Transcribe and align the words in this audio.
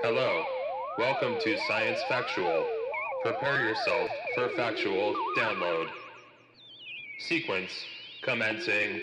Hello, 0.00 0.44
welcome 0.96 1.34
to 1.40 1.58
Science 1.66 1.98
Factual. 2.08 2.64
Prepare 3.24 3.64
yourself 3.64 4.08
for 4.32 4.48
factual 4.50 5.12
download. 5.36 5.88
Sequence 7.18 7.72
commencing. 8.22 9.00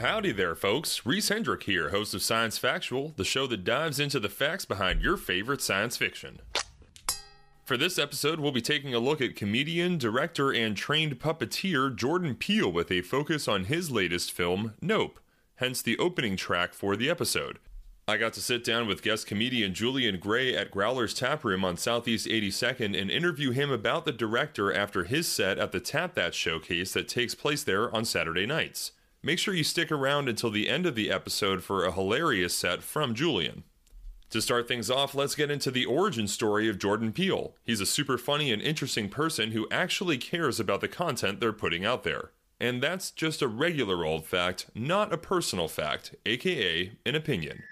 Howdy 0.00 0.30
there, 0.30 0.54
folks. 0.54 1.04
Reese 1.04 1.28
Hendrick 1.28 1.64
here, 1.64 1.88
host 1.88 2.14
of 2.14 2.22
Science 2.22 2.56
Factual, 2.56 3.14
the 3.16 3.24
show 3.24 3.48
that 3.48 3.64
dives 3.64 3.98
into 3.98 4.20
the 4.20 4.28
facts 4.28 4.64
behind 4.64 5.02
your 5.02 5.16
favorite 5.16 5.60
science 5.60 5.96
fiction. 5.96 6.38
For 7.64 7.76
this 7.76 7.98
episode, 7.98 8.38
we'll 8.38 8.52
be 8.52 8.60
taking 8.60 8.94
a 8.94 9.00
look 9.00 9.20
at 9.20 9.34
comedian, 9.34 9.98
director, 9.98 10.52
and 10.52 10.76
trained 10.76 11.18
puppeteer 11.18 11.94
Jordan 11.94 12.36
Peele 12.36 12.70
with 12.70 12.92
a 12.92 13.00
focus 13.00 13.48
on 13.48 13.64
his 13.64 13.90
latest 13.90 14.30
film, 14.30 14.74
Nope, 14.80 15.18
hence 15.56 15.82
the 15.82 15.98
opening 15.98 16.36
track 16.36 16.74
for 16.74 16.94
the 16.94 17.10
episode. 17.10 17.58
I 18.06 18.18
got 18.18 18.34
to 18.34 18.40
sit 18.40 18.62
down 18.62 18.86
with 18.86 19.02
guest 19.02 19.26
comedian 19.26 19.74
Julian 19.74 20.20
Gray 20.20 20.54
at 20.54 20.70
Growler's 20.70 21.12
Tap 21.12 21.42
Room 21.42 21.64
on 21.64 21.76
Southeast 21.76 22.28
82nd 22.28 22.96
and 22.98 23.10
interview 23.10 23.50
him 23.50 23.72
about 23.72 24.04
the 24.04 24.12
director 24.12 24.72
after 24.72 25.02
his 25.02 25.26
set 25.26 25.58
at 25.58 25.72
the 25.72 25.80
Tap 25.80 26.14
That 26.14 26.36
showcase 26.36 26.92
that 26.92 27.08
takes 27.08 27.34
place 27.34 27.64
there 27.64 27.92
on 27.92 28.04
Saturday 28.04 28.46
nights. 28.46 28.92
Make 29.22 29.40
sure 29.40 29.52
you 29.52 29.64
stick 29.64 29.90
around 29.90 30.28
until 30.28 30.50
the 30.50 30.68
end 30.68 30.86
of 30.86 30.94
the 30.94 31.10
episode 31.10 31.64
for 31.64 31.84
a 31.84 31.92
hilarious 31.92 32.54
set 32.54 32.84
from 32.84 33.16
Julian. 33.16 33.64
To 34.30 34.40
start 34.40 34.68
things 34.68 34.90
off, 34.90 35.14
let's 35.14 35.34
get 35.34 35.50
into 35.50 35.72
the 35.72 35.86
origin 35.86 36.28
story 36.28 36.68
of 36.68 36.78
Jordan 36.78 37.12
Peele. 37.12 37.54
He's 37.64 37.80
a 37.80 37.86
super 37.86 38.16
funny 38.16 38.52
and 38.52 38.62
interesting 38.62 39.08
person 39.08 39.50
who 39.50 39.66
actually 39.72 40.18
cares 40.18 40.60
about 40.60 40.80
the 40.80 40.88
content 40.88 41.40
they're 41.40 41.52
putting 41.52 41.84
out 41.84 42.04
there. 42.04 42.30
And 42.60 42.80
that's 42.80 43.10
just 43.10 43.42
a 43.42 43.48
regular 43.48 44.04
old 44.04 44.24
fact, 44.24 44.66
not 44.72 45.12
a 45.12 45.18
personal 45.18 45.66
fact, 45.66 46.14
aka 46.24 46.92
an 47.04 47.14
opinion. 47.16 47.64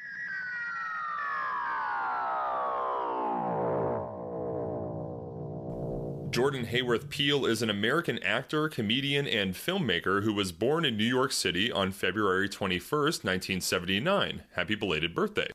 Jordan 6.37 6.67
Haworth 6.67 7.09
Peele 7.09 7.47
is 7.47 7.63
an 7.63 7.71
American 7.71 8.23
actor, 8.23 8.69
comedian, 8.69 9.27
and 9.27 9.55
filmmaker 9.55 10.23
who 10.23 10.35
was 10.35 10.53
born 10.53 10.85
in 10.85 10.95
New 10.95 11.03
York 11.03 11.33
City 11.33 11.73
on 11.73 11.93
February 11.93 12.47
21st, 12.47 13.25
1979. 13.25 14.43
Happy 14.53 14.75
belated 14.75 15.15
birthday. 15.15 15.49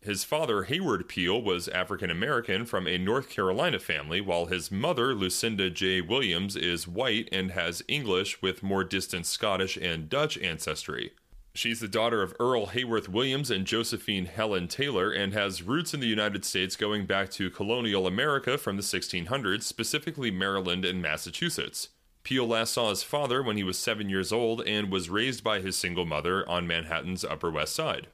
His 0.00 0.24
father, 0.24 0.62
Hayward 0.62 1.06
Peele, 1.06 1.42
was 1.42 1.68
African 1.68 2.10
American 2.10 2.64
from 2.64 2.86
a 2.88 2.96
North 2.96 3.28
Carolina 3.28 3.78
family, 3.78 4.22
while 4.22 4.46
his 4.46 4.70
mother, 4.70 5.14
Lucinda 5.14 5.68
J. 5.68 6.00
Williams, 6.00 6.56
is 6.56 6.88
white 6.88 7.28
and 7.30 7.50
has 7.50 7.82
English 7.86 8.40
with 8.40 8.62
more 8.62 8.84
distant 8.84 9.26
Scottish 9.26 9.76
and 9.76 10.08
Dutch 10.08 10.38
ancestry. 10.38 11.12
She's 11.54 11.80
the 11.80 11.88
daughter 11.88 12.22
of 12.22 12.34
Earl 12.40 12.68
Haworth 12.68 13.10
Williams 13.10 13.50
and 13.50 13.66
Josephine 13.66 14.24
Helen 14.24 14.68
Taylor 14.68 15.10
and 15.10 15.34
has 15.34 15.62
roots 15.62 15.92
in 15.92 16.00
the 16.00 16.06
United 16.06 16.46
States 16.46 16.76
going 16.76 17.04
back 17.04 17.30
to 17.32 17.50
colonial 17.50 18.06
America 18.06 18.56
from 18.56 18.76
the 18.76 18.82
1600s, 18.82 19.62
specifically 19.62 20.30
Maryland 20.30 20.86
and 20.86 21.02
Massachusetts. 21.02 21.90
Peele 22.24 22.46
last 22.46 22.72
saw 22.72 22.88
his 22.88 23.02
father 23.02 23.42
when 23.42 23.58
he 23.58 23.64
was 23.64 23.78
seven 23.78 24.08
years 24.08 24.32
old 24.32 24.62
and 24.62 24.90
was 24.90 25.10
raised 25.10 25.44
by 25.44 25.60
his 25.60 25.76
single 25.76 26.06
mother 26.06 26.48
on 26.48 26.66
Manhattan's 26.66 27.24
Upper 27.24 27.50
West 27.50 27.74
Side. 27.74 28.06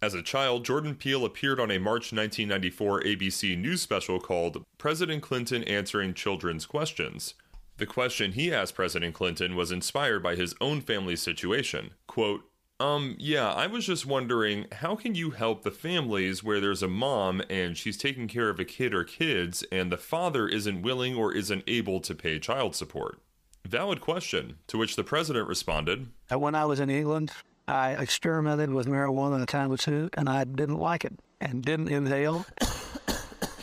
As 0.00 0.14
a 0.14 0.22
child, 0.22 0.64
Jordan 0.64 0.94
Peele 0.94 1.24
appeared 1.24 1.58
on 1.58 1.70
a 1.70 1.78
March 1.78 2.12
1994 2.12 3.02
ABC 3.02 3.58
News 3.58 3.80
special 3.80 4.20
called 4.20 4.62
President 4.78 5.22
Clinton 5.22 5.64
Answering 5.64 6.14
Children's 6.14 6.66
Questions. 6.66 7.34
The 7.78 7.86
question 7.86 8.32
he 8.32 8.52
asked 8.52 8.74
President 8.74 9.14
Clinton 9.14 9.56
was 9.56 9.72
inspired 9.72 10.22
by 10.22 10.36
his 10.36 10.54
own 10.60 10.80
family 10.80 11.16
situation. 11.16 11.92
Quote, 12.06 12.42
um, 12.80 13.14
yeah, 13.18 13.52
I 13.52 13.66
was 13.66 13.86
just 13.86 14.04
wondering 14.04 14.66
how 14.72 14.96
can 14.96 15.14
you 15.14 15.30
help 15.30 15.62
the 15.62 15.70
families 15.70 16.42
where 16.42 16.60
there's 16.60 16.82
a 16.82 16.88
mom 16.88 17.42
and 17.48 17.76
she's 17.76 17.96
taking 17.96 18.26
care 18.26 18.48
of 18.48 18.58
a 18.58 18.64
kid 18.64 18.92
or 18.92 19.04
kids 19.04 19.64
and 19.70 19.92
the 19.92 19.96
father 19.96 20.48
isn't 20.48 20.82
willing 20.82 21.14
or 21.14 21.32
isn't 21.32 21.62
able 21.66 22.00
to 22.00 22.14
pay 22.14 22.38
child 22.38 22.74
support? 22.74 23.20
Valid 23.66 24.00
question, 24.00 24.56
to 24.66 24.76
which 24.76 24.96
the 24.96 25.04
president 25.04 25.48
responded 25.48 26.08
Uh, 26.30 26.38
When 26.38 26.54
I 26.54 26.64
was 26.64 26.80
in 26.80 26.90
England, 26.90 27.32
I 27.66 27.92
experimented 27.92 28.70
with 28.70 28.86
marijuana 28.86 29.42
a 29.42 29.46
time 29.46 29.72
or 29.72 29.78
two, 29.78 30.10
and 30.16 30.28
I 30.28 30.44
didn't 30.44 30.78
like 30.78 31.04
it 31.04 31.18
and 31.40 31.62
didn't 31.62 31.88
inhale. 31.88 32.44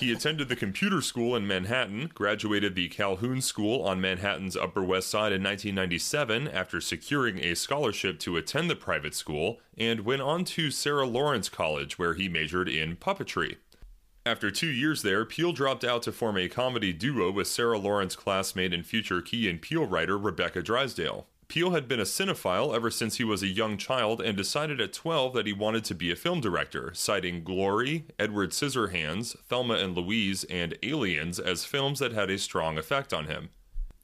He 0.01 0.11
attended 0.11 0.49
the 0.49 0.55
computer 0.55 0.99
school 0.99 1.35
in 1.35 1.45
Manhattan, 1.45 2.09
graduated 2.15 2.73
the 2.73 2.89
Calhoun 2.89 3.39
School 3.39 3.83
on 3.83 4.01
Manhattan's 4.01 4.57
Upper 4.57 4.81
West 4.81 5.09
Side 5.09 5.31
in 5.31 5.43
1997 5.43 6.47
after 6.47 6.81
securing 6.81 7.37
a 7.37 7.53
scholarship 7.53 8.17
to 8.21 8.35
attend 8.35 8.67
the 8.67 8.75
private 8.75 9.13
school, 9.13 9.61
and 9.77 9.99
went 9.99 10.23
on 10.23 10.43
to 10.45 10.71
Sarah 10.71 11.05
Lawrence 11.05 11.49
College, 11.49 11.99
where 11.99 12.15
he 12.15 12.27
majored 12.27 12.67
in 12.67 12.95
puppetry. 12.95 13.57
After 14.25 14.49
two 14.49 14.71
years 14.71 15.03
there, 15.03 15.23
Peele 15.23 15.53
dropped 15.53 15.83
out 15.83 16.01
to 16.01 16.11
form 16.11 16.35
a 16.35 16.49
comedy 16.49 16.93
duo 16.93 17.29
with 17.29 17.47
Sarah 17.47 17.77
Lawrence 17.77 18.15
classmate 18.15 18.73
and 18.73 18.83
future 18.83 19.21
Key 19.21 19.47
and 19.47 19.61
Peele 19.61 19.85
writer 19.85 20.17
Rebecca 20.17 20.63
Drysdale. 20.63 21.27
Peele 21.51 21.71
had 21.71 21.85
been 21.85 21.99
a 21.99 22.03
cinephile 22.03 22.73
ever 22.73 22.89
since 22.89 23.17
he 23.17 23.25
was 23.25 23.43
a 23.43 23.47
young 23.47 23.75
child 23.77 24.21
and 24.21 24.37
decided 24.37 24.79
at 24.79 24.93
12 24.93 25.33
that 25.33 25.45
he 25.45 25.51
wanted 25.51 25.83
to 25.83 25.93
be 25.93 26.09
a 26.09 26.15
film 26.15 26.39
director, 26.39 26.93
citing 26.93 27.43
Glory, 27.43 28.05
Edward 28.17 28.51
Scissorhands, 28.51 29.37
Thelma 29.49 29.73
and 29.73 29.93
Louise, 29.93 30.45
and 30.45 30.77
Aliens 30.81 31.39
as 31.39 31.65
films 31.65 31.99
that 31.99 32.13
had 32.13 32.29
a 32.29 32.37
strong 32.37 32.77
effect 32.77 33.11
on 33.11 33.25
him. 33.25 33.49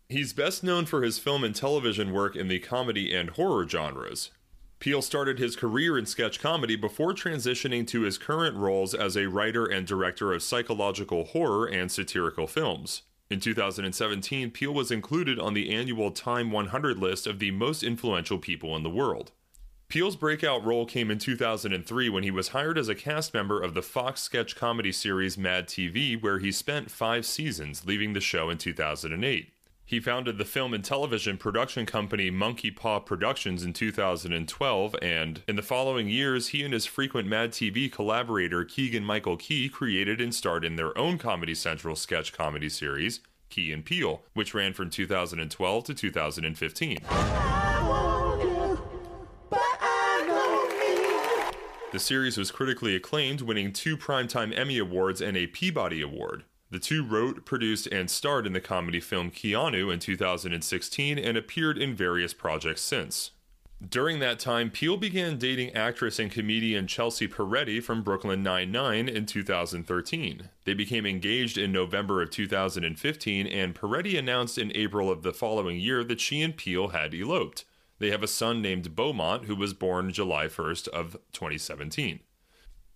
He's 0.10 0.34
best 0.34 0.62
known 0.62 0.86
for 0.86 1.04
his 1.04 1.20
film 1.20 1.46
and 1.46 1.56
television 1.56 2.12
work 2.12 2.36
in 2.36 2.50
the 2.50 2.60
comedy 2.60 3.16
and 3.16 3.30
horror 3.30 3.66
genres. 3.66 4.32
Peele 4.80 5.02
started 5.02 5.40
his 5.40 5.56
career 5.56 5.98
in 5.98 6.06
sketch 6.06 6.42
comedy 6.42 6.76
before 6.76 7.14
transitioning 7.14 7.88
to 7.88 8.02
his 8.02 8.18
current 8.18 8.58
roles 8.58 8.94
as 8.94 9.16
a 9.16 9.30
writer 9.30 9.66
and 9.66 9.88
director 9.88 10.34
of 10.34 10.44
psychological 10.44 11.24
horror 11.24 11.66
and 11.66 11.94
satirical 11.94 12.46
films. 12.46 13.04
In 13.30 13.42
2017, 13.42 14.52
Peele 14.52 14.74
was 14.74 14.90
included 14.90 15.38
on 15.38 15.54
the 15.54 15.70
annual 15.70 16.12
Time 16.12 16.50
100 16.52 16.98
list 16.98 17.28
of 17.28 17.40
the 17.40 17.52
most 17.52 17.84
influential 17.84 18.38
people 18.38 18.76
in 18.76 18.84
the 18.84 18.90
world. 18.90 19.32
Peele's 19.90 20.16
breakout 20.16 20.64
role 20.66 20.86
came 20.86 21.10
in 21.12 21.18
2003 21.18 22.10
when 22.10 22.24
he 22.24 22.32
was 22.32 22.50
hired 22.50 22.78
as 22.78 22.90
a 22.90 22.96
cast 22.96 23.34
member 23.34 23.62
of 23.62 23.74
the 23.74 23.82
Fox 23.82 24.22
sketch 24.22 24.56
comedy 24.56 24.92
series 24.92 25.38
Mad 25.38 25.68
TV, 25.68 26.22
where 26.22 26.40
he 26.40 26.52
spent 26.52 26.92
five 26.92 27.26
seasons, 27.26 27.86
leaving 27.86 28.14
the 28.14 28.22
show 28.22 28.50
in 28.50 28.58
2008. 28.58 29.52
He 29.88 30.02
founded 30.02 30.38
the 30.38 30.44
film 30.44 30.74
and 30.74 30.84
television 30.84 31.38
production 31.38 31.86
company 31.86 32.30
Monkey 32.30 32.72
Paw 32.72 33.00
Productions 33.00 33.64
in 33.64 33.72
2012, 33.72 34.96
and 35.02 35.42
in 35.48 35.56
the 35.56 35.62
following 35.62 36.10
years, 36.10 36.50
he 36.50 36.66
and 36.66 36.74
his 36.74 36.86
frequent 36.86 37.26
Mad 37.26 37.54
TV 37.54 37.90
collaborator 37.90 38.66
Keegan 38.66 39.06
Michael 39.06 39.38
Key 39.38 39.70
created 39.70 40.20
and 40.20 40.36
starred 40.36 40.66
in 40.66 40.76
their 40.76 40.96
own 40.98 41.18
Comedy 41.18 41.56
Central 41.56 41.96
sketch 41.96 42.34
comedy 42.34 42.68
series, 42.68 43.22
Key 43.50 43.72
and 43.72 43.86
Peele, 43.86 44.24
which 44.34 44.54
ran 44.54 44.74
from 44.74 44.90
2012 44.90 45.84
to 45.86 45.94
2015. 45.94 46.98
The 51.94 52.00
series 52.00 52.38
was 52.38 52.52
critically 52.52 52.94
acclaimed, 52.94 53.40
winning 53.40 53.72
two 53.72 53.96
Primetime 53.96 54.54
Emmy 54.54 54.80
Awards 54.80 55.22
and 55.22 55.38
a 55.38 55.48
Peabody 55.48 56.02
Award. 56.02 56.44
The 56.70 56.80
two 56.80 57.04
wrote, 57.04 57.46
produced, 57.46 57.88
and 57.88 58.10
starred 58.10 58.46
in 58.46 58.54
the 58.54 58.60
comedy 58.60 59.00
film 59.00 59.32
Keanu 59.32 59.92
in 59.92 60.00
2016 60.00 61.18
and 61.18 61.38
appeared 61.38 61.78
in 61.78 61.96
various 61.96 62.34
projects 62.34 62.82
since. 62.82 63.32
During 63.88 64.18
that 64.20 64.40
time, 64.40 64.72
Peele 64.72 64.98
began 64.98 65.38
dating 65.38 65.76
actress 65.76 66.18
and 66.18 66.32
comedian 66.32 66.88
Chelsea 66.88 67.28
Peretti 67.28 67.82
from 67.82 68.02
Brooklyn 68.02 68.42
Nine-Nine 68.42 69.08
in 69.08 69.28
2013. 69.28 70.50
They 70.66 70.74
became 70.74 71.06
engaged 71.06 71.60
in 71.60 71.72
November 71.72 72.24
of 72.24 72.32
2015, 72.32 73.46
and 73.46 73.76
Peretti 73.76 74.18
announced 74.18 74.58
in 74.58 74.76
April 74.76 75.12
of 75.12 75.22
the 75.22 75.32
following 75.32 75.80
year 75.80 76.04
that 76.04 76.20
she 76.20 76.42
and 76.42 76.58
Peele 76.58 76.88
had 76.88 77.14
eloped. 77.14 77.66
They 78.00 78.10
have 78.10 78.24
a 78.24 78.28
son 78.28 78.64
named 78.64 78.96
Beaumont 78.96 79.46
who 79.46 79.56
was 79.56 79.74
born 79.74 80.12
July 80.12 80.48
1st 80.48 80.88
of 80.88 81.14
2017. 81.34 82.22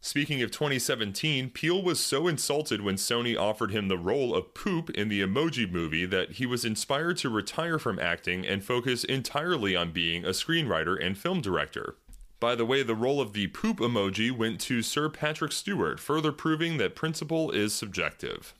Speaking 0.04 0.42
of 0.42 0.50
2017, 0.50 1.52
Peele 1.52 1.82
was 1.82 2.00
so 2.00 2.28
insulted 2.28 2.82
when 2.82 2.96
Sony 2.96 3.38
offered 3.38 3.70
him 3.70 3.88
the 3.88 4.00
role 4.00 4.36
of 4.36 4.56
Poop 4.56 4.90
in 4.90 5.10
the 5.10 5.22
Emoji 5.22 5.72
movie 5.72 6.08
that 6.08 6.34
he 6.34 6.48
was 6.48 6.66
inspired 6.66 7.18
to 7.18 7.30
retire 7.30 7.78
from 7.78 8.00
acting 8.00 8.46
and 8.46 8.64
focus 8.64 9.04
entirely 9.04 9.76
on 9.76 9.92
being 9.92 10.26
a 10.26 10.30
screenwriter 10.30 10.98
and 11.00 11.20
film 11.20 11.40
director. 11.40 11.98
By 12.40 12.56
the 12.56 12.66
way, 12.66 12.82
the 12.82 12.96
role 12.96 13.22
of 13.22 13.34
the 13.34 13.48
poop 13.48 13.78
emoji 13.78 14.32
went 14.32 14.60
to 14.62 14.82
Sir 14.82 15.10
Patrick 15.10 15.52
Stewart, 15.52 16.00
further 16.00 16.32
proving 16.32 16.80
that 16.80 16.96
principle 16.96 17.52
is 17.52 17.72
subjective. 17.72 18.56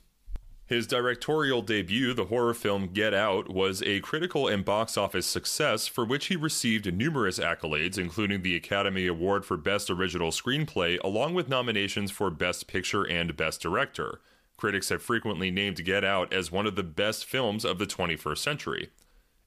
His 0.72 0.86
directorial 0.86 1.60
debut, 1.60 2.14
the 2.14 2.24
horror 2.24 2.54
film 2.54 2.94
Get 2.94 3.12
Out, 3.12 3.50
was 3.50 3.82
a 3.82 4.00
critical 4.00 4.48
and 4.48 4.64
box 4.64 4.96
office 4.96 5.26
success 5.26 5.86
for 5.86 6.02
which 6.02 6.28
he 6.28 6.34
received 6.34 6.90
numerous 6.94 7.38
accolades, 7.38 7.98
including 7.98 8.40
the 8.40 8.56
Academy 8.56 9.06
Award 9.06 9.44
for 9.44 9.58
Best 9.58 9.90
Original 9.90 10.30
Screenplay, 10.30 10.98
along 11.04 11.34
with 11.34 11.46
nominations 11.46 12.10
for 12.10 12.30
Best 12.30 12.68
Picture 12.68 13.06
and 13.06 13.36
Best 13.36 13.60
Director. 13.60 14.22
Critics 14.56 14.88
have 14.88 15.02
frequently 15.02 15.50
named 15.50 15.84
Get 15.84 16.06
Out 16.06 16.32
as 16.32 16.50
one 16.50 16.66
of 16.66 16.74
the 16.74 16.82
best 16.82 17.26
films 17.26 17.66
of 17.66 17.78
the 17.78 17.84
21st 17.84 18.38
century. 18.38 18.88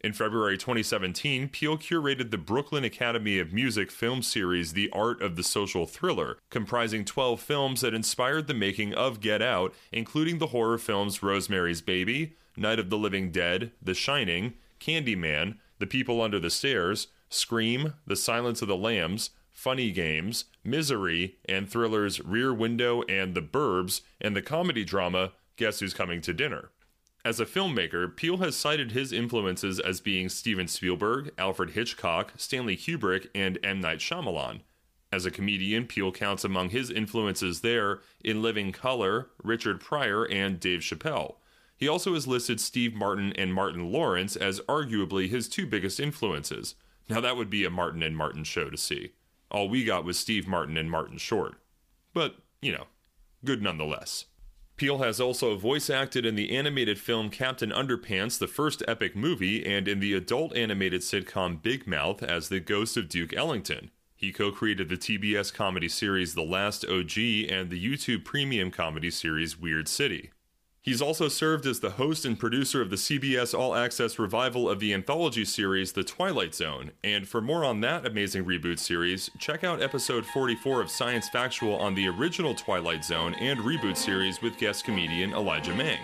In 0.01 0.13
February 0.13 0.57
2017, 0.57 1.49
Peele 1.49 1.77
curated 1.77 2.29
the 2.29 2.37
Brooklyn 2.37 2.83
Academy 2.83 3.39
of 3.39 3.53
Music 3.53 3.89
film 3.89 4.21
series 4.21 4.73
The 4.73 4.89
Art 4.91 5.21
of 5.21 5.35
the 5.35 5.43
Social 5.43 5.87
Thriller, 5.87 6.37
comprising 6.49 7.05
12 7.05 7.39
films 7.39 7.81
that 7.81 7.93
inspired 7.93 8.47
the 8.47 8.53
making 8.53 8.93
of 8.93 9.19
Get 9.19 9.41
Out, 9.41 9.73
including 9.91 10.37
the 10.37 10.47
horror 10.47 10.77
films 10.77 11.23
Rosemary's 11.23 11.81
Baby, 11.81 12.35
Night 12.55 12.77
of 12.77 12.89
the 12.89 12.97
Living 12.97 13.31
Dead, 13.31 13.71
The 13.81 13.93
Shining, 13.95 14.53
Candyman, 14.79 15.57
The 15.79 15.87
People 15.87 16.21
Under 16.21 16.39
the 16.39 16.51
Stairs, 16.51 17.07
Scream, 17.29 17.93
The 18.05 18.15
Silence 18.15 18.61
of 18.61 18.67
the 18.67 18.77
Lambs, 18.77 19.31
Funny 19.51 19.91
Games, 19.91 20.45
Misery, 20.63 21.37
and 21.45 21.69
thrillers 21.69 22.21
Rear 22.21 22.53
Window 22.53 23.01
and 23.03 23.33
The 23.33 23.41
Burbs, 23.41 24.01
and 24.21 24.35
the 24.35 24.41
comedy 24.41 24.83
drama 24.83 25.31
Guess 25.55 25.79
Who's 25.79 25.93
Coming 25.93 26.21
to 26.21 26.33
Dinner. 26.33 26.69
As 27.25 27.39
a 27.39 27.45
filmmaker, 27.47 28.15
Peele 28.15 28.37
has 28.37 28.55
cited 28.55 28.91
his 28.91 29.11
influences 29.11 29.79
as 29.79 29.99
being 29.99 30.29
Steven 30.29 30.67
Spielberg, 30.67 31.31
Alfred 31.39 31.71
Hitchcock, 31.71 32.33
Stanley 32.37 32.77
Kubrick, 32.77 33.29
and 33.33 33.57
M. 33.63 33.81
Night 33.81 33.97
Shyamalan. 33.97 34.59
As 35.11 35.25
a 35.25 35.31
comedian, 35.31 35.87
Peele 35.87 36.11
counts 36.11 36.43
among 36.43 36.69
his 36.69 36.91
influences 36.91 37.61
there 37.61 38.01
In 38.23 38.43
Living 38.43 38.71
Color, 38.71 39.29
Richard 39.43 39.81
Pryor, 39.81 40.25
and 40.25 40.59
Dave 40.59 40.81
Chappelle. 40.81 41.37
He 41.75 41.87
also 41.87 42.13
has 42.13 42.27
listed 42.27 42.61
Steve 42.61 42.93
Martin 42.93 43.33
and 43.33 43.51
Martin 43.51 43.91
Lawrence 43.91 44.35
as 44.35 44.59
arguably 44.61 45.27
his 45.27 45.49
two 45.49 45.65
biggest 45.65 45.99
influences. 45.99 46.75
Now 47.09 47.21
that 47.21 47.37
would 47.37 47.49
be 47.49 47.65
a 47.65 47.71
Martin 47.71 48.03
and 48.03 48.15
Martin 48.15 48.43
show 48.43 48.69
to 48.69 48.77
see. 48.77 49.13
All 49.49 49.67
we 49.67 49.83
got 49.83 50.05
was 50.05 50.19
Steve 50.19 50.47
Martin 50.47 50.77
and 50.77 50.91
Martin 50.91 51.17
Short. 51.17 51.55
But, 52.13 52.35
you 52.61 52.71
know, 52.71 52.85
good 53.43 53.63
nonetheless. 53.63 54.25
Peele 54.77 54.97
has 54.97 55.21
also 55.21 55.55
voice 55.55 55.89
acted 55.89 56.25
in 56.25 56.35
the 56.35 56.55
animated 56.55 56.99
film 56.99 57.29
Captain 57.29 57.71
Underpants, 57.71 58.37
the 58.37 58.47
first 58.47 58.83
epic 58.87 59.15
movie, 59.15 59.65
and 59.65 59.87
in 59.87 60.01
the 60.01 60.13
adult 60.13 60.53
animated 60.53 60.99
sitcom 60.99 61.61
Big 61.61 61.87
Mouth 61.87 62.21
as 62.21 62.49
the 62.49 62.59
ghost 62.59 62.97
of 62.97 63.07
Duke 63.07 63.33
Ellington. 63.33 63.91
He 64.17 64.33
co 64.33 64.51
created 64.51 64.89
the 64.89 64.97
TBS 64.97 65.53
comedy 65.53 65.87
series 65.87 66.33
The 66.33 66.43
Last 66.43 66.83
OG 66.83 67.17
and 67.49 67.69
the 67.69 67.81
YouTube 67.81 68.25
premium 68.25 68.69
comedy 68.69 69.11
series 69.11 69.57
Weird 69.57 69.87
City. 69.87 70.31
He's 70.85 71.01
also 71.01 71.29
served 71.29 71.65
as 71.65 71.79
the 71.79 71.89
host 71.89 72.25
and 72.25 72.37
producer 72.37 72.79
of 72.79 72.91
the 72.91 72.95
CBS 72.95 73.57
All 73.57 73.73
Access 73.73 74.19
revival 74.19 74.69
of 74.69 74.79
the 74.79 74.93
anthology 74.93 75.43
series 75.43 75.93
The 75.93 76.03
Twilight 76.03 76.53
Zone. 76.53 76.91
And 77.03 77.27
for 77.27 77.41
more 77.41 77.65
on 77.65 77.81
that 77.81 78.05
amazing 78.05 78.45
reboot 78.45 78.77
series, 78.77 79.31
check 79.39 79.63
out 79.63 79.81
episode 79.81 80.27
44 80.27 80.81
of 80.81 80.91
Science 80.91 81.27
Factual 81.27 81.75
on 81.77 81.95
the 81.95 82.07
original 82.07 82.53
Twilight 82.53 83.03
Zone 83.03 83.33
and 83.39 83.61
reboot 83.61 83.97
series 83.97 84.43
with 84.43 84.59
guest 84.59 84.85
comedian 84.85 85.33
Elijah 85.33 85.73
Mang. 85.73 85.97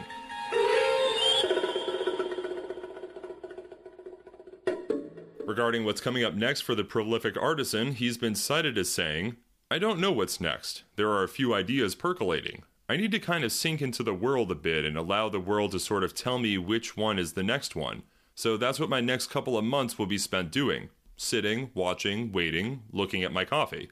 Regarding 5.46 5.86
what's 5.86 6.02
coming 6.02 6.24
up 6.24 6.34
next 6.34 6.62
for 6.62 6.74
the 6.74 6.84
prolific 6.84 7.40
artisan, 7.40 7.92
he's 7.92 8.18
been 8.18 8.34
cited 8.34 8.80
as 8.80 8.90
saying, 8.90 9.36
I 9.70 9.78
don't 9.78 10.00
know 10.00 10.12
what's 10.12 10.42
next. 10.42 10.86
There 10.96 11.10
are 11.10 11.22
a 11.22 11.28
few 11.28 11.54
ideas 11.54 11.94
percolating. 11.94 12.64
I 12.92 12.98
need 12.98 13.14
to 13.14 13.20
kind 13.20 13.46
of 13.46 13.54
sink 13.54 13.82
into 13.82 14.04
the 14.04 14.14
world 14.14 14.52
a 14.52 14.56
bit 14.56 14.84
and 14.84 14.98
allow 14.98 15.30
the 15.30 15.40
world 15.40 15.72
to 15.72 15.80
sort 15.80 16.04
of 16.04 16.14
tell 16.14 16.38
me 16.38 16.58
which 16.58 16.98
one 16.98 17.20
is 17.20 17.32
the 17.32 17.42
next 17.42 17.74
one. 17.74 18.04
So 18.36 18.58
that's 18.58 18.82
what 18.82 18.90
my 18.90 19.00
next 19.00 19.28
couple 19.28 19.58
of 19.58 19.64
months 19.64 19.98
will 19.98 20.08
be 20.08 20.18
spent 20.18 20.52
doing 20.52 20.90
sitting, 21.16 21.70
watching, 21.74 22.34
waiting, 22.34 22.82
looking 22.92 23.24
at 23.24 23.32
my 23.32 23.46
coffee. 23.46 23.92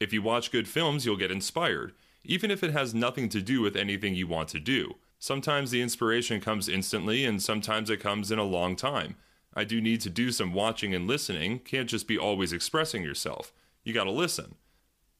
If 0.00 0.12
you 0.12 0.22
watch 0.22 0.50
good 0.50 0.66
films, 0.66 1.06
you'll 1.06 1.16
get 1.16 1.30
inspired, 1.30 1.92
even 2.24 2.50
if 2.50 2.64
it 2.64 2.72
has 2.72 2.92
nothing 2.92 3.28
to 3.28 3.40
do 3.40 3.60
with 3.60 3.76
anything 3.76 4.16
you 4.16 4.26
want 4.26 4.48
to 4.48 4.58
do. 4.58 4.96
Sometimes 5.20 5.70
the 5.70 5.80
inspiration 5.80 6.40
comes 6.40 6.68
instantly, 6.68 7.24
and 7.24 7.40
sometimes 7.40 7.90
it 7.90 8.00
comes 8.00 8.32
in 8.32 8.40
a 8.40 8.42
long 8.42 8.74
time. 8.74 9.14
I 9.54 9.62
do 9.62 9.80
need 9.80 10.00
to 10.00 10.10
do 10.10 10.32
some 10.32 10.52
watching 10.52 10.92
and 10.96 11.06
listening, 11.06 11.60
can't 11.60 11.88
just 11.88 12.08
be 12.08 12.18
always 12.18 12.52
expressing 12.52 13.04
yourself. 13.04 13.52
You 13.84 13.94
gotta 13.94 14.10
listen. 14.10 14.56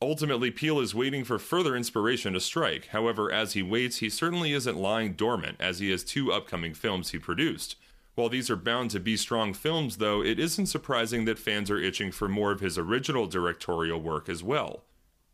Ultimately, 0.03 0.51
Peele 0.51 0.81
is 0.81 0.97
waiting 0.97 1.23
for 1.23 1.39
further 1.39 1.77
inspiration 1.77 2.33
to 2.33 2.41
strike. 2.41 2.87
However, 2.87 3.31
as 3.31 3.53
he 3.53 3.63
waits, 3.63 3.99
he 3.99 4.11
certainly 4.11 4.53
isn't 4.53 4.77
lying 4.77 5.13
dormant, 5.13 5.59
as 5.61 5.79
he 5.79 5.93
has 5.93 6.03
two 6.03 6.33
upcoming 6.33 6.75
films 6.75 7.11
he 7.11 7.21
produced. 7.21 7.77
While 8.17 8.29
these 8.29 8.51
are 8.51 8.57
bound 8.57 8.91
to 8.91 8.99
be 8.99 9.17
strong 9.17 9.55
films, 9.55 9.99
though, 9.99 10.21
it 10.21 10.41
isn't 10.41 10.67
surprising 10.67 11.25
that 11.27 11.39
fans 11.39 11.71
are 11.71 11.79
itching 11.79 12.11
for 12.11 12.29
more 12.29 12.51
of 12.51 12.59
his 12.59 12.77
original 12.77 13.29
directorial 13.29 14.01
work 14.01 14.29
as 14.29 14.43
well. 14.43 14.83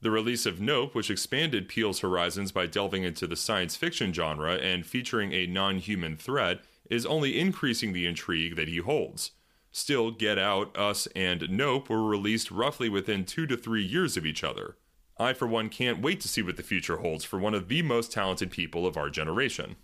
The 0.02 0.10
release 0.10 0.44
of 0.44 0.60
Nope, 0.60 0.94
which 0.94 1.10
expanded 1.10 1.66
Peele's 1.66 2.00
horizons 2.00 2.52
by 2.52 2.66
delving 2.66 3.04
into 3.04 3.26
the 3.26 3.36
science 3.36 3.74
fiction 3.74 4.12
genre 4.12 4.56
and 4.56 4.84
featuring 4.84 5.32
a 5.32 5.46
non 5.46 5.78
human 5.78 6.14
threat, 6.14 6.60
is 6.90 7.06
only 7.06 7.40
increasing 7.40 7.94
the 7.94 8.04
intrigue 8.04 8.54
that 8.56 8.68
he 8.68 8.76
holds. 8.76 9.30
Still, 9.78 10.10
Get 10.10 10.40
Out, 10.40 10.76
Us, 10.76 11.06
and 11.14 11.48
Nope 11.50 11.88
were 11.88 12.02
released 12.02 12.50
roughly 12.50 12.88
within 12.88 13.24
two 13.24 13.46
to 13.46 13.56
three 13.56 13.84
years 13.84 14.16
of 14.16 14.26
each 14.26 14.42
other. 14.42 14.76
I, 15.16 15.32
for 15.32 15.46
one, 15.46 15.68
can't 15.68 16.02
wait 16.02 16.20
to 16.22 16.28
see 16.28 16.42
what 16.42 16.56
the 16.56 16.64
future 16.64 16.96
holds 16.96 17.24
for 17.24 17.38
one 17.38 17.54
of 17.54 17.68
the 17.68 17.82
most 17.82 18.10
talented 18.10 18.50
people 18.50 18.88
of 18.88 18.96
our 18.96 19.08
generation. 19.08 19.76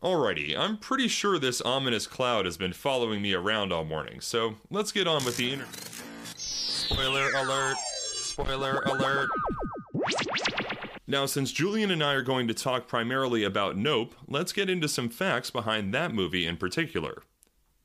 Alrighty, 0.00 0.56
I'm 0.56 0.76
pretty 0.76 1.08
sure 1.08 1.40
this 1.40 1.60
ominous 1.60 2.06
cloud 2.06 2.44
has 2.44 2.56
been 2.56 2.72
following 2.72 3.20
me 3.20 3.34
around 3.34 3.72
all 3.72 3.84
morning, 3.84 4.20
so 4.20 4.54
let's 4.70 4.92
get 4.92 5.08
on 5.08 5.24
with 5.24 5.38
the 5.38 5.52
interview. 5.52 6.04
Spoiler 6.36 7.30
alert! 7.32 7.76
Spoiler 8.14 8.78
alert! 8.86 9.28
Now, 11.08 11.26
since 11.26 11.50
Julian 11.50 11.90
and 11.90 12.02
I 12.02 12.12
are 12.12 12.22
going 12.22 12.46
to 12.46 12.54
talk 12.54 12.86
primarily 12.86 13.42
about 13.42 13.76
Nope, 13.76 14.14
let's 14.28 14.52
get 14.52 14.70
into 14.70 14.88
some 14.88 15.08
facts 15.08 15.50
behind 15.50 15.92
that 15.92 16.14
movie 16.14 16.46
in 16.46 16.56
particular. 16.56 17.24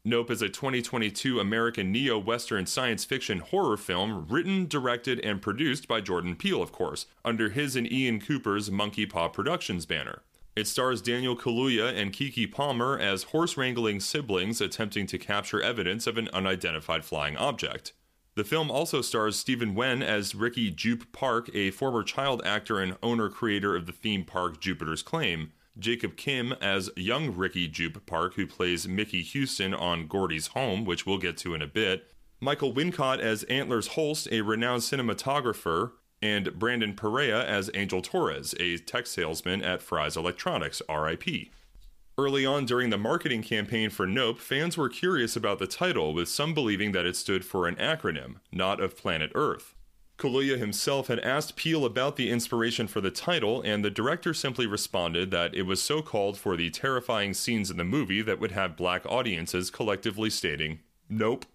Nope 0.09 0.31
is 0.31 0.41
a 0.41 0.49
2022 0.49 1.39
American 1.39 1.91
neo 1.91 2.17
Western 2.17 2.65
science 2.65 3.05
fiction 3.05 3.41
horror 3.41 3.77
film 3.77 4.25
written, 4.27 4.65
directed, 4.65 5.19
and 5.19 5.39
produced 5.39 5.87
by 5.87 6.01
Jordan 6.01 6.35
Peele, 6.35 6.63
of 6.63 6.71
course, 6.71 7.05
under 7.23 7.49
his 7.49 7.75
and 7.75 7.89
Ian 7.91 8.19
Cooper's 8.19 8.71
Monkey 8.71 9.05
Paw 9.05 9.27
Productions 9.27 9.85
banner. 9.85 10.23
It 10.55 10.65
stars 10.65 11.03
Daniel 11.03 11.37
Kaluuya 11.37 11.95
and 11.95 12.11
Keke 12.11 12.51
Palmer 12.51 12.97
as 12.97 13.25
horse 13.25 13.55
wrangling 13.55 13.99
siblings 13.99 14.61
attempting 14.61 15.05
to 15.05 15.19
capture 15.19 15.61
evidence 15.61 16.07
of 16.07 16.17
an 16.17 16.27
unidentified 16.33 17.05
flying 17.05 17.37
object. 17.37 17.93
The 18.33 18.43
film 18.43 18.71
also 18.71 19.01
stars 19.01 19.37
Steven 19.37 19.75
Yeun 19.75 20.01
as 20.01 20.33
Ricky 20.33 20.71
Jupe 20.71 21.11
Park, 21.11 21.51
a 21.53 21.69
former 21.69 22.01
child 22.01 22.41
actor 22.43 22.79
and 22.79 22.97
owner 23.03 23.29
creator 23.29 23.75
of 23.75 23.85
the 23.85 23.91
theme 23.91 24.25
park 24.25 24.59
Jupiter's 24.59 25.03
Claim, 25.03 25.51
Jacob 25.79 26.17
Kim 26.17 26.53
as 26.61 26.89
young 26.95 27.35
Ricky 27.35 27.67
Jupe 27.67 28.05
Park, 28.05 28.35
who 28.35 28.45
plays 28.45 28.87
Mickey 28.87 29.21
Houston 29.21 29.73
on 29.73 30.07
Gordy's 30.07 30.47
Home, 30.47 30.85
which 30.85 31.05
we'll 31.05 31.17
get 31.17 31.37
to 31.37 31.53
in 31.53 31.61
a 31.61 31.67
bit. 31.67 32.11
Michael 32.39 32.73
Wincott 32.73 33.19
as 33.19 33.43
Antlers 33.43 33.89
Holst, 33.89 34.27
a 34.31 34.41
renowned 34.41 34.81
cinematographer, 34.81 35.91
and 36.21 36.57
Brandon 36.57 36.93
Perea 36.93 37.45
as 37.45 37.69
Angel 37.73 38.01
Torres, 38.01 38.53
a 38.59 38.77
tech 38.77 39.07
salesman 39.07 39.61
at 39.61 39.81
Fry's 39.81 40.17
Electronics, 40.17 40.81
RIP. 40.89 41.49
Early 42.17 42.45
on 42.45 42.65
during 42.65 42.89
the 42.89 42.97
marketing 42.97 43.43
campaign 43.43 43.89
for 43.89 44.05
Nope, 44.05 44.39
fans 44.39 44.77
were 44.77 44.89
curious 44.89 45.37
about 45.37 45.59
the 45.59 45.67
title, 45.67 46.13
with 46.13 46.27
some 46.27 46.53
believing 46.53 46.91
that 46.91 47.05
it 47.05 47.15
stood 47.15 47.45
for 47.45 47.67
an 47.67 47.75
acronym, 47.75 48.35
not 48.51 48.81
of 48.81 48.97
planet 48.97 49.31
Earth. 49.35 49.73
Kaluuya 50.19 50.57
himself 50.57 51.07
had 51.07 51.19
asked 51.19 51.55
Peele 51.55 51.85
about 51.85 52.17
the 52.17 52.29
inspiration 52.29 52.87
for 52.87 52.99
the 52.99 53.09
title, 53.09 53.61
and 53.61 53.85
the 53.85 53.89
director 53.89 54.33
simply 54.33 54.67
responded 54.67 55.31
that 55.31 55.55
it 55.55 55.61
was 55.61 55.81
so 55.81 56.01
called 56.01 56.37
for 56.37 56.57
the 56.57 56.69
terrifying 56.69 57.33
scenes 57.33 57.71
in 57.71 57.77
the 57.77 57.85
movie 57.85 58.21
that 58.21 58.37
would 58.37 58.51
have 58.51 58.75
black 58.75 59.05
audiences 59.05 59.71
collectively 59.71 60.29
stating, 60.29 60.79
Nope. 61.07 61.45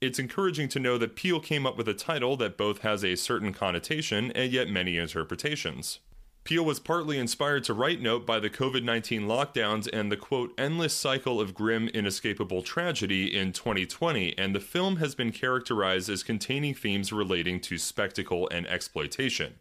It's 0.00 0.20
encouraging 0.20 0.68
to 0.68 0.78
know 0.78 0.98
that 0.98 1.16
Peele 1.16 1.40
came 1.40 1.66
up 1.66 1.76
with 1.76 1.88
a 1.88 1.94
title 1.94 2.36
that 2.36 2.56
both 2.56 2.82
has 2.82 3.04
a 3.04 3.16
certain 3.16 3.52
connotation 3.52 4.30
and 4.32 4.52
yet 4.52 4.68
many 4.68 4.98
interpretations. 4.98 5.98
Peele 6.46 6.64
was 6.64 6.78
partly 6.78 7.18
inspired 7.18 7.64
to 7.64 7.74
write 7.74 8.00
Nope 8.00 8.24
by 8.24 8.38
the 8.38 8.48
COVID 8.48 8.84
19 8.84 9.22
lockdowns 9.22 9.88
and 9.92 10.12
the 10.12 10.16
quote, 10.16 10.52
endless 10.56 10.94
cycle 10.94 11.40
of 11.40 11.54
grim, 11.54 11.88
inescapable 11.88 12.62
tragedy 12.62 13.36
in 13.36 13.52
2020, 13.52 14.38
and 14.38 14.54
the 14.54 14.60
film 14.60 14.98
has 14.98 15.16
been 15.16 15.32
characterized 15.32 16.08
as 16.08 16.22
containing 16.22 16.72
themes 16.72 17.12
relating 17.12 17.58
to 17.62 17.78
spectacle 17.78 18.48
and 18.50 18.64
exploitation. 18.68 19.54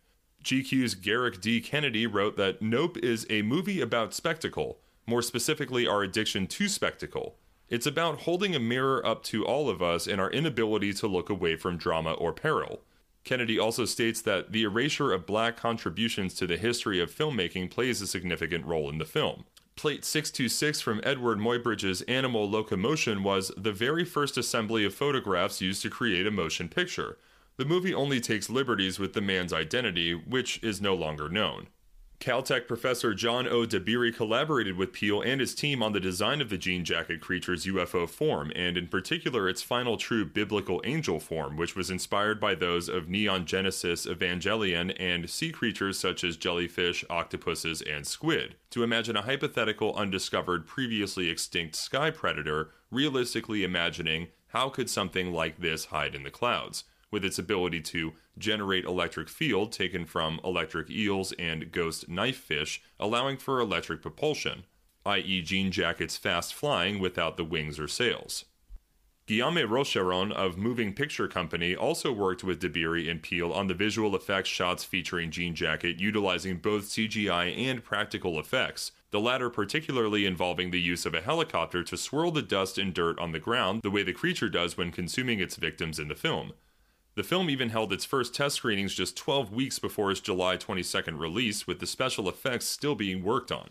GQ's 0.43 0.93
Gerrick 0.93 1.41
D. 1.41 1.59
Kennedy 1.59 2.05
wrote 2.05 2.37
that 2.37 2.61
Nope 2.61 2.99
is 2.99 3.25
a 3.31 3.41
movie 3.41 3.81
about 3.81 4.13
spectacle, 4.13 4.77
more 5.07 5.23
specifically, 5.23 5.87
our 5.87 6.03
addiction 6.03 6.45
to 6.45 6.69
spectacle. 6.69 7.37
It's 7.67 7.87
about 7.87 8.21
holding 8.21 8.55
a 8.55 8.59
mirror 8.59 9.03
up 9.03 9.23
to 9.23 9.43
all 9.43 9.71
of 9.71 9.81
us 9.81 10.05
and 10.05 10.21
our 10.21 10.29
inability 10.29 10.93
to 10.93 11.07
look 11.07 11.31
away 11.31 11.55
from 11.55 11.77
drama 11.77 12.13
or 12.13 12.31
peril. 12.31 12.83
Kennedy 13.25 13.59
also 13.59 13.85
states 13.85 14.21
that 14.21 14.51
the 14.51 14.63
erasure 14.63 15.11
of 15.11 15.25
black 15.25 15.57
contributions 15.57 16.35
to 16.35 16.47
the 16.47 16.57
history 16.57 17.01
of 17.01 17.13
filmmaking 17.13 17.71
plays 17.71 17.99
a 17.99 18.07
significant 18.07 18.65
role 18.65 18.89
in 18.89 18.99
the 18.99 19.05
film. 19.05 19.45
Plate 19.75 20.05
626 20.05 20.79
from 20.79 21.01
Eadweard 21.01 21.39
Muybridge's 21.39 22.01
Animal 22.03 22.49
Locomotion 22.49 23.23
was 23.23 23.51
the 23.57 23.73
very 23.73 24.05
first 24.05 24.37
assembly 24.37 24.85
of 24.85 24.93
photographs 24.93 25.59
used 25.59 25.81
to 25.81 25.89
create 25.89 26.25
a 26.25 26.31
motion 26.31 26.69
picture. 26.69 27.17
The 27.57 27.65
movie 27.65 27.93
only 27.93 28.21
takes 28.21 28.49
liberties 28.49 28.99
with 28.99 29.13
the 29.13 29.21
man's 29.21 29.51
identity, 29.51 30.13
which 30.13 30.63
is 30.63 30.79
no 30.79 30.93
longer 30.93 31.27
known. 31.27 31.67
Caltech 32.19 32.67
professor 32.67 33.13
John 33.13 33.47
O. 33.47 33.65
Dabiri 33.65 34.15
collaborated 34.15 34.77
with 34.77 34.93
Peele 34.93 35.21
and 35.21 35.39
his 35.39 35.53
team 35.53 35.83
on 35.83 35.93
the 35.93 35.99
design 35.99 36.41
of 36.41 36.49
the 36.49 36.57
jean 36.57 36.83
jacket 36.83 37.21
creature's 37.21 37.65
UFO 37.65 38.09
form, 38.09 38.51
and 38.55 38.77
in 38.77 38.87
particular 38.87 39.47
its 39.47 39.61
final 39.61 39.97
true 39.97 40.25
biblical 40.25 40.81
angel 40.85 41.19
form, 41.19 41.57
which 41.57 41.75
was 41.75 41.89
inspired 41.89 42.39
by 42.39 42.55
those 42.55 42.89
of 42.89 43.09
Neon 43.09 43.45
Genesis 43.45 44.05
Evangelion 44.05 44.95
and 44.99 45.29
sea 45.29 45.51
creatures 45.51 45.99
such 45.99 46.23
as 46.23 46.37
jellyfish, 46.37 47.03
octopuses, 47.09 47.81
and 47.81 48.07
squid. 48.07 48.55
To 48.71 48.83
imagine 48.83 49.15
a 49.15 49.21
hypothetical 49.21 49.93
undiscovered, 49.95 50.65
previously 50.65 51.29
extinct 51.29 51.75
sky 51.75 52.11
predator, 52.11 52.71
realistically 52.89 53.63
imagining 53.63 54.29
how 54.47 54.69
could 54.69 54.89
something 54.89 55.33
like 55.33 55.59
this 55.59 55.85
hide 55.85 56.15
in 56.15 56.23
the 56.23 56.31
clouds? 56.31 56.85
With 57.11 57.23
its 57.23 57.39
ability 57.39 57.81
to 57.81 58.13
generate 58.37 58.85
electric 58.85 59.29
field 59.29 59.71
taken 59.71 60.05
from 60.05 60.39
electric 60.43 60.89
eels 60.89 61.31
and 61.33 61.71
ghost 61.71 62.09
knife 62.09 62.37
fish, 62.37 62.81
allowing 62.99 63.37
for 63.37 63.59
electric 63.59 64.01
propulsion, 64.01 64.65
i.e., 65.05 65.41
Jean 65.41 65.71
Jacket's 65.71 66.17
fast 66.17 66.53
flying 66.53 66.99
without 66.99 67.37
the 67.37 67.43
wings 67.43 67.79
or 67.79 67.87
sails. 67.87 68.45
Guillaume 69.27 69.67
Rocheron 69.67 70.31
of 70.31 70.55
Moving 70.55 70.93
Picture 70.93 71.27
Company 71.27 71.75
also 71.75 72.11
worked 72.11 72.43
with 72.43 72.61
Dabiri 72.61 73.09
and 73.09 73.23
Peele 73.23 73.51
on 73.51 73.65
the 73.65 73.73
visual 73.73 74.15
effects 74.15 74.49
shots 74.49 74.83
featuring 74.83 75.31
Jean 75.31 75.55
Jacket 75.55 75.99
utilizing 75.99 76.57
both 76.57 76.83
CGI 76.83 77.57
and 77.57 77.83
practical 77.83 78.39
effects, 78.39 78.91
the 79.09 79.19
latter 79.19 79.49
particularly 79.49 80.27
involving 80.27 80.69
the 80.69 80.79
use 80.79 81.07
of 81.07 81.15
a 81.15 81.21
helicopter 81.21 81.83
to 81.83 81.97
swirl 81.97 82.29
the 82.29 82.43
dust 82.43 82.77
and 82.77 82.93
dirt 82.93 83.17
on 83.17 83.31
the 83.31 83.39
ground 83.39 83.81
the 83.81 83.89
way 83.89 84.03
the 84.03 84.13
creature 84.13 84.49
does 84.49 84.77
when 84.77 84.91
consuming 84.91 85.39
its 85.39 85.55
victims 85.55 85.97
in 85.97 86.07
the 86.07 86.13
film. 86.13 86.53
The 87.15 87.23
film 87.23 87.49
even 87.49 87.69
held 87.69 87.93
its 87.93 88.03
first 88.03 88.35
test 88.35 88.57
screenings 88.57 88.93
just 88.93 89.15
12 89.15 89.53
weeks 89.53 89.79
before 89.79 90.11
its 90.11 90.19
July 90.19 90.57
22nd 90.57 91.17
release, 91.17 91.65
with 91.65 91.79
the 91.79 91.87
special 91.87 92.27
effects 92.27 92.65
still 92.65 92.93
being 92.93 93.23
worked 93.23 93.53
on. 93.53 93.69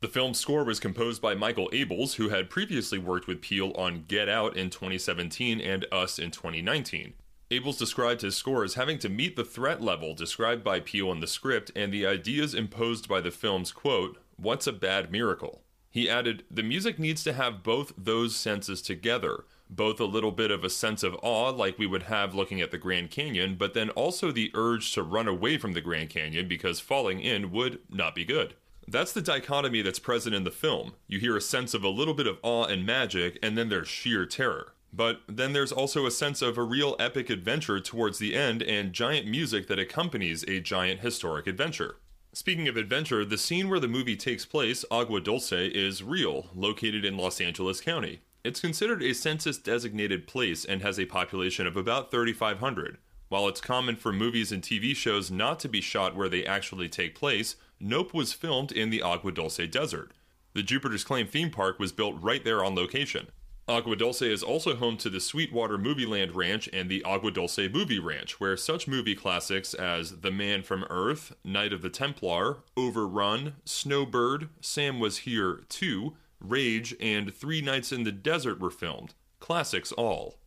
The 0.00 0.08
film's 0.08 0.40
score 0.40 0.64
was 0.64 0.80
composed 0.80 1.20
by 1.20 1.34
Michael 1.34 1.68
Abels, 1.74 2.14
who 2.14 2.30
had 2.30 2.48
previously 2.48 2.98
worked 2.98 3.26
with 3.26 3.42
Peele 3.42 3.72
on 3.76 4.04
Get 4.08 4.30
Out 4.30 4.56
in 4.56 4.70
2017 4.70 5.60
and 5.60 5.84
Us 5.92 6.18
in 6.18 6.30
2019. 6.30 7.12
Abels 7.50 7.78
described 7.78 8.22
his 8.22 8.34
score 8.34 8.64
as 8.64 8.74
having 8.74 8.98
to 9.00 9.10
meet 9.10 9.36
the 9.36 9.44
threat 9.44 9.82
level 9.82 10.14
described 10.14 10.64
by 10.64 10.80
Peele 10.80 11.12
in 11.12 11.20
the 11.20 11.26
script 11.26 11.70
and 11.76 11.92
the 11.92 12.06
ideas 12.06 12.54
imposed 12.54 13.08
by 13.08 13.20
the 13.20 13.30
film's 13.30 13.72
quote, 13.72 14.18
What's 14.36 14.66
a 14.66 14.72
bad 14.72 15.12
miracle? 15.12 15.60
He 15.90 16.08
added, 16.08 16.44
The 16.50 16.62
music 16.62 16.98
needs 16.98 17.22
to 17.24 17.34
have 17.34 17.62
both 17.62 17.92
those 17.96 18.34
senses 18.34 18.80
together 18.80 19.44
both 19.68 20.00
a 20.00 20.04
little 20.04 20.32
bit 20.32 20.50
of 20.50 20.64
a 20.64 20.70
sense 20.70 21.02
of 21.02 21.16
awe, 21.22 21.50
like 21.50 21.78
we 21.78 21.86
would 21.86 22.04
have 22.04 22.34
looking 22.34 22.60
at 22.60 22.70
the 22.70 22.78
Grand 22.78 23.10
Canyon, 23.10 23.56
but 23.56 23.74
then 23.74 23.90
also 23.90 24.30
the 24.30 24.50
urge 24.54 24.92
to 24.92 25.02
run 25.02 25.28
away 25.28 25.58
from 25.58 25.72
the 25.72 25.80
Grand 25.80 26.10
Canyon 26.10 26.48
because 26.48 26.80
falling 26.80 27.20
in 27.20 27.50
would 27.50 27.80
not 27.90 28.14
be 28.14 28.24
good. 28.24 28.54
That's 28.88 29.12
the 29.12 29.22
dichotomy 29.22 29.82
that's 29.82 29.98
present 29.98 30.34
in 30.34 30.44
the 30.44 30.50
film. 30.50 30.94
You 31.08 31.18
hear 31.18 31.36
a 31.36 31.40
sense 31.40 31.74
of 31.74 31.82
a 31.82 31.88
little 31.88 32.14
bit 32.14 32.28
of 32.28 32.38
awe 32.42 32.66
and 32.66 32.86
magic, 32.86 33.38
and 33.42 33.58
then 33.58 33.68
there's 33.68 33.88
sheer 33.88 34.26
terror. 34.26 34.74
But 34.92 35.22
then 35.28 35.52
there's 35.52 35.72
also 35.72 36.06
a 36.06 36.10
sense 36.10 36.40
of 36.40 36.56
a 36.56 36.62
real 36.62 36.94
epic 37.00 37.28
adventure 37.28 37.80
towards 37.80 38.18
the 38.18 38.34
end 38.34 38.62
and 38.62 38.92
giant 38.92 39.26
music 39.26 39.66
that 39.66 39.80
accompanies 39.80 40.44
a 40.44 40.60
giant 40.60 41.00
historic 41.00 41.46
adventure. 41.46 41.96
Speaking 42.32 42.68
of 42.68 42.76
adventure, 42.76 43.24
the 43.24 43.38
scene 43.38 43.68
where 43.68 43.80
the 43.80 43.88
movie 43.88 44.16
takes 44.16 44.46
place, 44.46 44.84
Agua 44.90 45.20
Dulce, 45.20 45.52
is 45.52 46.02
real, 46.02 46.50
located 46.54 47.04
in 47.04 47.16
Los 47.16 47.40
Angeles 47.40 47.80
County. 47.80 48.20
It's 48.46 48.60
considered 48.60 49.02
a 49.02 49.12
census 49.12 49.58
designated 49.58 50.28
place 50.28 50.64
and 50.64 50.80
has 50.80 51.00
a 51.00 51.06
population 51.06 51.66
of 51.66 51.76
about 51.76 52.12
3,500. 52.12 52.98
While 53.28 53.48
it's 53.48 53.60
common 53.60 53.96
for 53.96 54.12
movies 54.12 54.52
and 54.52 54.62
TV 54.62 54.94
shows 54.94 55.32
not 55.32 55.58
to 55.60 55.68
be 55.68 55.80
shot 55.80 56.14
where 56.14 56.28
they 56.28 56.46
actually 56.46 56.88
take 56.88 57.16
place, 57.16 57.56
Nope 57.80 58.14
was 58.14 58.32
filmed 58.32 58.70
in 58.70 58.90
the 58.90 59.02
Agua 59.02 59.32
Dulce 59.32 59.68
Desert. 59.68 60.12
The 60.54 60.62
Jupiter's 60.62 61.02
Claim 61.02 61.26
theme 61.26 61.50
park 61.50 61.80
was 61.80 61.90
built 61.90 62.14
right 62.20 62.44
there 62.44 62.64
on 62.64 62.76
location. 62.76 63.30
Agua 63.66 63.96
Dulce 63.96 64.22
is 64.22 64.44
also 64.44 64.76
home 64.76 64.96
to 64.98 65.10
the 65.10 65.18
Sweetwater 65.18 65.76
Movie 65.76 66.06
Land 66.06 66.36
Ranch 66.36 66.68
and 66.72 66.88
the 66.88 67.02
Agua 67.02 67.32
Dulce 67.32 67.58
Movie 67.58 67.98
Ranch, 67.98 68.38
where 68.38 68.56
such 68.56 68.86
movie 68.86 69.16
classics 69.16 69.74
as 69.74 70.20
The 70.20 70.30
Man 70.30 70.62
from 70.62 70.84
Earth, 70.88 71.34
Night 71.42 71.72
of 71.72 71.82
the 71.82 71.90
Templar, 71.90 72.58
Overrun, 72.76 73.54
Snowbird, 73.64 74.50
Sam 74.60 75.00
Was 75.00 75.18
Here 75.18 75.62
Too, 75.68 76.14
Rage, 76.40 76.94
and 77.00 77.34
Three 77.34 77.60
Nights 77.60 77.92
in 77.92 78.04
the 78.04 78.12
Desert 78.12 78.60
were 78.60 78.70
filmed. 78.70 79.14
Classics 79.40 79.92
all. 79.92 80.38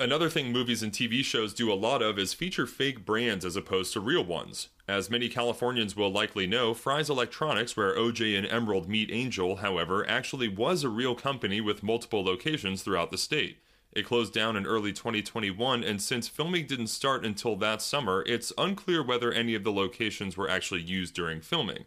Another 0.00 0.30
thing 0.30 0.52
movies 0.52 0.82
and 0.82 0.92
TV 0.92 1.24
shows 1.24 1.52
do 1.52 1.72
a 1.72 1.74
lot 1.74 2.02
of 2.02 2.20
is 2.20 2.32
feature 2.32 2.66
fake 2.66 3.04
brands 3.04 3.44
as 3.44 3.56
opposed 3.56 3.92
to 3.92 4.00
real 4.00 4.24
ones. 4.24 4.68
As 4.86 5.10
many 5.10 5.28
Californians 5.28 5.96
will 5.96 6.12
likely 6.12 6.46
know, 6.46 6.72
Fry's 6.72 7.10
Electronics, 7.10 7.76
where 7.76 7.96
OJ 7.96 8.38
and 8.38 8.46
Emerald 8.46 8.88
meet 8.88 9.10
Angel, 9.10 9.56
however, 9.56 10.08
actually 10.08 10.46
was 10.46 10.84
a 10.84 10.88
real 10.88 11.16
company 11.16 11.60
with 11.60 11.82
multiple 11.82 12.24
locations 12.24 12.82
throughout 12.82 13.10
the 13.10 13.18
state. 13.18 13.58
It 13.90 14.06
closed 14.06 14.32
down 14.32 14.56
in 14.56 14.66
early 14.66 14.92
2021, 14.92 15.82
and 15.82 16.00
since 16.00 16.28
filming 16.28 16.66
didn't 16.66 16.86
start 16.86 17.26
until 17.26 17.56
that 17.56 17.82
summer, 17.82 18.22
it's 18.26 18.52
unclear 18.56 19.02
whether 19.02 19.32
any 19.32 19.56
of 19.56 19.64
the 19.64 19.72
locations 19.72 20.36
were 20.36 20.48
actually 20.48 20.82
used 20.82 21.14
during 21.14 21.40
filming. 21.40 21.86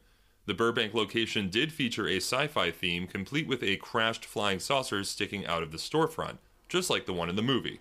The 0.51 0.57
Burbank 0.57 0.93
location 0.93 1.49
did 1.49 1.71
feature 1.71 2.09
a 2.09 2.17
sci 2.17 2.47
fi 2.47 2.71
theme 2.71 3.07
complete 3.07 3.47
with 3.47 3.63
a 3.63 3.77
crashed 3.77 4.25
flying 4.25 4.59
saucer 4.59 5.01
sticking 5.05 5.45
out 5.45 5.63
of 5.63 5.71
the 5.71 5.77
storefront, 5.77 6.39
just 6.67 6.89
like 6.89 7.05
the 7.05 7.13
one 7.13 7.29
in 7.29 7.37
the 7.37 7.41
movie. 7.41 7.79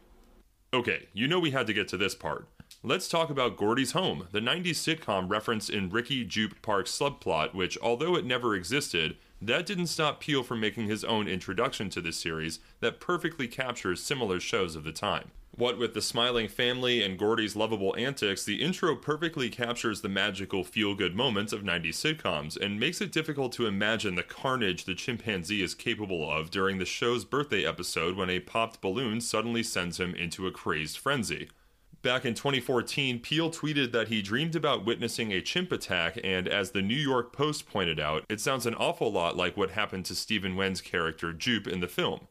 Okay, 0.72 1.08
you 1.12 1.26
know 1.26 1.40
we 1.40 1.50
had 1.50 1.66
to 1.66 1.72
get 1.72 1.88
to 1.88 1.96
this 1.96 2.14
part. 2.14 2.46
Let's 2.84 3.08
talk 3.08 3.28
about 3.28 3.56
Gordy's 3.56 3.90
Home, 3.90 4.28
the 4.30 4.38
90s 4.38 4.76
sitcom 4.76 5.28
referenced 5.28 5.68
in 5.68 5.90
Ricky 5.90 6.24
Jupe 6.24 6.62
Park's 6.62 6.96
subplot, 6.96 7.54
which, 7.54 7.76
although 7.82 8.14
it 8.14 8.24
never 8.24 8.54
existed, 8.54 9.16
that 9.42 9.66
didn't 9.66 9.88
stop 9.88 10.20
Peele 10.20 10.44
from 10.44 10.60
making 10.60 10.86
his 10.86 11.02
own 11.02 11.26
introduction 11.26 11.90
to 11.90 12.00
this 12.00 12.18
series 12.18 12.60
that 12.78 13.00
perfectly 13.00 13.48
captures 13.48 14.00
similar 14.00 14.38
shows 14.38 14.76
of 14.76 14.84
the 14.84 14.92
time. 14.92 15.32
What 15.56 15.78
with 15.78 15.94
the 15.94 16.00
smiling 16.00 16.48
family 16.48 17.02
and 17.02 17.18
Gordy's 17.18 17.56
lovable 17.56 17.94
antics, 17.98 18.44
the 18.44 18.62
intro 18.62 18.94
perfectly 18.94 19.50
captures 19.50 20.00
the 20.00 20.08
magical 20.08 20.64
feel 20.64 20.94
good 20.94 21.14
moments 21.14 21.52
of 21.52 21.62
90s 21.62 21.96
sitcoms 21.96 22.56
and 22.56 22.80
makes 22.80 23.00
it 23.00 23.12
difficult 23.12 23.52
to 23.52 23.66
imagine 23.66 24.14
the 24.14 24.22
carnage 24.22 24.84
the 24.84 24.94
chimpanzee 24.94 25.62
is 25.62 25.74
capable 25.74 26.30
of 26.30 26.50
during 26.50 26.78
the 26.78 26.84
show's 26.84 27.24
birthday 27.24 27.66
episode 27.66 28.16
when 28.16 28.30
a 28.30 28.40
popped 28.40 28.80
balloon 28.80 29.20
suddenly 29.20 29.62
sends 29.62 29.98
him 29.98 30.14
into 30.14 30.46
a 30.46 30.52
crazed 30.52 30.96
frenzy. 30.96 31.48
Back 32.00 32.24
in 32.24 32.32
2014, 32.32 33.18
Peele 33.18 33.50
tweeted 33.50 33.92
that 33.92 34.08
he 34.08 34.22
dreamed 34.22 34.56
about 34.56 34.86
witnessing 34.86 35.32
a 35.32 35.42
chimp 35.42 35.70
attack, 35.70 36.18
and 36.24 36.48
as 36.48 36.70
the 36.70 36.80
New 36.80 36.94
York 36.94 37.34
Post 37.34 37.68
pointed 37.68 38.00
out, 38.00 38.24
it 38.30 38.40
sounds 38.40 38.64
an 38.64 38.74
awful 38.76 39.12
lot 39.12 39.36
like 39.36 39.56
what 39.56 39.72
happened 39.72 40.06
to 40.06 40.14
Steven 40.14 40.56
Yeun's 40.56 40.80
character 40.80 41.34
Jupe 41.34 41.68
in 41.68 41.80
the 41.80 41.88
film. 41.88 42.28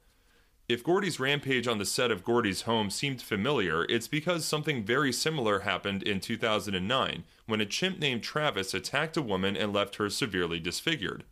If 0.70 0.84
Gordy's 0.84 1.20
rampage 1.20 1.68
on 1.68 1.80
the 1.80 1.86
set 1.86 2.12
of 2.12 2.24
Gordy's 2.24 2.62
home 2.62 2.92
seemed 2.92 3.24
familiar, 3.24 3.86
it's 3.86 4.08
because 4.08 4.46
something 4.46 4.84
very 4.84 5.12
similar 5.12 5.62
happened 5.62 6.04
in 6.04 6.20
2009 6.20 7.24
when 7.48 7.60
a 7.60 7.66
chimp 7.66 7.98
named 7.98 8.22
Travis 8.22 8.76
attacked 8.76 9.18
a 9.18 9.24
woman 9.24 9.58
and 9.58 9.74
left 9.74 9.96
her 9.96 10.12
severely 10.12 10.60
disfigured. 10.60 11.24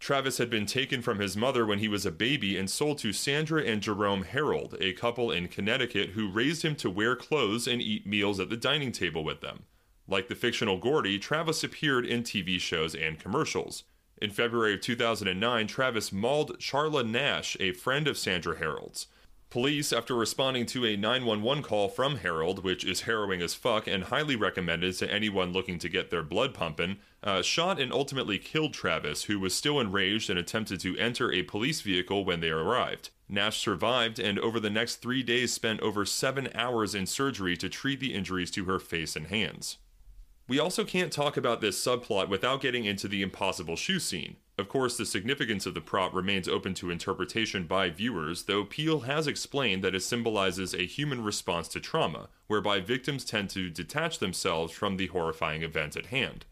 Travis 0.00 0.38
had 0.38 0.48
been 0.48 0.64
taken 0.64 1.02
from 1.02 1.18
his 1.18 1.36
mother 1.36 1.66
when 1.66 1.78
he 1.78 1.88
was 1.88 2.06
a 2.06 2.10
baby 2.10 2.56
and 2.56 2.70
sold 2.70 2.96
to 3.00 3.12
Sandra 3.12 3.62
and 3.62 3.82
Jerome 3.82 4.24
Herold, 4.24 4.80
a 4.80 4.94
couple 4.94 5.30
in 5.30 5.48
Connecticut 5.48 6.10
who 6.10 6.30
raised 6.30 6.62
him 6.62 6.74
to 6.76 6.88
wear 6.88 7.14
clothes 7.14 7.68
and 7.68 7.82
eat 7.82 8.06
meals 8.06 8.40
at 8.40 8.48
the 8.48 8.56
dining 8.56 8.92
table 8.92 9.22
with 9.22 9.42
them. 9.42 9.64
Like 10.08 10.28
the 10.28 10.34
fictional 10.34 10.78
Gordy, 10.78 11.18
Travis 11.18 11.62
appeared 11.62 12.06
in 12.06 12.22
TV 12.22 12.58
shows 12.58 12.94
and 12.94 13.18
commercials. 13.18 13.84
In 14.18 14.30
February 14.30 14.72
of 14.74 14.80
2009, 14.80 15.66
Travis 15.66 16.10
mauled 16.10 16.58
Charla 16.58 17.06
Nash, 17.06 17.54
a 17.60 17.72
friend 17.72 18.08
of 18.08 18.16
Sandra 18.16 18.56
Herold's. 18.56 19.08
Police, 19.50 19.92
after 19.92 20.14
responding 20.14 20.64
to 20.66 20.86
a 20.86 20.96
911 20.96 21.62
call 21.62 21.88
from 21.88 22.16
Harold, 22.16 22.64
which 22.64 22.82
is 22.82 23.02
harrowing 23.02 23.42
as 23.42 23.54
fuck 23.54 23.86
and 23.86 24.04
highly 24.04 24.34
recommended 24.34 24.94
to 24.94 25.12
anyone 25.12 25.52
looking 25.52 25.78
to 25.78 25.90
get 25.90 26.10
their 26.10 26.22
blood 26.22 26.54
pumping, 26.54 26.96
uh, 27.22 27.42
shot 27.42 27.78
and 27.78 27.92
ultimately 27.92 28.38
killed 28.38 28.72
Travis, 28.72 29.24
who 29.24 29.38
was 29.38 29.54
still 29.54 29.78
enraged 29.78 30.30
and 30.30 30.38
attempted 30.38 30.80
to 30.80 30.96
enter 30.96 31.30
a 31.30 31.42
police 31.42 31.82
vehicle 31.82 32.24
when 32.24 32.40
they 32.40 32.50
arrived. 32.50 33.10
Nash 33.28 33.58
survived 33.58 34.18
and 34.18 34.38
over 34.38 34.58
the 34.58 34.70
next 34.70 34.96
three 34.96 35.22
days 35.22 35.52
spent 35.52 35.80
over 35.80 36.06
seven 36.06 36.48
hours 36.54 36.94
in 36.94 37.06
surgery 37.06 37.56
to 37.58 37.68
treat 37.68 38.00
the 38.00 38.14
injuries 38.14 38.50
to 38.52 38.64
her 38.64 38.78
face 38.78 39.14
and 39.14 39.26
hands. 39.26 39.76
We 40.48 40.60
also 40.60 40.84
can't 40.84 41.12
talk 41.12 41.36
about 41.36 41.60
this 41.60 41.84
subplot 41.84 42.28
without 42.28 42.60
getting 42.60 42.84
into 42.84 43.08
the 43.08 43.20
impossible 43.20 43.74
shoe 43.74 43.98
scene. 43.98 44.36
Of 44.56 44.68
course, 44.68 44.96
the 44.96 45.04
significance 45.04 45.66
of 45.66 45.74
the 45.74 45.80
prop 45.80 46.14
remains 46.14 46.48
open 46.48 46.72
to 46.74 46.90
interpretation 46.90 47.66
by 47.66 47.90
viewers, 47.90 48.44
though 48.44 48.64
Peele 48.64 49.00
has 49.00 49.26
explained 49.26 49.82
that 49.82 49.94
it 49.94 50.00
symbolizes 50.00 50.72
a 50.72 50.86
human 50.86 51.24
response 51.24 51.66
to 51.68 51.80
trauma, 51.80 52.28
whereby 52.46 52.80
victims 52.80 53.24
tend 53.24 53.50
to 53.50 53.68
detach 53.68 54.20
themselves 54.20 54.72
from 54.72 54.96
the 54.96 55.08
horrifying 55.08 55.62
event 55.62 55.96
at 55.96 56.06
hand. 56.06 56.46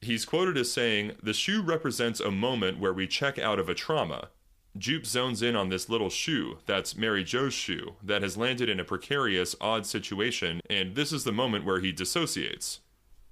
He's 0.00 0.24
quoted 0.24 0.56
as 0.56 0.72
saying, 0.72 1.12
The 1.22 1.34
shoe 1.34 1.62
represents 1.62 2.20
a 2.20 2.30
moment 2.30 2.78
where 2.78 2.94
we 2.94 3.06
check 3.06 3.38
out 3.38 3.58
of 3.58 3.68
a 3.68 3.74
trauma. 3.74 4.30
Jupe 4.76 5.06
zones 5.06 5.40
in 5.42 5.54
on 5.54 5.68
this 5.68 5.88
little 5.88 6.10
shoe, 6.10 6.58
that's 6.66 6.96
Mary 6.96 7.22
Jo's 7.22 7.54
shoe, 7.54 7.94
that 8.02 8.22
has 8.22 8.36
landed 8.36 8.68
in 8.68 8.80
a 8.80 8.84
precarious, 8.84 9.54
odd 9.60 9.86
situation, 9.86 10.60
and 10.68 10.96
this 10.96 11.12
is 11.12 11.22
the 11.22 11.30
moment 11.30 11.64
where 11.64 11.80
he 11.80 11.92
dissociates. 11.92 12.80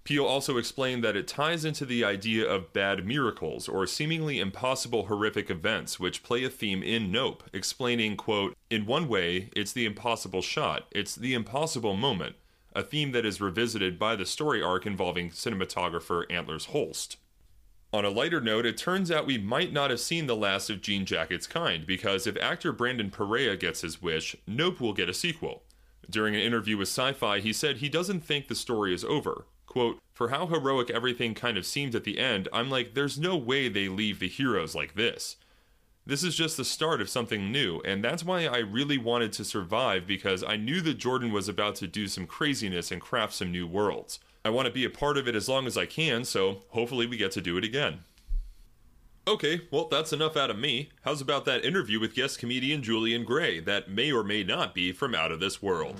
Peele 0.04 0.25
also 0.25 0.56
explained 0.59 1.04
that 1.04 1.16
it 1.16 1.28
ties 1.28 1.64
into 1.64 1.87
the 1.87 2.04
idea 2.04 2.49
of 2.49 2.73
bad 2.73 3.06
miracles 3.06 3.68
or 3.68 3.87
seemingly 3.87 4.40
impossible 4.40 5.06
horrific 5.06 5.49
events 5.49 6.00
which 6.00 6.25
play 6.25 6.42
a 6.42 6.50
theme 6.50 6.82
in 6.82 7.12
Nope, 7.12 7.44
explaining, 7.52 8.16
quote, 8.16 8.56
In 8.68 8.85
one 8.85 9.06
way, 9.06 9.50
it's 9.54 9.73
the 9.73 9.87
impossible 9.87 10.42
shot, 10.42 10.87
it's 10.90 11.14
the 11.14 11.35
impossible 11.35 11.97
moment, 11.97 12.35
a 12.75 12.82
theme 12.82 13.12
that 13.12 13.25
is 13.25 13.40
revisited 13.40 13.99
by 13.99 14.16
the 14.16 14.26
story 14.26 14.61
arc 14.61 14.87
involving 14.87 15.30
cinematographer 15.30 16.25
Antlers 16.30 16.66
Holst. 16.66 17.16
On 17.92 18.04
a 18.04 18.11
lighter 18.11 18.40
note, 18.40 18.66
it 18.66 18.78
turns 18.78 19.11
out 19.11 19.26
we 19.26 19.38
might 19.38 19.73
not 19.73 19.90
have 19.90 20.00
seen 20.00 20.26
the 20.26 20.35
last 20.35 20.71
of 20.71 20.80
Jean 20.80 21.04
Jacket's 21.04 21.47
kind, 21.47 21.87
because 21.87 22.26
if 22.26 22.37
actor 22.38 22.73
Brandon 22.73 23.11
Perea 23.11 23.56
gets 23.56 23.82
his 23.82 24.02
wish, 24.02 24.35
Nope 24.49 24.80
will 24.80 24.94
get 24.94 25.11
a 25.11 25.14
sequel. 25.14 25.62
During 26.11 26.35
an 26.35 26.40
interview 26.40 26.76
with 26.76 26.88
Sci 26.88 27.12
Fi, 27.12 27.38
he 27.38 27.52
said 27.52 27.76
he 27.76 27.88
doesn't 27.88 28.25
think 28.25 28.49
the 28.49 28.54
story 28.54 28.92
is 28.92 29.04
over. 29.04 29.44
Quote, 29.73 30.02
For 30.12 30.29
how 30.29 30.49
heroic 30.49 30.91
everything 30.91 31.33
kind 31.33 31.57
of 31.57 31.64
seemed 31.64 31.95
at 31.95 32.05
the 32.05 32.19
end, 32.19 32.47
I'm 32.52 32.69
like, 32.69 32.93
there's 32.93 33.19
no 33.19 33.38
way 33.38 33.71
they 33.71 33.88
leave 33.88 34.21
the 34.21 34.29
heroes 34.29 34.75
like 34.75 34.97
this. 34.97 35.37
This 36.05 36.23
is 36.23 36.35
just 36.35 36.59
the 36.59 36.64
start 36.67 37.00
of 37.00 37.09
something 37.09 37.50
new, 37.50 37.81
and 37.83 38.05
that's 38.05 38.23
why 38.23 38.45
I 38.45 38.59
really 38.59 38.99
wanted 38.99 39.33
to 39.33 39.47
survive 39.47 40.07
because 40.07 40.45
I 40.45 40.57
knew 40.57 40.83
that 40.83 40.99
Jordan 40.99 41.33
was 41.33 41.49
about 41.49 41.75
to 41.76 41.87
do 41.87 42.07
some 42.07 42.26
craziness 42.26 42.93
and 42.93 43.00
craft 43.00 43.33
some 43.33 43.50
new 43.50 43.67
worlds. 43.67 44.21
I 44.45 44.50
want 44.50 44.67
to 44.67 44.73
be 44.75 44.85
a 44.85 44.91
part 44.91 45.17
of 45.17 45.26
it 45.26 45.35
as 45.35 45.49
long 45.49 45.67
as 45.67 45.79
I 45.79 45.87
can, 45.87 46.26
so 46.26 46.64
hopefully 46.69 47.07
we 47.07 47.17
get 47.17 47.33
to 47.33 47.41
do 47.41 47.57
it 47.57 47.64
again. 47.64 48.00
Okay, 49.26 49.62
well, 49.71 49.88
that's 49.91 50.12
enough 50.12 50.37
out 50.37 50.50
of 50.50 50.59
me. 50.59 50.91
How's 51.00 51.23
about 51.23 51.47
that 51.47 51.64
interview 51.64 51.99
with 51.99 52.14
guest 52.14 52.38
comedian 52.38 52.83
Julian 52.83 53.25
Gray 53.25 53.59
that 53.61 53.88
may 53.88 54.12
or 54.12 54.23
may 54.23 54.45
not 54.45 54.75
be 54.75 54.93
from 54.93 55.14
out 55.14 55.33
of 55.33 55.41
this 55.41 55.62
world? 55.62 55.99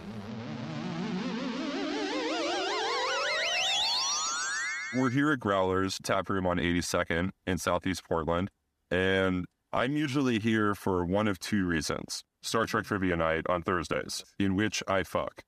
We're 4.95 5.09
here 5.09 5.33
at 5.33 5.41
Growlers 5.41 5.99
Tap 6.03 6.29
Room 6.29 6.47
on 6.47 6.59
82nd 6.59 7.31
in 7.47 7.57
Southeast 7.57 8.05
Portland, 8.05 8.51
and 8.91 9.47
I'm 9.73 9.97
usually 9.97 10.39
here 10.39 10.75
for 10.75 11.03
one 11.07 11.29
of 11.29 11.39
two 11.39 11.65
reasons. 11.65 12.25
Star 12.43 12.67
Trek 12.67 12.85
Trivia 12.85 13.17
Night 13.17 13.47
on 13.49 13.63
Thursdays, 13.63 14.23
in 14.39 14.55
which 14.55 14.83
I 14.87 15.03
fuck. 15.03 15.45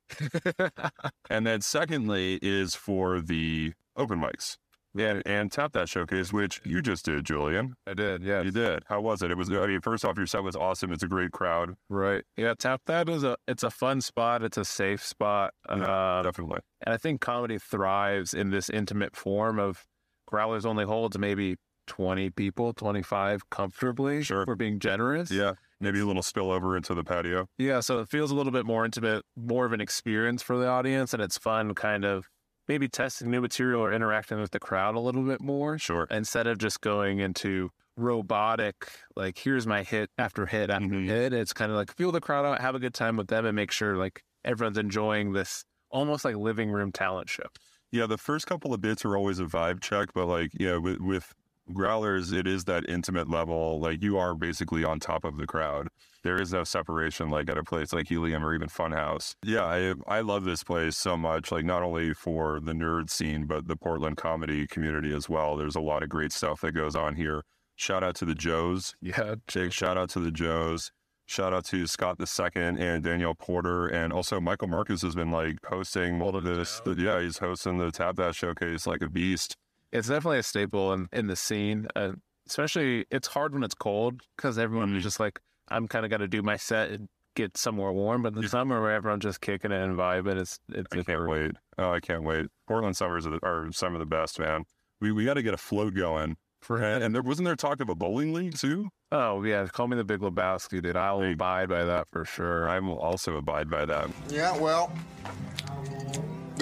and 1.31 1.47
then 1.47 1.61
secondly 1.61 2.39
is 2.41 2.75
for 2.75 3.21
the 3.21 3.75
open 3.97 4.19
mics. 4.19 4.57
And, 4.97 5.23
and 5.27 5.51
Tap 5.51 5.73
That 5.73 5.89
Showcase, 5.89 6.33
which 6.33 6.61
you 6.65 6.81
just 6.81 7.05
did, 7.05 7.25
Julian. 7.25 7.75
I 7.87 7.95
did, 7.95 8.23
yeah. 8.23 8.43
You 8.43 8.51
did. 8.53 8.85
How 8.87 9.01
was 9.01 9.23
it? 9.23 9.31
It 9.31 9.37
was, 9.37 9.51
I 9.51 9.67
mean, 9.67 9.81
first 9.81 10.05
off, 10.05 10.17
your 10.17 10.27
set 10.27 10.43
was 10.45 10.55
awesome. 10.57 10.93
It's 10.93 11.03
a 11.03 11.09
great 11.09 11.33
crowd. 11.33 11.75
Right. 11.89 12.23
Yeah, 12.37 12.55
Tap 12.59 12.83
That 12.87 13.09
is 13.09 13.25
a 13.25 13.37
it's 13.49 13.63
a 13.63 13.71
fun 13.71 14.01
spot. 14.01 14.43
It's 14.45 14.57
a 14.57 14.65
safe 14.65 15.05
spot. 15.05 15.53
Yeah, 15.69 16.19
Um, 16.19 16.25
definitely. 16.25 16.61
and 16.87 16.95
I 16.95 16.97
think 16.97 17.21
comedy 17.21 17.59
thrives 17.59 18.35
in 18.35 18.51
this 18.51 18.71
intimate 18.71 19.17
form 19.17 19.59
of 19.59 19.85
Growlers 20.31 20.65
only 20.65 20.85
holds 20.85 21.19
maybe 21.19 21.57
20 21.87 22.31
people, 22.31 22.73
25 22.73 23.51
comfortably. 23.51 24.23
Sure. 24.23 24.43
If 24.43 24.49
we're 24.49 24.55
being 24.55 24.79
generous. 24.79 25.31
Yeah. 25.31 25.55
Maybe 25.81 26.01
a 26.01 26.07
little 26.07 26.23
spillover 26.23 26.77
into 26.79 26.95
the 26.95 27.05
patio. 27.05 27.47
Yeah, 27.59 27.81
so 27.81 27.99
it 27.99 28.09
feels 28.09 28.31
a 28.31 28.35
little 28.35 28.53
bit 28.53 28.65
more 28.65 28.85
intimate, 28.87 29.25
more 29.37 29.67
of 29.67 29.73
an 29.73 29.81
experience 29.83 30.41
for 30.43 30.57
the 30.57 30.67
audience, 30.67 31.13
and 31.13 31.23
it's 31.23 31.37
fun 31.37 31.75
kind 31.75 32.05
of 32.07 32.31
maybe 32.69 32.89
testing 32.89 33.31
new 33.31 33.41
material 33.41 33.83
or 33.83 33.93
interacting 33.93 34.41
with 34.41 34.51
the 34.53 34.61
crowd 34.61 34.95
a 34.95 35.01
little 35.01 35.25
bit 35.25 35.41
more 35.41 35.79
Sure. 35.79 36.11
instead 36.11 36.47
of 36.47 36.59
just 36.59 36.81
going 36.81 37.19
into 37.21 37.71
robotic, 37.97 38.91
like, 39.17 39.39
here's 39.39 39.67
my 39.67 39.83
hit 39.83 40.11
after 40.19 40.47
hit 40.47 40.71
after 40.71 40.97
Mhm. 40.97 41.07
hit. 41.07 41.33
It's 41.33 41.53
kind 41.53 41.71
of 41.71 41.77
like 41.77 41.95
feel 41.97 42.13
the 42.13 42.21
crowd 42.21 42.45
out, 42.47 42.61
have 42.61 42.75
a 42.75 42.81
good 42.81 42.95
time 42.95 43.17
with 43.17 43.29
them, 43.29 43.47
and 43.47 43.57
make 43.57 43.71
sure 43.71 43.97
like 43.97 44.23
everyone's 44.45 44.79
enjoying 44.79 45.33
this 45.33 45.65
almost 45.91 46.25
like 46.25 46.37
living 46.37 46.71
room 46.71 46.93
talent 46.93 47.29
show. 47.31 47.47
Yeah, 47.93 48.07
the 48.07 48.19
first 48.19 48.47
couple 48.47 48.75
of 48.75 48.81
bits 48.81 49.05
are 49.05 49.17
always 49.17 49.39
a 49.39 49.45
vibe 49.45 49.81
check, 49.83 50.13
but 50.15 50.27
like, 50.27 50.51
yeah, 50.59 50.77
with, 50.77 51.01
with 51.01 51.33
growlers, 51.73 52.33
it 52.33 52.47
is 52.47 52.65
that 52.65 52.89
intimate 52.89 53.29
level. 53.29 53.81
Like, 53.81 54.03
you 54.03 54.19
are 54.19 54.35
basically 54.35 54.85
on 54.85 55.01
top 55.01 55.25
of 55.25 55.37
the 55.37 55.47
crowd. 55.47 55.89
There 56.23 56.41
is 56.41 56.53
no 56.53 56.65
separation 56.65 57.29
like 57.31 57.51
at 57.51 57.59
a 57.59 57.65
place 57.65 57.93
like 57.93 58.09
Helium 58.09 58.45
or 58.45 58.55
even 58.55 58.69
Funhouse. 58.69 59.35
Yeah, 59.43 59.65
I 59.65 59.95
I 60.07 60.21
love 60.21 60.45
this 60.45 60.65
place 60.65 60.97
so 60.97 61.17
much. 61.17 61.53
Like, 61.53 61.65
not 61.65 61.83
only 61.83 62.15
for 62.15 62.61
the 62.61 62.73
nerd 62.73 63.11
scene, 63.11 63.47
but 63.47 63.69
the 63.69 63.77
Portland 63.77 64.17
comedy 64.17 64.67
community 64.67 65.15
as 65.15 65.29
well. 65.29 65.57
There's 65.57 65.77
a 65.77 65.81
lot 65.81 66.03
of 66.03 66.09
great 66.09 66.33
stuff 66.33 66.61
that 66.63 66.73
goes 66.73 66.97
on 66.97 67.17
here. 67.17 67.43
Shout 67.77 68.05
out 68.05 68.15
to 68.17 68.25
the 68.25 68.35
Joes. 68.35 68.95
Yeah, 69.01 69.35
Jake, 69.49 69.73
shout 69.73 69.99
out 69.99 70.09
to 70.11 70.21
the 70.21 70.31
Joes. 70.31 70.93
Shout 71.27 71.55
out 71.55 71.65
to 71.67 71.87
Scott 71.87 72.19
the 72.19 72.27
Second 72.27 72.79
and 72.79 73.03
Danielle 73.03 73.35
Porter, 73.35 73.87
and 73.87 74.13
also 74.13 74.41
Michael 74.41 74.69
Marcus 74.69 75.01
has 75.03 75.15
been 75.15 75.31
like 75.31 75.57
hosting 75.67 76.21
all 76.21 76.37
of 76.37 76.45
this. 76.45 76.83
Yeah, 76.87 77.21
he's 77.21 77.39
hosting 77.39 77.79
the 77.79 77.91
Tap 77.91 78.17
That 78.17 78.35
Showcase 78.35 78.87
like 78.87 79.01
a 79.01 79.09
beast. 79.09 79.57
It's 79.95 80.09
definitely 80.09 80.39
a 80.41 80.43
staple 80.43 80.93
in, 80.93 81.09
in 81.13 81.27
the 81.29 81.37
scene. 81.37 81.87
Uh, 81.97 82.13
especially, 82.47 83.07
it's 83.11 83.29
hard 83.29 83.55
when 83.55 83.63
it's 83.63 83.75
cold 83.75 84.21
because 84.37 84.59
everyone 84.59 84.91
Mhm. 84.93 84.97
is 84.99 85.03
just 85.03 85.19
like, 85.21 85.41
I'm 85.69 85.89
kind 85.89 86.05
of 86.05 86.11
got 86.11 86.19
to 86.19 86.29
do 86.29 86.43
my 86.43 86.57
set 86.57 86.91
and 86.91 87.09
get 87.37 87.57
somewhere 87.57 87.91
warm. 87.93 88.23
But 88.23 88.35
in 88.37 88.43
the 88.43 88.49
summer, 88.49 88.83
where 88.83 88.93
everyone's 88.93 89.23
just 89.23 89.41
kicking 89.41 89.73
it 89.73 89.81
and 89.83 89.97
vibing, 89.97 90.37
it's 90.37 90.59
it's 90.69 90.87
I 90.93 91.03
can't 91.03 91.27
wait. 91.29 91.53
Oh, 91.79 91.91
I 91.93 92.01
can't 92.01 92.23
wait. 92.25 92.47
Portland 92.69 92.97
summers 92.97 93.27
are, 93.27 93.39
are 93.43 93.69
some 93.73 93.95
of 93.95 94.01
the 94.01 94.07
best, 94.07 94.39
man. 94.39 94.65
We 95.01 95.11
we 95.13 95.25
got 95.25 95.35
to 95.35 95.43
get 95.43 95.55
a 95.55 95.59
float 95.59 95.95
going. 95.95 96.37
For 96.61 96.81
and 96.83 97.15
there 97.15 97.21
wasn't 97.23 97.45
there 97.45 97.57
talk 97.57 97.81
of 97.81 97.91
a 97.91 97.95
bowling 97.95 98.33
league 98.33 98.57
too. 98.57 98.89
Oh 99.13 99.43
yeah, 99.43 99.67
call 99.67 99.87
me 99.87 99.97
the 99.99 100.05
Big 100.05 100.21
Lebowski, 100.21 100.81
dude. 100.83 100.97
I'll 100.97 101.21
Hey. 101.21 101.33
abide 101.33 101.69
by 101.69 101.85
that 101.85 102.09
for 102.11 102.25
sure. 102.25 102.69
I 102.69 102.79
will 102.79 102.99
also 102.99 103.37
abide 103.37 103.69
by 103.69 103.85
that. 103.85 104.09
Yeah, 104.31 104.57
well, 104.59 104.91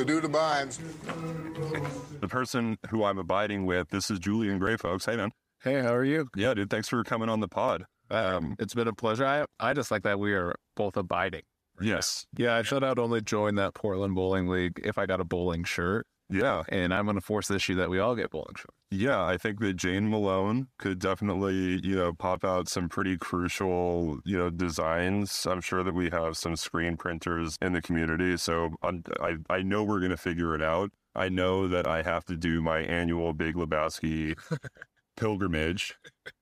the 0.03 0.07
dude 0.12 0.25
abides. 0.25 0.81
The 2.21 2.27
person 2.29 2.77
who 2.91 3.05
I'm 3.05 3.19
abiding 3.19 3.67
with, 3.67 3.91
this 3.91 4.11
is 4.11 4.19
Julian 4.19 4.59
Gray, 4.59 4.77
folks. 4.77 5.05
Hey, 5.07 5.17
man. 5.17 5.31
Hey, 5.62 5.81
how 5.81 5.95
are 5.95 6.05
you? 6.05 6.29
Yeah, 6.35 6.55
dude. 6.55 6.71
Thanks 6.71 6.88
for 6.88 7.05
coming 7.05 7.29
on 7.29 7.38
the 7.38 7.47
pod. 7.49 7.85
Um, 8.11 8.57
It's 8.59 8.75
been 8.75 8.88
a 8.88 8.93
pleasure. 8.93 9.25
I 9.25 9.45
I 9.61 9.75
just 9.75 9.91
like 9.93 10.03
that 10.03 10.19
we 10.19 10.33
are 10.35 10.57
both 10.77 10.97
abiding. 10.97 11.43
yes. 11.81 12.27
Yeah, 12.37 12.57
I 12.57 12.62
said 12.62 12.83
I'd 12.83 12.99
only 12.99 13.21
join 13.23 13.55
that 13.57 13.75
Portland 13.75 14.15
Bowling 14.17 14.49
League 14.49 14.81
if 14.85 14.99
I 14.99 15.07
got 15.07 15.21
a 15.21 15.25
bowling 15.25 15.62
shirt, 15.65 16.05
Yeah. 16.33 16.62
and 16.68 16.92
I'm 16.95 17.05
going 17.05 17.16
to 17.16 17.21
force 17.21 17.49
the 17.49 17.57
issue 17.57 17.75
that 17.77 17.90
we 17.90 17.99
all 17.99 18.14
get 18.14 18.31
bowling 18.31 18.55
shirts. 18.57 18.77
Yeah, 18.90 19.25
I 19.25 19.38
think 19.38 19.61
that 19.61 19.75
Jane 19.75 20.11
Malone 20.11 20.68
could 20.79 20.99
definitely, 20.99 21.81
you 21.83 21.97
know, 21.97 22.12
pop 22.12 22.45
out 22.45 22.68
some 22.68 22.88
pretty 22.88 23.16
crucial, 23.16 24.18
you 24.25 24.37
know, 24.37 24.51
designs. 24.51 25.47
I'm 25.47 25.62
sure 25.62 25.83
that 25.83 25.95
we 25.95 26.11
have 26.11 26.37
some 26.37 26.57
screen 26.57 26.97
printers 26.97 27.57
in 27.62 27.73
the 27.73 27.81
community, 27.81 28.37
so 28.37 28.71
I'm, 28.83 29.03
I 29.21 29.37
I 29.49 29.62
know 29.62 29.83
we're 29.83 30.01
gonna 30.01 30.18
figure 30.18 30.55
it 30.55 30.62
out. 30.62 30.90
I 31.14 31.29
know 31.31 31.68
that 31.68 31.87
I 31.87 32.03
have 32.03 32.25
to 32.27 32.37
do 32.37 32.61
my 32.61 32.81
annual 32.81 33.33
Big 33.33 33.55
Lebowski 33.55 34.35
pilgrimage, 35.16 35.95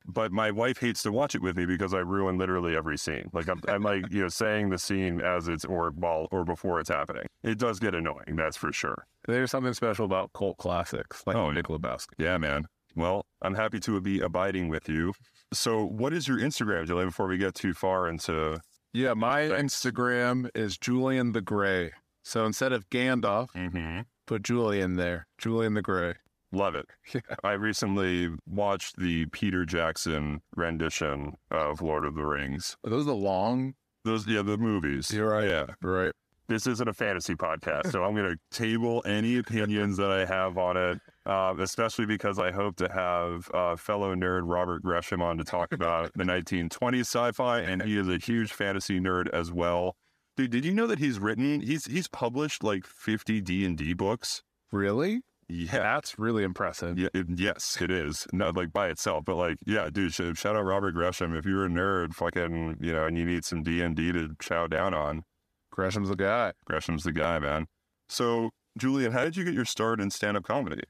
but 0.07 0.33
my 0.33 0.51
wife 0.51 0.79
hates 0.79 1.03
to 1.05 1.12
watch 1.12 1.35
it 1.35 1.43
with 1.43 1.57
me 1.57 1.66
because 1.66 1.95
I 1.95 1.99
ruin 1.99 2.38
literally 2.38 2.77
every 2.77 2.99
scene. 2.99 3.31
Like 3.33 3.49
I'm, 3.49 3.61
I'm 3.69 3.83
like 3.83 4.11
you 4.11 4.23
know 4.23 4.29
saying 4.29 4.71
the 4.71 4.79
scene 4.79 5.21
as 5.21 5.49
it's 5.49 5.64
or 5.64 5.90
while 5.90 6.29
or 6.31 6.45
before 6.45 6.81
it's 6.81 6.88
happening. 6.90 7.27
It 7.43 7.59
does 7.59 7.79
get 7.79 7.95
annoying, 7.95 8.37
that's 8.37 8.57
for 8.57 8.73
sure. 8.73 9.07
There's 9.27 9.51
something 9.51 9.75
special 9.75 10.05
about 10.05 10.33
cult 10.33 10.57
classics 10.59 11.23
like 11.27 11.37
Oh, 11.37 11.53
Big 11.53 11.64
Lebowski. 11.66 12.14
Yeah, 12.19 12.38
man. 12.38 12.66
Well, 12.97 13.25
I'm 13.43 13.55
happy 13.55 13.79
to 13.81 14.01
be 14.01 14.21
abiding 14.21 14.69
with 14.69 14.88
you. 14.88 15.12
So, 15.53 15.85
what 15.85 16.12
is 16.12 16.27
your 16.27 16.38
Instagram, 16.38 16.87
Julian, 16.87 17.09
before 17.09 17.29
we 17.29 17.38
get 17.38 17.55
too 17.55 17.73
far 17.73 18.09
into. 18.09 18.61
Yeah, 18.93 19.14
my 19.14 19.49
Thanks. 19.49 19.77
Instagram 19.77 20.49
is 20.55 20.77
Julian 20.77 21.31
the 21.33 21.40
Gray. 21.40 21.93
So 22.25 22.45
instead 22.45 22.73
of 22.73 22.90
Gandalf, 22.90 23.51
Mm-hmm. 23.53 24.01
put 24.27 24.43
Julian 24.43 24.97
there. 24.97 25.27
Julian 25.38 25.75
the 25.75 25.83
Gray. 25.83 26.14
Love 26.53 26.75
it. 26.75 26.87
Yeah. 27.15 27.21
I 27.43 27.53
recently 27.53 28.31
watched 28.47 28.97
the 28.97 29.27
Peter 29.27 29.65
Jackson 29.65 30.43
rendition 30.57 31.35
of 31.51 31.83
Lord 31.83 32.05
of 32.05 32.15
the 32.15 32.25
Rings. 32.25 32.77
Are 32.85 32.91
those 32.91 33.07
the 33.07 33.15
long 33.15 33.75
Those, 34.05 34.27
yeah, 34.27 34.43
the 34.43 34.57
movies. 34.57 35.13
You're 35.13 35.31
right. 35.31 35.49
Yeah. 35.49 35.67
Right. 35.83 36.13
This 36.49 36.67
isn't 36.67 36.89
a 36.89 36.93
fantasy 36.93 37.35
podcast, 37.37 37.93
so 37.93 38.03
I'm 38.03 38.15
going 38.15 38.29
to 38.31 38.37
table 38.57 39.03
any 39.07 39.39
opinions 39.39 39.97
that 39.99 40.11
I 40.11 40.25
have 40.25 40.59
on 40.59 40.77
it, 40.77 40.99
uh, 41.25 41.55
especially 41.61 42.07
because 42.07 42.41
I 42.41 42.51
hope 42.51 42.75
to 42.79 42.89
have 42.93 43.49
uh, 43.55 43.77
fellow 43.77 44.15
nerd 44.17 44.43
Robert 44.45 44.83
Gresham 44.83 45.23
on 45.23 45.39
to 45.39 45.45
talk 45.45 45.73
about 45.73 46.11
the 46.17 46.25
1920s 46.25 47.01
sci-fi, 47.03 47.61
and 47.61 47.83
he 47.83 47.97
is 47.97 48.09
a 48.09 48.19
huge 48.19 48.53
fantasy 48.53 48.99
nerd 48.99 49.29
as 49.31 49.53
well. 49.53 49.95
Dude, 50.37 50.51
did 50.51 50.65
you 50.65 50.75
know 50.75 50.89
that 50.89 50.99
he's 50.99 51.21
written? 51.21 51.61
He's 51.61 51.85
he's 51.87 52.09
published 52.09 52.65
like 52.65 52.85
50 52.85 53.41
D 53.43 53.65
and 53.65 53.77
D 53.77 53.93
books. 53.93 54.43
Really? 54.73 55.21
Yeah. 55.51 55.79
That's 55.81 56.19
really 56.19 56.45
impressive. 56.45 56.97
Yeah, 56.99 57.09
it, 57.13 57.27
yes, 57.35 57.77
it 57.81 57.91
is. 57.91 58.27
Not 58.33 58.57
like 58.57 58.73
by 58.73 58.89
itself, 58.89 59.25
but 59.25 59.35
like, 59.35 59.57
yeah, 59.67 59.91
dude. 59.91 60.13
Sh- 60.13 60.39
shout 60.39 60.57
out 60.57 60.65
Robert 60.65 60.93
Gresham. 60.93 61.35
If 61.35 61.45
you're 61.45 61.67
a 61.67 61.69
nerd, 61.69 62.15
fucking, 62.15 62.77
you 62.81 62.93
know, 62.93 63.07
and 63.07 63.19
you 63.19 63.25
need 63.25 63.45
some 63.45 63.63
D 63.63 63.83
and 63.83 63.97
D 63.97 64.13
to 64.13 64.31
chow 64.41 64.69
down 64.69 64.95
on, 64.95 65.25
Gresham's 65.73 66.09
the 66.09 66.17
guy. 66.17 66.53
Gresham's 66.65 67.03
the 67.03 67.13
guy, 67.13 67.39
man. 67.41 67.67
So, 68.09 68.51
Julian, 68.79 69.13
how 69.13 69.25
did 69.25 69.37
you 69.37 69.45
get 69.45 69.55
your 69.55 69.65
start 69.65 70.01
in 70.01 70.11
stand-up 70.11 70.45
comedy? 70.45 70.83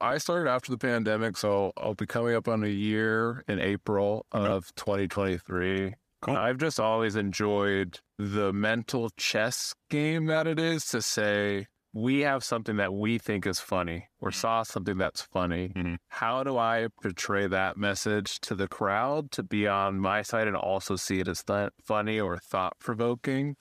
I 0.00 0.16
started 0.18 0.48
after 0.50 0.72
the 0.72 0.78
pandemic, 0.78 1.36
so 1.36 1.72
I'll 1.76 1.94
be 1.94 2.06
coming 2.06 2.34
up 2.34 2.48
on 2.48 2.64
a 2.64 2.68
year 2.68 3.44
in 3.46 3.60
April 3.60 4.24
of 4.32 4.74
2023. 4.76 5.94
Cool. 6.22 6.36
I've 6.36 6.58
just 6.58 6.80
always 6.80 7.16
enjoyed 7.16 7.98
the 8.18 8.52
mental 8.52 9.10
chess 9.16 9.74
game 9.90 10.26
that 10.26 10.46
it 10.46 10.58
is 10.58 10.86
to 10.86 11.02
say, 11.02 11.66
we 11.92 12.20
have 12.20 12.44
something 12.44 12.76
that 12.76 12.94
we 12.94 13.18
think 13.18 13.46
is 13.46 13.58
funny 13.60 14.08
or 14.20 14.30
saw 14.30 14.62
something 14.62 14.96
that's 14.96 15.22
funny. 15.22 15.70
Mhm. 15.70 15.96
How 16.08 16.44
do 16.44 16.56
I 16.56 16.88
portray 17.02 17.48
that 17.48 17.76
message 17.76 18.38
to 18.40 18.54
the 18.54 18.68
crowd 18.68 19.30
to 19.32 19.42
be 19.42 19.66
on 19.66 19.98
my 19.98 20.22
side 20.22 20.46
and 20.46 20.56
also 20.56 20.96
see 20.96 21.18
it 21.20 21.28
as 21.28 21.42
th- 21.42 21.70
funny 21.82 22.20
or 22.20 22.38
thought 22.38 22.78
provoking? 22.78 23.56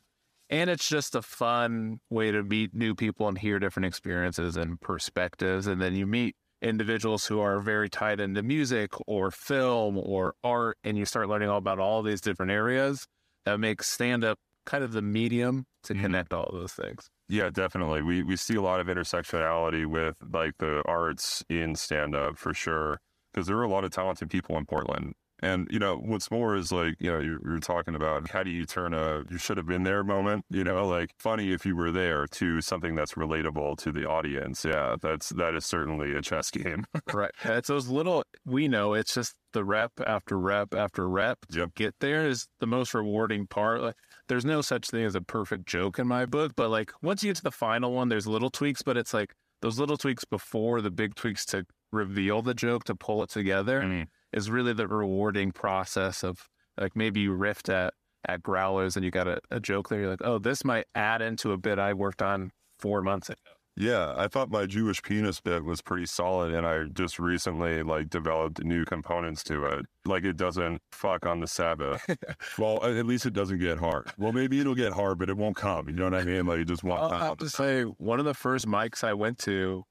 And 0.49 0.69
it's 0.69 0.87
just 0.89 1.15
a 1.15 1.21
fun 1.21 1.99
way 2.09 2.31
to 2.31 2.43
meet 2.43 2.73
new 2.73 2.95
people 2.95 3.27
and 3.27 3.37
hear 3.37 3.59
different 3.59 3.85
experiences 3.85 4.57
and 4.57 4.79
perspectives. 4.81 5.67
And 5.67 5.81
then 5.81 5.95
you 5.95 6.07
meet 6.07 6.35
individuals 6.61 7.27
who 7.27 7.39
are 7.39 7.59
very 7.59 7.89
tied 7.89 8.19
into 8.19 8.43
music 8.43 8.91
or 9.07 9.31
film 9.31 9.97
or 9.97 10.35
art, 10.43 10.77
and 10.83 10.97
you 10.97 11.05
start 11.05 11.29
learning 11.29 11.49
all 11.49 11.57
about 11.59 11.79
all 11.79 12.01
these 12.03 12.21
different 12.21 12.51
areas 12.51 13.07
that 13.45 13.59
makes 13.59 13.87
stand 13.89 14.23
up 14.23 14.39
kind 14.69 14.83
of 14.83 14.93
the 14.93 15.01
medium 15.01 15.65
to 15.83 15.95
Mhm. 15.95 15.95
connect 15.95 16.33
all 16.33 16.45
of 16.45 16.55
those 16.59 16.73
things. 16.73 17.09
Yeah, 17.27 17.49
definitely. 17.51 18.01
We 18.01 18.23
we 18.23 18.35
see 18.35 18.55
a 18.55 18.61
lot 18.61 18.79
of 18.79 18.87
intersectionality 18.87 19.85
with 19.85 20.15
like 20.33 20.57
the 20.57 20.81
arts 20.87 21.43
in 21.49 21.75
stand-up 21.75 22.37
for 22.37 22.53
sure, 22.53 22.99
because 23.33 23.45
there 23.47 23.57
are 23.57 23.63
a 23.63 23.69
lot 23.69 23.83
of 23.83 23.91
talented 23.91 24.29
people 24.29 24.57
in 24.57 24.65
Portland. 24.65 25.13
And 25.41 25.67
you 25.71 25.79
know, 25.79 25.95
what's 25.97 26.31
more 26.31 26.55
is 26.55 26.71
like, 26.71 26.95
you 26.99 27.09
know, 27.11 27.19
you're, 27.19 27.39
you're 27.47 27.59
talking 27.59 27.95
about 27.95 28.29
how 28.29 28.43
do 28.43 28.49
you 28.49 28.65
turn 28.65 28.93
a 28.93 29.23
you 29.29 29.37
should 29.37 29.57
have 29.57 29.67
been 29.67 29.83
there 29.83 30.03
moment, 30.03 30.43
you 30.49 30.63
know, 30.63 30.87
like 30.87 31.11
funny 31.19 31.51
if 31.53 31.65
you 31.65 31.75
were 31.75 31.91
there 31.91 32.25
to 32.27 32.61
something 32.61 32.95
that's 32.95 33.13
relatable 33.13 33.77
to 33.77 33.91
the 33.91 34.05
audience. 34.09 34.65
Yeah, 34.65 34.95
that's 34.99 35.29
that 35.29 35.53
is 35.55 35.65
certainly 35.65 36.13
a 36.15 36.21
chess 36.21 36.49
game. 36.51 36.83
right. 37.13 37.31
It's 37.43 37.67
those 37.67 37.87
little, 37.87 38.23
we 38.45 38.67
know 38.67 38.93
it's 38.93 39.13
just 39.13 39.35
the 39.53 39.63
rep 39.63 39.91
after 40.05 40.37
rep 40.39 40.73
after 40.73 41.07
rep. 41.09 41.39
To 41.53 41.59
Yep. 41.59 41.69
get 41.75 41.95
there 41.99 42.27
is 42.27 42.47
the 42.59 42.67
most 42.67 42.93
rewarding 42.93 43.47
part. 43.47 43.81
Like, 43.81 43.95
there's 44.29 44.45
no 44.45 44.61
such 44.61 44.89
thing 44.89 45.03
as 45.03 45.15
a 45.15 45.21
perfect 45.21 45.65
joke 45.65 45.99
in 45.99 46.07
my 46.07 46.25
book, 46.25 46.53
but 46.55 46.69
like 46.69 46.91
once 47.01 47.21
you 47.23 47.29
get 47.31 47.37
to 47.37 47.43
the 47.43 47.51
final 47.51 47.91
one, 47.91 48.07
there's 48.09 48.25
little 48.27 48.49
tweaks, 48.49 48.81
but 48.81 48.95
it's 48.95 49.13
like 49.13 49.33
those 49.61 49.77
little 49.77 49.97
tweaks 49.97 50.23
before 50.23 50.79
the 50.81 50.89
big 50.91 51.15
tweaks 51.15 51.45
to 51.47 51.65
reveal 51.91 52.41
the 52.41 52.53
joke 52.53 52.85
to 52.85 52.95
pull 52.95 53.21
it 53.23 53.29
together 53.29 53.81
Mhm. 53.81 54.07
is 54.31 54.49
really 54.49 54.71
the 54.73 54.87
rewarding 54.87 55.51
process 55.51 56.23
of 56.23 56.47
like 56.77 56.95
maybe 56.95 57.19
you 57.19 57.35
riffed 57.35 57.67
at 57.67 57.93
at 58.27 58.43
growlers 58.43 58.95
and 58.95 59.03
you 59.03 59.11
got 59.11 59.27
a, 59.27 59.39
a 59.49 59.59
joke 59.59 59.89
there 59.89 60.01
you're 60.01 60.09
like 60.09 60.23
oh 60.23 60.37
this 60.37 60.63
might 60.65 60.85
add 60.93 61.21
into 61.21 61.51
a 61.53 61.57
bit 61.57 61.79
i 61.79 61.93
worked 61.93 62.21
on 62.21 62.51
four 62.77 63.01
months 63.01 63.29
ago 63.29 63.37
Yeah, 63.75 64.13
I 64.17 64.27
thought 64.27 64.49
my 64.51 64.65
Jewish 64.65 65.01
penis 65.01 65.39
bit 65.39 65.63
was 65.63 65.81
pretty 65.81 66.05
solid, 66.05 66.53
and 66.53 66.67
I 66.67 66.83
just 66.91 67.17
recently 67.17 67.81
like 67.81 68.09
developed 68.09 68.61
new 68.61 68.83
components 68.83 69.41
to 69.45 69.63
it. 69.65 69.85
Like 70.05 70.25
it 70.25 70.35
doesn't 70.35 70.81
fuck 70.91 71.25
on 71.25 71.39
the 71.39 71.47
Sabbath. 71.47 72.05
well, 72.57 72.83
at 72.83 73.05
least 73.05 73.25
it 73.25 73.31
doesn't 73.33 73.59
get 73.59 73.77
hard. 73.77 74.11
Well, 74.17 74.33
maybe 74.33 74.59
it'll 74.59 74.75
get 74.75 74.91
hard, 74.91 75.17
but 75.17 75.29
it 75.29 75.37
won't 75.37 75.55
come. 75.55 75.87
You 75.87 75.95
know 75.95 76.05
what 76.05 76.15
I 76.15 76.25
mean? 76.25 76.45
Like 76.45 76.59
it 76.59 76.67
just 76.67 76.83
won't 76.83 77.01
I'll 77.01 77.09
have 77.19 77.37
to 77.37 77.49
say 77.49 77.83
one 77.83 78.19
of 78.19 78.25
the 78.25 78.33
first 78.33 78.67
mics 78.67 79.01
I 79.03 79.13
went 79.13 79.37
to 79.39 79.85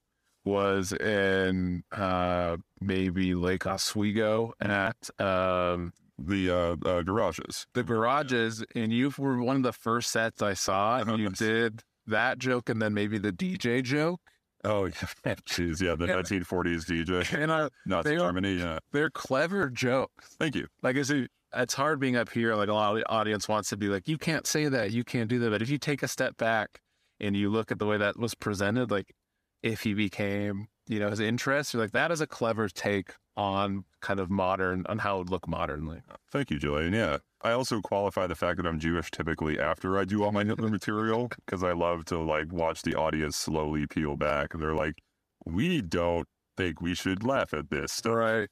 was 0.45 0.93
in 0.93 1.83
uh, 1.93 2.57
maybe 2.81 3.35
Lake 3.35 3.67
Oswego 3.67 4.53
at 4.61 4.97
um, 5.19 5.93
The 6.19 6.51
uh, 6.51 6.77
uh, 6.89 7.03
garages. 7.03 7.67
the 7.75 7.83
garages, 7.85 8.65
and 8.75 8.93
you 8.93 9.13
were 9.17 9.43
one 9.43 9.57
of 9.57 9.63
the 9.63 9.73
first 9.73 10.11
sets 10.11 10.43
I 10.43 10.55
saw, 10.55 10.99
and 10.99 11.19
you 11.19 11.29
did 11.37 11.83
that 12.09 12.39
joke 12.39 12.69
and 12.69 12.81
then 12.83 12.95
maybe 12.95 13.19
the 13.19 13.33
DJ 13.33 13.83
joke, 13.83 14.21
Oh 14.65 14.85
yeah, 15.25 15.35
jeez, 15.49 15.81
yeah, 15.81 15.95
the 15.95 16.07
Yeah. 16.07 16.17
1940s 16.17 16.85
DJ, 16.85 17.33
and 17.41 17.53
I, 17.53 17.61
uh, 17.63 17.69
Nazi 17.87 18.11
They 18.11 18.17
are- 18.17 18.27
Germany. 18.29 18.55
Yeah, 18.55 18.79
they're 18.93 19.11
clever 19.11 19.71
jokes. 19.71 20.35
thank 20.39 20.57
you. 20.57 20.67
Like 20.83 20.97
it's 20.97 21.13
it's 21.57 21.75
hard 21.75 22.01
being 22.01 22.17
up 22.17 22.29
here. 22.31 22.55
Like 22.57 22.69
a 22.69 22.75
lot 22.75 22.91
of 22.93 22.99
the 22.99 23.09
audience 23.09 23.49
wants 23.49 23.69
to 23.71 23.77
be 23.77 23.89
like, 23.89 24.07
you 24.09 24.19
can't 24.19 24.47
say 24.47 24.69
that, 24.69 24.91
you 24.91 25.05
can't 25.05 25.29
do 25.31 25.39
that. 25.39 25.51
But 25.51 25.63
if 25.63 25.71
you 25.71 25.79
take 25.79 26.03
a 26.03 26.09
step 26.09 26.37
back 26.37 26.81
and 27.21 27.35
you 27.37 27.49
look 27.51 27.71
at 27.73 27.79
the 27.79 27.87
way 27.87 27.97
that 27.99 28.19
was 28.19 28.35
presented, 28.35 28.91
like 28.91 29.15
if 29.63 29.83
he 29.83 29.95
became, 29.95 30.67
you 30.89 30.99
know, 31.01 31.09
his 31.09 31.21
interest, 31.21 31.73
you're 31.73 31.83
like 31.83 31.93
that 31.93 32.11
is 32.11 32.21
a 32.21 32.27
clever 32.27 32.69
take 32.69 33.13
on 33.39 33.85
kind 34.01 34.19
of 34.19 34.29
modern 34.29 34.85
on 34.89 34.99
how 34.99 35.17
it 35.17 35.19
would 35.19 35.31
look 35.31 35.49
modernly. 35.49 36.03
Thank 36.33 36.51
you, 36.51 36.59
Julian. 36.59 36.93
Yeah. 36.93 37.19
I 37.41 37.53
also 37.53 37.81
qualify 37.81 38.27
the 38.27 38.35
fact 38.35 38.57
that 38.57 38.67
I'm 38.67 38.81
Jewish 38.81 39.13
typically 39.13 39.61
after 39.61 39.97
I 39.97 40.05
do 40.05 40.25
all 40.25 40.33
my 40.33 40.45
Hitler 40.45 40.69
material 40.69 41.31
because 41.47 41.63
I 41.63 41.73
love 41.73 42.05
to 42.07 42.19
like 42.19 42.53
watch 42.53 42.83
the 42.83 42.97
audience 42.97 43.37
slowly 43.37 43.87
peel 43.87 44.17
back. 44.17 44.49
They're 44.53 44.75
like, 44.75 45.01
we 45.47 45.81
don't 45.81 46.27
think 46.57 46.81
we 46.81 46.97
should 46.97 47.23
laugh 47.23 47.55
at 47.55 47.71
this. 47.71 48.03
Right. 48.05 48.49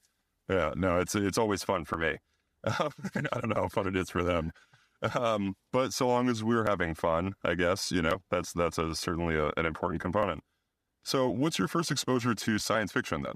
Yeah, 0.48 0.72
no, 0.76 1.00
it's 1.00 1.16
it's 1.16 1.36
always 1.36 1.64
fun 1.64 1.84
for 1.84 1.98
me. 1.98 2.18
I 2.64 2.88
don't 3.12 3.48
know 3.48 3.62
how 3.62 3.68
fun 3.68 3.88
it 3.88 3.96
is 3.96 4.08
for 4.08 4.22
them. 4.22 4.52
Um, 5.14 5.56
but 5.72 5.92
so 5.92 6.06
long 6.06 6.28
as 6.28 6.44
we're 6.44 6.66
having 6.66 6.94
fun, 6.94 7.34
I 7.44 7.54
guess, 7.54 7.90
you 7.90 8.02
know, 8.02 8.22
that's 8.30 8.52
that's 8.52 8.78
a, 8.78 8.94
certainly 8.94 9.34
a, 9.34 9.50
an 9.56 9.66
important 9.66 10.00
component. 10.00 10.44
So 11.02 11.28
what's 11.28 11.58
your 11.58 11.68
first 11.68 11.90
exposure 11.90 12.36
to 12.36 12.58
science 12.58 12.92
fiction 12.92 13.22
then? 13.22 13.34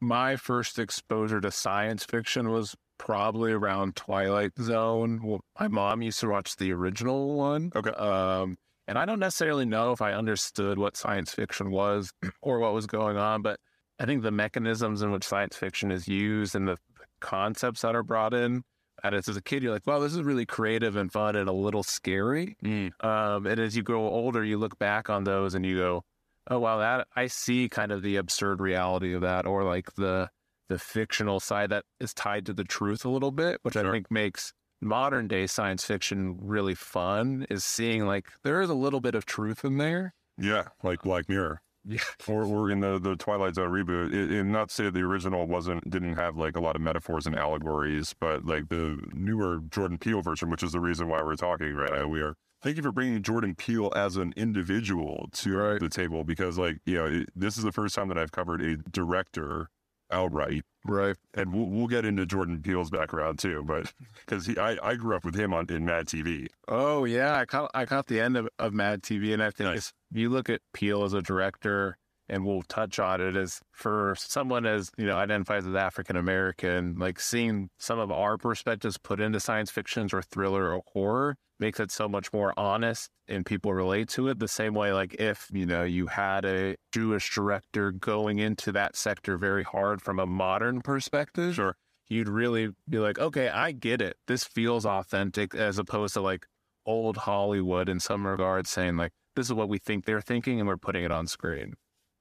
My 0.00 0.36
first 0.36 0.78
exposure 0.78 1.40
to 1.40 1.50
science 1.50 2.04
fiction 2.04 2.50
was 2.50 2.76
probably 2.98 3.52
around 3.52 3.96
Twilight 3.96 4.52
Zone. 4.60 5.20
Well, 5.22 5.40
my 5.58 5.68
mom 5.68 6.02
used 6.02 6.20
to 6.20 6.28
watch 6.28 6.56
the 6.56 6.72
original 6.72 7.34
one. 7.34 7.72
Okay. 7.74 7.90
Um, 7.90 8.56
and 8.86 8.98
I 8.98 9.04
don't 9.04 9.20
necessarily 9.20 9.64
know 9.64 9.92
if 9.92 10.00
I 10.00 10.12
understood 10.12 10.78
what 10.78 10.96
science 10.96 11.32
fiction 11.32 11.70
was 11.70 12.12
or 12.42 12.58
what 12.58 12.74
was 12.74 12.86
going 12.86 13.16
on, 13.16 13.42
but 13.42 13.60
I 13.98 14.06
think 14.06 14.22
the 14.22 14.30
mechanisms 14.30 15.02
in 15.02 15.10
which 15.10 15.24
science 15.24 15.56
fiction 15.56 15.90
is 15.90 16.06
used 16.08 16.54
and 16.54 16.68
the 16.68 16.76
concepts 17.20 17.82
that 17.82 17.96
are 17.96 18.02
brought 18.02 18.34
in. 18.34 18.62
And 19.04 19.14
as 19.14 19.28
a 19.28 19.42
kid, 19.42 19.62
you're 19.62 19.72
like, 19.72 19.86
wow, 19.86 20.00
this 20.00 20.14
is 20.14 20.22
really 20.22 20.46
creative 20.46 20.96
and 20.96 21.12
fun 21.12 21.36
and 21.36 21.48
a 21.48 21.52
little 21.52 21.84
scary. 21.84 22.56
Um, 23.00 23.46
and 23.46 23.60
as 23.60 23.76
you 23.76 23.82
grow 23.82 24.02
older, 24.08 24.44
you 24.44 24.58
look 24.58 24.78
back 24.78 25.08
on 25.08 25.24
those 25.24 25.54
and 25.54 25.64
you 25.64 25.76
go, 25.76 26.04
oh 26.48 26.58
wow, 26.58 26.78
that 26.78 27.06
I 27.14 27.26
see 27.26 27.68
kind 27.68 27.92
of 27.92 28.02
the 28.02 28.16
absurd 28.16 28.60
reality 28.60 29.14
of 29.14 29.22
that, 29.22 29.46
or 29.46 29.64
like 29.64 29.94
the 29.94 30.30
the 30.68 30.78
fictional 30.78 31.40
side 31.40 31.70
that 31.70 31.84
is 31.98 32.12
tied 32.12 32.46
to 32.46 32.52
the 32.52 32.64
truth 32.64 33.04
a 33.04 33.08
little 33.08 33.32
bit, 33.32 33.60
which 33.62 33.76
I 33.76 33.90
think 33.90 34.10
makes 34.10 34.52
modern 34.80 35.26
day 35.28 35.46
science 35.46 35.84
fiction 35.84 36.36
really 36.40 36.74
fun. 36.74 37.46
Is 37.50 37.64
seeing 37.64 38.06
like 38.06 38.28
there 38.44 38.60
is 38.60 38.70
a 38.70 38.74
little 38.74 39.00
bit 39.00 39.14
of 39.14 39.26
truth 39.26 39.64
in 39.64 39.78
there. 39.78 40.14
Yeah, 40.36 40.68
like 40.82 41.02
Black 41.02 41.28
Mirror. 41.28 41.60
Yeah. 41.84 42.00
Or, 42.26 42.44
or 42.44 42.70
in 42.70 42.80
the, 42.80 42.98
the 42.98 43.16
Twilight 43.16 43.54
Zone 43.54 43.70
reboot, 43.70 44.12
it, 44.12 44.30
and 44.30 44.52
not 44.52 44.68
to 44.68 44.74
say 44.74 44.90
the 44.90 45.00
original 45.00 45.46
wasn't 45.46 45.88
didn't 45.88 46.16
have 46.16 46.36
like 46.36 46.56
a 46.56 46.60
lot 46.60 46.76
of 46.76 46.82
metaphors 46.82 47.26
and 47.26 47.34
allegories, 47.34 48.14
but 48.20 48.44
like 48.44 48.68
the 48.68 48.98
newer 49.14 49.60
Jordan 49.70 49.96
Peele 49.96 50.20
version, 50.20 50.50
which 50.50 50.62
is 50.62 50.72
the 50.72 50.80
reason 50.80 51.08
why 51.08 51.22
we're 51.22 51.36
talking 51.36 51.74
right 51.74 51.92
now, 51.92 52.06
we 52.06 52.20
are. 52.20 52.34
Thank 52.62 52.76
you 52.76 52.82
for 52.82 52.90
bringing 52.92 53.22
Jordan 53.22 53.54
Peele 53.54 53.92
as 53.94 54.16
an 54.16 54.32
individual 54.36 55.28
to 55.32 55.56
Right. 55.56 55.80
the 55.80 55.88
table 55.88 56.24
because, 56.24 56.58
like, 56.58 56.78
you 56.86 56.94
know, 56.96 57.06
it, 57.06 57.28
this 57.36 57.56
is 57.56 57.64
the 57.64 57.72
first 57.72 57.94
time 57.94 58.08
that 58.08 58.18
I've 58.18 58.32
covered 58.32 58.60
a 58.60 58.76
director 58.90 59.68
outright, 60.10 60.62
Right. 60.84 61.16
and 61.34 61.52
we'll, 61.52 61.66
we'll 61.66 61.86
get 61.86 62.04
into 62.04 62.24
Jordan 62.26 62.62
Peele's 62.62 62.90
background 62.90 63.38
too, 63.38 63.62
but 63.64 63.92
because 64.26 64.48
I, 64.58 64.78
I 64.82 64.94
grew 64.94 65.14
up 65.14 65.24
with 65.24 65.34
him 65.34 65.52
on 65.52 65.66
in 65.68 65.84
Mad 65.84 66.06
TV. 66.06 66.46
Oh 66.66 67.04
yeah, 67.04 67.36
I 67.36 67.44
caught 67.44 67.70
I 67.74 67.84
caught 67.84 68.06
the 68.06 68.20
end 68.20 68.36
of, 68.36 68.48
of 68.58 68.72
Mad 68.72 69.02
TV, 69.02 69.32
and 69.34 69.42
I 69.42 69.50
think 69.50 69.70
Nice. 69.70 69.92
if 70.10 70.16
you 70.18 70.30
look 70.30 70.48
at 70.48 70.62
Peele 70.72 71.04
as 71.04 71.12
a 71.12 71.20
director, 71.22 71.98
and 72.30 72.44
we'll 72.44 72.62
touch 72.62 72.98
on 72.98 73.20
it 73.20 73.36
as 73.36 73.60
for 73.72 74.14
someone 74.18 74.64
as 74.66 74.90
you 74.96 75.04
know 75.06 75.16
identifies 75.16 75.66
as 75.66 75.74
African 75.74 76.16
American, 76.16 76.96
like 76.98 77.20
seeing 77.20 77.68
some 77.78 77.98
of 77.98 78.10
our 78.10 78.36
perspectives 78.38 78.96
put 78.98 79.20
into 79.20 79.38
science 79.40 79.70
fictions 79.70 80.12
or 80.14 80.22
thriller 80.22 80.72
or 80.74 80.82
horror 80.94 81.36
makes 81.60 81.80
it 81.80 81.90
so 81.90 82.08
much 82.08 82.32
more 82.32 82.52
honest 82.58 83.10
and 83.26 83.44
people 83.44 83.72
relate 83.74 84.08
to 84.08 84.28
it 84.28 84.38
the 84.38 84.48
same 84.48 84.74
way 84.74 84.92
like 84.92 85.14
if 85.14 85.48
you 85.52 85.66
know 85.66 85.82
you 85.84 86.06
had 86.06 86.44
a 86.44 86.76
Jewish 86.92 87.32
director 87.34 87.90
going 87.92 88.38
into 88.38 88.72
that 88.72 88.96
sector 88.96 89.36
very 89.36 89.64
hard 89.64 90.00
from 90.02 90.18
a 90.18 90.26
modern 90.26 90.80
perspective 90.82 91.54
Sure. 91.54 91.76
you'd 92.08 92.28
really 92.28 92.70
be 92.88 92.98
like, 92.98 93.18
okay, 93.18 93.48
I 93.48 93.72
get 93.72 94.00
it. 94.00 94.16
This 94.26 94.44
feels 94.44 94.86
authentic 94.86 95.54
as 95.54 95.78
opposed 95.78 96.14
to 96.14 96.20
like 96.20 96.46
old 96.86 97.18
Hollywood 97.18 97.88
in 97.88 98.00
some 98.00 98.26
regards 98.26 98.70
saying 98.70 98.96
like, 98.96 99.12
this 99.36 99.46
is 99.46 99.52
what 99.52 99.68
we 99.68 99.78
think 99.78 100.04
they're 100.04 100.20
thinking 100.20 100.58
and 100.58 100.68
we're 100.68 100.76
putting 100.76 101.04
it 101.04 101.12
on 101.12 101.26
screen. 101.26 101.74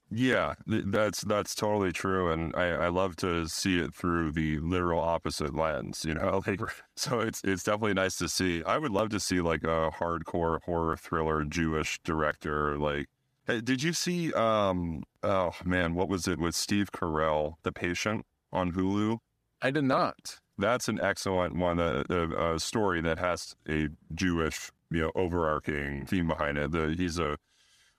Yeah, 0.10 0.54
th- 0.70 0.86
that's 0.88 1.22
that's 1.22 1.54
totally 1.54 1.92
true, 1.92 2.32
and 2.32 2.56
I, 2.56 2.68
I 2.70 2.88
love 2.88 3.18
to 3.18 3.48
see 3.50 3.80
it 3.80 3.94
through 3.94 4.32
the 4.32 4.60
literal 4.60 5.02
opposite 5.02 5.54
lens. 5.54 6.06
You 6.06 6.14
know, 6.14 6.42
like 6.48 6.62
so 6.96 7.20
it's 7.20 7.44
it's 7.44 7.64
definitely 7.64 7.96
nice 7.96 8.18
to 8.18 8.30
see. 8.30 8.64
I 8.64 8.78
would 8.78 8.92
love 8.92 9.10
to 9.10 9.20
see 9.20 9.42
like 9.42 9.64
a 9.64 9.92
hardcore 10.00 10.62
horror 10.64 10.96
thriller 10.96 11.44
Jewish 11.44 12.00
director. 12.04 12.78
Like, 12.78 13.08
hey, 13.48 13.60
did 13.60 13.84
you 13.84 13.92
see? 13.92 14.32
Um, 14.34 15.04
oh 15.24 15.52
man, 15.66 15.94
what 15.94 16.08
was 16.08 16.28
it 16.28 16.40
with 16.40 16.56
Steve 16.56 16.92
Carell, 16.94 17.56
The 17.64 17.74
Patient 17.74 18.26
on 18.54 18.72
Hulu? 18.72 19.18
I 19.62 19.72
did 19.72 19.84
not. 19.84 20.38
That's 20.58 20.88
an 20.88 21.00
excellent 21.02 21.56
one. 21.56 21.80
A, 21.80 22.06
a, 22.10 22.56
a 22.56 22.60
story 22.60 23.02
that 23.02 23.20
has 23.20 23.56
a 23.68 23.90
Jewish, 24.16 24.72
you 24.90 25.02
know, 25.02 25.12
overarching 25.16 26.06
theme 26.06 26.28
behind 26.28 26.58
it. 26.58 26.72
The, 26.72 26.96
he's 26.98 27.20
a 27.20 27.38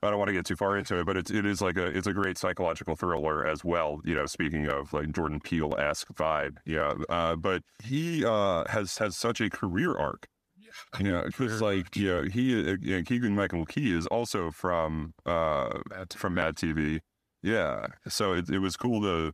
I 0.03 0.11
don't 0.11 0.19
want 0.19 0.29
to 0.29 0.33
get 0.33 0.47
too 0.47 0.57
far 0.57 0.77
into 0.77 0.99
it, 0.99 1.07
but 1.07 1.17
it's 1.17 1.31
it 1.31 1.45
is 1.45 1.61
like 1.61 1.77
a 1.77 1.87
it's 1.87 2.07
a 2.07 2.13
great 2.13 2.39
psychological 2.39 2.95
thriller 2.95 3.47
as 3.47 3.65
well. 3.65 4.01
You 4.05 4.15
know, 4.15 4.27
speaking 4.27 4.69
of 4.69 4.93
like 4.93 5.11
Jordan 5.13 5.41
Peele 5.41 5.75
esque 5.79 6.09
vibe, 6.15 6.59
yeah. 6.65 6.95
Uh, 7.09 7.35
but 7.35 7.63
he 7.83 8.25
uh, 8.25 8.65
has 8.69 8.99
has 8.99 9.17
such 9.17 9.41
a 9.41 9.51
career 9.51 9.97
arc. 9.97 10.29
Yeah, 10.57 10.99
you 10.99 11.11
know, 11.11 11.23
because 11.25 11.61
like 11.61 11.97
yeah, 11.97 12.23
he 12.33 12.59
uh, 12.61 12.77
you 12.81 12.97
know, 12.99 13.03
Keegan 13.03 13.35
Michael 13.35 13.67
Key 13.67 13.93
is 13.97 14.07
also 14.07 14.51
from 14.53 15.15
uh 15.27 15.79
from 16.15 16.35
Mad 16.35 16.55
TV. 16.55 17.01
Yeah, 17.43 17.87
so 18.07 18.35
it 18.35 18.49
it 18.49 18.61
was 18.61 18.77
cool 18.77 19.03
to 19.03 19.33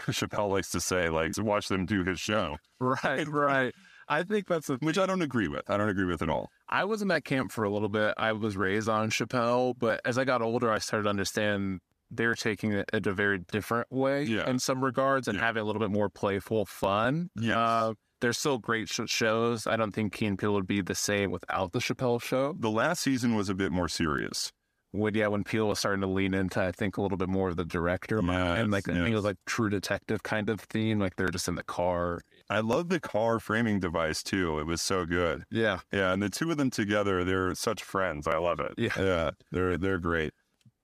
Chappelle 0.12 0.50
likes 0.50 0.70
to 0.70 0.80
say 0.80 1.08
like 1.08 1.32
to 1.32 1.44
watch 1.44 1.68
them 1.68 1.86
do 1.86 2.04
his 2.04 2.18
show, 2.18 2.56
Right, 2.80 3.28
right. 3.28 3.74
I 4.10 4.22
think 4.24 4.46
that's 4.48 4.68
a 4.68 4.74
which 4.76 4.98
I 4.98 5.06
don't 5.06 5.22
agree 5.22 5.48
with. 5.48 5.70
I 5.70 5.76
don't 5.78 5.88
agree 5.88 6.04
with 6.04 6.20
at 6.20 6.28
all. 6.28 6.50
I 6.68 6.84
was 6.84 7.00
in 7.00 7.08
that 7.08 7.24
camp 7.24 7.52
for 7.52 7.64
a 7.64 7.70
little 7.70 7.88
bit. 7.88 8.12
I 8.18 8.32
was 8.32 8.56
raised 8.56 8.88
on 8.88 9.08
Chappelle, 9.10 9.74
but 9.78 10.00
as 10.04 10.18
I 10.18 10.24
got 10.24 10.42
older, 10.42 10.70
I 10.70 10.78
started 10.78 11.04
to 11.04 11.10
understand 11.10 11.80
they're 12.10 12.34
taking 12.34 12.72
it 12.72 12.90
in 12.92 13.06
a 13.06 13.12
very 13.12 13.38
different 13.38 13.86
way 13.90 14.24
Yeah. 14.24 14.50
in 14.50 14.58
some 14.58 14.82
regards 14.82 15.28
and 15.28 15.38
Yeah. 15.38 15.44
having 15.44 15.62
a 15.62 15.64
little 15.64 15.80
bit 15.80 15.92
more 15.92 16.08
playful 16.10 16.66
fun. 16.66 17.30
Yeah. 17.36 17.58
Uh, 17.58 17.94
they're 18.20 18.32
still 18.32 18.58
great 18.58 18.88
sh- 18.88 19.00
shows. 19.06 19.66
I 19.66 19.76
don't 19.76 19.92
think 19.92 20.12
Key 20.12 20.26
and 20.26 20.38
Peele 20.38 20.52
would 20.54 20.66
be 20.66 20.80
the 20.82 20.94
same 20.96 21.30
without 21.30 21.72
the 21.72 21.78
Chappelle 21.78 22.20
show. 22.20 22.54
The 22.58 22.68
last 22.68 23.02
season 23.02 23.34
was 23.36 23.48
a 23.48 23.54
bit 23.54 23.70
more 23.72 23.88
serious. 23.88 24.52
When 24.92 25.14
yeah, 25.14 25.28
when 25.28 25.44
Peele 25.44 25.68
was 25.68 25.78
starting 25.78 26.00
to 26.00 26.06
lean 26.08 26.34
into, 26.34 26.60
I 26.60 26.72
think 26.72 26.96
a 26.96 27.02
little 27.02 27.16
bit 27.16 27.28
more 27.28 27.48
of 27.48 27.56
the 27.56 27.64
director 27.64 28.18
and 28.18 28.72
like 28.72 28.88
I 28.88 28.94
think 28.94 29.08
it 29.08 29.14
was 29.14 29.24
like 29.24 29.36
True 29.46 29.70
Detective 29.70 30.22
kind 30.22 30.48
of 30.48 30.60
theme. 30.60 30.98
Like 30.98 31.16
they're 31.16 31.28
just 31.28 31.46
in 31.46 31.54
the 31.54 31.62
car. 31.62 32.20
I 32.48 32.60
love 32.60 32.88
the 32.88 32.98
car 32.98 33.38
framing 33.38 33.78
device 33.78 34.22
too. 34.22 34.58
It 34.58 34.66
was 34.66 34.82
so 34.82 35.06
good. 35.06 35.44
Yeah, 35.50 35.80
Yeah, 35.92 36.12
and 36.12 36.20
the 36.20 36.28
two 36.28 36.50
of 36.50 36.56
them 36.56 36.70
together, 36.70 37.22
they're 37.22 37.54
such 37.54 37.82
friends. 37.82 38.26
I 38.26 38.38
love 38.38 38.58
it. 38.58 38.74
Yeah. 38.76 38.90
yeah, 38.98 39.30
they're 39.52 39.78
they're 39.78 39.98
great. 39.98 40.32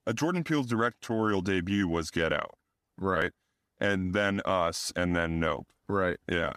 Uh, 0.05 0.13
Jordan 0.13 0.45
Peele's 0.45 0.67
directorial 0.67 1.41
debut 1.41 1.87
was 1.87 2.09
Get 2.09 2.31
Out, 2.31 2.55
right, 2.97 3.31
and 3.79 4.13
then 4.13 4.41
Us, 4.45 4.93
and 4.95 5.15
then 5.15 5.41
Nope. 5.41 5.67
right. 5.89 6.17
Yeah, 6.29 6.53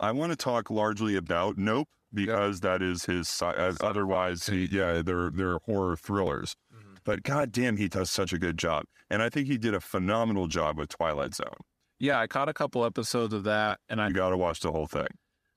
I 0.00 0.12
want 0.12 0.32
to 0.32 0.36
talk 0.36 0.70
largely 0.70 1.16
about 1.16 1.58
Nope 1.58 1.88
because 2.14 2.60
that 2.60 2.80
is 2.80 3.04
his. 3.04 3.42
Uh, 3.42 3.74
otherwise, 3.80 4.46
he, 4.46 4.68
yeah, 4.70 5.02
they're 5.02 5.30
they're 5.30 5.58
horror 5.66 5.96
thrillers. 5.96 6.56
But 7.04 7.22
goddamn, 7.22 7.76
he 7.76 7.88
does 7.88 8.10
such 8.10 8.32
a 8.32 8.38
good 8.38 8.58
job, 8.58 8.84
and 9.10 9.22
I 9.22 9.28
think 9.28 9.46
he 9.46 9.58
did 9.58 9.74
a 9.74 9.80
phenomenal 9.80 10.46
job 10.46 10.78
with 10.78 10.88
Twilight 10.88 11.34
Zone. 11.34 11.56
Yeah, 11.98 12.18
I 12.18 12.26
caught 12.26 12.48
a 12.48 12.54
couple 12.54 12.84
episodes 12.84 13.32
of 13.34 13.44
that, 13.44 13.78
and 13.88 14.00
I 14.00 14.08
You 14.08 14.14
got 14.14 14.30
to 14.30 14.36
watch 14.36 14.60
the 14.60 14.72
whole 14.72 14.86
thing. 14.86 15.06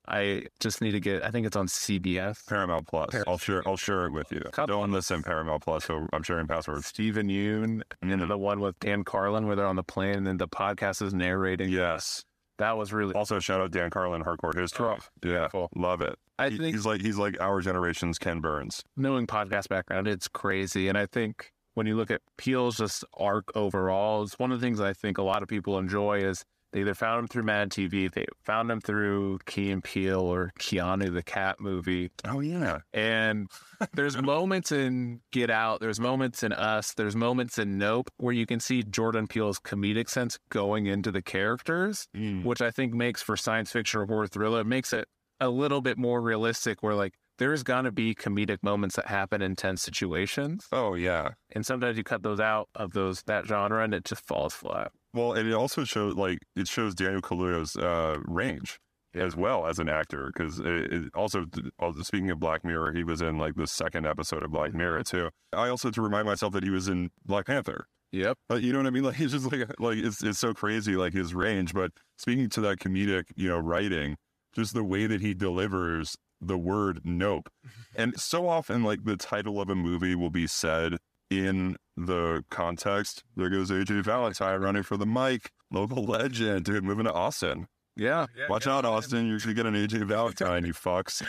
I 0.10 0.44
just 0.62 0.82
need 0.82 0.92
to 0.92 1.00
get. 1.02 1.24
I 1.24 1.32
think 1.32 1.46
it's 1.46 1.58
on 1.58 1.68
CBS. 1.68 2.48
Paramount 2.48 2.88
Plus. 2.88 3.10
Par- 3.12 3.26
I'll 3.28 3.38
share. 3.38 3.68
I'll 3.68 3.76
share 3.76 4.06
it 4.06 4.12
with 4.14 4.32
you. 4.32 4.40
Couple- 4.54 4.68
Don't 4.80 4.92
listen 4.92 5.22
Paramount 5.22 5.64
Plus. 5.64 5.84
So 5.86 6.08
I'm 6.14 6.24
sharing 6.24 6.48
passwords. 6.48 6.86
Steven 6.86 7.28
Yeun, 7.28 7.82
and 8.02 8.12
then 8.12 8.26
the 8.26 8.38
one 8.38 8.62
with 8.62 8.80
Dan 8.80 9.04
Carlin 9.04 9.48
where 9.48 9.56
they're 9.58 9.66
on 9.66 9.76
the 9.76 9.84
plane 9.84 10.16
and 10.16 10.28
then 10.28 10.38
the 10.38 10.48
podcast 10.48 11.02
is 11.02 11.14
narrating. 11.14 11.70
Yes. 11.70 12.24
That 12.58 12.78
was 12.78 12.92
really. 12.94 13.14
Also, 13.14 13.40
shout 13.40 13.62
out 13.62 13.72
Dan 13.72 13.90
Carlin, 13.90 14.24
Hardcore 14.24 14.56
History. 14.56 14.86
Oh, 14.88 14.92
yeah, 14.94 15.00
beautiful. 15.22 15.70
love 15.76 16.02
it. 16.02 16.18
I 16.40 16.50
He- 16.50 16.58
think 16.58 16.76
he's 16.76 16.86
like 16.86 17.02
he's 17.02 17.18
like 17.18 17.40
our 17.40 17.62
generation's 17.62 18.18
Ken 18.20 18.40
Burns. 18.42 18.84
knowing 18.96 19.28
podcast 19.28 19.70
background, 19.70 20.08
it's 20.08 20.28
crazy. 20.28 20.88
And 20.88 20.98
I 20.98 21.06
think 21.06 21.52
when 21.76 21.86
you 21.88 21.96
look 21.96 22.10
at 22.12 22.22
Peele's 22.38 22.78
just 22.78 23.04
arc 23.16 23.56
overall, 23.56 24.24
it's 24.24 24.40
one 24.40 24.52
of 24.52 24.60
the 24.60 24.66
things 24.66 24.80
I 24.80 24.94
think 24.94 25.18
a 25.18 25.24
lot 25.24 25.44
of 25.44 25.48
people 25.50 25.78
enjoy 25.78 26.18
is 26.20 26.44
they 26.78 26.82
either 26.82 26.94
found 26.94 27.22
him 27.22 27.28
through 27.28 27.42
Mad 27.42 27.72
TV, 27.72 28.12
they 28.12 28.28
found 28.44 28.70
him 28.70 28.80
through 28.80 29.40
Key 29.48 29.72
and 29.72 29.84
Peele 29.84 30.20
or 30.20 30.52
Keanu 30.60 31.12
the 31.12 31.24
Cat 31.24 31.60
movie. 31.60 32.12
Oh 32.24 32.40
yeah, 32.40 32.82
And 32.94 33.50
there's 33.94 34.16
moments 34.22 34.72
in 34.72 35.22
Get 35.32 35.50
Out, 35.50 35.80
there's 35.80 36.00
moments 36.00 36.44
in 36.44 36.54
Us, 36.54 36.94
there's 36.94 37.16
moments 37.16 37.58
in 37.58 37.80
Nope 37.80 38.12
where 38.18 38.34
you 38.34 38.46
can 38.46 38.60
see 38.60 38.84
Jordan 38.84 39.26
Peele's 39.26 39.58
comedic 39.58 40.08
sense 40.08 40.38
going 40.50 40.86
into 40.86 41.12
the 41.12 41.24
characters, 41.24 42.08
mm. 42.16 42.44
which 42.44 42.62
I 42.62 42.70
think 42.70 42.94
makes 42.94 43.24
for 43.24 43.36
science 43.36 43.72
fiction 43.72 44.02
or 44.02 44.06
horror 44.06 44.28
thriller, 44.28 44.62
it 44.62 44.68
makes 44.68 44.94
it 44.94 45.08
a 45.40 45.50
little 45.50 45.82
bit 45.82 45.98
more 45.98 46.22
realistic 46.22 46.84
where 46.84 46.94
like 46.94 47.16
there's 47.40 47.64
gonna 47.64 47.92
be 47.92 48.14
comedic 48.14 48.60
moments 48.62 48.98
that 48.98 49.08
happen 49.08 49.42
in 49.42 49.56
tense 49.56 49.82
situations. 49.82 50.68
oh 50.72 50.94
yeah. 50.94 51.30
And 51.56 51.66
sometimes 51.66 51.98
you 51.98 52.04
cut 52.04 52.22
those 52.22 52.40
out 52.40 52.70
of 52.76 52.94
those 52.94 53.24
that 53.24 53.48
genre 53.48 53.84
and 53.84 53.96
it 53.96 54.06
just 54.06 54.26
falls 54.28 54.54
flat. 54.54 54.92
Well, 55.14 55.34
and 55.34 55.48
it 55.48 55.54
also 55.54 55.84
shows 55.84 56.16
like 56.16 56.40
it 56.56 56.68
shows 56.68 56.94
Daniel 56.94 57.22
Kaluuya's 57.22 57.76
uh, 57.76 58.20
range 58.26 58.80
as 59.14 59.36
well 59.36 59.66
as 59.66 59.80
an 59.80 59.90
actor 59.90 60.32
because 60.34 60.60
it, 60.60 60.94
it 60.94 61.04
also 61.16 61.46
also 61.80 62.02
speaking 62.02 62.30
of 62.30 62.40
Black 62.40 62.64
Mirror, 62.64 62.94
he 62.94 63.04
was 63.04 63.22
in 63.22 63.38
like 63.38 63.56
the 63.56 63.68
second 63.68 64.06
episode 64.06 64.44
of 64.44 64.52
Black 64.52 64.74
Mirror 64.74 65.04
too. 65.04 65.30
I 65.54 65.70
also 65.70 65.90
to 65.92 66.02
remind 66.02 66.26
myself 66.26 66.54
that 66.54 66.64
he 66.64 66.70
was 66.70 66.88
in 66.88 67.10
Black 67.26 67.46
Panther. 67.46 67.88
Yep. 68.12 68.38
But 68.48 68.64
you 68.64 68.72
know 68.72 68.80
what 68.80 68.88
I 68.88 68.92
mean? 68.92 69.04
Like 69.08 69.20
it's 69.20 69.34
just 69.34 69.52
like 69.52 69.68
like 69.80 69.98
it's 69.98 70.24
it's 70.24 70.40
so 70.40 70.54
crazy 70.54 70.96
like 70.96 71.14
his 71.14 71.34
range. 71.34 71.74
But 71.74 71.92
speaking 72.18 72.50
to 72.50 72.62
that 72.62 72.80
comedic, 72.80 73.26
you 73.36 73.50
know, 73.50 73.58
writing, 73.58 74.18
just 74.54 74.74
the 74.74 74.84
way 74.84 75.08
that 75.08 75.22
he 75.22 75.34
delivers 75.34 76.16
the 76.42 76.58
word 76.58 77.02
nope. 77.04 77.50
And 77.96 78.20
so 78.20 78.48
often 78.48 78.84
like 78.84 79.06
the 79.06 79.18
title 79.18 79.60
of 79.60 79.70
a 79.70 79.76
movie 79.76 80.16
will 80.16 80.30
be 80.30 80.48
said 80.48 80.98
in 81.30 81.78
the 81.98 82.44
context. 82.50 83.24
There 83.36 83.50
goes 83.50 83.72
AJ 83.72 84.04
Valentine 84.04 84.62
running 84.62 84.84
for 84.84 84.96
the 84.98 85.06
mic. 85.06 85.52
Local 85.72 86.04
legend, 86.06 86.64
dude, 86.66 86.84
moving 86.84 87.06
to 87.06 87.12
Austin. 87.14 87.68
Yeah. 87.98 88.28
Watch 88.48 88.68
out, 88.68 88.86
Austin. 88.86 89.26
You 89.28 89.40
should 89.40 89.56
get 89.56 89.66
an 89.66 89.74
AJ 89.74 90.06
Valentine, 90.06 90.64
you 90.68 90.74
fucks. 90.74 91.22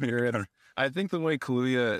You're 0.00 0.24
in. 0.26 0.44
I 0.76 0.88
think 0.88 1.10
the 1.10 1.20
way 1.20 1.36
Kaluuya 1.36 1.98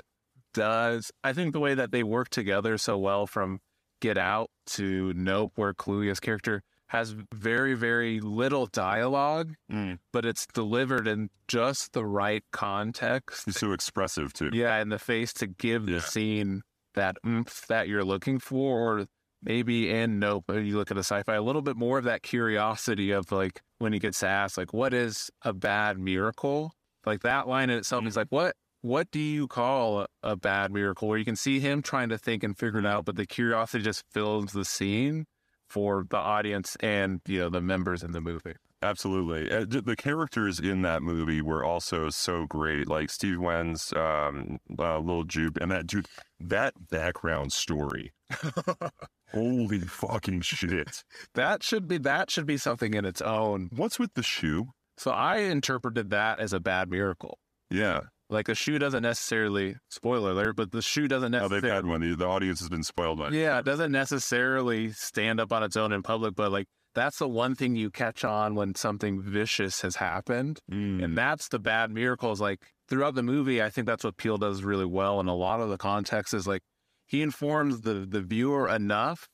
does, 0.53 1.11
I 1.23 1.33
think 1.33 1.53
the 1.53 1.59
way 1.59 1.73
that 1.75 1.91
they 1.91 2.03
work 2.03 2.29
together 2.29 2.77
so 2.77 2.97
well 2.97 3.27
from 3.27 3.59
Get 4.01 4.17
Out 4.17 4.49
to 4.67 5.13
Nope, 5.15 5.51
where 5.55 5.73
Kaluuya's 5.73 6.19
character 6.19 6.63
has 6.87 7.15
very, 7.33 7.73
very 7.73 8.19
little 8.19 8.67
dialogue, 8.67 9.53
Mm. 9.71 9.97
but 10.11 10.25
it's 10.25 10.45
delivered 10.53 11.07
in 11.07 11.29
just 11.47 11.93
the 11.93 12.05
right 12.05 12.43
context. 12.51 13.45
He's 13.45 13.57
so 13.59 13.71
expressive 13.73 14.31
too. 14.33 14.51
Yeah, 14.53 14.79
in 14.79 14.89
the 14.89 14.99
face 14.99 15.33
to 15.33 15.47
give 15.47 15.89
Yeah. 15.89 15.95
the 15.95 16.01
scene 16.01 16.61
that 16.93 17.17
oomph 17.25 17.67
that 17.67 17.87
you're 17.87 18.03
looking 18.03 18.39
for, 18.39 18.79
or 18.79 19.05
maybe 19.41 19.89
in 19.89 20.19
Nope, 20.19 20.45
you 20.49 20.77
look 20.77 20.91
at 20.91 20.97
a 20.97 21.01
sci-fi, 21.01 21.35
a 21.35 21.41
little 21.41 21.61
bit 21.61 21.75
more 21.75 21.97
of 21.97 22.05
that 22.05 22.23
curiosity 22.23 23.11
of 23.11 23.31
like 23.31 23.61
when 23.79 23.93
he 23.93 23.99
gets 23.99 24.23
asked, 24.23 24.57
like, 24.57 24.73
what 24.73 24.93
is 24.93 25.29
a 25.41 25.53
bad 25.53 25.99
miracle? 25.99 26.73
Like 27.05 27.21
that 27.21 27.47
line 27.47 27.69
in 27.69 27.77
itself 27.77 28.05
is 28.05 28.11
mm-hmm. 28.11 28.19
like, 28.19 28.27
what 28.29 28.55
what 28.81 29.11
do 29.11 29.19
you 29.19 29.47
call 29.47 30.01
a, 30.01 30.07
a 30.23 30.35
bad 30.35 30.71
miracle? 30.71 31.07
Where 31.07 31.17
you 31.17 31.25
can 31.25 31.35
see 31.35 31.59
him 31.59 31.81
trying 31.81 32.09
to 32.09 32.17
think 32.17 32.43
and 32.43 32.57
figure 32.57 32.79
it 32.79 32.85
out, 32.85 33.05
but 33.05 33.15
the 33.15 33.25
curiosity 33.25 33.83
just 33.83 34.03
fills 34.11 34.51
the 34.51 34.65
scene 34.65 35.25
for 35.69 36.05
the 36.09 36.17
audience 36.17 36.75
and 36.81 37.21
you 37.27 37.39
know 37.39 37.49
the 37.49 37.61
members 37.61 38.03
in 38.03 38.11
the 38.11 38.21
movie. 38.21 38.53
Absolutely. 38.83 39.51
Uh, 39.51 39.65
The 39.67 39.95
characters 39.95 40.59
in 40.59 40.81
that 40.83 41.01
movie 41.01 41.41
were 41.41 41.63
also 41.63 42.09
so 42.09 42.45
great. 42.45 42.87
Like 42.87 43.09
Steve 43.09 43.39
Yeun's 43.39 43.93
um, 43.93 44.59
uh, 44.77 44.99
little 44.99 45.23
Jupe 45.23 45.57
and 45.61 45.71
that 45.71 45.87
dude, 45.87 46.07
that 46.39 46.73
background 46.89 47.53
story. 47.53 48.11
Holy 49.31 49.79
fucking 49.79 50.41
shit. 50.41 51.03
That 51.33 51.63
should 51.63 51.87
be 51.87 51.97
that 51.99 52.29
should 52.29 52.45
be 52.45 52.57
something 52.57 52.93
in 52.93 53.05
its 53.05 53.21
own. 53.21 53.69
What's 53.75 53.97
with 53.97 54.13
the 54.13 54.23
shoe? 54.23 54.67
So 54.97 55.11
I 55.11 55.37
interpreted 55.37 56.11
that 56.11 56.39
as 56.39 56.53
a 56.53 56.59
bad 56.59 56.89
miracle. 56.89 57.39
Yeah. 57.71 58.01
Like 58.29 58.45
the 58.47 58.55
shoe 58.55 58.79
doesn't 58.79 59.03
necessarily 59.03 59.75
spoiler 59.89 60.31
alert, 60.31 60.55
but 60.55 60.71
the 60.71 60.81
shoe 60.81 61.07
doesn't 61.07 61.31
Now 61.31 61.47
they've 61.47 61.63
had 61.63 61.85
one. 61.85 62.01
The, 62.01 62.15
the 62.15 62.27
audience 62.27 62.59
has 62.59 62.69
been 62.69 62.83
spoiled 62.83 63.19
by 63.19 63.29
yeah, 63.29 63.59
it 63.59 63.65
doesn't 63.65 63.91
necessarily 63.91 64.91
stand 64.91 65.39
up 65.39 65.51
on 65.51 65.63
its 65.63 65.77
own 65.77 65.91
in 65.91 66.03
public, 66.03 66.35
but 66.35 66.51
like 66.51 66.67
that's 66.93 67.19
the 67.19 67.27
one 67.27 67.55
thing 67.55 67.75
you 67.75 67.89
catch 67.89 68.23
on 68.23 68.55
when 68.55 68.75
something 68.75 69.21
vicious 69.21 69.81
has 69.81 69.97
happened. 69.97 70.59
Mm. 70.71 71.03
And 71.03 71.17
that's 71.17 71.47
the 71.47 71.59
bad 71.59 71.91
miracles. 71.91 72.39
Like 72.39 72.59
throughout 72.87 73.15
the 73.15 73.23
movie, 73.23 73.61
I 73.61 73.69
think 73.69 73.87
that's 73.87 74.03
what 74.03 74.17
Peele 74.17 74.37
does 74.37 74.63
really 74.63 74.85
well. 74.85 75.19
And 75.19 75.29
a 75.29 75.33
lot 75.33 75.59
of 75.59 75.69
the 75.69 75.77
context 75.77 76.33
is 76.33 76.47
like 76.47 76.61
he 77.05 77.21
informs 77.21 77.81
the 77.81 78.05
the 78.07 78.21
viewer 78.21 78.69
enough, 78.69 79.27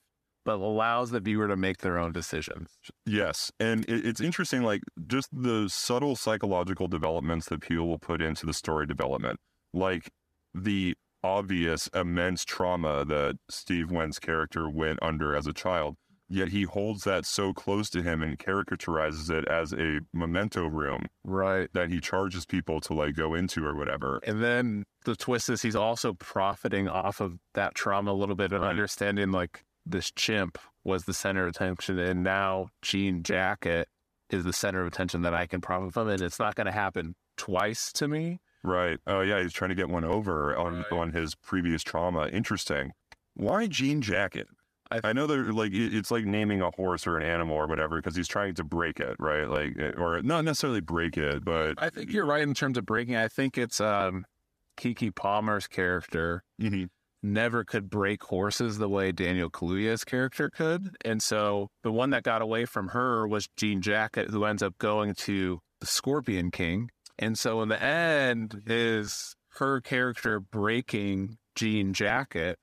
but 0.45 0.55
allows 0.55 1.11
the 1.11 1.19
viewer 1.19 1.47
to 1.47 1.55
make 1.55 1.79
their 1.79 1.97
own 1.97 2.11
decisions. 2.11 2.77
Yes, 3.05 3.51
and 3.59 3.85
it, 3.85 4.05
it's 4.05 4.21
interesting, 4.21 4.63
like 4.63 4.81
just 5.07 5.29
the 5.31 5.69
subtle 5.69 6.15
psychological 6.15 6.87
developments 6.87 7.47
that 7.49 7.61
Peele 7.61 7.85
will 7.85 7.99
put 7.99 8.21
into 8.21 8.45
the 8.45 8.53
story 8.53 8.85
development, 8.85 9.39
like 9.73 10.09
the 10.53 10.95
obvious 11.23 11.89
immense 11.93 12.45
trauma 12.45 13.03
that 13.05 13.35
Steve 13.49 13.91
Yeun's 13.91 14.19
character 14.19 14.69
went 14.69 14.99
under 15.01 15.35
as 15.35 15.47
a 15.47 15.53
child. 15.53 15.95
Yet 16.31 16.49
he 16.49 16.61
holds 16.63 17.03
that 17.05 17.25
so 17.25 17.53
close 17.53 17.89
to 17.89 18.03
him 18.03 18.21
and 18.21 18.37
caricaturizes 18.37 19.31
it 19.31 19.47
as 19.47 19.73
a 19.73 20.01
memento 20.13 20.67
room 20.67 21.07
Right. 21.23 21.69
that 21.73 21.89
he 21.89 21.99
charges 21.99 22.45
people 22.45 22.79
to 22.81 22.93
like 22.93 23.15
go 23.15 23.33
into 23.33 23.65
or 23.65 23.75
whatever. 23.75 24.19
And 24.25 24.43
then 24.43 24.85
the 25.05 25.15
twist 25.15 25.49
is 25.49 25.63
he's 25.63 25.75
also 25.75 26.13
profiting 26.13 26.87
off 26.87 27.19
of 27.19 27.39
that 27.55 27.73
trauma 27.73 28.11
a 28.11 28.13
little 28.13 28.35
bit 28.35 28.51
and 28.51 28.61
Right. 28.61 28.69
understanding 28.69 29.31
like 29.31 29.63
this 29.85 30.11
chimp 30.11 30.59
was 30.83 31.05
the 31.05 31.13
center 31.13 31.43
of 31.47 31.49
attention 31.55 31.97
and 31.97 32.23
now 32.23 32.69
Jean 32.83 33.23
Jacket 33.23 33.87
is 34.29 34.43
the 34.43 34.53
center 34.53 34.81
of 34.81 34.87
attention 34.87 35.23
that 35.23 35.33
I 35.33 35.47
can 35.47 35.61
profit 35.61 35.93
from 35.93 36.09
and 36.09 36.21
it's 36.21 36.37
not 36.39 36.53
going 36.53 36.65
to 36.67 36.71
happen 36.71 37.15
twice 37.37 37.91
to 37.93 38.07
me. 38.07 38.39
Right. 38.63 38.99
Oh 39.07 39.21
yeah, 39.21 39.41
he's 39.41 39.53
trying 39.53 39.69
to 39.69 39.75
get 39.75 39.89
one 39.89 40.03
over 40.03 40.55
on 40.55 40.77
Right. 40.79 40.91
on 40.91 41.11
his 41.13 41.33
previous 41.33 41.81
trauma. 41.81 42.27
Interesting. 42.27 42.91
Why 43.33 43.65
jean 43.67 44.01
jacket? 44.01 44.47
I- 44.91 45.01
I, 45.09 45.13
know 45.13 45.27
they're 45.27 45.51
like 45.53 45.71
it- 45.71 45.93
it's 45.95 46.09
like 46.11 46.25
naming 46.25 46.61
a 46.61 46.71
horse 46.71 47.05
or 47.05 47.17
an 47.17 47.23
animal 47.23 47.55
or 47.55 47.67
whatever 47.67 47.97
because 47.97 48.15
he's 48.15 48.27
trying 48.27 48.55
to 48.55 48.63
break 48.63 48.99
it, 48.99 49.15
right? 49.19 49.47
Like 49.47 49.77
eh, 49.79 49.91
or 49.97 50.21
not 50.21 50.43
necessarily 50.45 50.81
break 50.81 51.17
it, 51.17 51.43
but 51.45 51.75
I 51.77 51.89
think 51.89 52.11
you're 52.11 52.25
right 52.25 52.41
in 52.43 52.53
terms 52.53 52.77
of 52.77 52.85
breaking. 52.85 53.15
I 53.15 53.27
think 53.27 53.57
it's 53.57 53.79
um 53.79 54.25
Keke 54.77 55.13
Palmer's 55.13 55.67
character 55.67 56.43
Mhm. 56.61 56.89
never 57.21 57.63
could 57.65 57.89
break 57.89 58.23
horses 58.23 58.77
the 58.77 58.87
way 58.89 59.11
Daniel 59.11 59.49
Kaluuya's 59.49 60.03
character 60.05 60.49
could. 60.49 60.95
And 61.03 61.21
so 61.21 61.67
the 61.83 61.91
one 61.91 62.11
that 62.11 62.23
got 62.23 62.41
away 62.41 62.65
from 62.65 62.89
her 62.89 63.27
was 63.27 63.49
Jean 63.57 63.81
Jacket, 63.81 64.29
who 64.29 64.45
ends 64.45 64.63
up 64.63 64.77
going 64.77 65.13
to 65.15 65.59
the 65.81 65.85
Scorpion 65.85 66.49
King. 66.49 66.89
And 67.17 67.37
so 67.37 67.61
in 67.61 67.67
the 67.67 67.81
end 67.83 68.63
is 68.65 69.35
her 69.57 69.81
character 69.81 70.39
breaking 70.39 71.37
Jean 71.55 71.91
Jacket. 71.93 72.57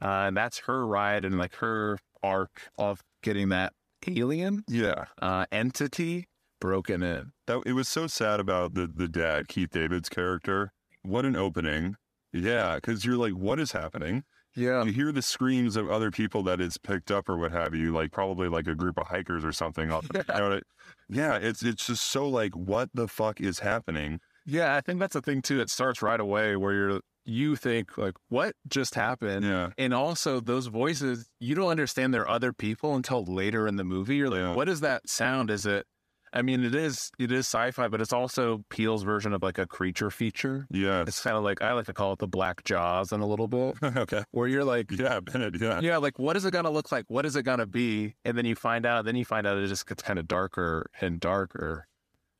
Uh, 0.00 0.26
and 0.28 0.36
that's 0.36 0.58
her 0.60 0.86
ride 0.86 1.24
and 1.24 1.38
like 1.38 1.54
her 1.56 1.98
arc 2.22 2.68
of 2.78 3.00
getting 3.22 3.48
that 3.50 3.72
alien 4.06 4.62
yeah, 4.68 5.06
uh, 5.22 5.46
entity 5.50 6.26
broken 6.60 7.02
in. 7.02 7.32
that 7.46 7.62
it 7.66 7.72
was 7.72 7.88
so 7.88 8.06
sad 8.06 8.40
about 8.40 8.74
the 8.74 8.86
the 8.86 9.08
dad 9.08 9.48
Keith 9.48 9.70
David's 9.70 10.08
character. 10.08 10.72
What 11.02 11.24
an 11.24 11.36
opening! 11.36 11.96
Yeah, 12.32 12.76
because 12.76 13.04
you're 13.04 13.16
like, 13.16 13.32
what 13.32 13.58
is 13.60 13.72
happening? 13.72 14.24
Yeah. 14.54 14.84
You 14.84 14.92
hear 14.92 15.12
the 15.12 15.20
screams 15.22 15.76
of 15.76 15.90
other 15.90 16.10
people 16.10 16.42
that 16.44 16.60
it's 16.62 16.78
picked 16.78 17.10
up 17.10 17.28
or 17.28 17.36
what 17.36 17.52
have 17.52 17.74
you, 17.74 17.92
like 17.92 18.10
probably 18.10 18.48
like 18.48 18.66
a 18.66 18.74
group 18.74 18.98
of 18.98 19.06
hikers 19.06 19.44
or 19.44 19.52
something. 19.52 19.90
Off, 19.92 20.06
you 20.14 20.22
know, 20.28 20.54
I- 20.56 20.60
yeah, 21.08 21.36
it's 21.36 21.62
it's 21.62 21.86
just 21.86 22.04
so 22.04 22.26
like, 22.28 22.56
what 22.56 22.88
the 22.94 23.06
fuck 23.08 23.40
is 23.40 23.58
happening? 23.60 24.18
Yeah, 24.46 24.74
I 24.76 24.80
think 24.80 24.98
that's 25.00 25.12
the 25.14 25.20
thing 25.20 25.42
too. 25.42 25.60
It 25.60 25.68
starts 25.70 26.00
right 26.02 26.18
away 26.20 26.56
where 26.56 26.72
you're 26.72 27.00
you 27.26 27.56
think 27.56 27.98
like, 27.98 28.14
what 28.28 28.54
just 28.68 28.94
happened? 28.94 29.44
Yeah. 29.44 29.70
And 29.76 29.92
also 29.92 30.40
those 30.40 30.66
voices, 30.68 31.28
you 31.40 31.54
don't 31.54 31.68
understand 31.70 32.14
they're 32.14 32.28
other 32.28 32.52
people 32.52 32.94
until 32.94 33.24
later 33.24 33.66
in 33.66 33.76
the 33.76 33.84
movie. 33.84 34.16
You're 34.16 34.30
like, 34.30 34.38
Yeah. 34.40 34.54
what 34.54 34.68
is 34.68 34.80
that 34.80 35.08
sound? 35.08 35.50
Is 35.50 35.66
it 35.66 35.86
I 36.32 36.42
mean, 36.42 36.64
it 36.64 36.74
is 36.74 37.10
it 37.18 37.32
is 37.32 37.46
sci-fi, 37.46 37.88
but 37.88 38.00
it's 38.00 38.12
also 38.12 38.62
Peele's 38.68 39.02
version 39.04 39.32
of 39.32 39.42
like 39.42 39.58
a 39.58 39.66
creature 39.66 40.10
feature. 40.10 40.66
Yeah. 40.70 41.02
It's 41.02 41.20
kind 41.22 41.36
of 41.36 41.42
like 41.44 41.62
I 41.62 41.72
like 41.72 41.86
to 41.86 41.94
call 41.94 42.12
it 42.12 42.18
the 42.18 42.26
black 42.28 42.62
jaws 42.64 43.10
in 43.12 43.20
a 43.20 43.26
little 43.26 43.48
bit. 43.48 43.76
okay. 43.82 44.22
Where 44.32 44.46
you're 44.46 44.64
like, 44.64 44.90
Yeah, 44.90 45.20
Bennett. 45.20 45.58
Yeah. 45.60 45.80
yeah, 45.80 45.96
like 45.96 46.18
what 46.18 46.36
is 46.36 46.44
it 46.44 46.52
gonna 46.52 46.70
look 46.70 46.92
like? 46.92 47.06
What 47.08 47.24
is 47.26 47.36
it 47.36 47.44
gonna 47.44 47.66
be? 47.66 48.16
And 48.24 48.36
then 48.36 48.44
you 48.44 48.54
find 48.54 48.84
out, 48.84 49.04
then 49.04 49.16
you 49.16 49.24
find 49.24 49.46
out 49.46 49.56
it 49.56 49.66
just 49.68 49.86
gets 49.86 50.02
kind 50.02 50.18
of 50.18 50.28
darker 50.28 50.90
and 51.00 51.20
darker. 51.20 51.86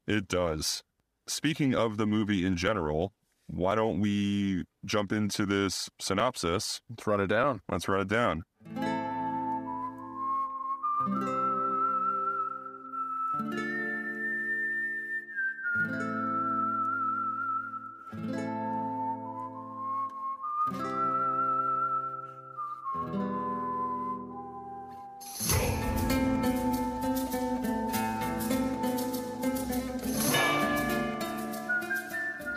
It 0.06 0.28
does. 0.28 0.82
Speaking 1.26 1.74
of 1.74 1.96
the 1.96 2.06
movie 2.06 2.44
in 2.44 2.56
general, 2.56 3.12
why 3.46 3.74
don't 3.74 4.00
we 4.00 4.64
jump 4.84 5.12
into 5.12 5.46
this 5.46 5.88
synopsis? 6.00 6.80
Let's 6.90 7.06
run 7.06 7.20
it 7.20 7.28
down. 7.28 7.60
Let's 7.70 7.88
write 7.88 8.02
it 8.02 8.08
down. 8.08 8.44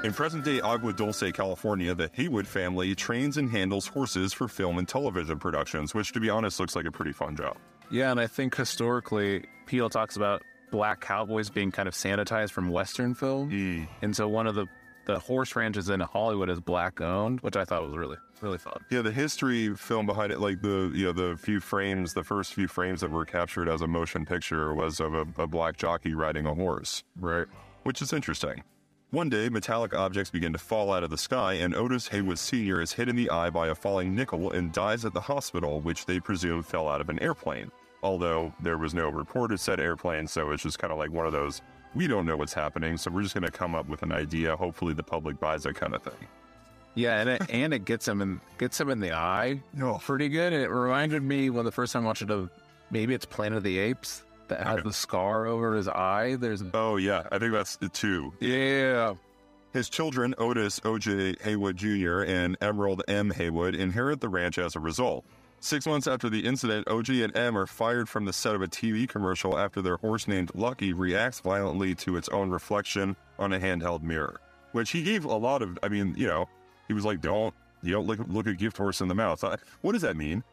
In 0.10 0.16
present 0.16 0.44
day 0.44 0.60
Agua 0.60 0.92
Dulce, 0.92 1.32
California, 1.32 1.94
the 1.94 2.10
Haywood 2.14 2.48
family 2.48 2.96
trains 2.96 3.38
and 3.38 3.48
handles 3.48 3.86
horses 3.86 4.34
for 4.34 4.48
film 4.48 4.80
and 4.80 4.88
television 4.88 5.38
productions, 5.38 5.94
which, 5.94 6.14
to 6.14 6.20
be 6.20 6.32
honest, 6.32 6.60
looks 6.60 6.76
like 6.76 6.86
a 6.86 6.92
pretty 6.92 7.12
fun 7.12 7.36
job. 7.36 7.58
Yeah, 7.92 8.10
and 8.10 8.20
I 8.20 8.26
think 8.26 8.56
historically, 8.56 9.44
Peele 9.68 9.88
talks 9.88 10.16
about 10.16 10.42
black 10.72 11.00
cowboys 11.00 11.52
being 11.52 11.70
kind 11.70 11.88
of 11.88 11.94
sanitized 11.94 12.50
from 12.50 12.70
Western 12.70 13.14
film, 13.14 13.52
mm. 13.52 13.88
and 14.02 14.16
so 14.16 14.28
one 14.28 14.48
of 14.48 14.56
the 14.56 14.66
the 15.06 15.20
horse 15.20 15.56
ranches 15.56 15.90
in 15.90 16.00
Hollywood 16.00 16.50
is 16.50 16.60
black 16.60 17.02
owned, 17.02 17.42
which 17.42 17.56
I 17.56 17.64
thought 17.64 17.84
was 17.84 17.96
really 17.96 18.18
really 18.42 18.58
fun. 18.58 18.84
Yeah, 18.90 19.04
the 19.04 19.12
history 19.12 19.76
film 19.76 20.08
behind 20.08 20.32
it, 20.32 20.40
like 20.40 20.64
the 20.64 20.92
you 20.92 21.06
know 21.06 21.12
the 21.12 21.38
few 21.38 21.60
frames, 21.60 22.16
the 22.16 22.24
first 22.24 22.56
few 22.56 22.68
frames 22.68 23.02
that 23.02 23.12
were 23.12 23.26
captured 23.26 23.70
as 23.70 23.82
a 23.82 23.88
motion 23.88 24.26
picture 24.26 24.74
was 24.74 25.00
of 25.00 25.14
a, 25.14 25.28
a 25.38 25.46
black 25.46 25.78
jockey 25.78 26.16
riding 26.16 26.48
a 26.48 26.56
horse, 26.56 27.04
Right. 27.16 27.46
which 27.84 28.02
is 28.02 28.12
interesting. 28.12 28.64
One 29.12 29.28
day, 29.28 29.50
metallic 29.50 29.96
objects 29.96 30.30
begin 30.30 30.54
to 30.54 30.60
fall 30.60 30.94
out 30.94 31.04
of 31.04 31.10
the 31.10 31.18
sky, 31.18 31.54
and 31.54 31.74
Otis 31.74 32.08
Haywood 32.10 32.38
Sr. 32.38 32.80
is 32.80 32.94
hit 32.94 33.10
in 33.10 33.16
the 33.16 33.32
eye 33.32 33.50
by 33.50 33.70
a 33.70 33.74
falling 33.74 34.14
nickel 34.14 34.52
and 34.52 34.72
dies 34.72 35.04
at 35.04 35.16
the 35.16 35.22
hospital, 35.22 35.82
which 35.82 36.06
they 36.06 36.20
presume 36.20 36.62
fell 36.62 36.88
out 36.88 37.02
of 37.02 37.10
an 37.10 37.18
airplane. 37.18 37.72
Although 38.04 38.54
there 38.62 38.78
was 38.78 38.94
no 38.94 39.10
reported 39.10 39.60
said 39.60 39.80
airplane, 39.80 40.28
so 40.28 40.52
it's 40.52 40.62
just 40.62 40.78
kind 40.78 40.94
of 40.94 41.00
like 41.00 41.12
one 41.12 41.26
of 41.26 41.32
those 41.32 41.64
we 41.96 42.06
don't 42.06 42.28
know 42.28 42.38
what's 42.38 42.54
happening, 42.54 42.98
so 42.98 43.10
we're 43.10 43.24
just 43.24 43.34
going 43.34 43.46
to 43.46 43.52
come 43.52 43.74
up 43.74 43.90
with 43.90 44.04
an 44.04 44.12
idea. 44.12 44.56
Hopefully, 44.56 44.94
the 44.94 45.02
public 45.02 45.40
buys 45.40 45.66
it 45.66 45.74
kind 45.74 45.96
of 45.96 46.04
thing. 46.04 46.28
Yeah, 46.94 47.20
and 47.20 47.30
it 47.30 47.42
and 47.50 47.74
it 47.74 47.86
gets 47.86 48.08
him 48.08 48.22
in 48.22 48.40
gets 48.60 48.80
him 48.80 48.92
in 48.92 49.00
the 49.00 49.14
eye. 49.14 49.64
Oh. 49.82 50.00
pretty 50.00 50.30
good. 50.30 50.54
It 50.54 50.70
reminded 50.70 51.24
me 51.24 51.50
when 51.50 51.66
the 51.66 51.72
first 51.72 51.94
time 51.94 52.04
I 52.04 52.08
watched 52.08 52.22
it 52.22 52.30
of 52.30 52.52
maybe 52.92 53.16
it's 53.16 53.26
Planet 53.26 53.58
of 53.58 53.64
the 53.64 53.80
Apes 53.80 54.22
that 54.50 54.60
has 54.62 54.74
Okay. 54.80 54.84
the 54.84 54.94
scar 54.94 55.46
over 55.48 55.74
his 55.76 55.88
eye. 55.88 56.36
There's 56.36 56.64
Oh 56.74 56.98
yeah, 56.98 57.24
I 57.32 57.40
think 57.40 57.54
that's 57.54 57.78
the 57.78 57.90
two. 57.90 58.34
yeah. 58.40 59.14
His 59.72 59.88
children, 59.88 60.34
Otis 60.40 60.82
O.J. 60.84 61.36
Haywood 61.44 61.78
Jr. 61.78 62.22
and 62.24 62.58
Emerald 62.60 63.04
M. 63.08 63.30
Haywood, 63.30 63.76
inherit 63.76 64.20
the 64.20 64.28
ranch 64.28 64.58
as 64.58 64.76
a 64.76 64.80
result. 64.80 65.24
Six 65.60 65.86
months 65.86 66.08
after 66.08 66.28
the 66.28 66.40
incident, 66.44 66.88
OJ 66.88 67.24
and 67.24 67.38
M 67.38 67.56
are 67.56 67.68
fired 67.68 68.10
from 68.10 68.26
the 68.26 68.34
set 68.34 68.56
of 68.56 68.64
a 68.64 68.68
TV 68.68 69.08
commercial 69.08 69.60
after 69.60 69.80
their 69.82 69.98
horse 69.98 70.28
named 70.28 70.50
Lucky 70.56 70.92
reacts 70.94 71.40
violently 71.42 71.94
to 71.96 72.18
its 72.18 72.30
own 72.30 72.50
reflection 72.50 73.16
on 73.38 73.54
a 73.54 73.60
handheld 73.60 74.02
mirror. 74.02 74.40
Which 74.72 74.90
he 74.90 75.04
gave 75.04 75.26
a 75.26 75.36
lot 75.36 75.62
of, 75.62 75.78
I 75.84 75.90
mean, 75.90 76.16
you 76.18 76.26
know, 76.28 76.50
he 76.88 76.94
was 76.96 77.06
like, 77.06 77.22
don't, 77.22 77.54
you 77.84 77.92
don't 77.92 78.08
look, 78.08 78.20
look 78.28 78.48
a 78.48 78.54
gift 78.56 78.78
horse 78.78 79.02
in 79.02 79.08
the 79.08 79.16
mouth. 79.16 79.44
I, 79.44 79.58
what 79.82 79.92
does 79.92 80.02
that 80.02 80.16
mean? 80.18 80.44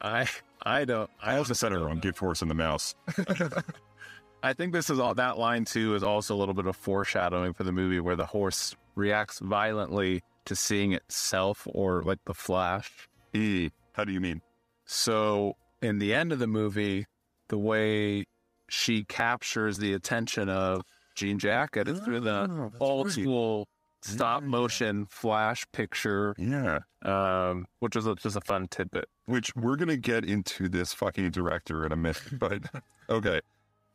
I 0.00 0.28
I 0.62 0.84
don't 0.84 1.10
I 1.22 1.36
also 1.36 1.54
said 1.54 1.72
it 1.72 1.78
wrong, 1.78 1.98
gift 1.98 2.18
horse 2.18 2.42
in 2.42 2.48
the 2.48 2.54
mouse. 2.54 2.94
I 4.42 4.52
think 4.52 4.72
this 4.72 4.90
is 4.90 4.98
all 4.98 5.14
that 5.14 5.38
line 5.38 5.64
too 5.64 5.94
is 5.94 6.02
also 6.02 6.34
a 6.34 6.38
little 6.38 6.54
bit 6.54 6.66
of 6.66 6.76
foreshadowing 6.76 7.52
for 7.52 7.64
the 7.64 7.72
movie 7.72 8.00
where 8.00 8.16
the 8.16 8.26
horse 8.26 8.76
reacts 8.94 9.38
violently 9.40 10.22
to 10.44 10.54
seeing 10.54 10.92
itself 10.92 11.66
or 11.72 12.02
like 12.02 12.18
the 12.26 12.34
flash. 12.34 13.08
E, 13.32 13.70
how 13.92 14.04
do 14.04 14.12
you 14.12 14.20
mean? 14.20 14.40
So 14.84 15.56
in 15.82 15.98
the 15.98 16.14
end 16.14 16.32
of 16.32 16.38
the 16.38 16.46
movie, 16.46 17.06
the 17.48 17.58
way 17.58 18.24
she 18.68 19.04
captures 19.04 19.78
the 19.78 19.94
attention 19.94 20.48
of 20.48 20.82
Jean 21.14 21.38
Jacket 21.38 21.88
is 21.88 21.98
through 22.00 22.20
the 22.20 22.48
Oh, 22.50 22.72
old 22.78 23.10
school 23.10 23.66
stop 24.02 24.42
motion 24.42 25.06
flash 25.06 25.64
picture, 25.72 26.34
Yeah. 26.38 26.80
um, 27.04 27.66
which 27.80 27.96
was 27.96 28.06
a, 28.06 28.14
just 28.14 28.36
a 28.36 28.40
fun 28.40 28.66
tidbit. 28.70 29.06
which 29.26 29.54
we're 29.56 29.76
going 29.76 29.88
to 29.88 29.96
get 29.96 30.24
into 30.24 30.68
this 30.68 30.92
fucking 30.92 31.30
director 31.30 31.84
in 31.84 31.92
a 31.92 31.96
minute, 31.96 32.22
but 32.38 32.62
okay. 33.10 33.40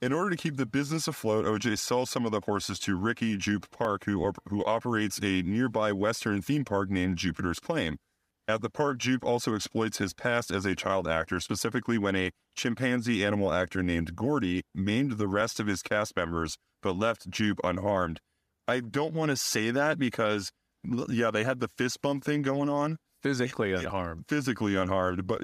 In 0.01 0.11
order 0.13 0.31
to 0.31 0.35
keep 0.35 0.57
the 0.57 0.65
business 0.65 1.07
afloat, 1.07 1.45
OJ 1.45 1.77
sells 1.77 2.09
some 2.09 2.25
of 2.25 2.31
the 2.31 2.41
horses 2.41 2.79
to 2.79 2.95
Ricky 2.95 3.37
Jupe 3.37 3.69
Park, 3.69 4.05
who, 4.05 4.23
op- 4.23 4.41
who 4.49 4.65
operates 4.65 5.19
a 5.21 5.43
nearby 5.43 5.91
Western 5.91 6.41
theme 6.41 6.65
park 6.65 6.89
named 6.89 7.17
Jupiter's 7.17 7.59
Claim. 7.59 7.97
At 8.47 8.61
the 8.61 8.71
park, 8.71 8.97
Jupe 8.97 9.23
also 9.23 9.53
exploits 9.53 9.99
his 9.99 10.13
past 10.15 10.49
as 10.49 10.65
a 10.65 10.75
child 10.75 11.07
actor, 11.07 11.39
specifically 11.39 11.99
when 11.99 12.15
a 12.15 12.31
chimpanzee 12.55 13.23
animal 13.23 13.53
actor 13.53 13.83
named 13.83 14.15
Gordy 14.15 14.63
maimed 14.73 15.13
the 15.19 15.27
rest 15.27 15.59
of 15.59 15.67
his 15.67 15.83
cast 15.83 16.15
members 16.15 16.57
but 16.81 16.97
left 16.97 17.29
Jupe 17.29 17.59
unharmed. 17.63 18.19
I 18.71 18.79
don't 18.79 19.13
want 19.13 19.31
to 19.31 19.35
say 19.35 19.69
that 19.71 19.99
because, 19.99 20.51
yeah, 21.09 21.29
they 21.31 21.43
had 21.43 21.59
the 21.59 21.67
fist 21.67 22.01
bump 22.01 22.23
thing 22.23 22.41
going 22.41 22.69
on 22.69 22.97
Physically 23.21 23.73
unharmed. 23.73 24.25
physically 24.27 24.75
unharmed, 24.75 25.27
but 25.27 25.41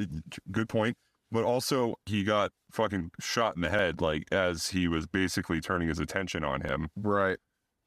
good 0.51 0.69
point. 0.69 0.95
but 1.31 1.43
also 1.43 1.95
he 2.05 2.23
got 2.23 2.51
fucking 2.71 3.11
shot 3.19 3.55
in 3.55 3.61
the 3.61 3.69
head, 3.69 4.01
like 4.01 4.23
as 4.31 4.67
he 4.69 4.87
was 4.87 5.05
basically 5.07 5.59
turning 5.59 5.89
his 5.89 5.99
attention 5.99 6.43
on 6.43 6.61
him. 6.61 6.89
Right. 6.95 7.37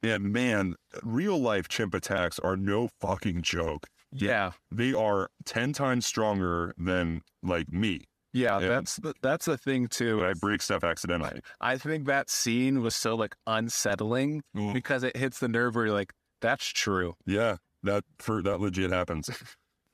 And 0.03 0.33
man, 0.33 0.77
real 1.03 1.39
life 1.39 1.69
chimp 1.69 1.95
attacks 1.95 2.39
are 2.39 2.57
no 2.57 2.89
fucking 3.01 3.43
joke. 3.43 3.87
Yeah. 4.13 4.53
They 4.71 4.93
are 4.93 5.29
10 5.45 5.73
times 5.73 6.07
stronger 6.07 6.75
than 6.77 7.23
like 7.43 7.73
me. 7.73 8.05
Yeah, 8.33 8.61
Yeah. 8.61 8.69
that's 8.69 8.97
the, 8.97 9.15
that's 9.23 9.47
the 9.47 9.59
thing 9.59 9.89
too. 9.89 10.25
I 10.25 10.35
break 10.35 10.63
stuff 10.63 10.85
accidentally. 10.85 11.41
I 11.61 11.79
think 11.79 12.07
that 12.07 12.31
scene 12.31 12.81
was 12.83 12.95
so 12.95 13.15
like 13.17 13.35
unsettling 13.47 14.43
Ooh. 14.59 14.73
because 14.73 15.03
it 15.03 15.17
hits 15.17 15.39
the 15.41 15.49
nerve 15.49 15.75
where 15.75 15.87
you're 15.87 15.95
like, 15.95 16.13
that's 16.41 16.67
true. 16.67 17.15
Yeah, 17.27 17.57
that 17.83 18.05
for 18.19 18.43
that 18.43 18.61
legit 18.61 18.91
happens. 18.93 19.29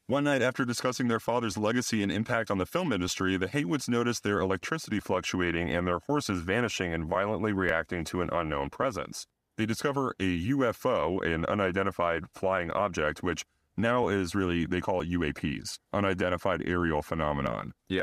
One 0.09 0.23
night 0.23 0.41
after 0.43 0.65
discussing 0.65 1.09
their 1.09 1.19
father's 1.19 1.59
legacy 1.59 2.01
and 2.03 2.13
impact 2.13 2.49
on 2.51 2.59
the 2.59 2.67
film 2.67 2.93
industry, 2.93 3.37
the 3.37 3.49
Haywoods 3.49 3.89
noticed 3.89 4.23
their 4.23 4.39
electricity 4.39 5.01
fluctuating 5.01 5.69
and 5.71 5.85
their 5.85 5.99
horses 6.07 6.43
vanishing 6.43 6.93
and 6.95 7.07
violently 7.07 7.53
reacting 7.53 8.05
to 8.05 8.21
an 8.21 8.29
unknown 8.33 8.71
presence. 8.71 9.27
They 9.57 9.67
discover 9.67 10.15
a 10.21 10.41
UFO, 10.51 11.27
an 11.27 11.45
unidentified 11.47 12.25
flying 12.35 12.71
object, 12.71 13.25
which 13.25 13.45
now 13.77 14.07
is 14.07 14.35
really, 14.35 14.65
they 14.65 14.81
call 14.81 15.01
it 15.01 15.11
UAPs, 15.11 15.79
unidentified 15.93 16.63
aerial 16.65 17.03
phenomenon. 17.03 17.73
Yeah. 17.89 18.03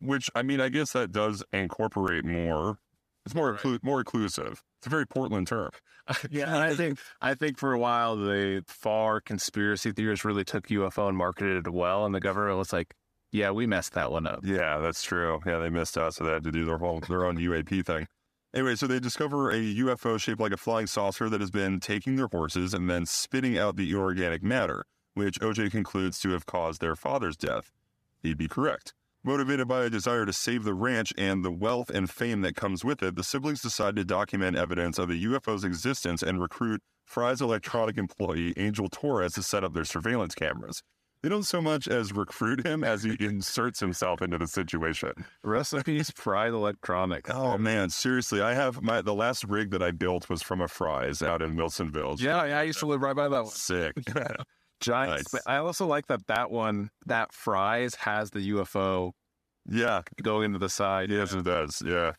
Which, 0.00 0.30
I 0.34 0.42
mean, 0.42 0.60
I 0.60 0.68
guess 0.70 0.92
that 0.92 1.12
does 1.12 1.42
incorporate 1.52 2.24
more, 2.24 2.78
it's 3.26 3.34
more, 3.34 3.52
Right. 3.52 3.60
inclu- 3.60 3.82
more 3.84 3.98
inclusive. 4.00 4.62
It's 4.78 4.86
a 4.86 4.90
very 4.90 5.06
Portland 5.06 5.46
term. 5.46 5.70
yeah, 6.30 6.46
and 6.46 6.56
I 6.56 6.74
think 6.74 6.98
I 7.20 7.34
think 7.34 7.58
for 7.58 7.72
a 7.72 7.78
while 7.78 8.16
the 8.16 8.64
far 8.66 9.20
conspiracy 9.20 9.92
theorists 9.92 10.24
really 10.24 10.42
took 10.44 10.68
UFO 10.68 11.08
and 11.08 11.16
marketed 11.16 11.66
it 11.66 11.72
well, 11.72 12.04
and 12.06 12.14
the 12.14 12.20
government 12.20 12.56
was 12.58 12.72
like, 12.72 12.94
"Yeah, 13.30 13.50
we 13.50 13.66
messed 13.66 13.92
that 13.92 14.10
one 14.10 14.26
up." 14.26 14.40
Yeah, 14.42 14.78
that's 14.78 15.02
true. 15.02 15.40
Yeah, 15.46 15.58
they 15.58 15.68
missed 15.68 15.96
out, 15.98 16.14
so 16.14 16.24
they 16.24 16.32
had 16.32 16.42
to 16.44 16.50
do 16.50 16.64
their 16.64 16.78
whole 16.78 17.00
their 17.00 17.24
own 17.26 17.36
UAP 17.36 17.84
thing. 17.84 18.06
Anyway, 18.54 18.74
so 18.74 18.86
they 18.88 18.98
discover 18.98 19.50
a 19.50 19.54
UFO 19.60 20.18
shaped 20.18 20.40
like 20.40 20.50
a 20.52 20.56
flying 20.56 20.88
saucer 20.88 21.28
that 21.28 21.40
has 21.40 21.50
been 21.52 21.78
taking 21.78 22.16
their 22.16 22.26
horses 22.26 22.74
and 22.74 22.90
then 22.90 23.06
spitting 23.06 23.56
out 23.56 23.76
the 23.76 23.88
inorganic 23.90 24.42
matter, 24.42 24.84
which 25.14 25.38
OJ 25.40 25.70
concludes 25.70 26.18
to 26.20 26.30
have 26.30 26.46
caused 26.46 26.80
their 26.80 26.96
father's 26.96 27.36
death. 27.36 27.70
He'd 28.22 28.38
be 28.38 28.48
correct. 28.48 28.94
Motivated 29.22 29.68
by 29.68 29.84
a 29.84 29.90
desire 29.90 30.24
to 30.24 30.32
save 30.32 30.64
the 30.64 30.72
ranch 30.72 31.12
and 31.18 31.44
the 31.44 31.50
wealth 31.50 31.90
and 31.90 32.08
fame 32.08 32.40
that 32.40 32.56
comes 32.56 32.86
with 32.86 33.02
it, 33.02 33.16
the 33.16 33.22
siblings 33.22 33.60
decide 33.60 33.94
to 33.96 34.04
document 34.04 34.56
evidence 34.56 34.98
of 34.98 35.08
the 35.08 35.24
UFO's 35.26 35.62
existence 35.62 36.22
and 36.22 36.40
recruit 36.40 36.80
Fry's 37.04 37.42
electronic 37.42 37.98
employee, 37.98 38.54
Angel 38.56 38.88
Torres, 38.88 39.34
to 39.34 39.42
set 39.42 39.62
up 39.62 39.74
their 39.74 39.84
surveillance 39.84 40.34
cameras. 40.34 40.82
They 41.22 41.28
don't 41.28 41.42
so 41.42 41.60
much 41.60 41.86
as 41.86 42.14
recruit 42.14 42.64
him 42.64 42.82
as 42.82 43.02
he 43.02 43.14
inserts 43.20 43.78
himself 43.78 44.22
into 44.22 44.38
the 44.38 44.46
situation. 44.46 45.12
Recipes 45.44 46.10
fried 46.10 46.54
electronics. 46.54 47.28
Oh 47.30 47.58
man, 47.58 47.90
seriously, 47.90 48.40
I 48.40 48.54
have 48.54 48.80
my 48.80 49.02
the 49.02 49.12
last 49.12 49.44
rig 49.44 49.70
that 49.72 49.82
I 49.82 49.90
built 49.90 50.30
was 50.30 50.42
from 50.42 50.62
a 50.62 50.68
Fry's 50.68 51.20
out 51.20 51.42
in 51.42 51.56
Wilsonville. 51.56 52.18
Yeah, 52.18 52.46
yeah, 52.46 52.58
I 52.60 52.62
used 52.62 52.78
to 52.78 52.86
live 52.86 53.02
right 53.02 53.14
by 53.14 53.28
that 53.28 53.42
one. 53.42 53.52
Sick. 53.52 53.92
Giant. 54.80 55.12
Nice. 55.12 55.28
But 55.28 55.42
I 55.46 55.56
also 55.56 55.86
like 55.86 56.06
that 56.06 56.26
that 56.26 56.50
one, 56.50 56.90
that 57.06 57.32
Fry's 57.32 57.94
has 57.96 58.30
the 58.30 58.50
UFO 58.50 59.12
yeah, 59.68 60.02
going 60.22 60.46
into 60.46 60.58
the 60.58 60.68
side. 60.68 61.10
yes, 61.10 61.32
it 61.32 61.44
does. 61.44 61.82
Yeah. 61.84 62.12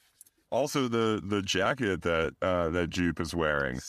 Also, 0.51 0.87
the 0.87 1.21
the 1.23 1.41
jacket 1.41 2.01
that 2.03 2.33
uh, 2.41 2.69
that 2.69 2.89
Jupe 2.89 3.19
is 3.19 3.33
wearing. 3.33 3.79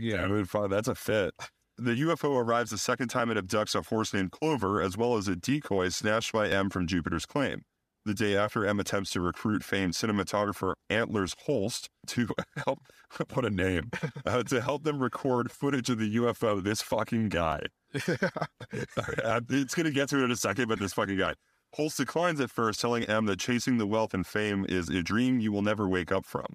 Yeah. 0.00 0.24
I 0.24 0.26
mean, 0.26 0.46
that's 0.68 0.88
a 0.88 0.94
fit. 0.94 1.34
The 1.78 1.92
UFO 1.92 2.36
arrives 2.36 2.70
the 2.70 2.78
second 2.78 3.08
time 3.08 3.30
it 3.30 3.38
abducts 3.38 3.74
a 3.74 3.82
horse 3.82 4.12
named 4.12 4.32
Clover, 4.32 4.82
as 4.82 4.98
well 4.98 5.16
as 5.16 5.28
a 5.28 5.36
decoy 5.36 5.88
snatched 5.88 6.32
by 6.32 6.48
M 6.48 6.68
from 6.68 6.86
Jupiter's 6.86 7.24
claim. 7.24 7.62
The 8.06 8.14
day 8.14 8.34
after, 8.34 8.66
M 8.66 8.80
attempts 8.80 9.10
to 9.10 9.20
recruit 9.20 9.62
famed 9.62 9.92
cinematographer 9.92 10.74
Antlers 10.88 11.36
Holst 11.44 11.90
to 12.08 12.28
help, 12.64 12.80
what 13.34 13.44
a 13.44 13.50
name, 13.50 13.90
uh, 14.26 14.42
to 14.44 14.60
help 14.60 14.84
them 14.84 15.02
record 15.02 15.52
footage 15.52 15.90
of 15.90 15.98
the 15.98 16.16
UFO. 16.16 16.62
This 16.62 16.80
fucking 16.80 17.28
guy. 17.28 17.60
Uh, 17.94 19.40
it's 19.50 19.74
going 19.74 19.84
to 19.84 19.92
get 19.92 20.08
to 20.10 20.20
it 20.20 20.24
in 20.24 20.30
a 20.30 20.36
second, 20.36 20.68
but 20.68 20.78
this 20.78 20.94
fucking 20.94 21.18
guy. 21.18 21.34
Holst 21.74 21.98
declines 21.98 22.40
at 22.40 22.50
first, 22.50 22.80
telling 22.80 23.04
M 23.04 23.26
that 23.26 23.38
chasing 23.38 23.78
the 23.78 23.86
wealth 23.86 24.14
and 24.14 24.26
fame 24.26 24.66
is 24.68 24.88
a 24.88 25.02
dream 25.02 25.38
you 25.38 25.52
will 25.52 25.62
never 25.62 25.88
wake 25.88 26.10
up 26.10 26.24
from. 26.24 26.46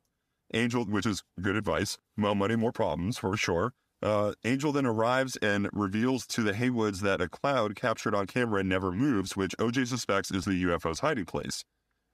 Angel, 0.53 0.83
which 0.85 1.05
is 1.05 1.23
good 1.41 1.55
advice. 1.55 1.97
More 2.17 2.35
money, 2.35 2.55
more 2.55 2.71
problems, 2.71 3.17
for 3.17 3.35
sure. 3.37 3.73
Uh, 4.01 4.33
Angel 4.43 4.71
then 4.71 4.85
arrives 4.85 5.35
and 5.37 5.69
reveals 5.73 6.27
to 6.27 6.43
the 6.43 6.53
Haywoods 6.53 6.99
that 6.99 7.21
a 7.21 7.29
cloud 7.29 7.75
captured 7.75 8.13
on 8.13 8.27
camera 8.27 8.63
never 8.63 8.91
moves, 8.91 9.35
which 9.35 9.55
OJ 9.57 9.87
suspects 9.87 10.31
is 10.31 10.45
the 10.45 10.63
UFO's 10.63 10.99
hiding 10.99 11.25
place. 11.25 11.63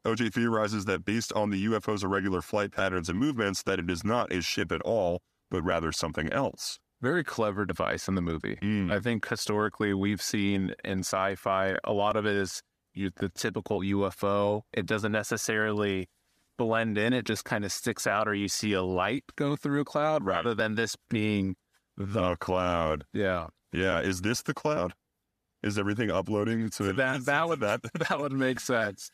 OJ 0.06 0.34
theorizes 0.34 0.86
that 0.86 1.06
based 1.06 1.32
on 1.34 1.50
the 1.50 1.66
UFO's 1.66 2.04
irregular 2.04 2.42
flight 2.42 2.72
patterns 2.72 3.10
and 3.10 3.20
movements, 3.20 3.64
that 3.64 3.80
it 3.80 3.90
is 3.90 4.04
not 4.04 4.32
a 4.32 4.42
ship 4.42 4.72
at 4.72 4.82
all, 4.82 5.22
but 5.50 5.64
rather 5.64 5.92
something 5.92 6.32
else. 6.32 6.80
Very 7.02 7.24
clever 7.24 7.66
device 7.66 8.08
in 8.08 8.16
the 8.16 8.22
movie. 8.22 8.58
Mm. 8.62 8.92
I 8.92 9.00
think 9.00 9.28
historically 9.28 9.94
we've 9.94 10.22
seen 10.22 10.74
in 10.84 11.00
sci-fi 11.00 11.76
a 11.84 11.94
lot 11.94 12.16
of 12.16 12.26
it 12.26 12.36
is 12.36 12.62
the 12.96 13.30
typical 13.30 13.80
UFO. 13.80 14.62
It 14.74 14.86
doesn't 14.86 15.12
necessarily 15.12 16.10
blend 16.58 16.98
in; 16.98 17.14
it 17.14 17.26
just 17.26 17.44
kind 17.44 17.66
of 17.66 17.72
sticks 17.72 18.06
out, 18.06 18.28
or 18.28 18.36
you 18.36 18.48
see 18.48 18.74
a 18.74 18.84
light 18.84 19.24
go 19.36 19.56
through 19.56 19.82
a 19.82 19.86
cloud, 19.86 20.24
rather 20.24 20.54
than 20.54 20.76
this 20.76 20.96
being 21.10 21.56
The 21.98 22.36
cloud. 22.38 23.06
yeah. 23.14 23.48
Yeah, 23.74 24.02
is 24.02 24.22
this 24.22 24.42
the 24.42 24.54
cloud? 24.54 24.94
Is 25.64 25.78
everything 25.78 26.12
uploading 26.12 26.70
to 26.72 26.92
That 26.94 27.26
that 27.26 27.48
would 27.48 27.60
that? 27.62 27.82
that 28.10 28.20
would 28.20 28.34
make 28.34 28.60
sense. 28.60 29.12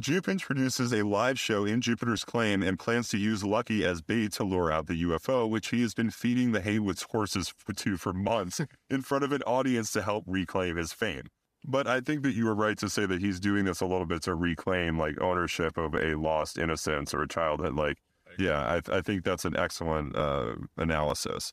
Jupe 0.00 0.28
introduces 0.28 0.92
a 0.92 1.04
live 1.04 1.38
show 1.38 1.64
in 1.64 1.80
Jupiter's 1.80 2.24
claim 2.24 2.62
and 2.64 2.76
plans 2.78 3.08
to 3.10 3.18
use 3.18 3.44
Lucky 3.44 3.84
as 3.84 4.02
bait 4.02 4.32
to 4.32 4.42
lure 4.44 4.72
out 4.72 4.86
the 4.88 5.00
UFO, 5.04 5.48
which 5.48 5.68
he 5.68 5.82
has 5.82 5.94
been 5.94 6.10
feeding 6.10 6.50
the 6.50 6.60
Haywoods 6.60 7.04
horses 7.12 7.54
f- 7.68 7.76
to 7.76 7.96
for 7.96 8.12
months 8.12 8.60
in 8.90 9.02
front 9.02 9.22
of 9.22 9.30
an 9.30 9.42
audience 9.42 9.92
to 9.92 10.02
help 10.02 10.24
reclaim 10.26 10.76
his 10.76 10.92
fame. 10.92 11.26
But 11.64 11.86
I 11.86 12.00
think 12.00 12.22
that 12.22 12.34
you 12.34 12.46
were 12.46 12.54
right 12.56 12.76
to 12.78 12.88
say 12.90 13.06
that 13.06 13.20
he's 13.20 13.38
doing 13.38 13.64
this 13.64 13.80
a 13.80 13.86
little 13.86 14.06
bit 14.06 14.22
to 14.22 14.34
reclaim 14.34 14.98
like 14.98 15.20
ownership 15.20 15.78
of 15.78 15.94
a 15.94 16.14
lost 16.16 16.58
innocence 16.58 17.14
or 17.14 17.22
a 17.22 17.28
childhood. 17.28 17.74
Like, 17.74 17.98
yeah, 18.38 18.80
I, 18.90 18.96
I 18.96 19.00
think 19.00 19.22
that's 19.22 19.44
an 19.44 19.56
excellent 19.56 20.16
uh, 20.16 20.56
analysis. 20.76 21.52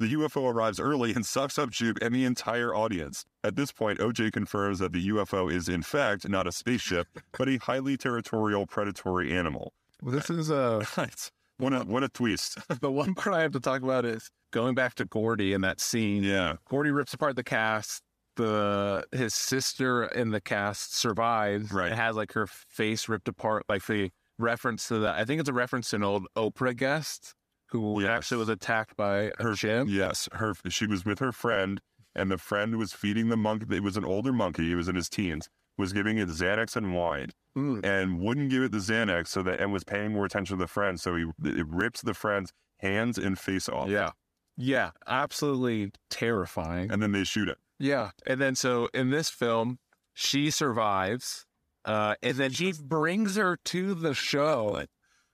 The 0.00 0.14
UFO 0.14 0.52
arrives 0.52 0.78
early 0.78 1.12
and 1.12 1.26
sucks 1.26 1.58
up 1.58 1.70
Jupe 1.70 1.98
and 2.00 2.14
the 2.14 2.24
entire 2.24 2.72
audience. 2.72 3.24
At 3.42 3.56
this 3.56 3.72
point, 3.72 3.98
OJ 3.98 4.32
confirms 4.32 4.78
that 4.78 4.92
the 4.92 5.08
UFO 5.08 5.52
is, 5.52 5.68
in 5.68 5.82
fact, 5.82 6.28
not 6.28 6.46
a 6.46 6.52
spaceship, 6.52 7.08
but 7.36 7.48
a 7.48 7.56
highly 7.56 7.96
territorial 7.96 8.64
predatory 8.64 9.36
animal. 9.36 9.72
Well, 10.00 10.14
this 10.14 10.30
is 10.30 10.50
uh, 10.52 10.84
Right. 10.96 11.30
What 11.56 11.72
a, 11.72 11.80
what 11.80 12.04
a 12.04 12.08
twist. 12.08 12.58
the 12.80 12.92
one 12.92 13.14
part 13.16 13.34
I 13.34 13.42
have 13.42 13.50
to 13.52 13.60
talk 13.60 13.82
about 13.82 14.04
is 14.04 14.30
going 14.52 14.76
back 14.76 14.94
to 14.96 15.04
Gordy 15.04 15.52
in 15.52 15.62
that 15.62 15.80
scene. 15.80 16.22
yeah. 16.22 16.54
Gordy 16.70 16.92
rips 16.92 17.12
apart 17.12 17.34
the 17.34 17.42
cast. 17.42 18.02
The 18.36 19.04
his 19.10 19.34
sister 19.34 20.04
in 20.04 20.30
the 20.30 20.40
cast 20.40 20.96
survives. 20.96 21.72
Right. 21.72 21.90
It 21.90 21.96
has 21.96 22.14
like 22.14 22.32
her 22.34 22.46
face 22.46 23.08
ripped 23.08 23.26
apart, 23.26 23.64
like 23.68 23.84
the 23.86 24.12
reference 24.38 24.86
to 24.88 25.00
that. 25.00 25.16
I 25.16 25.24
think 25.24 25.40
it's 25.40 25.48
a 25.48 25.52
reference 25.52 25.90
to 25.90 25.96
an 25.96 26.04
old 26.04 26.28
Oprah 26.36 26.76
guest 26.76 27.34
who 27.70 28.00
Yes. 28.02 28.10
actually 28.10 28.38
was 28.38 28.48
attacked 28.48 28.96
by 28.96 29.32
Her. 29.38 29.54
Yes. 29.86 30.28
Her 30.32 30.54
she 30.68 30.86
was 30.86 31.04
with 31.04 31.18
her 31.18 31.32
friend, 31.32 31.80
and 32.14 32.30
the 32.30 32.38
friend 32.38 32.76
was 32.76 32.92
feeding 32.92 33.28
the 33.28 33.36
monkey. 33.36 33.66
It 33.76 33.82
was 33.82 33.96
an 33.96 34.04
older 34.04 34.32
monkey. 34.32 34.68
He 34.68 34.74
was 34.74 34.88
in 34.88 34.94
his 34.96 35.08
teens. 35.08 35.48
Was 35.76 35.92
giving 35.92 36.18
it 36.18 36.28
Xanax 36.28 36.74
and 36.74 36.92
wine, 36.92 37.30
Mm. 37.56 37.84
and 37.84 38.18
wouldn't 38.20 38.50
give 38.50 38.64
it 38.64 38.72
the 38.72 38.78
Xanax, 38.78 39.28
so 39.28 39.42
that 39.44 39.60
and 39.60 39.72
was 39.72 39.84
paying 39.84 40.12
more 40.12 40.24
attention 40.24 40.56
to 40.56 40.60
the 40.60 40.66
friend. 40.66 40.98
So 41.00 41.14
he 41.14 41.24
it 41.44 41.66
rips 41.68 42.02
the 42.02 42.14
friend's 42.14 42.52
hands 42.78 43.16
and 43.16 43.38
face 43.38 43.68
off. 43.68 43.88
Yeah. 43.88 44.10
Yeah. 44.56 44.90
Absolutely 45.06 45.92
terrifying. 46.10 46.90
And 46.90 47.00
then 47.02 47.12
they 47.12 47.22
shoot 47.24 47.48
it. 47.48 47.58
Yeah. 47.78 48.10
And 48.26 48.40
then 48.40 48.56
so 48.56 48.88
in 48.92 49.10
this 49.10 49.30
film, 49.30 49.78
she 50.14 50.50
survives. 50.50 51.46
Uh, 51.84 52.16
and 52.24 52.36
then 52.36 52.50
he 52.50 52.72
brings 52.72 53.36
her 53.36 53.56
to 53.66 53.94
the 53.94 54.14
show. 54.14 54.84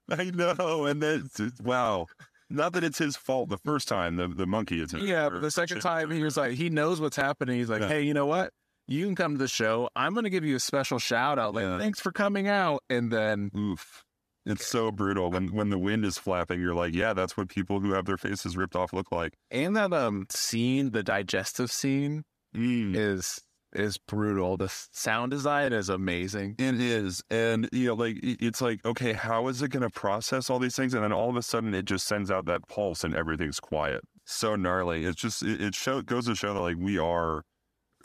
I 0.10 0.24
know, 0.24 0.86
and 0.86 1.02
then 1.02 1.28
wow. 1.62 2.06
Not 2.50 2.74
that 2.74 2.84
it's 2.84 2.98
his 2.98 3.16
fault 3.16 3.48
the 3.48 3.56
first 3.58 3.88
time 3.88 4.16
the, 4.16 4.28
the 4.28 4.46
monkey 4.46 4.80
is 4.80 4.92
Yeah, 4.92 5.30
but 5.30 5.40
the 5.40 5.50
second 5.50 5.80
time 5.80 6.10
he 6.10 6.22
was 6.22 6.36
like, 6.36 6.52
he 6.52 6.68
knows 6.70 7.00
what's 7.00 7.16
happening. 7.16 7.58
He's 7.58 7.70
like, 7.70 7.80
Yeah. 7.80 7.88
hey, 7.88 8.02
you 8.02 8.12
know 8.14 8.26
what? 8.26 8.50
You 8.86 9.06
can 9.06 9.14
come 9.16 9.32
to 9.32 9.38
the 9.38 9.48
show. 9.48 9.88
I'm 9.96 10.12
going 10.12 10.24
to 10.24 10.30
give 10.30 10.44
you 10.44 10.54
a 10.56 10.60
special 10.60 10.98
shout 10.98 11.38
out. 11.38 11.54
Like, 11.54 11.64
Yeah. 11.64 11.78
thanks 11.78 12.00
for 12.00 12.12
coming 12.12 12.46
out. 12.46 12.82
And 12.90 13.10
then, 13.10 13.50
Oof. 13.56 14.04
It's 14.46 14.66
so 14.66 14.90
brutal. 14.92 15.30
When 15.30 15.54
when 15.54 15.70
the 15.70 15.78
wind 15.78 16.04
is 16.04 16.18
flapping, 16.18 16.60
you're 16.60 16.74
like, 16.74 16.92
yeah, 16.94 17.14
that's 17.14 17.34
what 17.34 17.48
people 17.48 17.80
who 17.80 17.92
have 17.94 18.04
their 18.04 18.18
faces 18.18 18.58
ripped 18.58 18.76
off 18.76 18.92
look 18.92 19.10
like. 19.10 19.32
and 19.50 19.74
that 19.74 19.94
um 19.94 20.26
scene, 20.28 20.90
the 20.90 21.02
digestive 21.02 21.72
scene, 21.72 22.24
Mm. 22.54 22.94
is 22.94 23.40
is 23.74 23.98
brutal. 23.98 24.56
The 24.56 24.68
sound 24.92 25.30
design 25.30 25.72
is 25.72 25.88
amazing. 25.88 26.56
It 26.58 26.80
is. 26.80 27.22
And, 27.30 27.68
you 27.72 27.88
know, 27.88 27.94
like, 27.94 28.18
it's 28.22 28.60
like, 28.60 28.84
okay, 28.84 29.12
how 29.12 29.48
is 29.48 29.62
it 29.62 29.68
going 29.68 29.82
to 29.82 29.90
process 29.90 30.50
all 30.50 30.58
these 30.58 30.76
things? 30.76 30.94
And 30.94 31.02
then 31.02 31.12
all 31.12 31.30
of 31.30 31.36
a 31.36 31.42
sudden 31.42 31.74
it 31.74 31.84
just 31.84 32.06
sends 32.06 32.30
out 32.30 32.46
that 32.46 32.68
pulse 32.68 33.04
and 33.04 33.14
everything's 33.14 33.60
quiet. 33.60 34.02
So 34.24 34.56
gnarly. 34.56 35.04
It's 35.04 35.20
just, 35.20 35.42
it, 35.42 35.60
it 35.60 35.74
show, 35.74 36.02
goes 36.02 36.26
to 36.26 36.34
show 36.34 36.54
that, 36.54 36.60
like, 36.60 36.76
we 36.78 36.98
are 36.98 37.42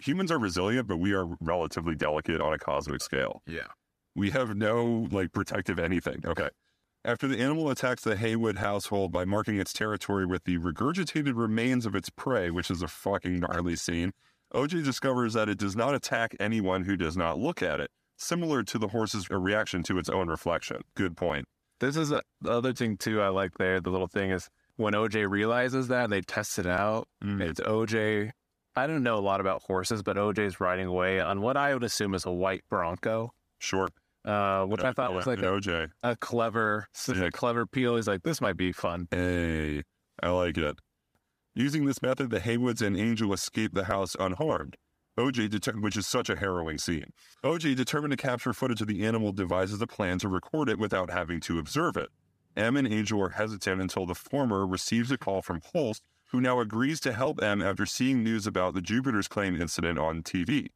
humans 0.02 0.32
are 0.32 0.40
resilient, 0.40 0.88
but 0.88 0.98
we 0.98 1.14
are 1.14 1.28
relatively 1.42 1.96
delicate 1.96 2.42
on 2.42 2.54
a 2.54 2.58
cosmic 2.58 3.02
scale. 3.02 3.42
Yeah. 3.46 3.68
We 4.16 4.32
have 4.32 4.56
no 4.56 5.08
like 5.12 5.32
protective 5.32 5.80
anything. 5.80 6.22
Okay. 6.26 6.50
After 7.06 7.28
the 7.28 7.40
animal 7.40 7.70
attacks 7.70 8.04
the 8.04 8.18
Haywood 8.18 8.58
household 8.58 9.12
by 9.12 9.24
marking 9.24 9.58
its 9.58 9.72
territory 9.72 10.26
with 10.26 10.44
the 10.44 10.58
regurgitated 10.58 11.36
remains 11.36 11.86
of 11.86 11.96
its 11.96 12.10
prey, 12.10 12.50
which 12.50 12.70
is 12.70 12.82
a 12.82 12.88
fucking 12.88 13.40
gnarly 13.40 13.76
scene, 13.76 14.12
OJ 14.54 14.84
discovers 14.84 15.34
that 15.34 15.50
it 15.50 15.58
does 15.58 15.76
not 15.76 15.94
attack 15.94 16.36
anyone 16.40 16.84
who 16.84 16.96
does 16.98 17.16
not 17.16 17.38
look 17.40 17.62
at 17.62 17.80
it, 17.80 17.92
similar 18.18 18.64
to 18.64 18.78
the 18.80 18.88
horse's 18.90 19.30
reaction 19.30 19.84
to 19.84 19.98
its 19.98 20.10
own 20.10 20.28
reflection. 20.28 20.82
Good 20.96 21.16
point. 21.16 21.46
This 21.80 21.96
is 21.96 22.12
a, 22.12 22.22
the 22.42 22.52
other 22.52 22.74
thing 22.74 22.98
too. 22.98 23.22
I 23.22 23.30
like 23.30 23.58
there. 23.58 23.80
The 23.80 23.90
little 23.92 24.08
thing 24.08 24.32
is 24.32 24.50
when 24.76 24.94
OJ 24.94 25.30
realizes 25.30 25.88
that 25.90 26.06
and 26.06 26.14
they 26.14 26.22
test 26.22 26.58
it 26.60 26.66
out. 26.66 27.08
Mm. 27.24 27.42
It's 27.42 27.60
OJ. 27.62 28.32
I 28.76 28.88
don't 28.88 29.04
know 29.04 29.18
a 29.18 29.20
lot 29.20 29.40
about 29.42 29.62
horses, 29.64 30.04
but 30.04 30.16
OJ's 30.18 30.60
riding 30.60 30.88
away 30.88 31.20
on 31.20 31.42
what 31.42 31.56
I 31.58 31.74
would 31.74 31.84
assume 31.84 32.14
is 32.16 32.26
a 32.26 32.32
white 32.32 32.64
Bronco, 32.70 33.34
Sure. 33.60 33.88
uh, 34.26 34.66
which 34.66 34.84
I 34.84 34.92
thought 34.94 35.14
was 35.14 35.28
like 35.28 35.40
a, 35.40 35.44
OJ. 35.46 35.90
a 36.04 36.16
clever, 36.16 36.88
Yeah. 37.08 37.24
a 37.26 37.32
clever 37.32 37.66
peel. 37.66 37.96
He's 37.98 38.08
like, 38.08 38.24
this 38.24 38.42
might 38.42 38.58
be 38.58 38.72
fun. 38.72 39.08
Hey, 39.12 39.84
I 40.22 40.30
like 40.30 40.58
it. 40.58 40.78
Using 41.56 41.86
this 41.86 42.02
method, 42.02 42.30
the 42.30 42.40
Haywoods 42.40 42.82
and 42.82 42.98
Angel 42.98 43.34
escape 43.34 43.74
the 43.74 43.86
house 43.86 44.16
unharmed. 44.20 44.78
OJ, 45.18 45.50
deter- 45.50 45.74
which 45.74 45.98
is 45.98 46.08
such 46.08 46.30
a 46.30 46.38
harrowing 46.38 46.78
scene. 46.78 47.12
OJ, 47.44 47.76
determined 47.76 48.12
to 48.12 48.18
capture 48.18 48.54
footage 48.54 48.82
of 48.82 48.88
the 48.88 49.06
animal, 49.06 49.34
devises 49.34 49.82
a 49.82 49.88
plan 49.88 50.20
to 50.20 50.30
record 50.30 50.70
it 50.70 50.80
without 50.80 51.10
having 51.10 51.40
to 51.42 51.60
observe 51.60 51.98
it. 51.98 52.10
M 52.56 52.78
and 52.78 52.88
Angel 52.88 53.22
are 53.22 53.30
hesitant 53.30 53.82
until 53.82 54.06
the 54.06 54.16
former 54.16 54.66
receives 54.66 55.12
a 55.12 55.18
call 55.18 55.42
from 55.42 55.62
Holst, 55.74 56.04
who 56.32 56.40
now 56.40 56.60
agrees 56.60 57.00
to 57.02 57.14
help 57.14 57.42
M 57.42 57.62
after 57.62 57.86
seeing 57.86 58.24
news 58.24 58.48
about 58.48 58.74
the 58.74 58.82
Jupiter's 58.82 59.28
claim 59.28 59.60
incident 59.60 60.00
on 60.00 60.24
TV. 60.24 60.70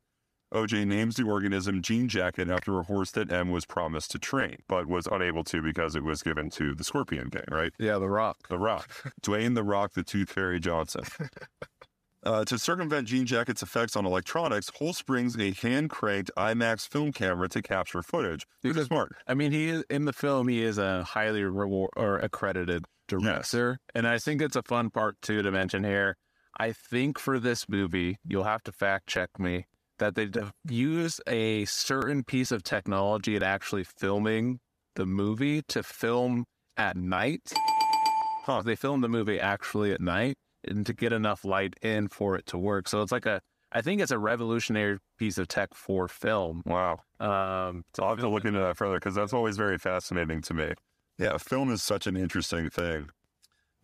OJ 0.53 0.85
names 0.85 1.15
the 1.15 1.23
organism 1.23 1.81
Jean 1.81 2.07
Jacket 2.07 2.47
after 2.49 2.79
a 2.79 2.83
horse 2.83 3.11
that 3.11 3.31
M 3.31 3.49
was 3.49 3.65
promised 3.65 4.11
to 4.11 4.19
train, 4.19 4.57
but 4.67 4.85
was 4.85 5.07
unable 5.07 5.43
to 5.45 5.61
because 5.61 5.95
it 5.95 6.03
was 6.03 6.21
given 6.21 6.49
to 6.51 6.75
the 6.75 6.83
Scorpion 6.83 7.31
King, 7.31 7.45
right? 7.49 7.73
Yeah, 7.79 7.97
the 7.97 8.07
Rock. 8.07 8.47
The 8.49 8.59
Rock. 8.59 8.89
Dwayne 9.23 9.55
The 9.55 9.63
Rock, 9.63 9.93
the 9.93 10.03
Tooth 10.03 10.29
Fairy 10.29 10.59
Johnson. 10.59 11.03
Uh, 12.25 12.45
to 12.45 12.57
circumvent 12.57 13.05
Jean 13.05 13.25
Jacket's 13.25 13.61
effects 13.61 13.97
on 13.97 14.05
electronics, 14.05 14.71
Holst 14.75 15.05
brings 15.05 15.37
a 15.37 15.51
hand 15.51 15.89
cranked 15.89 16.31
IMAX 16.37 16.87
film 16.87 17.11
camera 17.11 17.49
to 17.49 17.61
capture 17.61 18.01
footage. 18.01 18.47
Is 18.63 18.85
smart. 18.85 19.11
I 19.27 19.33
mean, 19.33 19.51
he 19.51 19.67
is 19.67 19.83
in 19.89 20.05
the 20.05 20.13
film. 20.13 20.47
He 20.47 20.63
is 20.63 20.77
a 20.77 21.03
highly 21.03 21.43
reward 21.43 21.89
or 21.97 22.19
accredited 22.19 22.85
director, 23.09 23.79
and 23.93 24.07
I 24.07 24.19
think 24.19 24.41
it's 24.41 24.55
a 24.55 24.63
fun 24.63 24.89
part 24.89 25.21
too 25.21 25.41
to 25.41 25.51
mention 25.51 25.83
here. 25.83 26.15
I 26.57 26.71
think 26.71 27.19
for 27.19 27.39
this 27.39 27.67
movie, 27.67 28.19
you'll 28.25 28.45
have 28.45 28.63
to 28.63 28.71
fact 28.71 29.07
check 29.07 29.37
me 29.37 29.65
that 30.03 30.15
they 30.15 30.25
de- 30.25 30.51
use 30.67 31.21
a 31.27 31.63
certain 31.63 32.25
piece 32.25 32.51
of 32.51 32.61
technology 32.61 33.37
at 33.37 33.43
actually 33.43 33.85
filming 33.85 34.59
the 34.95 35.05
movie 35.05 35.61
to 35.69 35.81
film 35.81 36.43
at 36.75 36.97
night. 36.97 37.53
Huh. 38.43 38.61
They 38.63 38.75
filmed 38.75 39.01
the 39.01 39.07
movie 39.07 39.39
actually 39.39 39.93
at 39.93 40.01
night 40.01 40.35
and 40.67 40.85
to 40.85 40.93
get 40.93 41.13
enough 41.13 41.45
light 41.45 41.75
in 41.81 42.09
for 42.09 42.35
it 42.35 42.45
to 42.47 42.57
work. 42.57 42.89
So 42.89 43.01
it's 43.01 43.13
like 43.13 43.25
a, 43.25 43.39
I 43.71 43.81
think 43.81 44.01
it's 44.01 44.11
a 44.11 44.19
revolutionary 44.19 44.97
piece 45.17 45.37
of 45.37 45.47
tech 45.47 45.73
for 45.73 46.09
film. 46.09 46.63
Wow. 46.65 46.99
Um, 47.21 47.85
So 47.95 48.03
I'll 48.03 48.09
have 48.09 48.19
to 48.19 48.27
look 48.27 48.43
into 48.43 48.59
that 48.59 48.75
further 48.75 48.95
because 48.95 49.15
that's 49.15 49.31
always 49.31 49.55
very 49.55 49.77
fascinating 49.77 50.41
to 50.41 50.53
me. 50.53 50.73
Yeah, 51.17 51.37
film 51.37 51.71
is 51.71 51.81
such 51.81 52.07
an 52.07 52.17
interesting 52.17 52.69
thing. 52.69 53.09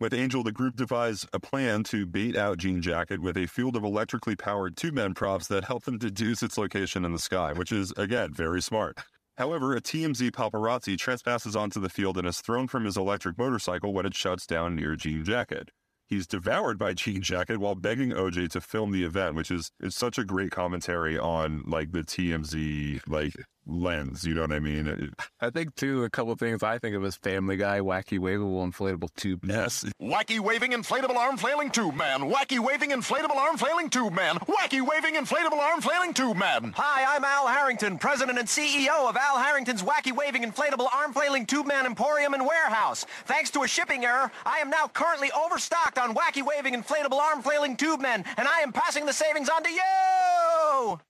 With 0.00 0.14
Angel, 0.14 0.42
the 0.42 0.50
group 0.50 0.76
devised 0.76 1.28
a 1.34 1.38
plan 1.38 1.82
to 1.84 2.06
bait 2.06 2.34
out 2.34 2.56
Jean 2.56 2.80
Jacket 2.80 3.20
with 3.20 3.36
a 3.36 3.44
field 3.44 3.76
of 3.76 3.84
electrically 3.84 4.34
powered 4.34 4.74
two 4.74 4.92
man 4.92 5.12
props 5.12 5.46
that 5.48 5.64
help 5.64 5.84
them 5.84 5.98
deduce 5.98 6.42
its 6.42 6.56
location 6.56 7.04
in 7.04 7.12
the 7.12 7.18
sky, 7.18 7.52
which 7.52 7.70
is, 7.70 7.92
again, 7.98 8.32
very 8.32 8.62
smart. 8.62 8.96
However, 9.36 9.76
a 9.76 9.80
TMZ 9.82 10.30
paparazzi 10.30 10.96
trespasses 10.96 11.54
onto 11.54 11.80
the 11.80 11.90
field 11.90 12.16
and 12.16 12.26
is 12.26 12.40
thrown 12.40 12.66
from 12.66 12.86
his 12.86 12.96
electric 12.96 13.36
motorcycle 13.36 13.92
when 13.92 14.06
it 14.06 14.14
shuts 14.14 14.46
down 14.46 14.74
near 14.74 14.96
Jean 14.96 15.22
Jacket. 15.22 15.68
He's 16.06 16.26
devoured 16.26 16.78
by 16.78 16.94
Jean 16.94 17.20
Jacket 17.20 17.58
while 17.58 17.74
begging 17.74 18.10
OJ 18.10 18.48
to 18.52 18.60
film 18.62 18.92
the 18.92 19.04
event, 19.04 19.34
which 19.34 19.50
is 19.50 19.70
is 19.80 19.94
such 19.94 20.16
a 20.16 20.24
great 20.24 20.50
commentary 20.50 21.18
on 21.18 21.62
like 21.66 21.92
the 21.92 22.00
TMZ 22.00 23.02
like 23.06 23.34
lens. 23.70 24.24
You 24.24 24.34
know 24.34 24.42
what 24.42 24.52
I 24.52 24.58
mean? 24.60 24.86
It- 24.86 25.10
I 25.40 25.50
think 25.50 25.74
too 25.74 26.04
a 26.04 26.10
couple 26.10 26.34
things 26.36 26.62
I 26.62 26.78
think 26.78 26.94
of 26.96 27.04
as 27.04 27.16
Family 27.16 27.56
Guy, 27.56 27.80
wacky 27.80 28.18
waveable 28.18 28.66
inflatable 28.70 29.08
tube. 29.16 29.40
yes, 29.44 29.84
Wacky 30.00 30.38
waving 30.40 30.72
inflatable 30.72 31.16
arm 31.16 31.36
flailing 31.36 31.70
tube 31.70 31.94
man. 31.94 32.20
Wacky 32.30 32.58
waving 32.58 32.90
inflatable 32.90 33.36
arm 33.36 33.56
flailing 33.56 33.88
tube 33.90 34.12
man. 34.12 34.36
Wacky 34.40 34.86
waving 34.86 35.14
inflatable 35.14 35.58
arm 35.58 35.80
flailing 35.80 36.12
tube 36.12 36.36
man. 36.36 36.72
Hi, 36.76 37.16
I'm 37.16 37.24
Al 37.24 37.46
Harrington, 37.46 37.98
President 37.98 38.38
and 38.38 38.48
CEO 38.48 39.08
of 39.08 39.16
Al 39.16 39.38
Harrington's 39.38 39.82
Wacky 39.82 40.14
Waving 40.14 40.42
Inflatable 40.42 40.86
Arm 40.94 41.12
Flailing 41.12 41.46
Tube 41.46 41.66
Man 41.66 41.86
Emporium 41.86 42.34
and 42.34 42.46
Warehouse. 42.46 43.06
Thanks 43.26 43.50
to 43.52 43.62
a 43.62 43.68
shipping 43.68 44.04
error, 44.04 44.30
I 44.44 44.58
am 44.58 44.70
now 44.70 44.88
currently 44.88 45.30
overstocked 45.32 45.98
on 45.98 46.14
Wacky 46.14 46.44
Waving 46.44 46.74
Inflatable 46.74 47.18
Arm 47.18 47.42
Flailing 47.42 47.76
Tube 47.76 48.00
Men, 48.00 48.24
and 48.36 48.46
I 48.48 48.60
am 48.60 48.72
passing 48.72 49.06
the 49.06 49.12
savings 49.12 49.48
on 49.48 49.62
to 49.62 49.70
you! 49.70 50.39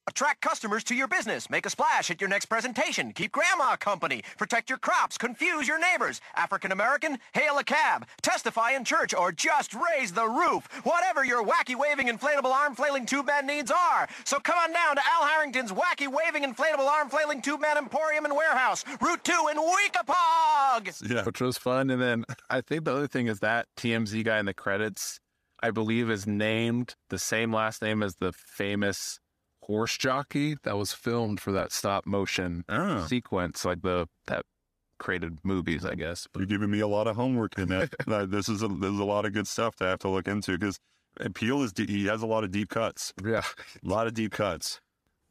Attract 0.09 0.41
customers 0.41 0.83
to 0.85 0.95
your 0.95 1.07
business. 1.07 1.49
Make 1.49 1.65
a 1.65 1.71
splash 1.71 2.11
at 2.11 2.21
your 2.21 2.29
next 2.29 2.47
presentation. 2.47 3.13
Keep 3.13 3.33
grandma 3.33 3.77
company. 3.77 4.23
Protect 4.37 4.69
your 4.69 4.79
crops. 4.79 5.17
Confuse 5.17 5.69
your 5.69 5.79
neighbors. 5.79 6.21
African 6.35 6.73
American, 6.73 7.19
hail 7.33 7.57
a 7.59 7.65
cab. 7.65 8.07
Testify 8.21 8.73
in 8.73 8.85
church 8.85 9.15
or 9.15 9.31
just 9.31 9.73
raise 9.75 10.13
the 10.13 10.27
roof. 10.27 10.67
Whatever 10.85 11.25
your 11.25 11.45
wacky 11.45 11.77
waving 11.77 12.09
inflatable 12.09 12.53
arm 12.53 12.75
flailing 12.75 13.07
tube 13.07 13.27
man 13.27 13.47
needs 13.47 13.71
are. 13.71 14.09
So 14.25 14.39
come 14.41 14.59
on 14.59 14.73
down 14.73 14.97
to 14.97 15.03
Al 15.07 15.29
Harrington's 15.29 15.71
wacky 15.73 16.09
waving 16.09 16.43
inflatable 16.43 16.89
arm 16.89 17.09
flailing 17.09 17.41
tube 17.41 17.61
man 17.61 17.79
emporium 17.79 18.25
and 18.25 18.35
warehouse. 18.35 18.85
Route 19.01 19.23
2 19.23 19.33
in 19.53 19.57
Weekapaug. 19.59 21.11
yeah, 21.11 21.25
which 21.25 21.41
was 21.41 21.57
fun. 21.57 21.91
And 21.91 22.03
then 22.03 22.25
I 22.49 22.61
think 22.61 22.85
the 22.85 22.93
other 22.93 23.07
thing 23.07 23.29
is 23.29 23.39
that 23.41 23.67
TMZ 23.77 24.25
guy 24.25 24.39
in 24.41 24.47
the 24.47 24.55
credits, 24.55 25.21
I 25.63 25.71
believe, 25.71 26.11
is 26.11 26.27
named 26.27 26.97
the 27.09 27.19
same 27.19 27.53
last 27.53 27.83
name 27.83 28.03
as 28.03 28.17
the 28.17 28.33
famous 28.33 29.20
horse 29.71 29.97
jockey 29.97 30.57
that 30.65 30.77
was 30.77 30.93
filmed 30.93 31.41
for 31.41 31.53
that 31.53 31.71
stop 31.73 32.05
motion 32.07 32.65
Oh. 32.69 33.07
sequence, 33.07 33.65
like 33.65 33.83
the 33.83 34.07
that 34.27 34.45
created 34.99 35.39
movies, 35.45 35.85
I 35.85 35.95
guess. 35.95 36.27
But. 36.33 36.41
you're 36.41 36.47
giving 36.47 36.71
me 36.71 36.81
a 36.81 36.89
lot 36.89 37.07
of 37.07 37.17
homework 37.17 37.57
in 37.59 37.69
that. 37.69 37.91
This 38.31 38.49
is 38.49 38.63
a, 38.63 38.69
there's 38.69 38.99
a 38.99 39.05
lot 39.05 39.25
of 39.25 39.33
good 39.33 39.47
stuff 39.47 39.77
to 39.77 39.85
have 39.85 39.99
to 40.01 40.09
look 40.09 40.27
into 40.29 40.59
because 40.59 40.79
eh, 41.21 41.29
Peele 41.33 41.63
is 41.63 41.73
he 41.77 42.07
has 42.07 42.21
a 42.23 42.27
lot 42.27 42.45
of 42.45 42.51
deep 42.51 42.69
cuts. 42.69 43.13
Yeah, 43.25 43.43
A 43.85 43.89
lot 43.89 44.07
of 44.07 44.15
deep 44.15 44.33
cuts. 44.33 44.81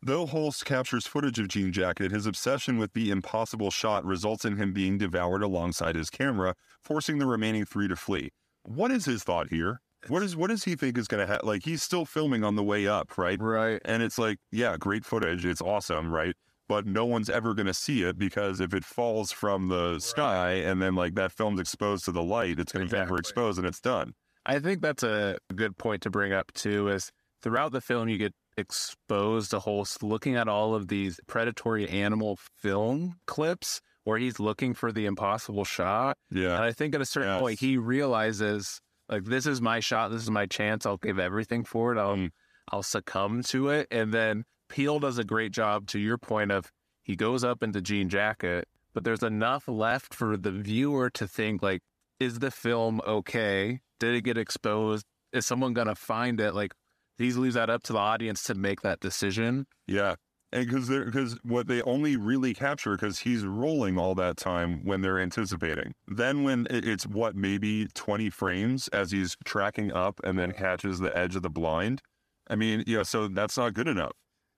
Though 0.02 0.26
Holst 0.26 0.64
captures 0.66 1.06
footage 1.06 1.40
of 1.40 1.50
Jean 1.50 1.74
Jacket, 1.74 2.12
his 2.12 2.26
obsession 2.26 2.78
with 2.78 2.94
the 2.94 3.12
impossible 3.12 3.70
shot 3.70 4.06
results 4.06 4.46
in 4.46 4.56
him 4.56 4.72
being 4.72 4.98
devoured 4.98 5.44
alongside 5.44 5.96
his 5.96 6.10
camera, 6.10 6.56
forcing 6.82 7.18
the 7.20 7.26
remaining 7.26 7.66
three 7.66 7.90
to 7.90 7.98
flee. 7.98 8.30
What 8.64 8.92
is 8.92 9.04
his 9.06 9.24
thought 9.24 9.50
here? 9.50 9.82
What 10.08 10.24
is 10.24 10.36
what 10.36 10.50
does 10.50 10.64
he 10.64 10.76
think 10.76 10.98
is 10.98 11.08
going 11.08 11.26
to 11.26 11.32
happen? 11.32 11.48
Like 11.48 11.64
he's 11.66 11.84
still 11.84 12.06
filming 12.06 12.44
on 12.44 12.56
the 12.56 12.64
way 12.64 12.88
up, 12.88 13.18
right? 13.18 13.40
right. 13.42 13.82
And 13.86 14.02
it's 14.02 14.18
like, 14.18 14.38
yeah, 14.52 14.78
great 14.78 15.04
footage, 15.06 15.46
it's 15.46 15.62
awesome, 15.62 16.12
right? 16.12 16.36
But 16.68 16.86
no 16.86 17.06
one's 17.06 17.30
ever 17.30 17.54
going 17.54 17.66
to 17.66 17.74
see 17.74 18.04
it 18.04 18.18
because 18.18 18.60
if 18.60 18.74
it 18.74 18.86
falls 18.86 19.32
from 19.32 19.68
the 19.70 20.00
sky 20.00 20.52
and 20.54 20.82
then 20.82 20.96
like 20.96 21.16
that 21.16 21.32
film's 21.32 21.60
exposed 21.60 22.06
to 22.06 22.12
the 22.12 22.22
light, 22.24 22.60
it's 22.60 22.72
going 22.72 22.88
to 22.88 22.92
be 22.92 22.98
Exactly. 22.98 23.18
overexposed 23.18 23.58
and 23.58 23.66
it's 23.68 23.82
done. 23.82 24.14
I 24.46 24.60
think 24.60 24.82
that's 24.82 25.04
a 25.04 25.38
good 25.54 25.78
point 25.78 26.02
to 26.04 26.10
bring 26.10 26.32
up 26.32 26.54
too. 26.54 26.88
Is 26.90 27.12
throughout 27.42 27.72
the 27.72 27.82
film 27.82 28.08
you 28.08 28.18
get 28.18 28.34
exposed 28.58 29.52
to 29.52 29.60
whole 29.60 29.86
looking 30.02 30.36
at 30.36 30.48
all 30.48 30.76
of 30.76 30.88
these 30.88 31.20
predatory 31.28 31.90
animal 31.90 32.38
film 32.58 33.16
clips 33.26 33.82
where 34.04 34.18
he's 34.18 34.40
looking 34.40 34.74
for 34.74 34.92
the 34.92 35.06
impossible 35.06 35.66
shot. 35.66 36.18
Yeah. 36.32 36.56
And 36.56 36.64
I 36.64 36.72
think 36.72 36.96
at 36.96 37.02
a 37.02 37.06
certain 37.06 37.30
Yes. 37.32 37.42
point 37.42 37.60
he 37.60 37.78
realizes 37.78 38.80
like 39.10 39.26
this 39.26 39.46
is 39.46 39.62
my 39.62 39.80
shot, 39.80 40.12
this 40.12 40.22
is 40.22 40.32
my 40.32 40.46
chance. 40.46 40.86
I'll 40.86 40.98
give 40.98 41.20
everything 41.20 41.64
for 41.64 41.94
it. 41.94 42.00
I'll 42.00 42.16
Mm. 42.16 42.30
I'll 42.72 42.84
succumb 42.84 43.42
to 43.44 43.70
it. 43.70 43.88
And 43.90 44.14
then 44.14 44.46
Peele 44.70 45.00
does 45.00 45.18
a 45.18 45.24
great 45.24 45.52
job 45.52 45.88
to 45.88 46.00
your 46.00 46.20
point 46.20 46.52
of 46.52 46.72
he 47.02 47.16
goes 47.16 47.44
up 47.44 47.64
into 47.64 47.82
Jean 47.82 48.10
Jacket, 48.10 48.68
but 48.94 49.04
there's 49.04 49.24
enough 49.24 49.68
left 49.68 50.14
for 50.14 50.38
the 50.38 50.52
viewer 50.52 51.10
to 51.10 51.28
think 51.28 51.64
like, 51.64 51.82
is 52.20 52.40
the 52.40 52.52
film 52.52 53.02
okay? 53.08 53.80
Did 54.00 54.14
it 54.14 54.22
get 54.22 54.38
exposed? 54.38 55.06
Is 55.34 55.48
someone 55.48 55.74
gonna 55.74 55.96
find 55.96 56.40
it? 56.40 56.54
Like 56.54 56.74
he 57.18 57.32
leaves 57.32 57.56
that 57.56 57.70
up 57.70 57.82
to 57.84 57.94
the 57.94 58.00
audience 58.00 58.44
to 58.44 58.54
make 58.54 58.82
that 58.82 59.00
decision. 59.00 59.66
Yeah. 59.88 60.16
And 60.52 60.66
because 60.66 60.88
they're 60.88 61.06
because 61.06 61.38
what 61.44 61.68
they 61.68 61.82
only 61.84 62.18
really 62.18 62.54
capture 62.54 62.92
because 62.96 63.20
he's 63.20 63.46
rolling 63.46 64.00
all 64.00 64.16
that 64.16 64.36
time 64.38 64.82
when 64.84 65.02
they're 65.02 65.20
anticipating. 65.20 65.94
Then 66.08 66.44
when 66.44 66.66
it's 66.72 67.06
what 67.06 67.36
maybe 67.36 67.88
twenty 67.94 68.30
frames 68.32 68.88
as 68.90 69.12
he's 69.12 69.36
tracking 69.46 69.92
up 69.92 70.20
and 70.24 70.40
then 70.40 70.52
catches 70.54 71.00
the 71.00 71.16
edge 71.16 71.36
of 71.36 71.44
the 71.44 71.50
blind. 71.52 72.02
I 72.50 72.56
mean, 72.56 72.84
yeah. 72.88 73.04
So 73.04 73.28
that's 73.28 73.58
not 73.58 73.76
good 73.76 73.88
enough. 73.88 74.14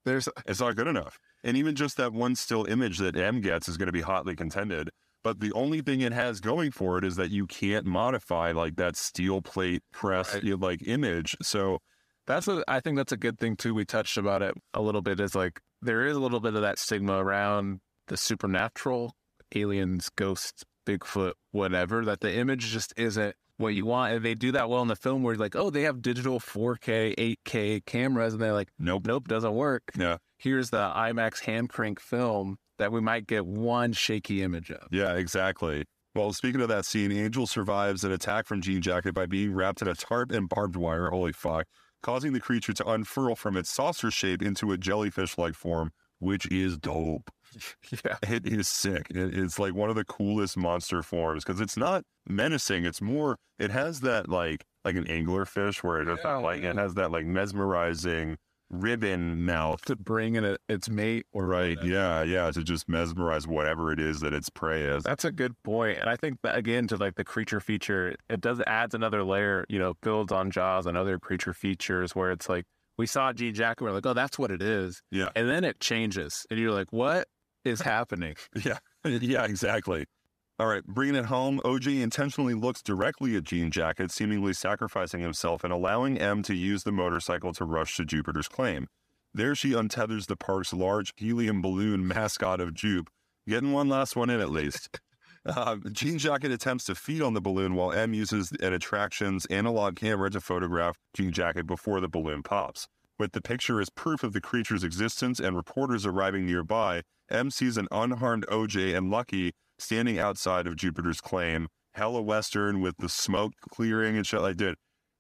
There's 0.05 0.29
It's 0.45 0.61
not 0.61 0.75
good 0.77 0.87
enough. 0.87 1.19
And 1.43 1.57
even 1.57 1.75
just 1.75 1.97
that 1.97 2.13
one 2.13 2.35
still 2.35 2.65
image 2.65 2.97
that 2.99 3.17
M 3.17 3.41
gets 3.41 3.67
is 3.67 3.77
going 3.77 3.87
to 3.87 3.91
be 3.91 4.01
hotly 4.01 4.35
contended. 4.35 4.89
But 5.23 5.39
the 5.39 5.51
only 5.53 5.81
thing 5.81 6.01
it 6.01 6.13
has 6.13 6.39
going 6.39 6.71
for 6.71 6.97
it 6.97 7.03
is 7.03 7.15
that 7.17 7.29
you 7.31 7.45
can't 7.47 7.85
modify 7.85 8.51
like 8.53 8.75
that 8.77 8.95
steel 8.95 9.41
plate 9.41 9.83
press 9.91 10.33
Right. 10.33 10.43
you 10.43 10.57
know, 10.57 10.65
like 10.65 10.81
image. 10.87 11.35
So 11.43 11.79
That's 12.27 12.47
what 12.47 12.63
I 12.67 12.79
think 12.79 12.97
that's 12.97 13.11
a 13.11 13.17
good 13.17 13.39
thing 13.39 13.55
too. 13.57 13.73
We 13.73 13.83
touched 13.85 14.17
about 14.17 14.41
it 14.41 14.55
a 14.73 14.81
little 14.81 15.01
bit 15.01 15.19
is 15.19 15.35
like 15.35 15.59
there 15.81 16.05
is 16.05 16.15
a 16.15 16.19
little 16.19 16.39
bit 16.39 16.55
of 16.55 16.61
that 16.61 16.79
stigma 16.79 17.13
around 17.13 17.79
the 18.07 18.17
supernatural, 18.17 19.15
aliens, 19.55 20.09
ghosts, 20.15 20.63
Bigfoot, 20.85 21.33
whatever, 21.51 22.03
that 22.05 22.21
the 22.21 22.33
image 22.35 22.71
just 22.71 22.93
isn't 22.97 23.35
what 23.57 23.75
you 23.75 23.85
want. 23.85 24.13
And 24.13 24.25
they 24.25 24.33
do 24.35 24.51
that 24.53 24.69
well 24.69 24.81
in 24.81 24.87
the 24.87 24.95
film 24.95 25.21
where 25.23 25.33
you're 25.33 25.39
like, 25.39 25.55
oh, 25.55 25.69
they 25.69 25.83
have 25.83 26.01
digital 26.01 26.39
4K, 26.39 27.37
8K 27.45 27.85
cameras, 27.85 28.33
and 28.33 28.41
they're 28.41 28.53
like, 28.53 28.69
Nope. 28.79 29.05
nope, 29.05 29.27
doesn't 29.27 29.53
work. 29.53 29.83
Yeah. 29.97 30.17
Here's 30.37 30.71
the 30.71 30.91
IMAX 30.95 31.41
hand 31.41 31.69
crank 31.69 31.99
film 31.99 32.57
that 32.79 32.91
we 32.91 32.99
might 32.99 33.27
get 33.27 33.45
one 33.45 33.93
shaky 33.93 34.41
image 34.41 34.71
of. 34.71 34.87
Yeah, 34.89 35.13
exactly. 35.13 35.85
Well, 36.15 36.33
speaking 36.33 36.61
of 36.61 36.67
that 36.69 36.85
scene, 36.85 37.11
Angel 37.11 37.45
survives 37.47 38.03
an 38.03 38.11
attack 38.11 38.47
from 38.47 38.61
Jean 38.61 38.81
Jacket 38.81 39.13
by 39.13 39.27
being 39.27 39.53
wrapped 39.53 39.81
in 39.81 39.87
a 39.87 39.93
tarp 39.93 40.31
and 40.31 40.49
barbed 40.49 40.75
wire. 40.75 41.09
Holy 41.09 41.31
fuck. 41.31 41.67
Causing 42.03 42.33
the 42.33 42.39
creature 42.39 42.73
to 42.73 42.87
unfurl 42.89 43.35
from 43.35 43.55
its 43.57 43.69
saucer 43.69 44.09
shape 44.11 44.41
into 44.41 44.71
a 44.71 44.77
jellyfish 44.77 45.37
like 45.37 45.53
form, 45.53 45.91
which 46.19 46.49
is 46.51 46.77
dope. 46.77 47.29
Yeah. 48.05 48.17
It 48.23 48.45
is 48.47 48.67
sick. 48.69 49.07
It- 49.11 49.37
it's 49.37 49.59
like 49.59 49.73
one 49.73 49.89
of 49.89 49.95
the 49.97 50.05
coolest 50.05 50.55
monster 50.57 51.03
forms 51.03 51.43
because 51.43 51.59
it's 51.59 51.75
not 51.77 52.03
menacing. 52.25 52.85
It's 52.85 53.01
more, 53.01 53.37
it 53.59 53.71
has 53.71 53.99
that 54.01 54.29
like, 54.29 54.63
like 54.85 54.95
an 54.95 55.03
anglerfish 55.05 55.83
where 55.83 56.01
it 56.01 56.07
has 56.07 56.19
Yeah. 56.23 56.35
that, 56.35 56.41
like, 56.43 56.63
it 56.63 56.75
has 56.77 56.93
that 56.95 57.11
like 57.11 57.25
mesmerizing 57.25 58.37
ribbon 58.71 59.45
mouth. 59.45 59.83
To 59.85 59.95
bring 59.95 60.35
in 60.35 60.45
a, 60.45 60.57
its 60.67 60.89
mate 60.89 61.25
or 61.33 61.45
Right. 61.45 61.77
Yeah. 61.83 62.23
Yeah. 62.23 62.51
To 62.51 62.63
just 62.63 62.87
mesmerize 62.89 63.47
whatever 63.47 63.91
it 63.91 63.99
is 63.99 64.21
that 64.21 64.33
its 64.33 64.49
prey 64.49 64.83
is. 64.83 65.03
That's 65.03 65.25
a 65.25 65.31
good. 65.31 65.55
And 65.65 66.09
I 66.09 66.15
think 66.15 66.39
that 66.43 66.57
again 66.57 66.87
to 66.87 66.97
like 66.97 67.15
the 67.15 67.23
creature 67.23 67.59
feature, 67.59 68.15
it 68.29 68.41
does 68.41 68.59
adds 68.61 68.95
another 68.95 69.23
layer, 69.23 69.65
you 69.69 69.79
know, 69.79 69.93
builds 70.01 70.31
on 70.31 70.51
Jaws 70.51 70.85
and 70.85 70.97
other 70.97 71.19
creature 71.19 71.53
features 71.53 72.15
where 72.15 72.31
it's 72.31 72.49
like 72.49 72.65
we 72.97 73.07
saw 73.07 73.33
Jean 73.33 73.59
and 73.59 73.75
we're 73.81 73.91
like, 73.91 74.05
oh, 74.05 74.13
that's 74.13 74.37
what 74.37 74.51
it 74.51 74.61
is. 74.61 75.01
Yeah. 75.11 75.29
And 75.35 75.49
then 75.49 75.63
it 75.63 75.79
changes. 75.79 76.45
And 76.49 76.59
you're 76.59 76.71
like, 76.71 76.91
what 76.91 77.27
is 77.65 77.81
happening? 77.81 78.35
Yeah, 78.63 78.77
yeah, 79.05 79.45
exactly. 79.45 80.05
All 80.61 80.67
right, 80.67 80.85
bringing 80.85 81.15
it 81.15 81.25
home, 81.25 81.59
OJ 81.65 82.03
intentionally 82.03 82.53
looks 82.53 82.83
directly 82.83 83.35
at 83.35 83.45
Jean 83.45 83.71
Jacket, 83.71 84.11
seemingly 84.11 84.53
sacrificing 84.53 85.19
himself 85.19 85.63
and 85.63 85.73
allowing 85.73 86.19
M 86.19 86.43
to 86.43 86.53
use 86.53 86.83
the 86.83 86.91
motorcycle 86.91 87.51
to 87.53 87.65
rush 87.65 87.97
to 87.97 88.05
Jupiter's 88.05 88.47
claim. 88.47 88.85
There 89.33 89.55
she 89.55 89.71
untethers 89.71 90.27
the 90.27 90.35
park's 90.35 90.71
large 90.71 91.13
helium 91.17 91.63
balloon 91.63 92.07
mascot 92.07 92.61
of 92.61 92.75
Jupe, 92.75 93.09
getting 93.47 93.71
one 93.71 93.89
last 93.89 94.15
one 94.15 94.29
in 94.29 94.39
at 94.39 94.51
least. 94.51 94.99
Uh, 95.47 95.77
Jean 95.91 96.19
Jacket 96.19 96.51
attempts 96.51 96.83
to 96.83 96.93
feed 96.93 97.23
on 97.23 97.33
the 97.33 97.41
balloon 97.41 97.73
while 97.73 97.91
M 97.91 98.13
uses 98.13 98.51
an 98.61 98.71
attraction's 98.71 99.47
analog 99.47 99.95
camera 99.95 100.29
to 100.29 100.39
photograph 100.39 100.95
Jean 101.15 101.31
Jacket 101.31 101.65
before 101.65 101.99
the 101.99 102.07
balloon 102.07 102.43
pops. 102.43 102.87
With 103.17 103.31
the 103.31 103.41
picture 103.41 103.81
as 103.81 103.89
proof 103.89 104.23
of 104.23 104.33
the 104.33 104.41
creature's 104.41 104.83
existence 104.83 105.39
and 105.39 105.55
reporters 105.55 106.05
arriving 106.05 106.45
nearby, 106.45 107.01
M 107.31 107.49
sees 107.49 107.77
an 107.77 107.87
unharmed 107.89 108.45
OJ 108.45 108.95
and 108.95 109.09
Lucky 109.09 109.53
standing 109.81 110.19
outside 110.19 110.67
of 110.67 110.75
Jupiter's 110.75 111.19
claim, 111.21 111.67
hella 111.93 112.21
western 112.21 112.79
with 112.81 112.95
the 112.99 113.09
smoke 113.09 113.53
clearing 113.69 114.15
and 114.17 114.25
shit 114.25 114.41
like 114.41 114.57
that. 114.57 114.75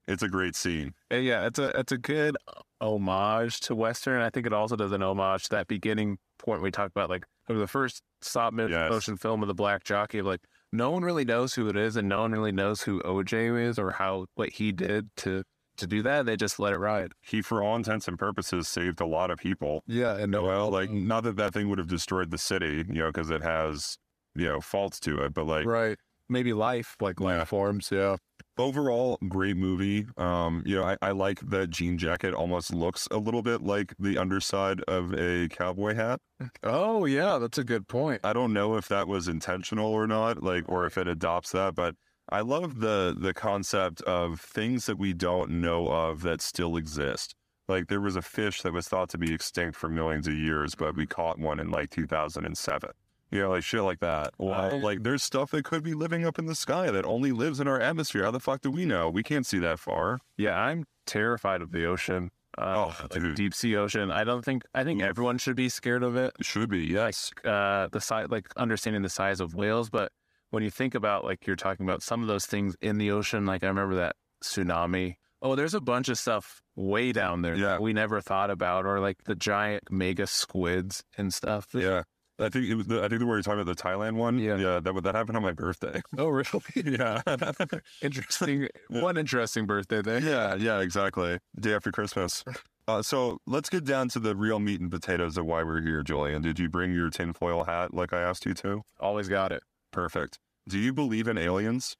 It's 0.07 0.23
a 0.23 0.29
great 0.29 0.55
scene. 0.55 0.93
Uh, 1.11 1.17
Yeah, 1.17 1.45
it's 1.45 1.59
a 1.59 1.77
it's 1.79 1.91
a 1.91 1.97
good 1.97 2.35
homage 2.79 3.59
to 3.61 3.75
Western. 3.75 4.21
I 4.21 4.29
think 4.29 4.45
it 4.45 4.53
also 4.53 4.75
does 4.75 4.91
an 4.91 5.03
homage 5.03 5.43
to 5.43 5.49
that 5.51 5.67
beginning 5.67 6.17
point 6.39 6.61
we 6.61 6.71
talked 6.71 6.91
about, 6.91 7.09
like 7.09 7.25
the 7.47 7.67
first 7.67 8.01
stop 8.21 8.53
Yes. 8.57 8.89
motion 8.89 9.17
film 9.17 9.41
of 9.41 9.47
the 9.47 9.53
Black 9.53 9.83
Jockey. 9.83 10.19
of, 10.19 10.25
Like 10.25 10.41
no 10.71 10.89
one 10.89 11.03
really 11.03 11.25
knows 11.25 11.53
who 11.53 11.67
it 11.69 11.75
is, 11.75 11.95
and 11.95 12.07
no 12.09 12.21
one 12.21 12.31
really 12.31 12.51
knows 12.51 12.81
who 12.81 13.01
OJ 13.03 13.67
is 13.67 13.77
or 13.77 13.91
how 13.91 14.25
what 14.35 14.49
he 14.53 14.71
did 14.71 15.09
to 15.17 15.43
to 15.77 15.87
do 15.87 16.01
that. 16.03 16.25
They 16.25 16.35
just 16.35 16.59
let 16.59 16.73
it 16.73 16.77
ride. 16.79 17.11
He, 17.21 17.41
for 17.41 17.61
all 17.63 17.75
intents 17.75 18.07
and 18.07 18.17
purposes, 18.17 18.67
saved 18.67 18.99
a 19.01 19.05
lot 19.05 19.31
of 19.31 19.37
people. 19.39 19.83
Yeah, 19.87 20.17
and 20.17 20.31
no, 20.31 20.43
Well, 20.43 20.69
like, 20.69 20.89
not 20.91 21.23
that 21.23 21.37
that 21.37 21.53
thing 21.53 21.69
would 21.69 21.77
have 21.79 21.87
destroyed 21.87 22.29
the 22.31 22.37
city, 22.37 22.83
you 22.87 23.01
know, 23.01 23.07
because 23.07 23.29
it 23.29 23.41
has, 23.41 23.97
you 24.35 24.45
know, 24.47 24.61
faults 24.61 24.99
to 25.01 25.17
it, 25.23 25.33
but 25.33 25.45
like, 25.45 25.65
right. 25.65 25.97
Maybe 26.29 26.53
life, 26.53 26.95
like 27.01 27.19
life 27.19 27.37
Yeah. 27.39 27.43
forms. 27.43 27.91
Yeah. 27.91 28.15
overall 28.57 29.17
great 29.27 29.57
movie 29.57 30.05
um 30.17 30.61
you 30.65 30.75
know 30.75 30.83
I, 30.83 30.97
I 31.01 31.11
like 31.11 31.39
that 31.49 31.69
jean 31.69 31.97
jacket 31.97 32.33
almost 32.33 32.73
looks 32.73 33.07
a 33.09 33.17
little 33.17 33.41
bit 33.41 33.61
like 33.61 33.93
the 33.97 34.17
underside 34.17 34.81
of 34.81 35.13
a 35.13 35.47
cowboy 35.49 35.95
hat 35.95 36.19
Oh 36.63 37.05
yeah, 37.05 37.37
that's 37.39 37.57
a 37.57 37.63
good 37.63 37.87
point. 37.87 38.21
i 38.23 38.33
don't 38.33 38.53
know 38.53 38.75
if 38.75 38.87
that 38.89 39.07
was 39.07 39.27
intentional 39.27 39.91
or 39.91 40.05
not 40.05 40.43
like 40.43 40.65
or 40.67 40.85
if 40.85 40.97
it 40.97 41.07
adopts 41.07 41.51
that 41.53 41.75
but 41.75 41.95
i 42.29 42.41
love 42.41 42.79
the 42.81 43.15
the 43.17 43.33
concept 43.33 44.01
of 44.03 44.39
things 44.39 44.85
that 44.85 44.97
we 44.99 45.13
don't 45.13 45.49
know 45.49 45.87
of 45.87 46.21
that 46.21 46.41
still 46.41 46.75
exist 46.77 47.33
like 47.67 47.87
there 47.87 48.01
was 48.01 48.15
a 48.15 48.21
fish 48.21 48.61
that 48.61 48.73
was 48.73 48.87
thought 48.87 49.09
to 49.09 49.17
be 49.17 49.33
extinct 49.33 49.75
for 49.77 49.89
millions 49.89 50.27
of 50.27 50.33
years 50.35 50.75
but 50.75 50.95
we 50.95 51.05
caught 51.07 51.39
one 51.39 51.59
in 51.59 51.71
like 51.71 51.89
2007 51.89 52.91
know, 53.39 53.51
like 53.51 53.63
shit 53.63 53.81
like 53.81 53.99
that. 54.01 54.33
Or 54.37 54.51
Right. 54.51 54.73
like 54.81 55.03
there's 55.03 55.23
stuff 55.23 55.51
that 55.51 55.63
could 55.63 55.83
be 55.83 55.93
living 55.93 56.25
up 56.25 56.37
in 56.37 56.45
the 56.47 56.55
sky 56.55 56.91
that 56.91 57.05
only 57.05 57.31
lives 57.31 57.59
in 57.61 57.67
our 57.67 57.79
atmosphere. 57.79 58.23
How 58.25 58.31
the 58.31 58.39
fuck 58.41 58.61
do 58.61 58.69
we 58.71 58.85
know? 58.85 59.09
We 59.09 59.23
can't 59.23 59.45
see 59.45 59.59
that 59.59 59.79
far. 59.79 60.19
Yeah, 60.37 60.57
I'm 60.59 60.85
terrified 61.07 61.61
of 61.61 61.71
the 61.71 61.85
ocean. 61.85 62.31
Uh, 62.57 62.73
Oh, 62.89 62.95
like 63.03 63.11
dude. 63.11 63.35
deep 63.35 63.53
sea 63.53 63.77
ocean. 63.77 64.11
I 64.11 64.25
don't 64.25 64.43
think 64.43 64.63
I 64.75 64.83
think 64.83 65.01
everyone 65.01 65.37
should 65.37 65.55
be 65.55 65.69
scared 65.69 66.03
of 66.03 66.17
it. 66.17 66.33
Should 66.41 66.69
be, 66.69 66.79
yes. 66.85 67.31
uh 67.45 67.87
the 67.91 68.01
size 68.01 68.27
like 68.29 68.47
understanding 68.57 69.01
the 69.03 69.09
size 69.09 69.39
of 69.39 69.53
whales 69.55 69.89
but 69.89 70.11
when 70.49 70.61
you 70.61 70.69
think 70.69 70.93
about 70.93 71.23
like 71.23 71.47
you're 71.47 71.55
talking 71.55 71.85
about 71.85 72.03
some 72.03 72.21
of 72.21 72.27
those 72.27 72.45
things 72.45 72.75
in 72.81 72.97
the 72.97 73.09
ocean 73.11 73.45
like 73.45 73.63
i 73.63 73.67
remember 73.67 73.95
that 73.95 74.17
tsunami 74.43 75.15
oh 75.41 75.55
there's 75.55 75.73
a 75.73 75.79
bunch 75.79 76.09
of 76.09 76.17
stuff 76.17 76.61
way 76.75 77.13
down 77.13 77.41
there 77.41 77.55
Yeah. 77.55 77.67
that 77.67 77.81
we 77.81 77.93
never 77.93 78.19
thought 78.19 78.49
about 78.51 78.85
or 78.85 78.99
like 78.99 79.23
the 79.23 79.35
giant 79.35 79.83
mega 79.89 80.27
squids 80.27 81.03
and 81.17 81.33
stuff 81.33 81.67
Yeah. 81.73 82.03
I 82.39 82.49
think 82.49 82.65
it 82.67 82.75
was 82.75 82.87
the, 82.87 83.03
I 83.03 83.07
think 83.07 83.19
the 83.19 83.25
word 83.27 83.35
you're 83.35 83.43
talking 83.43 83.61
about 83.61 83.75
the 83.77 83.81
Thailand 83.83 84.15
one. 84.15 84.39
Yeah. 84.39 84.55
Yeah. 84.57 84.79
That 84.79 85.03
that 85.03 85.15
happened 85.15 85.37
on 85.37 85.43
my 85.43 85.51
birthday. 85.53 86.01
oh 86.17 86.27
really 86.27 86.61
yeah. 86.75 87.21
interesting 88.01 88.67
one 88.89 89.17
interesting 89.17 89.65
birthday 89.65 90.01
there 90.01 90.19
yeah. 90.21 90.55
Yeah. 90.55 90.79
Exactly. 90.79 91.39
Day 91.59 91.73
after 91.73 91.91
Christmas. 91.91 92.43
Uh, 92.87 93.01
so 93.01 93.37
let's 93.45 93.69
get 93.69 93.85
down 93.85 94.09
to 94.09 94.19
the 94.19 94.35
real 94.35 94.59
meat 94.59 94.81
and 94.81 94.89
potatoes 94.89 95.37
of 95.37 95.45
why 95.45 95.61
we're 95.63 95.81
here, 95.81 96.01
Julian. 96.03 96.41
Did 96.41 96.57
you 96.59 96.67
bring 96.67 96.93
your 96.93 97.09
tinfoil 97.11 97.63
hat 97.65 97.93
like 97.93 98.11
I 98.11 98.21
asked 98.21 98.45
you 98.45 98.53
to? 98.55 98.81
always 98.99 99.27
got 99.29 99.51
it 99.51 99.61
Perfect. 99.91 100.39
Do 100.67 100.77
you 100.79 100.93
believe 100.93 101.27
in 101.27 101.37
aliens? 101.37 101.95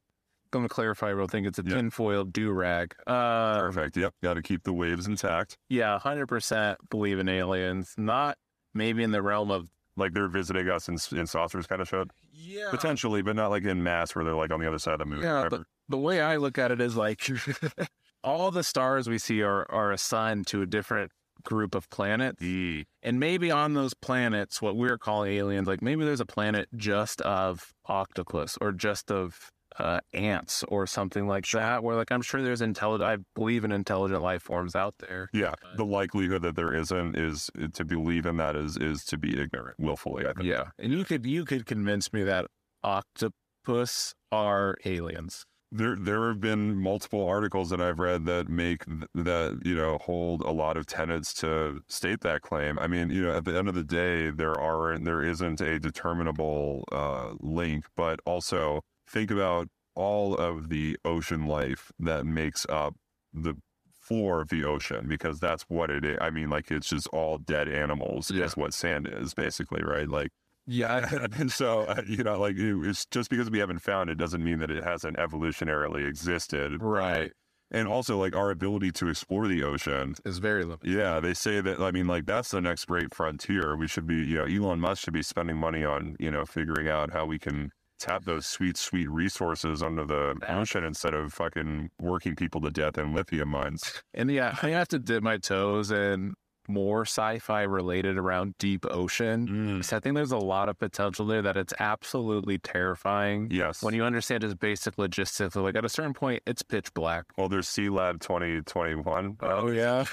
gonna 0.51 0.67
clarify 0.67 1.07
real 1.09 1.27
thing 1.27 1.45
it's 1.45 1.59
a 1.59 1.63
Yeah. 1.65 1.75
tinfoil 1.75 2.25
do-rag 2.25 2.93
uh 3.07 3.59
Perfect. 3.61 3.95
Yep. 3.95 4.13
Got 4.21 4.33
to 4.33 4.41
keep 4.41 4.63
the 4.63 4.73
waves 4.73 5.07
intact. 5.07 5.57
yeah 5.69 5.97
100% 6.03 6.75
believe 6.89 7.19
in 7.19 7.29
aliens 7.29 7.93
not 7.97 8.37
maybe 8.73 9.01
in 9.03 9.11
the 9.11 9.21
realm 9.21 9.49
of 9.51 9.67
Like 9.97 10.13
they're 10.13 10.27
visiting 10.29 10.69
us 10.69 10.87
in, 10.87 10.97
in 11.17 11.27
saucers 11.27 11.67
kind 11.67 11.81
of 11.81 11.87
shit. 11.89 12.07
yeah 12.33 12.69
Potentially, 12.69 13.21
but 13.21 13.35
not 13.35 13.49
like 13.49 13.63
in 13.63 13.83
mass 13.83 14.15
where 14.15 14.23
they're 14.23 14.33
like 14.35 14.51
on 14.51 14.59
the 14.59 14.67
other 14.67 14.79
side 14.79 14.93
of 14.93 14.99
the 14.99 15.05
moon. 15.05 15.21
Yeah, 15.21 15.43
Whatever. 15.43 15.65
the 15.89 15.97
way 15.97 16.21
I 16.21 16.37
look 16.37 16.57
at 16.57 16.71
it 16.71 16.79
is 16.79 16.95
like 16.95 17.27
all 18.23 18.51
the 18.51 18.63
stars 18.63 19.09
we 19.09 19.17
see 19.17 19.41
are 19.41 19.69
are 19.71 19.91
assigned 19.91 20.47
to 20.47 20.61
a 20.61 20.65
different 20.65 21.11
group 21.43 21.73
of 21.75 21.89
planets. 21.89 22.41
And 22.41 23.19
maybe 23.19 23.49
on 23.51 23.73
those 23.73 23.93
planets, 23.95 24.61
what 24.61 24.75
we're 24.75 24.97
calling 24.97 25.33
aliens, 25.33 25.67
like 25.67 25.81
maybe 25.81 26.05
there's 26.05 26.19
a 26.19 26.25
planet 26.25 26.69
just 26.75 27.19
of 27.21 27.73
octopus 27.87 28.57
or 28.61 28.71
just 28.71 29.11
of 29.11 29.49
uh, 29.79 29.99
ants 30.13 30.63
or 30.67 30.85
something 30.87 31.27
like 31.27 31.49
that, 31.51 31.83
where 31.83 31.95
like 31.95 32.11
I'm 32.11 32.21
sure 32.21 32.41
there's 32.41 32.61
intelligent, 32.61 33.09
I 33.09 33.23
believe 33.35 33.63
in 33.63 33.71
intelligent 33.71 34.21
life 34.21 34.43
forms 34.43 34.75
out 34.75 34.95
there. 34.99 35.29
Yeah, 35.33 35.53
the 35.77 35.85
likelihood 35.85 36.41
that 36.43 36.55
there 36.55 36.73
isn't 36.73 37.15
is 37.17 37.49
to 37.73 37.85
believe 37.85 38.25
in 38.25 38.37
that 38.37 38.55
is 38.55 38.77
is 38.77 39.03
to 39.05 39.17
be 39.17 39.39
ignorant 39.39 39.79
willfully. 39.79 40.25
I 40.27 40.33
think. 40.33 40.45
Yeah. 40.45 40.65
And 40.79 40.91
you 40.91 41.03
could 41.03 41.25
you 41.25 41.45
could 41.45 41.65
convince 41.65 42.11
me 42.13 42.23
that 42.23 42.47
octopus 42.83 44.13
are 44.31 44.77
aliens. 44.85 45.45
There 45.73 45.95
there 45.95 46.27
have 46.27 46.41
been 46.41 46.75
multiple 46.75 47.25
articles 47.25 47.69
that 47.69 47.79
I've 47.79 47.99
read 47.99 48.25
that 48.25 48.49
make 48.49 48.83
th- 48.85 49.07
that 49.15 49.61
you 49.63 49.73
know 49.73 49.99
hold 49.99 50.41
a 50.41 50.51
lot 50.51 50.75
of 50.75 50.85
tenets 50.85 51.33
to 51.35 51.79
state 51.87 52.19
that 52.21 52.41
claim. 52.41 52.77
I 52.77 52.87
mean, 52.87 53.09
you 53.09 53.23
know, 53.23 53.37
at 53.37 53.45
the 53.45 53.57
end 53.57 53.69
of 53.69 53.75
the 53.75 53.83
day, 53.83 54.31
there 54.31 54.59
are 54.59 54.97
there 54.99 55.23
isn't 55.23 55.61
a 55.61 55.79
determinable 55.79 56.83
uh, 56.91 57.35
link, 57.39 57.85
but 57.95 58.19
also 58.25 58.81
think 59.11 59.31
about 59.31 59.67
all 59.95 60.35
of 60.35 60.69
the 60.69 60.97
ocean 61.03 61.45
life 61.47 61.91
that 61.99 62.25
makes 62.25 62.65
up 62.69 62.95
the 63.33 63.55
floor 64.01 64.41
of 64.41 64.49
the 64.49 64.63
ocean 64.63 65.07
because 65.07 65.39
that's 65.39 65.63
what 65.63 65.89
it 65.89 66.03
is. 66.05 66.17
I 66.21 66.29
mean, 66.29 66.49
like 66.49 66.71
it's 66.71 66.89
just 66.89 67.07
all 67.09 67.37
dead 67.37 67.67
animals. 67.69 68.31
Yeah. 68.31 68.45
Is 68.45 68.57
what 68.57 68.73
sand 68.73 69.07
is 69.11 69.33
basically, 69.33 69.83
right? 69.83 70.07
Like 70.09 70.29
Yeah. 70.65 71.09
and 71.37 71.51
so 71.51 71.81
uh, 71.81 72.01
you 72.07 72.23
know 72.23 72.39
like 72.39 72.55
it's 72.57 73.05
just 73.07 73.29
because 73.29 73.49
we 73.51 73.59
haven't 73.59 73.79
found 73.79 74.09
it 74.09 74.15
doesn't 74.15 74.43
mean 74.43 74.59
that 74.59 74.71
it 74.71 74.83
hasn't 74.83 75.17
evolutionarily 75.17 76.07
existed 76.07 76.81
Right. 76.81 77.31
and 77.71 77.87
also 77.87 78.17
like 78.19 78.35
our 78.35 78.51
ability 78.51 78.91
to 78.93 79.07
explore 79.09 79.47
the 79.47 79.63
ocean 79.63 80.15
Is 80.25 80.37
very 80.39 80.63
limited. 80.63 80.89
yeah 80.89 81.19
they 81.19 81.33
say 81.33 81.61
that 81.61 81.79
i 81.79 81.91
mean 81.91 82.07
like 82.07 82.25
that's 82.25 82.51
the 82.51 82.61
next 82.61 82.85
great 82.85 83.13
frontier 83.13 83.75
we 83.75 83.87
should 83.87 84.05
be 84.07 84.15
you 84.15 84.37
know 84.37 84.45
elon 84.45 84.79
musk 84.79 85.03
should 85.03 85.13
be 85.13 85.23
spending 85.23 85.57
money 85.57 85.83
on 85.83 86.15
you 86.19 86.29
know 86.31 86.45
figuring 86.45 86.87
out 86.87 87.11
how 87.11 87.25
we 87.25 87.39
can 87.39 87.71
tap 88.01 88.25
those 88.25 88.45
sweet, 88.45 88.77
sweet 88.77 89.09
resources 89.09 89.81
under 89.83 90.05
the 90.05 90.35
ocean 90.49 90.83
instead 90.83 91.13
of 91.13 91.33
fucking 91.33 91.89
working 91.99 92.35
people 92.35 92.61
to 92.61 92.71
death 92.71 92.97
in 92.97 93.13
lithium 93.13 93.49
mines. 93.49 94.01
And 94.13 94.29
yeah, 94.31 94.57
I 94.61 94.69
have 94.69 94.87
to 94.89 94.99
dip 94.99 95.23
my 95.23 95.37
toes 95.37 95.91
in 95.91 96.33
more 96.67 97.01
sci-fi 97.01 97.63
related 97.63 98.17
around 98.17 98.55
deep 98.57 98.85
ocean. 98.89 99.81
So 99.83 99.97
I 99.97 99.99
think 99.99 100.15
there's 100.15 100.31
a 100.31 100.37
lot 100.37 100.69
of 100.69 100.77
potential 100.79 101.25
there 101.25 101.41
that 101.41 101.57
it's 101.57 101.73
absolutely 101.79 102.57
terrifying. 102.59 103.49
Yes. 103.51 103.83
When 103.83 103.93
you 103.93 104.03
understand 104.03 104.41
just 104.41 104.59
basic 104.59 104.97
logistics, 104.97 105.55
like 105.55 105.75
at 105.75 105.85
a 105.85 105.89
certain 105.89 106.13
point, 106.13 106.43
it's 106.45 106.61
pitch 106.61 106.93
black. 106.93 107.25
Well, 107.37 107.49
there's 107.49 107.67
Sealab 107.67 108.21
2021. 108.21 109.37
Oh 109.41 109.67
yeah. 109.69 110.05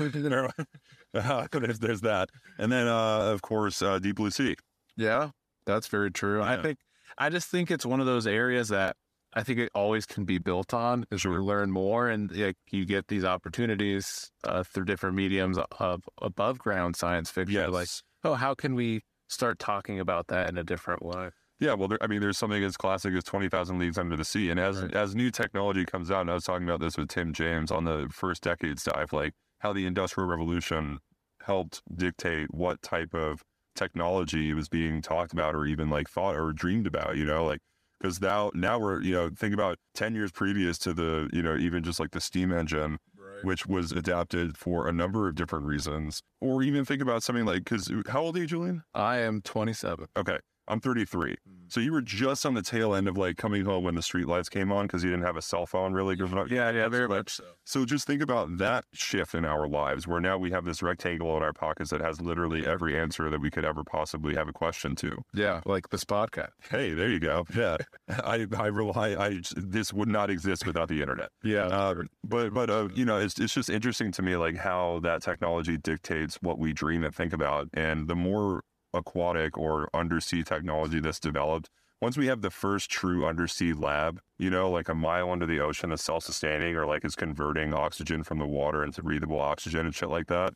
there's, 1.12 1.78
there's 1.78 2.00
that. 2.02 2.28
And 2.58 2.72
then, 2.72 2.88
uh, 2.88 3.32
of 3.32 3.42
course, 3.42 3.82
uh, 3.82 3.98
Deep 3.98 4.16
Blue 4.16 4.30
Sea. 4.30 4.56
Yeah, 4.96 5.30
that's 5.64 5.86
very 5.86 6.10
true. 6.10 6.42
I 6.42 6.60
think 6.60 6.78
I 7.18 7.30
just 7.30 7.48
think 7.48 7.70
it's 7.70 7.84
one 7.86 8.00
of 8.00 8.06
those 8.06 8.26
areas 8.26 8.68
that 8.68 8.96
I 9.34 9.42
think 9.42 9.58
it 9.58 9.70
always 9.74 10.06
can 10.06 10.24
be 10.24 10.38
built 10.38 10.72
on 10.72 11.04
as 11.10 11.24
you 11.24 11.32
learn 11.32 11.70
more 11.70 12.08
and 12.08 12.30
like, 12.34 12.56
you 12.70 12.86
get 12.86 13.08
these 13.08 13.24
opportunities 13.24 14.30
uh, 14.44 14.62
through 14.62 14.86
different 14.86 15.16
mediums 15.16 15.58
of 15.78 16.02
above 16.22 16.58
ground 16.58 16.96
science 16.96 17.30
fiction. 17.30 17.54
Yes. 17.54 17.70
Like, 17.70 17.88
oh, 18.24 18.34
how 18.34 18.54
can 18.54 18.74
we 18.74 19.02
start 19.28 19.58
talking 19.58 20.00
about 20.00 20.28
that 20.28 20.48
in 20.48 20.56
a 20.56 20.64
different 20.64 21.04
way? 21.04 21.30
Yeah, 21.60 21.74
well, 21.74 21.88
there, 21.88 21.98
I 22.00 22.06
mean, 22.06 22.20
there's 22.20 22.38
something 22.38 22.62
as 22.62 22.76
classic 22.76 23.12
as 23.14 23.24
20,000 23.24 23.78
Leagues 23.78 23.98
Under 23.98 24.16
the 24.16 24.24
Sea. 24.24 24.48
And 24.50 24.60
as 24.60 24.80
Right. 24.80 24.94
as 24.94 25.14
new 25.16 25.30
technology 25.30 25.84
comes 25.84 26.10
out, 26.10 26.20
and 26.22 26.30
I 26.30 26.34
was 26.34 26.44
talking 26.44 26.66
about 26.68 26.80
this 26.80 26.96
with 26.96 27.08
Tim 27.08 27.32
James 27.32 27.70
on 27.72 27.84
the 27.84 28.08
first 28.12 28.42
decades 28.42 28.84
dive, 28.84 29.12
like 29.12 29.34
how 29.58 29.72
the 29.72 29.84
Industrial 29.84 30.28
Revolution 30.28 31.00
helped 31.42 31.82
dictate 31.94 32.54
what 32.54 32.80
type 32.80 33.12
of 33.12 33.42
technology 33.78 34.52
was 34.52 34.68
being 34.68 35.00
talked 35.00 35.32
about 35.32 35.54
or 35.54 35.64
even 35.64 35.88
like 35.88 36.08
thought 36.08 36.34
or 36.36 36.52
dreamed 36.52 36.86
about, 36.86 37.16
you 37.16 37.24
know, 37.24 37.46
like 37.46 37.60
because 38.00 38.20
now 38.20 38.50
now 38.54 38.78
we're 38.78 39.00
you 39.02 39.12
know 39.12 39.30
think 39.36 39.54
about 39.54 39.78
10 39.94 40.14
years 40.14 40.30
previous 40.30 40.78
to 40.78 40.92
the 40.92 41.28
you 41.32 41.42
know 41.42 41.56
even 41.56 41.82
just 41.82 41.98
like 41.98 42.10
the 42.12 42.20
steam 42.20 42.52
engine 42.52 42.98
which 43.42 43.66
was 43.66 43.92
adapted 43.92 44.56
for 44.56 44.88
a 44.88 44.92
number 44.92 45.28
of 45.28 45.34
different 45.34 45.64
reasons 45.64 46.22
or 46.40 46.62
even 46.62 46.84
think 46.84 47.00
about 47.00 47.22
something 47.22 47.44
like 47.44 47.64
because 47.64 47.90
how 48.08 48.20
old 48.20 48.36
are 48.36 48.40
you 48.40 48.46
julian 48.46 48.82
I 48.94 49.18
am 49.18 49.40
27. 49.42 50.06
Okay. 50.16 50.38
I'm 50.68 50.80
33. 50.80 51.36
So 51.68 51.80
you 51.80 51.92
were 51.92 52.00
just 52.00 52.46
on 52.46 52.54
the 52.54 52.62
tail 52.62 52.94
end 52.94 53.08
of 53.08 53.16
like 53.16 53.36
coming 53.36 53.64
home 53.64 53.84
when 53.84 53.94
the 53.94 54.02
street 54.02 54.26
lights 54.26 54.48
came 54.48 54.72
on 54.72 54.86
because 54.86 55.04
you 55.04 55.10
didn't 55.10 55.24
have 55.24 55.36
a 55.36 55.42
cell 55.42 55.66
phone 55.66 55.92
really. 55.92 56.16
Yeah, 56.48 56.70
yeah, 56.70 56.88
very 56.88 57.08
much 57.08 57.36
so. 57.36 57.44
So 57.64 57.84
just 57.84 58.06
think 58.06 58.22
about 58.22 58.58
that 58.58 58.84
shift 58.92 59.34
in 59.34 59.44
our 59.44 59.68
lives 59.68 60.06
where 60.06 60.20
now 60.20 60.38
we 60.38 60.50
have 60.50 60.64
this 60.64 60.82
rectangle 60.82 61.36
in 61.36 61.42
our 61.42 61.52
pockets 61.52 61.90
that 61.90 62.00
has 62.00 62.20
literally 62.20 62.66
every 62.66 62.98
answer 62.98 63.28
that 63.30 63.40
we 63.40 63.50
could 63.50 63.64
ever 63.64 63.84
possibly 63.84 64.34
have 64.34 64.48
a 64.48 64.52
question 64.52 64.96
to. 64.96 65.22
Yeah, 65.34 65.60
like 65.66 65.90
this 65.90 66.04
podcast. 66.04 66.50
Hey, 66.70 66.92
there 66.92 67.10
you 67.10 67.20
go. 67.20 67.44
Yeah. 67.54 67.76
I, 68.08 68.46
I 68.56 68.66
rely, 68.66 69.14
I, 69.14 69.40
this 69.56 69.92
would 69.92 70.08
not 70.08 70.30
exist 70.30 70.66
without 70.66 70.88
the 70.88 71.00
internet. 71.00 71.30
Yeah. 71.42 71.66
Uh, 71.66 72.02
but, 72.24 72.54
but, 72.54 72.70
uh, 72.70 72.88
you 72.94 73.04
know, 73.04 73.18
it's, 73.18 73.38
it's 73.38 73.52
just 73.52 73.68
interesting 73.70 74.12
to 74.12 74.22
me, 74.22 74.36
like 74.36 74.56
how 74.56 75.00
that 75.02 75.22
technology 75.22 75.76
dictates 75.76 76.36
what 76.40 76.58
we 76.58 76.72
dream 76.72 77.04
and 77.04 77.14
think 77.14 77.32
about. 77.32 77.68
And 77.74 78.08
the 78.08 78.16
more 78.16 78.62
aquatic 78.94 79.56
or 79.58 79.88
undersea 79.94 80.42
technology 80.42 81.00
that's 81.00 81.20
developed, 81.20 81.70
once 82.00 82.16
we 82.16 82.26
have 82.28 82.42
the 82.42 82.50
first 82.50 82.90
true 82.90 83.26
undersea 83.26 83.72
lab, 83.72 84.20
you 84.38 84.50
know, 84.50 84.70
like 84.70 84.88
a 84.88 84.94
mile 84.94 85.30
under 85.30 85.46
the 85.46 85.60
ocean 85.60 85.90
that's 85.90 86.04
self 86.04 86.24
sustaining 86.24 86.76
or 86.76 86.86
like 86.86 87.04
is 87.04 87.16
converting 87.16 87.74
oxygen 87.74 88.22
from 88.22 88.38
the 88.38 88.46
water 88.46 88.84
into 88.84 89.02
breathable 89.02 89.40
oxygen 89.40 89.84
and 89.86 89.94
shit 89.94 90.08
like 90.08 90.28
that. 90.28 90.54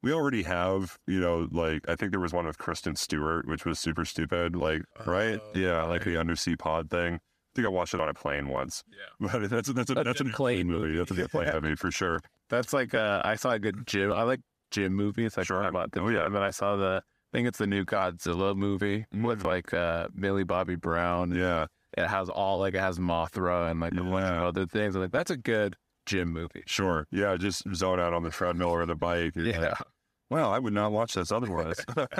We 0.00 0.12
already 0.12 0.44
have, 0.44 0.96
you 1.06 1.20
know, 1.20 1.48
like 1.50 1.88
I 1.88 1.96
think 1.96 2.12
there 2.12 2.20
was 2.20 2.32
one 2.32 2.46
with 2.46 2.56
Kristen 2.58 2.94
Stewart, 2.96 3.46
which 3.48 3.64
was 3.66 3.78
super 3.78 4.04
stupid. 4.04 4.54
Like, 4.56 4.82
right? 5.04 5.40
Yeah, 5.54 5.82
like 5.84 6.04
the 6.04 6.18
undersea 6.18 6.56
pod 6.56 6.88
thing. 6.88 7.14
I 7.16 7.20
think 7.54 7.66
I 7.66 7.70
watched 7.70 7.94
it 7.94 8.00
on 8.00 8.08
a 8.08 8.14
plane 8.14 8.48
once. 8.48 8.84
Yeah. 8.88 9.28
But 9.40 9.50
that's 9.50 9.68
that's 9.72 9.90
a, 9.90 9.94
that's, 9.94 10.20
a 10.20 10.24
an 10.24 10.30
plane 10.32 10.68
movie. 10.68 10.96
That's 10.96 11.10
a 11.10 11.28
plane 11.28 11.50
movie 11.62 11.74
for 11.74 11.90
sure. 11.90 12.20
That's 12.48 12.72
like 12.72 12.94
uh, 12.94 13.20
I 13.24 13.34
saw 13.34 13.50
a 13.50 13.58
good 13.58 13.86
gym. 13.86 14.12
I 14.12 14.22
like 14.22 14.40
gym 14.70 14.94
movies. 14.94 15.36
Like 15.36 15.46
Sure. 15.46 15.64
about 15.64 15.90
the 15.92 16.00
Oh, 16.00 16.08
yeah. 16.08 16.24
And 16.26 16.34
then 16.34 16.42
I 16.42 16.50
saw 16.50 16.76
the. 16.76 17.02
I 17.32 17.36
think 17.36 17.48
it's 17.48 17.58
the 17.58 17.66
new 17.66 17.84
Godzilla 17.84 18.56
movie 18.56 19.06
with 19.12 19.44
like 19.44 19.74
uh, 19.74 20.08
Millie 20.14 20.44
Bobby 20.44 20.76
Brown. 20.76 21.34
Yeah. 21.34 21.66
It 21.96 22.06
has 22.06 22.28
all 22.28 22.58
like 22.58 22.74
it 22.74 22.80
has 22.80 22.98
Mothra 22.98 23.70
and 23.70 23.80
like 23.80 23.92
a 23.92 24.02
bunch 24.02 24.24
of 24.24 24.42
other 24.42 24.66
things. 24.66 24.94
I'm 24.94 25.02
like 25.02 25.10
that's 25.10 25.30
a 25.30 25.36
good 25.36 25.76
gym 26.06 26.32
movie. 26.32 26.62
Sure. 26.66 27.06
Yeah, 27.10 27.36
just 27.36 27.62
zone 27.74 28.00
out 28.00 28.14
on 28.14 28.22
the 28.22 28.30
treadmill 28.30 28.70
or 28.70 28.84
the 28.86 28.94
bike. 28.94 29.32
Yeah. 29.36 29.60
like, 29.60 29.78
Wow, 30.30 30.50
I 30.50 30.58
would 30.58 30.74
not 30.74 30.92
watch 30.92 31.14
this 31.14 31.32
otherwise. 31.32 31.76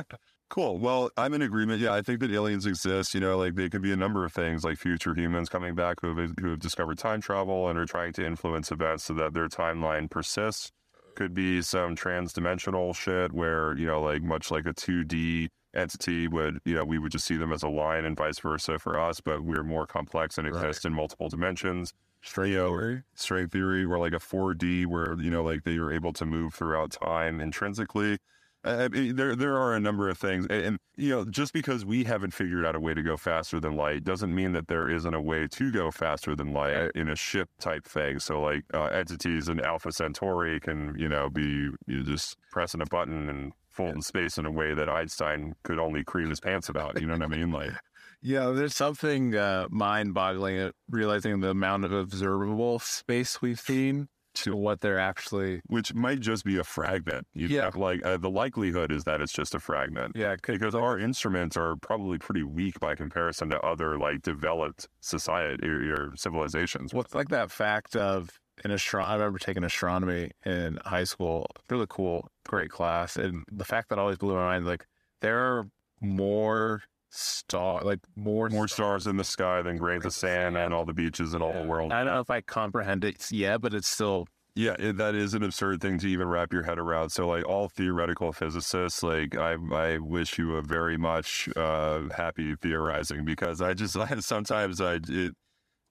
cool. 0.51 0.79
Well, 0.79 1.11
I'm 1.19 1.35
in 1.35 1.43
agreement. 1.43 1.81
Yeah, 1.81 1.93
I 1.93 2.01
think 2.01 2.21
that 2.21 2.33
aliens 2.33 2.65
exist. 2.65 3.15
You 3.15 3.21
know, 3.21 3.37
like 3.37 3.55
they 3.55 3.69
could 3.69 3.83
be 3.83 3.93
a 3.93 3.97
number 3.97 4.25
of 4.25 4.33
things, 4.33 4.65
like 4.65 4.79
future 4.79 5.15
humans 5.15 5.51
coming 5.51 5.75
back 5.75 5.99
who 6.01 6.17
have, 6.17 6.33
who 6.41 6.51
have 6.51 6.59
discovered 6.59 6.97
time 6.99 7.21
travel 7.21 7.69
and 7.69 7.79
are 7.79 7.85
trying 7.85 8.15
to 8.15 8.25
influence 8.25 8.73
events 8.73 9.05
so 9.05 9.15
that 9.15 9.35
their 9.35 9.49
timeline 9.49 10.11
persists. 10.11 10.73
Could 11.19 11.35
be 11.35 11.63
some 11.63 11.97
trans-dimensional 11.97 12.95
shit 12.95 13.33
where 13.33 13.77
you 13.77 13.87
know, 13.87 14.01
like 14.01 14.23
much 14.23 14.53
like 14.53 14.67
a 14.67 14.73
2D 14.73 15.49
entity 15.75 16.29
would, 16.29 16.61
you 16.65 16.77
know, 16.77 16.85
we 16.85 16.99
would 16.99 17.11
just 17.11 17.27
see 17.27 17.37
them 17.37 17.53
as 17.53 17.65
a 17.65 17.69
line 17.69 18.05
and 18.05 18.17
vice 18.17 18.39
versa 18.39 18.79
for 18.79 18.97
us, 18.99 19.21
but 19.21 19.43
we're 19.43 19.65
more 19.65 19.85
complex 19.85 20.39
and 20.39 20.47
exist 20.47 20.85
in 20.85 20.93
multiple 20.93 21.29
dimensions. 21.29 21.93
Straight 22.23 22.51
You 22.51 22.57
know, 22.59 22.69
theory. 22.69 23.03
string 23.17 23.49
theory 23.49 23.85
or 23.85 23.99
like 23.99 24.13
a 24.13 24.21
4D 24.21 24.87
where 24.87 25.21
you 25.21 25.31
know 25.31 25.43
like 25.43 25.65
they 25.65 25.79
were 25.81 25.93
able 25.93 26.13
to 26.13 26.25
move 26.25 26.55
throughout 26.55 26.93
time 26.93 27.41
intrinsically. 27.41 28.19
I 28.65 28.85
I 28.85 28.89
mean, 28.89 29.17
there 29.17 29.35
there 29.37 29.57
are 29.57 29.75
a 29.75 29.81
number 29.81 30.09
of 30.09 30.19
things, 30.19 30.47
and, 30.51 30.65
and 30.65 30.79
you 30.97 31.11
know 31.11 31.25
just 31.25 31.53
because 31.53 31.85
we 31.85 32.05
haven't 32.05 32.33
figured 32.35 32.65
out 32.67 32.75
a 32.75 32.81
way 32.81 32.95
to 32.95 33.03
go 33.03 33.17
faster 33.17 33.61
than 33.61 33.77
light 33.77 34.05
doesn't 34.05 34.35
mean 34.35 34.53
that 34.53 34.69
there 34.69 34.89
isn't 34.91 35.15
a 35.15 35.21
way 35.21 35.47
to 35.49 35.71
go 35.71 35.91
faster 35.91 36.35
than 36.35 36.53
light 36.53 36.75
Right. 36.75 36.91
in 36.95 37.09
a 37.09 37.17
ship 37.17 37.49
type 37.61 37.85
thing. 37.85 38.19
So 38.19 38.41
like 38.41 38.65
uh, 38.75 38.85
entities 38.87 39.49
in 39.49 39.61
Alpha 39.61 39.93
Centauri 39.93 40.61
can 40.61 40.95
you 40.99 41.09
know 41.09 41.29
be 41.31 41.71
you 41.87 42.03
just 42.05 42.37
pressing 42.51 42.81
a 42.81 42.87
button 42.87 43.29
and 43.29 43.53
folding 43.71 43.97
in 43.97 44.03
space 44.03 44.39
in 44.39 44.45
a 44.47 44.51
way 44.51 44.75
that 44.75 44.89
Einstein 44.89 45.55
could 45.63 45.79
only 45.79 46.03
cream 46.03 46.31
his 46.31 46.41
pants 46.41 46.69
about. 46.69 47.01
You 47.01 47.07
know 47.07 47.13
what 47.15 47.23
I 47.23 47.29
mean? 47.29 47.53
Like 47.53 47.71
Yeah, 48.21 48.47
there's 48.51 48.75
something 48.75 49.37
uh, 49.37 49.69
mind-boggling 49.71 50.59
at 50.59 50.75
realizing 50.91 51.39
the 51.39 51.51
amount 51.51 51.85
of 51.85 51.93
observable 51.93 52.81
space 52.81 53.41
we've 53.41 53.61
seen 53.61 54.09
to 54.45 54.57
what 54.57 54.81
they're 54.81 54.99
actually. 54.99 55.61
which 55.67 55.95
might 55.95 56.21
just 56.21 56.45
be 56.45 56.59
a 56.59 56.65
fragment. 56.65 57.27
You 57.35 57.49
Yeah. 57.49 57.65
have, 57.65 57.77
like 57.77 58.05
uh, 58.05 58.17
the 58.17 58.31
likelihood 58.31 58.91
is 58.93 59.05
that 59.05 59.21
it's 59.21 59.33
just 59.33 59.55
a 59.55 59.61
fragment. 59.61 60.13
Yeah, 60.17 60.37
because 60.43 60.75
our 60.75 60.99
instruments 60.99 61.57
are 61.57 61.77
probably 61.77 62.19
pretty 62.19 62.43
weak 62.43 62.79
by 62.81 62.95
comparison 62.95 63.51
to 63.51 63.61
other 63.61 63.99
like 63.99 64.23
developed 64.23 64.89
society 65.01 65.67
or, 65.69 65.93
or 65.95 66.13
civilizations. 66.17 66.93
What's 66.95 67.15
like 67.15 67.29
that 67.29 67.51
fact 67.51 67.97
of 67.97 68.41
in 68.65 68.71
astronomy? 68.71 69.11
I 69.11 69.15
remember 69.17 69.39
taking 69.39 69.65
astronomy 69.65 70.31
in 70.45 70.79
high 70.85 71.05
school. 71.05 71.47
Really 71.71 71.87
cool, 71.89 72.29
great 72.47 72.71
class, 72.71 73.17
and 73.17 73.45
the 73.51 73.65
fact 73.65 73.89
that 73.91 73.99
always 73.99 74.19
blew 74.19 74.35
my 74.35 74.41
mind. 74.45 74.67
Like 74.67 74.87
there 75.21 75.39
are 75.39 75.69
more 76.01 76.83
star, 77.11 77.83
like 77.83 78.01
more 78.17 78.49
More 78.49 78.69
stars 78.69 79.07
in 79.07 79.17
the 79.17 79.25
sky 79.25 79.63
than 79.63 79.77
grains 79.77 80.05
of 80.05 80.13
sand 80.13 80.57
and 80.57 80.75
all 80.75 80.85
the 80.85 80.93
beaches 80.95 81.35
in 81.35 81.43
all 81.43 81.53
the 81.53 81.63
world. 81.63 81.93
I 81.93 82.05
don't 82.05 82.15
know 82.15 82.21
if 82.21 82.31
I 82.31 82.41
comprehend 82.41 83.05
it 83.05 83.31
yet, 83.31 83.61
but 83.61 83.75
it's 83.75 83.89
still 83.89 84.27
Yeah, 84.55 84.75
it, 84.79 84.97
that 84.97 85.15
is 85.15 85.35
an 85.35 85.43
absurd 85.45 85.81
thing 85.81 85.99
to 85.99 86.09
even 86.09 86.27
wrap 86.29 86.53
your 86.53 86.65
head 86.65 86.79
around. 86.79 87.11
So, 87.11 87.29
like 87.29 87.47
all 87.47 87.69
theoretical 87.69 88.33
physicists, 88.33 89.03
like 89.03 89.37
I, 89.37 89.57
I 89.73 89.99
wish 89.99 90.39
you 90.39 90.57
a 90.57 90.63
very 90.63 90.97
much 90.99 91.49
uh, 91.57 92.09
happy 92.17 92.57
theorizing 92.57 93.25
because 93.25 93.63
I 93.63 93.75
just 93.75 93.97
I, 93.99 94.19
sometimes 94.21 94.81
I 94.81 94.99
it, 95.09 95.35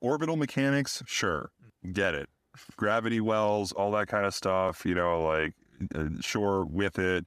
orbital 0.02 0.36
mechanics, 0.36 1.02
sure, 1.08 1.50
get 1.94 2.14
it, 2.14 2.30
gravity 2.76 3.22
wells, 3.22 3.72
all 3.72 3.92
that 3.92 4.08
kind 4.08 4.26
of 4.26 4.34
stuff. 4.36 4.86
You 4.86 4.96
know, 4.96 5.24
like 5.24 5.54
uh, 5.96 6.10
sure 6.22 6.66
with 6.66 7.00
it, 7.00 7.26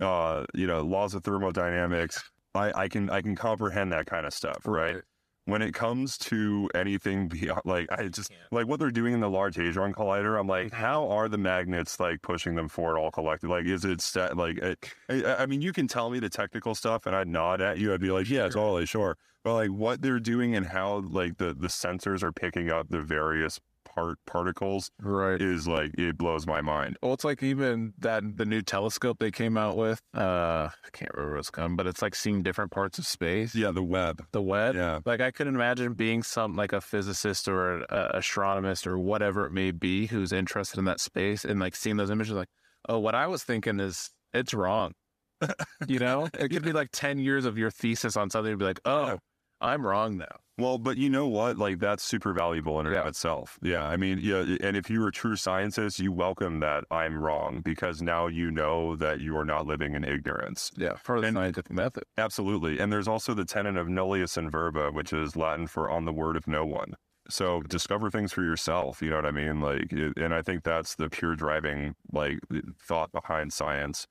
uh, 0.00 0.44
you 0.54 0.66
know, 0.66 0.82
laws 0.82 1.14
of 1.14 1.24
thermodynamics. 1.24 2.30
I, 2.54 2.72
I 2.74 2.88
can 2.88 3.10
I 3.10 3.22
can 3.22 3.34
comprehend 3.34 3.92
that 3.92 4.06
kind 4.06 4.26
of 4.26 4.34
stuff, 4.34 4.66
right? 4.66 5.02
when 5.46 5.60
it 5.60 5.74
comes 5.74 6.16
to 6.16 6.70
anything 6.74 7.26
beyond 7.28 7.62
like 7.64 7.90
I 7.90 8.08
just 8.08 8.30
like 8.50 8.66
what 8.66 8.78
they're 8.78 8.90
doing 8.90 9.12
in 9.12 9.20
the 9.20 9.30
Large 9.30 9.56
Hadron 9.56 9.92
Collider, 9.92 10.38
I'm 10.38 10.46
like, 10.46 10.68
mm-hmm. 10.68 10.76
how 10.76 11.08
are 11.08 11.28
the 11.28 11.38
magnets 11.38 11.98
like 11.98 12.22
pushing 12.22 12.54
them 12.54 12.68
forward 12.68 12.98
all 12.98 13.10
collected? 13.10 13.48
Like, 13.48 13.66
is 13.66 13.84
it 13.84 14.00
sta- 14.00 14.34
like 14.34 14.58
it, 14.58 14.92
I, 15.08 15.42
I 15.42 15.46
mean, 15.46 15.60
you 15.60 15.72
can 15.72 15.88
tell 15.88 16.10
me 16.10 16.20
the 16.20 16.28
technical 16.28 16.74
stuff, 16.74 17.06
and 17.06 17.16
I'd 17.16 17.28
nod 17.28 17.60
at 17.60 17.78
you. 17.78 17.92
I'd 17.92 18.00
be 18.00 18.10
like, 18.10 18.30
yeah, 18.30 18.48
totally, 18.48 18.86
sure. 18.86 19.16
But 19.42 19.54
like 19.54 19.70
what 19.70 20.02
they're 20.02 20.20
doing 20.20 20.54
and 20.54 20.66
how 20.66 21.02
like 21.10 21.38
the 21.38 21.54
the 21.54 21.68
sensors 21.68 22.22
are 22.22 22.32
picking 22.32 22.70
up 22.70 22.88
the 22.90 23.00
various 23.00 23.58
part 23.84 24.18
particles 24.26 24.90
right. 25.00 25.40
is 25.40 25.66
like 25.66 25.92
it 25.98 26.16
blows 26.16 26.46
my 26.46 26.60
mind. 26.60 26.96
Well, 27.02 27.12
it's 27.12 27.24
like 27.24 27.42
even 27.42 27.92
that 27.98 28.22
the 28.36 28.44
new 28.44 28.62
telescope 28.62 29.18
they 29.18 29.30
came 29.30 29.56
out 29.56 29.76
with. 29.76 30.00
Uh, 30.16 30.68
I 30.72 30.90
can't 30.92 31.12
remember 31.14 31.36
what's 31.36 31.50
coming, 31.50 31.76
but 31.76 31.86
it's 31.86 32.02
like 32.02 32.14
seeing 32.14 32.42
different 32.42 32.70
parts 32.70 32.98
of 32.98 33.06
space. 33.06 33.54
Yeah, 33.54 33.70
the 33.70 33.82
Webb. 33.82 34.24
The 34.32 34.42
Webb. 34.42 34.74
Yeah. 34.74 35.00
Like 35.04 35.20
I 35.20 35.30
could 35.30 35.46
imagine 35.46 35.94
being 35.94 36.22
some 36.22 36.54
like 36.54 36.72
a 36.72 36.80
physicist 36.80 37.48
or 37.48 37.78
an 37.78 37.84
a 37.90 38.18
astronomist 38.18 38.86
or 38.86 38.98
whatever 38.98 39.46
it 39.46 39.52
may 39.52 39.70
be 39.70 40.06
who's 40.06 40.32
interested 40.32 40.78
in 40.78 40.84
that 40.86 41.00
space 41.00 41.44
and 41.44 41.60
like 41.60 41.76
seeing 41.76 41.96
those 41.96 42.10
images, 42.10 42.34
like, 42.34 42.48
oh, 42.88 42.98
what 42.98 43.14
I 43.14 43.26
was 43.26 43.44
thinking 43.44 43.80
is 43.80 44.10
it's 44.32 44.54
wrong. 44.54 44.92
you 45.88 45.98
know, 45.98 46.28
it 46.38 46.48
could 46.48 46.62
be 46.62 46.72
like 46.72 46.90
ten 46.92 47.18
years 47.18 47.44
of 47.44 47.58
your 47.58 47.70
thesis 47.70 48.16
on 48.16 48.30
something, 48.30 48.52
and 48.52 48.58
be 48.58 48.64
like, 48.64 48.80
oh, 48.84 49.18
I'm 49.60 49.86
wrong 49.86 50.18
now. 50.18 50.36
Well, 50.58 50.76
but 50.78 50.98
you 50.98 51.08
know 51.08 51.26
what? 51.28 51.56
Like 51.56 51.78
that's 51.78 52.02
super 52.04 52.32
valuable 52.34 52.78
in 52.80 52.86
and 52.86 52.94
of 52.94 53.06
itself. 53.06 53.58
Yeah. 53.62 53.84
I 53.86 53.96
mean, 53.96 54.18
yeah. 54.22 54.44
And 54.60 54.76
if 54.76 54.90
you're 54.90 55.08
a 55.08 55.12
true 55.12 55.36
scientist, 55.36 55.98
you 55.98 56.12
welcome 56.12 56.60
that 56.60 56.84
I'm 56.90 57.16
wrong 57.16 57.62
because 57.62 58.02
now 58.02 58.26
you 58.26 58.50
know 58.50 58.94
that 58.96 59.20
you 59.20 59.36
are 59.38 59.44
not 59.46 59.66
living 59.66 59.94
in 59.94 60.04
ignorance. 60.04 60.70
Yeah, 60.76 60.90
of 60.92 61.02
the 61.04 61.14
And- 61.28 61.36
scientific 61.36 61.72
method. 61.72 62.04
Absolutely. 62.18 62.78
And 62.78 62.92
there's 62.92 63.08
also 63.08 63.32
the 63.32 63.46
tenet 63.46 63.76
of 63.76 63.88
nullius 63.88 64.36
in 64.36 64.50
verba, 64.50 64.90
which 64.90 65.12
is 65.12 65.36
Latin 65.36 65.66
for 65.66 65.90
on 65.90 66.04
the 66.04 66.12
word 66.12 66.36
of 66.36 66.46
no 66.46 66.66
one. 66.66 66.94
So 67.30 67.62
discover 67.62 68.10
things 68.10 68.32
for 68.32 68.42
yourself. 68.42 69.00
You 69.00 69.08
know 69.10 69.16
what 69.16 69.26
I 69.26 69.30
mean? 69.30 69.60
Like, 69.60 69.90
and 69.92 70.34
I 70.34 70.42
think 70.42 70.64
that's 70.64 70.96
the 70.96 71.08
pure 71.08 71.34
driving 71.34 71.94
like 72.12 72.40
thought 72.78 73.10
behind 73.12 73.52
science. 73.52 74.06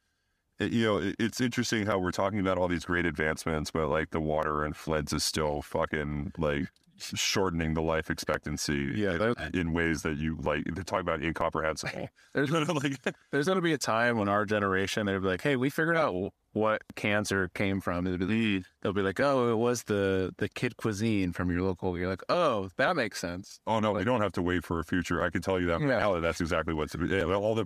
You 0.62 0.86
know, 0.86 1.14
it's 1.18 1.42
interesting 1.42 1.88
how 1.88 1.98
we're 1.98 2.12
talking 2.12 2.40
about 2.40 2.58
all 2.58 2.68
these 2.68 2.86
great 2.86 3.06
advancements, 3.06 3.72
but 3.72 3.88
like 3.88 4.12
the 4.12 4.22
water 4.22 4.64
and 4.64 4.76
floods 4.76 5.12
is 5.12 5.24
still 5.24 5.62
fucking 5.64 6.34
like 6.38 6.68
shortening 7.04 7.74
the 7.74 7.82
life 7.82 8.10
expectancy 8.10 8.94
Yeah, 8.96 9.12
in, 9.14 9.18
that- 9.20 9.56
in 9.56 9.74
ways 9.74 10.02
that 10.04 10.18
you 10.18 10.38
like 10.42 10.64
to 10.76 10.84
talk 10.84 11.02
about 11.02 11.22
incomprehensible. 11.24 12.10
There's 12.34 12.50
gonna 12.50 12.72
like, 12.72 12.94
there's 13.32 13.46
going 13.46 13.58
to 13.58 13.62
be 13.62 13.74
a 13.74 13.78
time 13.78 14.18
when 14.18 14.30
our 14.30 14.46
generation 14.46 15.06
they'll 15.06 15.20
be 15.20 15.28
like, 15.28 15.42
"Hey, 15.42 15.58
we 15.58 15.70
figured 15.70 15.98
out 15.98 16.32
what 16.54 16.82
cancer 16.96 17.50
came 17.54 17.82
from." 17.82 18.08
It'll 18.08 18.26
be, 18.26 18.64
they'll 18.82 18.94
be 18.94 19.02
like, 19.02 19.20
"Oh, 19.20 19.52
it 19.52 19.56
was 19.58 19.84
the 19.84 20.34
the 20.38 20.48
kid 20.48 20.78
cuisine 20.78 21.34
from 21.34 21.52
your 21.52 21.62
local." 21.62 21.98
You're 21.98 22.08
like, 22.10 22.24
"Oh, 22.30 22.70
that 22.78 22.96
makes 22.96 23.20
sense." 23.20 23.60
Oh 23.68 23.82
no, 23.82 23.92
we 23.92 24.06
don't 24.06 24.22
have 24.22 24.32
to 24.34 24.42
wait 24.42 24.64
for 24.64 24.80
a 24.80 24.84
future. 24.86 25.22
I 25.22 25.30
can 25.30 25.42
tell 25.42 25.60
you 25.60 25.68
that 25.68 25.82
Yeah. 25.82 25.88
now. 25.88 26.20
That's 26.22 26.40
exactly 26.40 26.74
what's 26.74 26.96
yeah, 26.96 27.24
all 27.24 27.54
the 27.56 27.66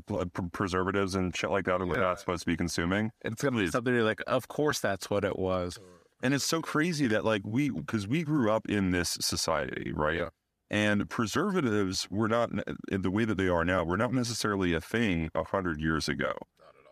preservatives 0.51 1.13
and 1.13 1.35
shit 1.35 1.51
like 1.51 1.65
that 1.65 1.79
are 1.81 1.85
Yeah. 1.85 1.93
not 1.99 2.19
supposed 2.19 2.41
to 2.41 2.47
be 2.47 2.57
consuming. 2.57 3.11
It's 3.23 3.43
going 3.43 3.53
to 3.53 3.59
be 3.59 3.67
something 3.67 3.93
you're 3.93 4.03
like, 4.03 4.21
"Of 4.25 4.47
course, 4.47 4.79
that's 4.79 5.09
what 5.11 5.23
it 5.23 5.37
was." 5.37 5.77
And 6.21 6.33
it's 6.33 6.45
so 6.45 6.61
crazy 6.61 7.07
that 7.07 7.25
like 7.25 7.41
we 7.45 7.69
because 7.69 8.07
we 8.07 8.23
grew 8.23 8.51
up 8.51 8.67
in 8.69 8.91
this 8.91 9.17
society, 9.21 9.91
right? 9.93 10.17
Yeah. 10.17 10.29
And 10.71 11.07
preservatives 11.09 12.07
were 12.09 12.27
not 12.27 12.49
in 12.89 13.01
the 13.01 13.11
way 13.11 13.25
that 13.25 13.37
they 13.37 13.47
are 13.47 13.63
now. 13.63 13.83
Were 13.83 13.97
not 13.97 14.13
necessarily 14.13 14.73
a 14.73 14.81
thing 14.81 15.29
a 15.35 15.43
hundred 15.43 15.79
years 15.79 16.09
ago. 16.09 16.33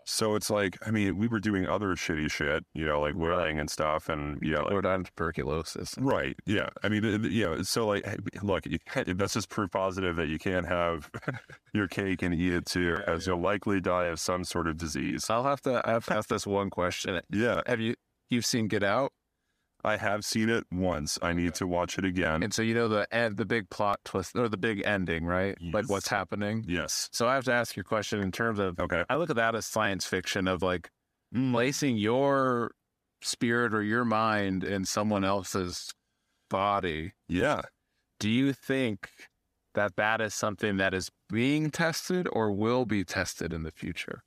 So 0.05 0.35
it's 0.35 0.49
like, 0.49 0.77
I 0.85 0.91
mean, 0.91 1.17
we 1.17 1.27
were 1.27 1.39
doing 1.39 1.67
other 1.67 1.95
shitty 1.95 2.29
shit, 2.29 2.65
you 2.73 2.85
know, 2.85 2.99
like 2.99 3.15
whaling 3.15 3.59
and 3.59 3.69
stuff, 3.69 4.09
and 4.09 4.37
you 4.41 4.53
know, 4.53 4.63
like, 4.63 5.05
tuberculosis. 5.05 5.95
Right. 5.97 6.35
Yeah. 6.45 6.69
I 6.83 6.89
mean, 6.89 7.03
th- 7.03 7.21
th- 7.21 7.33
yeah. 7.33 7.61
So, 7.63 7.87
like, 7.87 8.05
look, 8.41 8.65
you 8.65 8.79
that's 8.95 9.33
just 9.33 9.49
proof 9.49 9.71
positive 9.71 10.15
that 10.17 10.27
you 10.27 10.39
can't 10.39 10.67
have 10.67 11.09
your 11.73 11.87
cake 11.87 12.21
and 12.21 12.33
eat 12.33 12.53
it 12.53 12.65
too, 12.65 12.97
as 13.07 13.27
you'll 13.27 13.41
likely 13.41 13.79
die 13.79 14.05
of 14.05 14.19
some 14.19 14.43
sort 14.43 14.67
of 14.67 14.77
disease. 14.77 15.29
I'll 15.29 15.43
have 15.43 15.61
to. 15.61 15.81
I 15.85 15.91
have 15.91 16.05
to 16.07 16.15
ask 16.15 16.29
this 16.29 16.45
one 16.45 16.69
question. 16.69 17.21
Yeah. 17.31 17.61
Have 17.65 17.79
you 17.79 17.95
you've 18.29 18.45
seen 18.45 18.67
Get 18.67 18.83
Out? 18.83 19.11
I 19.85 19.97
have 19.97 20.23
seen 20.23 20.49
it 20.49 20.63
once. 20.71 21.19
I 21.21 21.33
need 21.33 21.55
to 21.55 21.67
watch 21.67 21.97
it 21.97 22.05
again. 22.05 22.41
And 22.41 22.53
so 22.53 22.61
you 22.61 22.73
know 22.73 22.87
the 22.87 23.05
end, 23.13 23.35
the 23.35 23.45
big 23.45 23.69
plot 23.69 23.99
twist 24.05 24.35
or 24.35 24.47
the 24.47 24.57
big 24.57 24.81
ending, 24.85 25.25
right? 25.25 25.57
Like 25.73 25.89
what's 25.89 26.07
happening. 26.07 26.63
yes. 26.67 27.09
So 27.11 27.27
I 27.27 27.35
have 27.35 27.43
to 27.45 27.53
ask 27.53 27.75
your 27.75 27.83
question 27.83 28.21
in 28.21 28.31
terms 28.31 28.59
of 28.59 28.79
Okay. 28.79 29.03
I 29.09 29.17
look 29.17 29.29
at 29.29 29.35
that 29.35 29.55
as 29.55 29.65
science 29.65 30.05
fiction 30.05 30.47
of 30.47 30.61
like 30.61 30.89
hmm. 31.33 31.51
placing 31.51 31.97
your 31.97 32.71
spirit 33.21 33.73
or 33.73 33.83
your 33.83 34.05
mind 34.05 34.63
in 34.63 34.85
someone 34.85 35.25
else's 35.25 35.91
body. 36.49 37.11
Yeah. 37.27 37.61
Do 38.19 38.29
you 38.29 38.53
think 38.53 39.09
that 39.73 39.97
that 39.97 40.21
is 40.21 40.33
something 40.33 40.77
that 40.77 40.93
is 40.93 41.09
being 41.29 41.71
tested 41.71 42.27
or 42.31 42.51
will 42.53 42.85
be 42.85 43.03
tested 43.03 43.51
in 43.51 43.63
the 43.63 43.71
future? 43.71 44.23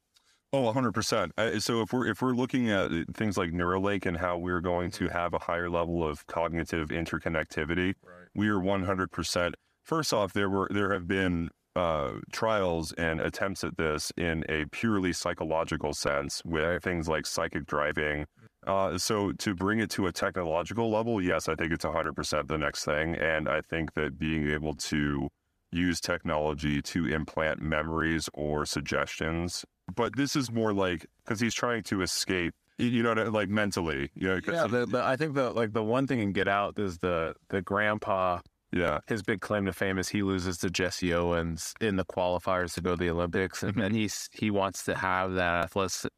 Oh, 0.52 0.62
100%. 0.62 1.32
Uh, 1.36 1.58
So 1.60 1.82
if 1.82 1.92
we're 1.92 2.06
if 2.06 2.22
we're 2.22 2.32
looking 2.34 2.70
at 2.70 2.92
uh, 2.92 3.04
things 3.12 3.36
like 3.36 3.50
Neuralink 3.50 4.06
and 4.06 4.16
how 4.16 4.38
we're 4.38 4.60
going 4.60 4.90
to 4.92 5.08
have 5.08 5.34
a 5.34 5.38
higher 5.40 5.68
level 5.68 6.06
of 6.06 6.26
cognitive 6.26 6.88
interconnectivity, 6.88 7.94
we 8.34 8.48
are 8.48 8.60
100%. 8.60 9.54
First 9.82 10.12
off, 10.12 10.32
there 10.32 10.48
were 10.50 10.68
there 10.70 10.92
have 10.92 11.06
been 11.08 11.50
uh, 11.74 12.12
trials 12.32 12.92
and 12.92 13.20
attempts 13.20 13.64
at 13.64 13.76
this 13.76 14.12
in 14.16 14.44
a 14.48 14.64
purely 14.66 15.12
psychological 15.12 15.92
sense 15.92 16.42
with 16.44 16.82
things 16.82 17.08
like 17.08 17.26
psychic 17.26 17.66
driving. 17.66 18.26
Uh, 18.66 18.98
so 18.98 19.32
to 19.32 19.54
bring 19.54 19.78
it 19.78 19.90
to 19.90 20.06
a 20.06 20.12
technological 20.12 20.90
level, 20.90 21.20
yes, 21.22 21.48
I 21.48 21.54
think 21.54 21.72
it's 21.72 21.84
100% 21.84 22.48
the 22.48 22.58
next 22.58 22.84
thing, 22.84 23.14
and 23.14 23.48
I 23.48 23.60
think 23.60 23.94
that 23.94 24.18
being 24.18 24.48
able 24.50 24.74
to 24.74 25.28
use 25.70 26.00
technology 26.00 26.80
to 26.82 27.06
implant 27.06 27.60
memories 27.60 28.28
or 28.34 28.64
suggestions. 28.66 29.64
But 29.94 30.16
this 30.16 30.34
is 30.36 30.50
more 30.50 30.72
like 30.72 31.06
because 31.24 31.40
he's 31.40 31.54
trying 31.54 31.82
to 31.84 32.02
escape, 32.02 32.54
you 32.78 33.02
know, 33.02 33.12
like 33.12 33.48
mentally. 33.48 34.10
You 34.14 34.28
know, 34.28 34.40
Yeah, 34.46 34.64
he- 34.64 34.70
the, 34.70 34.86
the, 34.86 35.02
I 35.04 35.16
think 35.16 35.34
the 35.34 35.50
like 35.52 35.72
the 35.72 35.82
one 35.84 36.06
thing 36.06 36.20
in 36.20 36.32
Get 36.32 36.48
Out 36.48 36.78
is 36.78 36.98
the 36.98 37.34
the 37.50 37.62
grandpa. 37.62 38.40
yeah, 38.72 38.98
His 39.06 39.22
big 39.22 39.40
claim 39.40 39.64
to 39.66 39.72
fame 39.72 39.96
is 39.96 40.08
he 40.08 40.22
loses 40.22 40.58
to 40.58 40.68
Jesse 40.70 41.14
Owens 41.14 41.72
in 41.80 41.94
the 41.96 42.04
qualifiers 42.04 42.74
to 42.74 42.80
go 42.80 42.90
to 42.90 42.96
the 42.96 43.08
Olympics, 43.10 43.62
and 43.62 43.74
then 43.80 43.94
he's 43.94 44.28
he 44.32 44.50
wants 44.50 44.84
to 44.84 44.94
have 44.96 45.34
that 45.34 45.70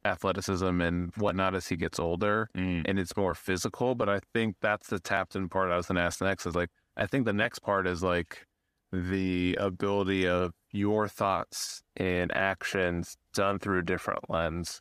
athleticism 0.04 0.80
and 0.80 1.12
whatnot 1.16 1.54
as 1.54 1.68
he 1.68 1.76
gets 1.76 1.98
older, 2.00 2.48
Mm. 2.56 2.82
and 2.86 2.98
it's 2.98 3.16
more 3.16 3.34
physical. 3.34 3.94
But 3.94 4.08
I 4.08 4.20
think 4.32 4.56
that's 4.62 4.88
the 4.88 4.98
tapped 4.98 5.36
in 5.36 5.48
part 5.48 5.70
I 5.70 5.76
was 5.76 5.86
going 5.86 5.96
to 5.96 6.02
ask 6.02 6.20
next. 6.22 6.46
Is 6.46 6.56
like 6.56 6.70
I 6.96 7.06
think 7.06 7.26
the 7.26 7.32
next 7.32 7.60
part 7.60 7.86
is 7.86 8.02
like 8.02 8.46
the 8.92 9.56
ability 9.60 10.26
of 10.26 10.52
your 10.70 11.08
thoughts 11.08 11.82
and 11.96 12.34
actions 12.34 13.16
done 13.34 13.58
through 13.58 13.78
a 13.80 13.82
different 13.82 14.28
lens. 14.30 14.80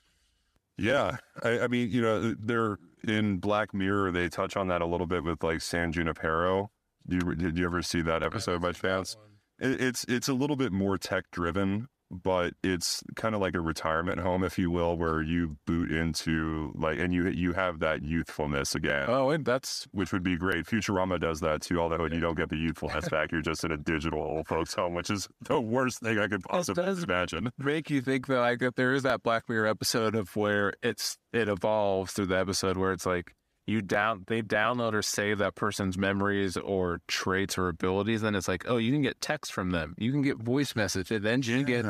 yeah. 0.78 1.18
I, 1.44 1.60
I 1.62 1.68
mean, 1.68 1.90
you 1.92 2.02
know, 2.02 2.36
they're 2.40 2.78
in 3.08 3.38
Black 3.38 3.74
Mirror. 3.74 4.12
They 4.12 4.30
touch 4.30 4.56
on 4.58 4.68
that 4.68 4.82
a 4.82 4.86
little 4.86 5.08
bit 5.08 5.24
with 5.24 5.44
like 5.44 5.62
San 5.62 5.92
Junipero. 5.92 6.70
Do 7.08 7.16
you, 7.16 7.36
did 7.36 7.58
you 7.58 7.66
ever 7.66 7.82
see 7.82 8.02
that 8.02 8.24
episode 8.24 8.62
by 8.62 8.74
chance? 8.74 9.18
It, 9.60 9.82
it's 9.82 10.06
it's 10.08 10.28
a 10.28 10.34
little 10.34 10.56
bit 10.56 10.72
more 10.72 10.98
tech 10.98 11.26
driven, 11.32 11.88
but 12.10 12.54
it's 12.64 13.04
kind 13.16 13.36
of 13.36 13.42
like 13.42 13.54
a 13.56 13.60
retirement 13.62 14.20
home, 14.20 14.44
if 14.44 14.58
you 14.58 14.72
will, 14.72 14.98
where 14.98 15.22
you 15.22 15.58
boot 15.66 15.92
into 15.92 16.72
like, 16.76 17.00
and 17.00 17.14
you 17.14 17.28
you 17.28 17.54
have 17.54 17.80
that 17.80 18.04
youthfulness 18.04 18.76
again. 18.76 19.06
Oh, 19.10 19.30
and 19.30 19.44
that's 19.46 19.88
which 19.92 20.14
would 20.14 20.24
be 20.24 20.38
great. 20.38 20.66
Futurama 20.66 21.20
does 21.20 21.40
that 21.42 21.62
too, 21.62 21.80
although 21.80 22.06
you 22.06 22.20
don't 22.20 22.38
get 22.38 22.50
the 22.50 22.56
youthfulness 22.58 23.10
back. 23.10 23.32
You're 23.32 23.42
just 23.42 23.64
in 23.64 23.72
a 23.72 23.78
digital 23.78 24.22
old 24.22 24.48
folks 24.48 24.74
home, 24.74 24.94
which 24.94 25.10
is 25.10 25.28
the 25.42 25.60
worst 25.60 26.00
thing 26.00 26.18
I 26.20 26.28
could 26.28 26.44
possibly 26.44 26.84
does- 26.84 27.04
imagine. 27.04 27.52
make 27.58 27.90
you 27.90 28.02
think 28.02 28.28
that 28.28 28.40
like 28.40 28.60
that 28.60 28.76
there 28.76 28.94
is 28.94 29.04
that 29.04 29.24
Black 29.24 29.50
Mirror 29.50 29.68
episode 29.68 30.16
of 30.16 30.36
where 30.36 30.74
it's 30.82 31.18
it 31.34 31.50
evolves 31.50 32.14
through 32.14 32.28
the 32.28 32.38
episode 32.38 32.78
where 32.78 32.92
it's 32.94 33.06
like 33.06 33.34
you 33.68 33.82
down 33.82 34.24
they 34.28 34.42
download 34.42 34.94
or 34.94 35.02
save 35.02 35.38
that 35.40 35.56
person's 35.56 35.98
memories 35.98 36.58
or 36.58 37.02
traits 37.08 37.58
or 37.58 37.68
abilities, 37.70 38.22
then 38.22 38.36
it's 38.36 38.48
like 38.48 38.64
oh 38.68 38.78
you 38.78 38.92
can 38.92 39.02
get 39.02 39.20
text 39.22 39.52
from 39.54 39.72
them, 39.72 39.94
you 39.98 40.12
can 40.12 40.22
get 40.22 40.38
voice 40.38 40.76
message, 40.76 41.12
and 41.12 41.24
then 41.26 41.42
you 41.44 41.64
get 41.66 41.86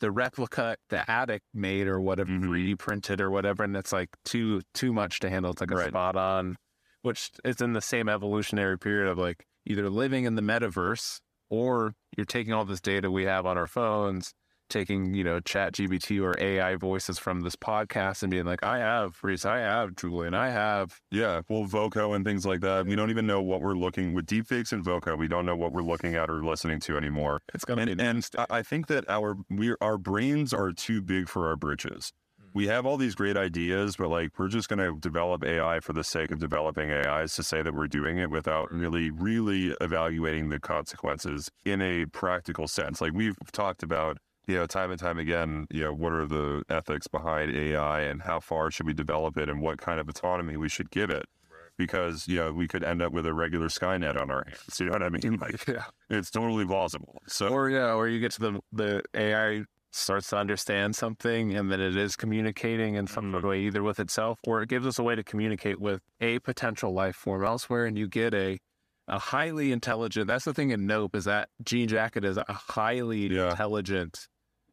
the 0.00 0.10
replica 0.10 0.76
the 0.90 1.08
addict 1.10 1.46
made 1.54 1.86
or 1.86 2.00
whatever 2.00 2.30
Mhm. 2.30 2.44
3D 2.48 2.74
printed 2.78 3.20
or 3.20 3.30
whatever, 3.30 3.62
and 3.64 3.76
it's 3.76 3.92
like 3.92 4.10
too 4.24 4.60
too 4.74 4.92
much 4.92 5.20
to 5.20 5.30
handle. 5.30 5.52
It's 5.52 5.60
like 5.60 5.70
a 5.70 5.76
Right. 5.76 5.88
spot 5.88 6.16
on, 6.16 6.56
which 7.02 7.30
is 7.44 7.60
in 7.60 7.72
the 7.72 7.80
same 7.80 8.08
evolutionary 8.08 8.78
period 8.78 9.08
of 9.10 9.18
like 9.18 9.46
either 9.64 9.88
living 9.88 10.24
in 10.24 10.34
the 10.34 10.42
metaverse 10.42 11.20
or 11.50 11.94
you're 12.16 12.26
taking 12.26 12.52
all 12.52 12.64
this 12.64 12.80
data 12.80 13.10
we 13.10 13.24
have 13.24 13.46
on 13.46 13.56
our 13.58 13.66
phones, 13.66 14.34
taking, 14.72 15.14
you 15.14 15.22
know, 15.22 15.38
chat 15.40 15.74
GPT 15.74 16.20
or 16.22 16.34
AI 16.38 16.76
voices 16.76 17.18
from 17.18 17.40
this 17.42 17.54
podcast 17.56 18.22
and 18.22 18.30
being 18.30 18.44
like, 18.46 18.64
I 18.64 18.78
have 18.78 19.18
Reese, 19.22 19.44
I 19.44 19.58
have 19.58 19.94
Julian, 19.96 20.34
I 20.34 20.48
have 20.50 21.00
Yeah, 21.10 21.42
well, 21.48 21.64
Voco 21.64 22.14
and 22.14 22.24
things 22.24 22.44
like 22.46 22.60
that. 22.62 22.86
We 22.86 22.96
don't 22.96 23.10
even 23.10 23.26
know 23.26 23.42
what 23.42 23.60
we're 23.60 23.74
looking 23.74 24.14
with 24.14 24.26
deepfakes 24.26 24.72
and 24.72 24.82
Voco. 24.82 25.14
We 25.16 25.28
don't 25.28 25.46
know 25.46 25.56
what 25.56 25.72
we're 25.72 25.82
looking 25.82 26.14
at 26.14 26.30
or 26.30 26.44
listening 26.44 26.80
to 26.80 26.96
anymore. 26.96 27.40
it's 27.54 27.64
gonna 27.64 27.82
And, 27.82 27.98
be 27.98 28.04
and 28.04 28.28
I- 28.38 28.46
I 28.50 28.62
think 28.62 28.86
that 28.88 29.04
our 29.08 29.36
we 29.50 29.74
our 29.80 29.98
brains 29.98 30.52
are 30.54 30.72
too 30.72 31.02
big 31.02 31.28
for 31.28 31.48
our 31.48 31.56
britches. 31.56 32.12
Hmm. 32.40 32.46
We 32.54 32.66
have 32.68 32.86
all 32.86 32.96
these 32.96 33.14
great 33.14 33.36
ideas, 33.36 33.96
but 33.96 34.08
like 34.08 34.38
we're 34.38 34.48
just 34.48 34.68
going 34.68 34.78
to 34.78 34.98
develop 34.98 35.44
AI 35.44 35.80
for 35.80 35.92
the 35.92 36.04
sake 36.04 36.30
of 36.30 36.38
developing 36.38 36.90
AIs 36.90 37.34
to 37.36 37.42
say 37.42 37.62
that 37.62 37.74
we're 37.74 37.88
doing 37.88 38.18
it 38.18 38.30
without 38.30 38.70
really, 38.72 39.10
really 39.10 39.74
evaluating 39.80 40.48
the 40.50 40.60
consequences 40.60 41.50
in 41.64 41.80
a 41.80 42.06
practical 42.06 42.66
sense. 42.68 43.00
Like 43.00 43.12
we've 43.14 43.36
talked 43.52 43.82
about, 43.82 44.18
you 44.46 44.54
know, 44.56 44.66
time 44.66 44.90
and 44.90 44.98
time 45.00 45.18
again, 45.18 45.66
you 45.70 45.82
know, 45.82 45.92
what 45.94 46.12
are 46.12 46.26
the 46.26 46.62
ethics 46.68 47.06
behind 47.08 47.54
AI 47.56 48.00
and 48.02 48.22
how 48.22 48.40
far 48.40 48.70
should 48.70 48.86
we 48.86 48.94
develop 48.94 49.36
it 49.36 49.48
and 49.48 49.60
what 49.60 49.78
kind 49.78 50.00
of 50.00 50.08
autonomy 50.08 50.56
we 50.56 50.68
should 50.68 50.90
give 50.90 51.10
it. 51.10 51.26
Because, 51.78 52.28
you 52.28 52.36
know, 52.36 52.52
we 52.52 52.68
could 52.68 52.84
end 52.84 53.00
up 53.02 53.12
with 53.12 53.26
a 53.26 53.32
regular 53.32 53.68
Skynet 53.68 54.20
on 54.20 54.30
our 54.30 54.44
hands. 54.46 54.76
You 54.80 54.86
know 54.86 54.92
what 54.92 55.02
I 55.02 55.08
mean? 55.08 55.36
Like, 55.38 55.66
yeah. 55.66 55.84
it's 56.10 56.30
totally 56.30 56.66
plausible. 56.66 57.16
So, 57.26 57.48
Or 57.48 57.70
yeah, 57.70 57.94
or 57.94 58.08
you 58.08 58.20
get 58.20 58.32
to 58.32 58.40
the 58.40 58.60
the 58.72 59.02
AI 59.14 59.64
starts 59.90 60.28
to 60.30 60.36
understand 60.38 60.96
something 60.96 61.54
and 61.54 61.70
then 61.70 61.80
it 61.80 61.96
is 61.96 62.16
communicating 62.16 62.94
in 62.94 63.06
some 63.06 63.32
Mhm. 63.32 63.42
way 63.42 63.60
either 63.60 63.82
with 63.82 64.00
itself 64.00 64.38
or 64.46 64.62
it 64.62 64.68
gives 64.68 64.86
us 64.86 64.98
a 64.98 65.02
way 65.02 65.14
to 65.14 65.22
communicate 65.22 65.78
with 65.80 66.00
a 66.20 66.38
potential 66.40 66.92
life 66.94 67.14
form 67.16 67.44
elsewhere 67.44 67.84
and 67.86 67.98
you 67.98 68.08
get 68.08 68.32
a 68.34 68.58
a 69.08 69.18
highly 69.18 69.70
intelligent 69.72 70.28
that's 70.28 70.46
the 70.46 70.54
thing 70.54 70.70
in 70.70 70.86
Nope 70.86 71.14
is 71.14 71.24
that 71.26 71.50
Jean 71.62 71.88
Jacket 71.88 72.24
is 72.24 72.38
a 72.38 72.44
highly 72.48 73.26
Yeah. 73.28 73.50
intelligent 73.50 74.28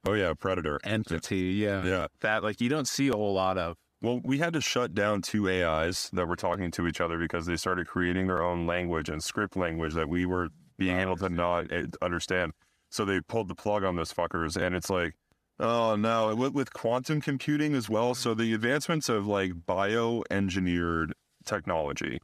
oh, 0.05 0.13
yeah, 0.13 0.33
Predator. 0.37 0.79
entity. 0.83 1.37
Yeah. 1.37 1.83
Yeah. 1.83 2.07
That 2.21 2.43
like 2.43 2.61
you 2.61 2.69
don't 2.69 2.87
see 2.87 3.09
a 3.09 3.13
whole 3.13 3.33
lot 3.33 3.57
of 3.57 3.75
Well, 4.01 4.21
we 4.23 4.37
had 4.39 4.53
to 4.53 4.61
shut 4.61 4.93
down 4.93 5.21
two 5.21 5.49
AIs 5.49 6.09
that 6.13 6.27
were 6.27 6.35
talking 6.35 6.71
to 6.71 6.87
each 6.87 7.01
other 7.01 7.17
because 7.17 7.45
they 7.45 7.55
started 7.55 7.87
creating 7.87 8.27
their 8.27 8.41
own 8.41 8.65
language 8.65 9.09
and 9.09 9.23
script 9.23 9.55
language 9.55 9.93
that 9.93 10.09
we 10.09 10.25
were 10.25 10.49
being 10.77 10.97
able 10.97 11.17
to 11.17 11.29
not 11.29 11.71
eh, 11.71 11.85
understand. 12.01 12.53
So 12.89 13.05
they 13.05 13.21
pulled 13.21 13.49
the 13.49 13.55
plug 13.55 13.83
on 13.83 13.95
those 13.95 14.11
fuckers, 14.11 14.59
and 14.59 14.75
it's 14.75 14.89
like, 14.89 15.13
oh 15.59 15.95
no, 15.95 16.33
with, 16.35 16.53
with 16.53 16.73
quantum 16.73 17.21
computing 17.21 17.75
as 17.75 17.89
well. 17.89 18.15
So 18.15 18.33
the 18.33 18.53
advancements 18.53 19.09
of 19.09 19.27
like 19.27 19.51
bioengineered 19.67 21.11
technology 21.45 22.19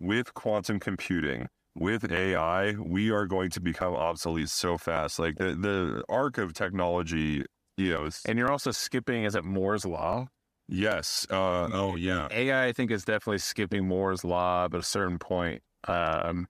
with 0.00 0.34
quantum 0.34 0.80
computing. 0.80 1.48
With 1.78 2.10
AI, 2.10 2.72
we 2.72 3.10
are 3.10 3.26
going 3.26 3.50
to 3.50 3.60
become 3.60 3.94
obsolete 3.94 4.48
so 4.48 4.76
fast. 4.78 5.18
Like 5.18 5.36
the, 5.36 5.54
the 5.54 6.02
arc 6.08 6.38
of 6.38 6.52
technology, 6.52 7.44
you 7.76 7.90
know, 7.92 8.06
is, 8.06 8.20
And 8.26 8.38
you're 8.38 8.50
also 8.50 8.70
skipping, 8.72 9.24
is 9.24 9.34
it 9.34 9.44
Moore's 9.44 9.84
Law? 9.84 10.28
yes. 10.68 11.26
Uh, 11.30 11.68
oh, 11.72 11.96
yeah. 11.96 12.28
AI, 12.30 12.66
I 12.66 12.72
think, 12.72 12.90
is 12.90 13.04
definitely 13.04 13.38
skipping 13.38 13.86
Moore's 13.86 14.24
Law 14.24 14.66
at 14.66 14.74
a 14.74 14.82
certain 14.82 15.18
point. 15.18 15.62
Um, 15.86 16.48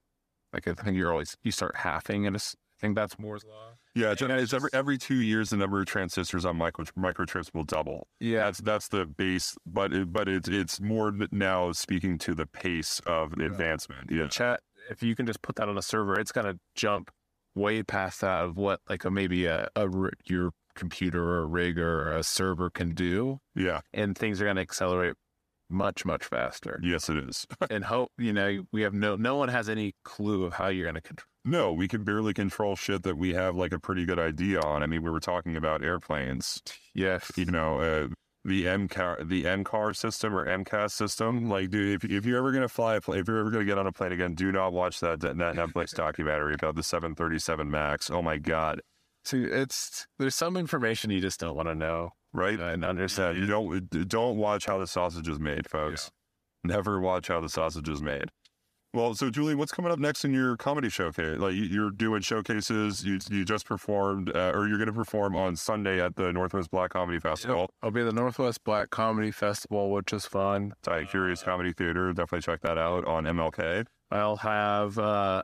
like, 0.52 0.66
I 0.66 0.72
think 0.72 0.96
you're 0.96 1.12
always, 1.12 1.36
you 1.42 1.52
start 1.52 1.76
halving 1.76 2.26
and 2.26 2.34
I 2.36 2.40
think 2.80 2.96
that's 2.96 3.18
Moore's 3.18 3.44
Law. 3.44 3.74
Yeah, 3.94 4.12
it's, 4.12 4.22
it's 4.22 4.52
every 4.54 4.70
every 4.72 4.96
two 4.96 5.16
years 5.16 5.50
the 5.50 5.56
number 5.56 5.80
of 5.80 5.86
transistors 5.86 6.44
on 6.44 6.56
micro 6.56 6.84
microchips 6.96 7.52
will 7.52 7.64
double. 7.64 8.06
Yeah. 8.20 8.44
That's 8.44 8.58
that's 8.60 8.88
the 8.88 9.06
base, 9.06 9.56
but 9.66 9.92
it, 9.92 10.12
but 10.12 10.28
it's 10.28 10.48
it's 10.48 10.80
more 10.80 11.12
now 11.32 11.72
speaking 11.72 12.16
to 12.18 12.34
the 12.34 12.46
pace 12.46 13.00
of 13.06 13.32
advancement. 13.32 14.10
Yeah, 14.12 14.28
Chat, 14.28 14.60
if 14.90 15.02
you 15.02 15.14
can 15.14 15.26
just 15.26 15.42
put 15.42 15.56
that 15.56 15.68
on 15.68 15.76
a 15.78 15.82
server, 15.82 16.18
it's 16.18 16.32
going 16.32 16.46
to 16.46 16.58
jump 16.74 17.10
way 17.54 17.82
past 17.82 18.20
that 18.20 18.44
of 18.44 18.56
what, 18.56 18.80
like, 18.88 19.04
a, 19.04 19.10
maybe 19.10 19.46
a, 19.46 19.68
a 19.76 19.88
your 20.24 20.50
computer 20.74 21.22
or 21.22 21.38
a 21.40 21.46
rig 21.46 21.78
or 21.78 22.10
a 22.12 22.22
server 22.22 22.70
can 22.70 22.94
do. 22.94 23.38
yeah, 23.54 23.80
And 23.92 24.16
things 24.16 24.40
are 24.40 24.44
going 24.44 24.56
to 24.56 24.62
accelerate 24.62 25.14
much, 25.70 26.04
much 26.04 26.24
faster. 26.24 26.80
yes, 26.82 27.08
it 27.10 27.16
is. 27.18 27.46
and 27.70 27.84
hope, 27.84 28.10
you 28.16 28.32
know, 28.32 28.64
we 28.72 28.82
have 28.82 28.94
no, 28.94 29.16
no 29.16 29.36
one 29.36 29.48
has 29.48 29.68
any 29.68 29.94
clue 30.04 30.44
of 30.44 30.54
how 30.54 30.68
you're 30.68 30.84
going 30.84 30.94
to 30.94 31.00
control. 31.00 31.26
no, 31.44 31.72
we 31.72 31.88
can 31.88 32.04
barely 32.04 32.32
control 32.32 32.76
shit 32.76 33.02
that 33.02 33.16
we 33.18 33.34
have 33.34 33.56
like 33.56 33.72
a 33.72 33.78
pretty 33.78 34.04
good 34.06 34.18
idea 34.18 34.60
on. 34.60 34.82
I 34.82 34.86
mean, 34.86 35.02
we 35.02 35.10
were 35.10 35.20
talking 35.20 35.56
about 35.56 35.82
airplanes. 35.84 36.62
Yes. 36.94 37.30
You 37.36 37.46
know, 37.46 37.80
uh, 37.80 38.08
the 38.44 38.64
MCAR, 38.64 39.28
the 39.28 39.44
MCAR 39.44 39.94
system 39.96 40.34
or 40.34 40.46
MCAS 40.46 40.92
system. 40.92 41.48
Like, 41.48 41.70
dude, 41.70 42.02
if, 42.04 42.10
if 42.10 42.24
you're 42.24 42.38
ever 42.38 42.52
gonna 42.52 42.68
fly 42.68 42.96
a 42.96 43.00
plane, 43.00 43.20
if 43.20 43.28
you're 43.28 43.38
ever 43.40 43.50
gonna 43.50 43.64
get 43.64 43.78
on 43.78 43.86
a 43.86 43.92
plane 43.92 44.12
again, 44.12 44.34
do 44.34 44.50
not 44.52 44.72
watch 44.72 45.00
that 45.00 45.20
that 45.20 45.36
Netflix 45.36 45.94
documentary 45.94 46.54
about 46.54 46.74
the 46.76 46.82
737 46.82 47.70
Max. 47.70 48.10
Oh 48.10 48.22
my 48.22 48.38
god, 48.38 48.80
See, 49.24 49.44
it's, 49.44 50.06
there's 50.18 50.34
some 50.34 50.56
information 50.56 51.10
you 51.10 51.20
just 51.20 51.38
don't 51.40 51.54
want 51.56 51.68
to 51.68 51.74
know 51.74 52.10
right? 52.32 52.58
and 52.58 52.82
Yeah, 52.82 52.88
understand. 52.88 53.36
you 53.36 53.46
don't 53.46 54.08
don't 54.08 54.36
watch 54.36 54.66
how 54.66 54.78
the 54.78 54.86
sausage 54.86 55.28
is 55.28 55.38
made, 55.40 55.68
folks. 55.68 56.10
Never 56.64 57.00
watch 57.00 57.28
how 57.28 57.40
the 57.40 57.48
sausage 57.48 57.88
is 57.88 58.02
made. 58.02 58.30
Well, 58.94 59.14
so 59.14 59.28
Julie, 59.28 59.54
what's 59.54 59.70
coming 59.70 59.92
up 59.92 59.98
next 59.98 60.24
in 60.24 60.32
your 60.32 60.56
comedy 60.56 60.88
showcase? 60.88 61.38
Like 61.38 61.52
you- 61.54 61.64
you're 61.64 61.90
doing 61.90 62.22
showcases. 62.22 63.04
You 63.04 63.18
you 63.30 63.44
just 63.44 63.66
performed, 63.66 64.34
uh, 64.34 64.52
or 64.54 64.66
you're 64.66 64.78
going 64.78 64.86
to 64.88 64.94
perform 64.94 65.36
on 65.36 65.56
Sunday 65.56 66.00
at 66.02 66.16
the 66.16 66.32
Northwest 66.32 66.70
Black 66.70 66.90
Comedy 66.90 67.18
Festival. 67.20 67.68
I'll 67.82 67.90
be 67.90 68.00
at 68.00 68.04
the 68.04 68.12
Northwest 68.12 68.64
Black 68.64 68.88
Comedy 68.90 69.30
Festival, 69.30 69.90
which 69.90 70.12
is 70.14 70.24
fun. 70.24 70.72
It's 70.78 70.88
at 70.88 71.10
Curious 71.10 71.42
Comedy 71.42 71.72
Theater. 71.74 72.08
Definitely 72.14 72.40
check 72.42 72.62
that 72.62 72.78
out 72.78 73.04
on 73.06 73.24
MLK. 73.26 73.84
I'll 74.10 74.36
have 74.38 74.98
uh, 74.98 75.42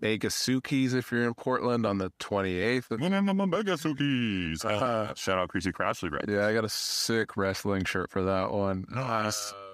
Vegasukis 0.00 0.94
if 0.94 1.10
you're 1.10 1.24
in 1.24 1.34
Portland 1.34 1.84
on 1.84 1.98
the 1.98 2.10
28th. 2.20 2.90
of- 2.92 3.00
Megasuki's. 3.00 4.64
Uh, 4.64 5.12
Shout 5.14 5.38
out 5.38 5.48
Creasy 5.48 5.72
Crashly, 5.72 6.10
right? 6.12 6.24
yeah, 6.28 6.46
I 6.46 6.54
got 6.54 6.64
a 6.64 6.68
sick 6.68 7.36
wrestling 7.36 7.84
shirt 7.84 8.10
for 8.10 8.22
that 8.22 8.52
one. 8.52 8.86
Nice. 8.90 9.52
Um, 9.52 9.71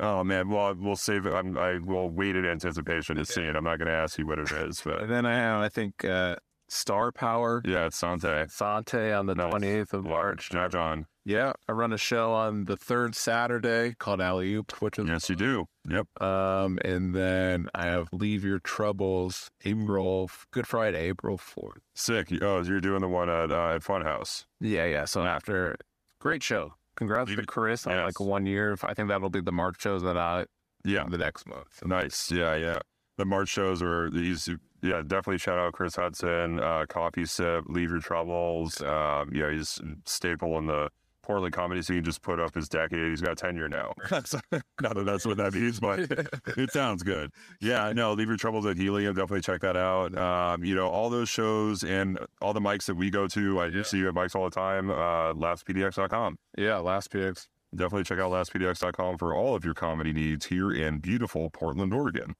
Oh 0.00 0.24
man, 0.24 0.48
well 0.48 0.74
we'll 0.78 0.96
save 0.96 1.26
it. 1.26 1.34
I'm, 1.34 1.56
I 1.58 1.78
will 1.78 2.08
wait 2.08 2.34
in 2.34 2.46
anticipation 2.46 3.16
to 3.16 3.24
see 3.24 3.42
it. 3.42 3.54
I'm 3.54 3.64
not 3.64 3.78
going 3.78 3.88
to 3.88 3.94
ask 3.94 4.18
you 4.18 4.26
what 4.26 4.38
it 4.38 4.50
is, 4.50 4.80
but 4.84 5.02
and 5.02 5.10
then 5.10 5.26
I 5.26 5.34
have, 5.34 5.60
I 5.60 5.68
think, 5.68 6.04
uh, 6.04 6.36
Star 6.68 7.10
Power. 7.12 7.62
yeah, 7.66 7.86
it's 7.86 7.96
Sante. 7.98 8.46
Sante 8.48 9.12
on 9.12 9.26
the 9.26 9.34
Nice. 9.34 9.52
28th 9.52 9.92
of 9.92 10.04
March. 10.04 10.50
Jack 10.50 10.70
John. 10.70 11.06
Yeah, 11.24 11.52
I 11.68 11.72
run 11.72 11.92
a 11.92 11.98
show 11.98 12.32
on 12.32 12.64
the 12.64 12.76
third 12.76 13.14
Saturday 13.14 13.94
called 13.98 14.20
Alley 14.20 14.54
Oop, 14.54 14.80
which 14.80 14.98
is 14.98 15.06
Yes, 15.08 15.28
you 15.28 15.36
do. 15.36 15.66
Yep. 15.88 16.06
Um, 16.22 16.78
and 16.84 17.14
then 17.14 17.68
I 17.74 17.86
have 17.86 18.08
Leave 18.12 18.42
Your 18.44 18.58
Troubles, 18.60 19.50
April, 19.64 20.30
Good 20.52 20.66
Friday, 20.66 21.08
April 21.08 21.36
4th. 21.36 21.78
Sick. 21.94 22.28
Oh, 22.40 22.62
you're 22.62 22.80
doing 22.80 23.00
the 23.02 23.08
one 23.08 23.28
at 23.28 23.50
uh, 23.50 23.74
at 23.74 23.82
Funhouse. 23.82 24.46
Yeah, 24.60 24.86
yeah. 24.86 25.04
So 25.04 25.22
after, 25.24 25.76
great 26.20 26.42
show. 26.42 26.74
Congrats 26.96 27.34
to 27.34 27.46
Chris 27.46 27.86
on 27.86 27.94
yes. 27.94 28.04
like 28.06 28.20
one 28.20 28.46
year. 28.46 28.76
I 28.82 28.94
think 28.94 29.08
that'll 29.08 29.30
be 29.30 29.40
the 29.40 29.52
March 29.52 29.80
shows 29.80 30.02
that 30.02 30.16
I, 30.16 30.46
Yeah. 30.84 31.04
the 31.08 31.18
next 31.18 31.46
month. 31.46 31.84
Nice. 31.84 32.30
Yeah, 32.30 32.54
yeah. 32.56 32.78
The 33.16 33.24
March 33.24 33.48
shows 33.48 33.82
are 33.82 34.10
these. 34.10 34.48
Yeah, 34.82 35.02
definitely 35.02 35.38
shout 35.38 35.58
out 35.58 35.74
Chris 35.74 35.96
Hudson, 35.96 36.58
uh, 36.58 36.86
Coffee 36.88 37.26
Sip, 37.26 37.64
Leave 37.68 37.90
Your 37.90 38.00
Troubles. 38.00 38.80
Um, 38.80 39.30
yeah, 39.32 39.50
he's 39.50 39.78
staple 40.06 40.56
in 40.58 40.66
the 40.66 40.88
Portland 41.22 41.52
comedy 41.54 41.82
scene. 41.82 42.02
Just 42.02 42.22
put 42.22 42.40
up 42.40 42.54
his 42.54 42.68
decade. 42.68 43.10
He's 43.10 43.20
got 43.20 43.38
tenure 43.38 43.68
now. 43.68 43.92
Not 44.10 44.94
that 44.94 45.04
that's 45.04 45.26
what 45.26 45.36
that 45.38 45.54
means, 45.54 45.80
but 45.80 46.00
it 46.56 46.72
sounds 46.72 47.02
good. 47.02 47.30
Yeah, 47.60 47.92
no, 47.92 48.12
Leave 48.12 48.28
Your 48.28 48.36
Troubles 48.36 48.66
at 48.66 48.76
Helium. 48.76 49.14
Definitely 49.14 49.42
check 49.42 49.60
that 49.62 49.76
out. 49.76 50.16
Um, 50.16 50.64
you 50.64 50.74
know, 50.74 50.88
all 50.88 51.10
those 51.10 51.28
shows 51.28 51.84
and 51.84 52.18
all 52.40 52.52
the 52.52 52.60
mics 52.60 52.84
that 52.86 52.96
we 52.96 53.10
go 53.10 53.26
to. 53.28 53.60
I 53.60 53.82
see 53.82 53.98
you 53.98 54.08
at 54.08 54.14
mics 54.14 54.34
all 54.34 54.44
the 54.44 54.54
time. 54.54 54.90
Uh, 54.90 55.34
LaughsPDX.com. 55.34 56.36
Yeah, 56.56 56.78
laughspdx. 56.78 57.48
Definitely 57.74 58.04
check 58.04 58.18
out 58.18 58.32
laughspdx.com 58.32 59.18
for 59.18 59.34
all 59.34 59.54
of 59.54 59.64
your 59.64 59.74
comedy 59.74 60.12
needs 60.12 60.46
here 60.46 60.72
in 60.72 60.98
beautiful 60.98 61.50
Portland, 61.50 61.94
Oregon. 61.94 62.34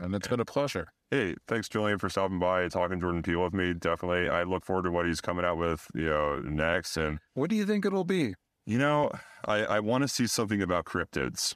And 0.00 0.14
it's 0.14 0.28
been 0.28 0.40
a 0.40 0.44
pleasure. 0.44 0.88
Hey, 1.10 1.34
thanks, 1.48 1.68
Julian, 1.68 1.98
for 1.98 2.08
stopping 2.08 2.38
by 2.38 2.62
and 2.62 2.70
talking 2.72 3.00
Jordan 3.00 3.22
Peele 3.22 3.42
with 3.42 3.54
me. 3.54 3.72
Definitely. 3.74 4.28
I 4.28 4.42
look 4.44 4.64
forward 4.64 4.82
to 4.84 4.90
what 4.90 5.06
he's 5.06 5.20
coming 5.20 5.44
out 5.44 5.58
with, 5.58 5.86
you 5.94 6.06
know, 6.06 6.38
next. 6.40 6.96
And, 6.96 7.18
What 7.34 7.50
do 7.50 7.56
you 7.56 7.64
think 7.66 7.84
it'll 7.84 8.04
be? 8.04 8.34
you 8.66 8.76
know, 8.78 9.10
I, 9.46 9.64
I 9.64 9.80
want 9.80 10.02
to 10.02 10.08
see 10.08 10.26
something 10.26 10.60
about 10.60 10.84
cryptids. 10.84 11.54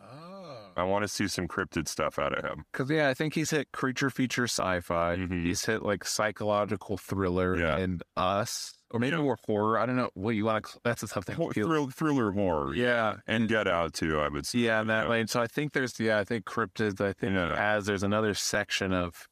Oh. 0.00 0.70
I 0.76 0.84
want 0.84 1.02
to 1.04 1.08
see 1.08 1.28
some 1.28 1.46
cryptid 1.48 1.86
stuff 1.88 2.18
out 2.18 2.36
of 2.36 2.44
him. 2.44 2.64
Because, 2.72 2.90
yeah, 2.90 3.08
I 3.08 3.14
think 3.14 3.34
he's 3.34 3.50
hit 3.50 3.72
creature 3.72 4.08
feature 4.10 4.44
sci 4.44 4.80
fi. 4.80 5.16
Mhm. 5.16 5.42
He's 5.44 5.64
hit 5.66 5.82
like 5.82 6.04
psychological 6.04 6.96
thriller 6.96 7.58
Yeah. 7.58 7.76
and 7.76 8.02
us. 8.16 8.72
Or 8.92 9.00
maybe 9.00 9.16
more 9.16 9.36
horror. 9.46 9.78
I 9.78 9.86
don't 9.86 9.96
know 9.96 10.10
what 10.14 10.30
you 10.36 10.44
want 10.44 10.64
to. 10.64 10.78
That's 10.84 11.00
the 11.00 11.08
stuff 11.08 11.24
that 11.24 11.34
Hor- 11.36 11.52
feel- 11.52 11.66
Thrill, 11.66 11.88
thriller 11.90 12.30
horror. 12.32 12.72
Yeah. 12.74 13.16
And 13.26 13.48
Get 13.48 13.66
Out, 13.66 13.94
too, 13.94 14.20
I 14.20 14.28
would 14.28 14.46
say. 14.46 14.60
Yeah, 14.60 14.80
in 14.80 14.86
that 14.86 15.04
Yeah. 15.04 15.10
lane. 15.10 15.26
So 15.26 15.40
I 15.42 15.48
think 15.48 15.72
there's 15.72 15.98
yeah, 15.98 16.18
I 16.18 16.24
think 16.24 16.44
cryptids. 16.44 17.00
I 17.00 17.12
think 17.12 17.34
Yeah. 17.34 17.52
as 17.56 17.86
there's 17.86 18.04
another 18.04 18.32
section 18.34 18.92
of 18.92 19.26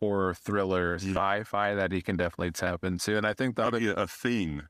horror, 0.00 0.32
thriller, 0.34 0.94
sci-fi 0.98 1.74
that 1.74 1.92
he 1.92 2.00
can 2.00 2.16
definitely 2.16 2.52
tap 2.52 2.84
into, 2.84 3.16
and 3.18 3.26
I 3.26 3.34
think 3.34 3.56
that 3.56 3.64
That'd 3.70 3.82
would 3.86 3.94
be 3.96 4.00
a 4.02 4.06
thing 4.06 4.62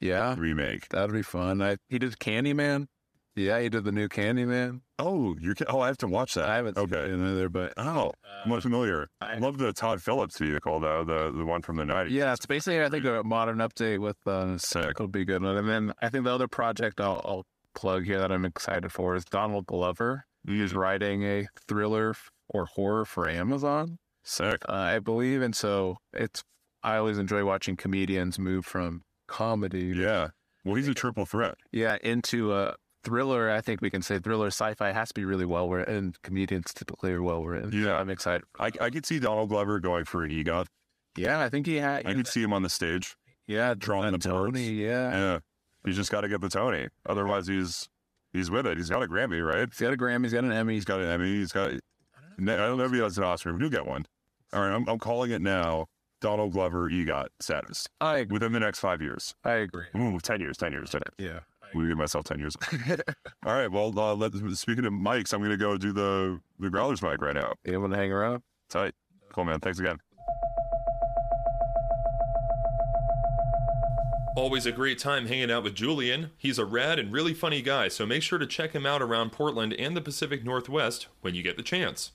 yeah, 0.00 0.34
remake. 0.38 0.88
that'd 0.88 1.12
be 1.14 1.22
fun. 1.22 1.60
I 1.62 1.76
he 1.88 1.98
did 1.98 2.18
Candyman. 2.18 2.88
Yeah, 3.34 3.60
he 3.60 3.68
did 3.68 3.84
the 3.84 3.92
new 3.92 4.08
Candyman. 4.08 4.80
Oh, 4.98 5.36
you're. 5.40 5.54
Oh, 5.68 5.80
I 5.80 5.88
have 5.88 5.98
to 5.98 6.06
watch 6.08 6.34
that. 6.34 6.48
I 6.48 6.56
haven't 6.56 6.76
seen 6.76 6.84
Okay. 6.84 7.10
it 7.10 7.14
either, 7.14 7.48
but 7.48 7.74
Oh, 7.76 8.12
I'm 8.44 8.50
not 8.50 8.62
familiar. 8.62 9.08
I 9.20 9.36
love 9.38 9.58
the 9.58 9.72
Todd 9.72 10.02
Phillips 10.02 10.38
vehicle, 10.38 10.80
though, 10.80 11.04
the, 11.04 11.30
the 11.36 11.44
one 11.44 11.60
from 11.62 11.76
the 11.76 11.84
90s. 11.84 12.10
yeah, 12.10 12.32
it's 12.32 12.46
basically 12.46 12.82
I 12.82 12.88
think 12.88 13.04
a 13.04 13.22
modern 13.22 13.58
update 13.58 13.98
with 13.98 14.16
uh, 14.26 14.56
Sick. 14.58 14.90
it'll 14.92 15.08
be 15.08 15.24
good. 15.24 15.42
one. 15.42 15.56
And 15.56 15.68
then 15.68 15.92
I 16.00 16.08
think 16.08 16.24
the 16.24 16.32
other 16.34 16.48
project 16.48 17.00
I'll, 17.00 17.20
I'll 17.24 17.46
plug 17.74 18.04
here 18.06 18.18
that 18.18 18.32
I'm 18.32 18.44
excited 18.46 18.90
for 18.90 19.14
is 19.14 19.24
Donald 19.26 19.66
Glover. 19.66 20.24
He's 20.46 20.74
writing 20.74 21.24
a 21.24 21.46
thriller 21.68 22.14
or 22.48 22.64
horror 22.66 23.04
for 23.04 23.28
Amazon. 23.28 23.98
Sick. 24.22 24.62
uh, 24.68 24.72
I 24.72 24.98
believe, 25.00 25.42
and 25.42 25.54
so 25.54 25.98
it's. 26.12 26.42
I 26.82 26.96
always 26.96 27.18
enjoy 27.18 27.44
watching 27.44 27.74
comedians 27.76 28.38
move 28.38 28.64
from 28.64 29.02
comedy, 29.26 29.92
Yeah. 29.96 30.28
Well, 30.64 30.76
he's 30.76 30.88
a 30.88 30.94
triple 30.94 31.26
threat. 31.26 31.56
yeah, 31.72 31.96
into 32.02 32.52
a 32.54 32.74
thriller. 33.06 33.50
I 33.50 33.60
think 33.60 33.80
we 33.80 33.88
can 33.90 34.02
say 34.02 34.18
thriller 34.18 34.48
sci-fi 34.48 34.92
has 34.92 35.08
to 35.08 35.14
be 35.14 35.24
really 35.24 35.46
well 35.46 35.68
written, 35.68 35.96
and 35.96 36.22
comedians 36.22 36.74
typically 36.74 37.12
are 37.12 37.22
well 37.22 37.44
written. 37.44 37.72
So 37.72 37.78
Yeah. 37.78 37.96
I'm 37.96 38.10
excited. 38.10 38.44
I, 38.58 38.70
I 38.80 38.90
could 38.90 39.06
see 39.06 39.18
Donald 39.18 39.48
Glover 39.48 39.80
going 39.80 40.04
for 40.04 40.24
an 40.24 40.30
EGOT. 40.30 40.66
Yeah, 41.16 41.40
I 41.40 41.48
think 41.48 41.66
he 41.66 41.76
had. 41.76 42.06
I 42.06 42.12
could 42.12 42.26
see 42.26 42.42
him 42.42 42.52
on 42.52 42.62
the 42.62 42.68
stage. 42.68 43.16
yeah, 43.46 43.72
drawing 43.76 44.08
uh, 44.08 44.10
the 44.10 44.18
Tony. 44.18 44.68
Yeah, 44.70 45.10
Yeah. 45.10 45.38
He's 45.84 45.96
just 45.96 46.10
got 46.10 46.22
to 46.22 46.28
get 46.28 46.40
the 46.40 46.48
Tony. 46.48 46.88
Otherwise, 47.08 47.46
he's 47.46 47.88
he's 48.32 48.50
with 48.50 48.66
it. 48.66 48.76
He's 48.76 48.90
got 48.90 49.02
a 49.04 49.06
Grammy, 49.06 49.40
right? 49.40 49.68
he's 49.68 49.78
got 49.78 49.92
a 49.92 49.96
Grammy. 49.96 50.24
He's 50.24 50.32
got 50.32 50.42
an 50.42 50.52
Emmy. 50.52 50.74
He's 50.74 50.84
got 50.84 51.00
an 51.00 51.08
Emmy. 51.08 51.26
He's 51.26 51.52
got. 51.52 51.70
I 51.70 51.78
don't 52.38 52.76
know 52.76 52.84
if 52.84 52.92
he 52.92 52.98
has 52.98 53.16
an 53.16 53.24
Oscar, 53.24 53.52
but 53.52 53.60
he'll 53.62 53.70
get 53.70 53.86
one. 53.86 54.04
All 54.52 54.60
right, 54.62 54.74
I'm, 54.74 54.86
I'm 54.88 54.98
calling 54.98 55.30
it 55.30 55.40
now. 55.40 55.86
Donald 56.20 56.52
Glover 56.52 56.88
EGOT 56.90 57.26
status 57.40 57.86
I 58.00 58.18
agree. 58.18 58.34
within 58.34 58.52
the 58.52 58.60
next 58.60 58.80
five 58.80 59.02
years. 59.02 59.34
I 59.44 59.52
agree. 59.54 59.84
Ooh, 59.94 60.18
10 60.18 60.40
years, 60.40 60.56
10 60.56 60.72
years, 60.72 60.90
10 60.90 61.02
years. 61.18 61.32
Yeah. 61.32 61.40
I'm 61.76 61.82
gonna 61.82 61.90
give 61.90 61.98
myself 61.98 62.24
10 62.24 62.38
years. 62.38 62.56
All 63.44 63.52
right, 63.52 63.70
well, 63.70 63.92
uh, 63.98 64.14
let, 64.14 64.32
speaking 64.56 64.86
of 64.86 64.92
mics, 64.94 65.34
I'm 65.34 65.40
going 65.40 65.50
to 65.50 65.58
go 65.58 65.76
do 65.76 65.92
the, 65.92 66.40
the 66.58 66.70
Growlers 66.70 67.02
mic 67.02 67.20
right 67.20 67.34
now. 67.34 67.52
You 67.64 67.78
want 67.78 67.92
to 67.92 67.98
hang 67.98 68.12
around? 68.12 68.42
Tight. 68.70 68.94
Cool, 69.32 69.44
man. 69.44 69.60
Thanks 69.60 69.78
again. 69.78 69.98
Always 74.36 74.64
a 74.64 74.72
great 74.72 74.98
time 74.98 75.26
hanging 75.26 75.50
out 75.50 75.64
with 75.64 75.74
Julian. 75.74 76.30
He's 76.38 76.58
a 76.58 76.64
rad 76.64 76.98
and 76.98 77.12
really 77.12 77.34
funny 77.34 77.60
guy, 77.60 77.88
so 77.88 78.06
make 78.06 78.22
sure 78.22 78.38
to 78.38 78.46
check 78.46 78.72
him 78.72 78.86
out 78.86 79.02
around 79.02 79.32
Portland 79.32 79.74
and 79.74 79.94
the 79.94 80.00
Pacific 80.00 80.44
Northwest 80.44 81.08
when 81.20 81.34
you 81.34 81.42
get 81.42 81.58
the 81.58 81.62
chance. 81.62 82.12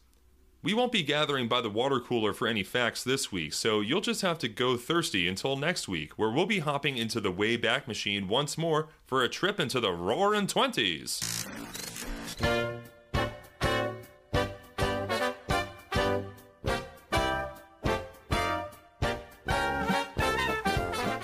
We 0.63 0.75
won't 0.75 0.91
be 0.91 1.01
gathering 1.01 1.47
by 1.47 1.61
the 1.61 1.71
water 1.71 1.99
cooler 1.99 2.33
for 2.33 2.47
any 2.47 2.61
facts 2.61 3.03
this 3.03 3.31
week, 3.31 3.51
so 3.53 3.81
you'll 3.81 3.99
just 3.99 4.21
have 4.21 4.37
to 4.39 4.47
go 4.47 4.77
thirsty 4.77 5.27
until 5.27 5.55
next 5.55 5.87
week, 5.87 6.13
where 6.19 6.29
we'll 6.29 6.45
be 6.45 6.59
hopping 6.59 6.97
into 6.97 7.19
the 7.19 7.31
Wayback 7.31 7.87
Machine 7.87 8.27
once 8.27 8.59
more 8.59 8.87
for 9.03 9.23
a 9.23 9.29
trip 9.29 9.59
into 9.59 9.79
the 9.79 9.91
roaring 9.91 10.45
20s. 10.45 11.47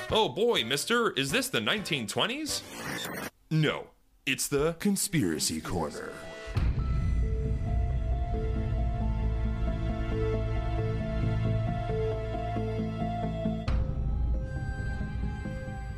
Oh 0.09 0.29
boy, 0.29 0.63
mister, 0.63 1.11
is 1.11 1.29
this 1.29 1.47
the 1.47 1.59
1920s? 1.59 2.63
No, 3.51 3.89
it's 4.25 4.47
the 4.47 4.73
Conspiracy 4.79 5.61
Corner. 5.61 6.11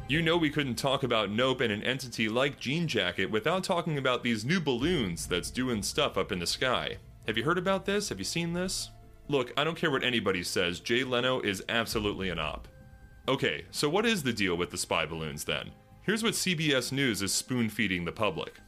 You 0.10 0.24
know 0.24 0.38
we 0.38 0.50
couldn't 0.50 0.74
talk 0.74 1.04
about 1.04 1.30
Nope 1.30 1.62
and 1.62 1.72
an 1.72 1.84
entity 1.84 2.28
like 2.30 2.60
Jean 2.60 2.88
Jacket 2.88 3.30
without 3.30 3.64
talking 3.64 4.00
about 4.00 4.24
these 4.24 4.44
new 4.44 4.60
balloons 4.60 5.28
that's 5.28 5.52
doing 5.52 5.84
stuff 5.84 6.18
up 6.18 6.32
in 6.32 6.40
the 6.40 6.48
sky. 6.48 6.98
Have 7.28 7.38
you 7.38 7.44
heard 7.44 7.60
about 7.60 7.86
this? 7.86 8.10
Have 8.10 8.18
you 8.18 8.26
seen 8.26 8.54
this? 8.54 8.90
Look, 9.28 9.54
I 9.56 9.64
don't 9.64 9.78
care 9.78 9.92
what 9.92 10.04
anybody 10.04 10.42
says, 10.42 10.80
Jay 10.80 11.04
Leno 11.04 11.42
is 11.42 11.64
absolutely 11.70 12.30
an 12.30 12.40
op. 12.40 12.68
Okay, 13.28 13.66
so 13.70 13.88
what 13.88 14.08
is 14.08 14.24
the 14.24 14.34
deal 14.34 14.56
with 14.56 14.72
the 14.72 14.80
spy 14.80 15.06
balloons 15.06 15.44
then? 15.44 15.70
Here's 16.02 16.24
what 16.24 16.34
CBS 16.34 16.92
News 16.92 17.22
is 17.22 17.32
spoon 17.32 17.70
feeding 17.70 18.04
the 18.04 18.12
public. 18.12 18.60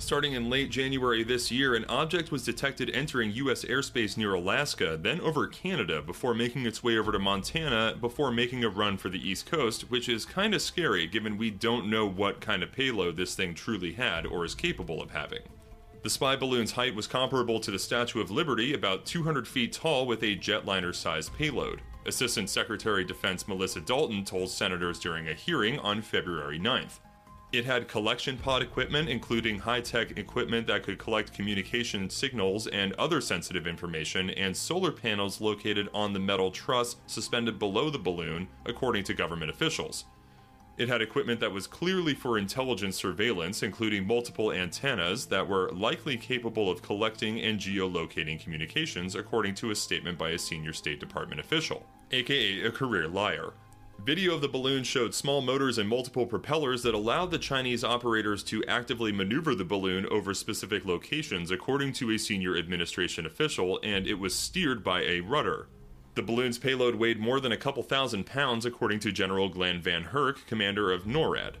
Starting 0.00 0.32
in 0.32 0.48
late 0.48 0.70
January 0.70 1.22
this 1.22 1.52
year, 1.52 1.74
an 1.74 1.84
object 1.84 2.32
was 2.32 2.42
detected 2.42 2.90
entering 2.94 3.30
U.S. 3.32 3.66
airspace 3.66 4.16
near 4.16 4.32
Alaska, 4.32 4.98
then 5.00 5.20
over 5.20 5.46
Canada, 5.46 6.00
before 6.00 6.32
making 6.32 6.64
its 6.64 6.82
way 6.82 6.96
over 6.96 7.12
to 7.12 7.18
Montana, 7.18 7.94
before 8.00 8.32
making 8.32 8.64
a 8.64 8.70
run 8.70 8.96
for 8.96 9.10
the 9.10 9.28
East 9.28 9.44
Coast, 9.44 9.90
which 9.90 10.08
is 10.08 10.24
kinda 10.24 10.58
scary 10.58 11.06
given 11.06 11.36
we 11.36 11.50
don't 11.50 11.90
know 11.90 12.06
what 12.06 12.40
kind 12.40 12.62
of 12.62 12.72
payload 12.72 13.18
this 13.18 13.34
thing 13.34 13.54
truly 13.54 13.92
had 13.92 14.24
or 14.24 14.42
is 14.42 14.54
capable 14.54 15.02
of 15.02 15.10
having. 15.10 15.42
The 16.02 16.10
spy 16.10 16.34
balloon's 16.34 16.72
height 16.72 16.94
was 16.94 17.06
comparable 17.06 17.60
to 17.60 17.70
the 17.70 17.78
Statue 17.78 18.22
of 18.22 18.30
Liberty, 18.30 18.72
about 18.72 19.04
200 19.04 19.46
feet 19.46 19.74
tall 19.74 20.06
with 20.06 20.22
a 20.22 20.34
jetliner 20.34 20.94
sized 20.94 21.36
payload. 21.36 21.82
Assistant 22.06 22.48
Secretary 22.48 23.02
of 23.02 23.08
Defense 23.08 23.46
Melissa 23.46 23.82
Dalton 23.82 24.24
told 24.24 24.48
senators 24.48 24.98
during 24.98 25.28
a 25.28 25.34
hearing 25.34 25.78
on 25.78 26.00
February 26.00 26.58
9th. 26.58 27.00
It 27.52 27.64
had 27.64 27.88
collection 27.88 28.38
pod 28.38 28.62
equipment, 28.62 29.08
including 29.08 29.58
high 29.58 29.80
tech 29.80 30.16
equipment 30.16 30.68
that 30.68 30.84
could 30.84 31.00
collect 31.00 31.32
communication 31.32 32.08
signals 32.08 32.68
and 32.68 32.92
other 32.92 33.20
sensitive 33.20 33.66
information, 33.66 34.30
and 34.30 34.56
solar 34.56 34.92
panels 34.92 35.40
located 35.40 35.88
on 35.92 36.12
the 36.12 36.20
metal 36.20 36.52
truss 36.52 36.94
suspended 37.08 37.58
below 37.58 37.90
the 37.90 37.98
balloon, 37.98 38.46
according 38.64 39.02
to 39.04 39.14
government 39.14 39.50
officials. 39.50 40.04
It 40.78 40.88
had 40.88 41.02
equipment 41.02 41.40
that 41.40 41.50
was 41.50 41.66
clearly 41.66 42.14
for 42.14 42.38
intelligence 42.38 42.96
surveillance, 42.96 43.64
including 43.64 44.06
multiple 44.06 44.52
antennas 44.52 45.26
that 45.26 45.48
were 45.48 45.72
likely 45.72 46.16
capable 46.16 46.70
of 46.70 46.82
collecting 46.82 47.40
and 47.40 47.58
geolocating 47.58 48.40
communications, 48.40 49.16
according 49.16 49.56
to 49.56 49.72
a 49.72 49.74
statement 49.74 50.18
by 50.18 50.30
a 50.30 50.38
senior 50.38 50.72
State 50.72 51.00
Department 51.00 51.40
official, 51.40 51.84
aka 52.12 52.62
a 52.62 52.70
career 52.70 53.08
liar. 53.08 53.54
Video 54.04 54.34
of 54.34 54.40
the 54.40 54.48
balloon 54.48 54.82
showed 54.82 55.14
small 55.14 55.42
motors 55.42 55.76
and 55.76 55.86
multiple 55.86 56.24
propellers 56.24 56.82
that 56.82 56.94
allowed 56.94 57.30
the 57.30 57.38
Chinese 57.38 57.84
operators 57.84 58.42
to 58.42 58.64
actively 58.64 59.12
maneuver 59.12 59.54
the 59.54 59.64
balloon 59.64 60.06
over 60.06 60.32
specific 60.32 60.86
locations, 60.86 61.50
according 61.50 61.92
to 61.92 62.10
a 62.10 62.18
senior 62.18 62.56
administration 62.56 63.26
official, 63.26 63.78
and 63.82 64.06
it 64.06 64.14
was 64.14 64.34
steered 64.34 64.82
by 64.82 65.02
a 65.02 65.20
rudder. 65.20 65.68
The 66.14 66.22
balloon's 66.22 66.58
payload 66.58 66.94
weighed 66.94 67.20
more 67.20 67.40
than 67.40 67.52
a 67.52 67.58
couple 67.58 67.82
thousand 67.82 68.24
pounds, 68.24 68.64
according 68.64 69.00
to 69.00 69.12
General 69.12 69.50
Glen 69.50 69.82
VanHerck, 69.82 70.46
commander 70.46 70.90
of 70.90 71.04
NORAD. 71.04 71.56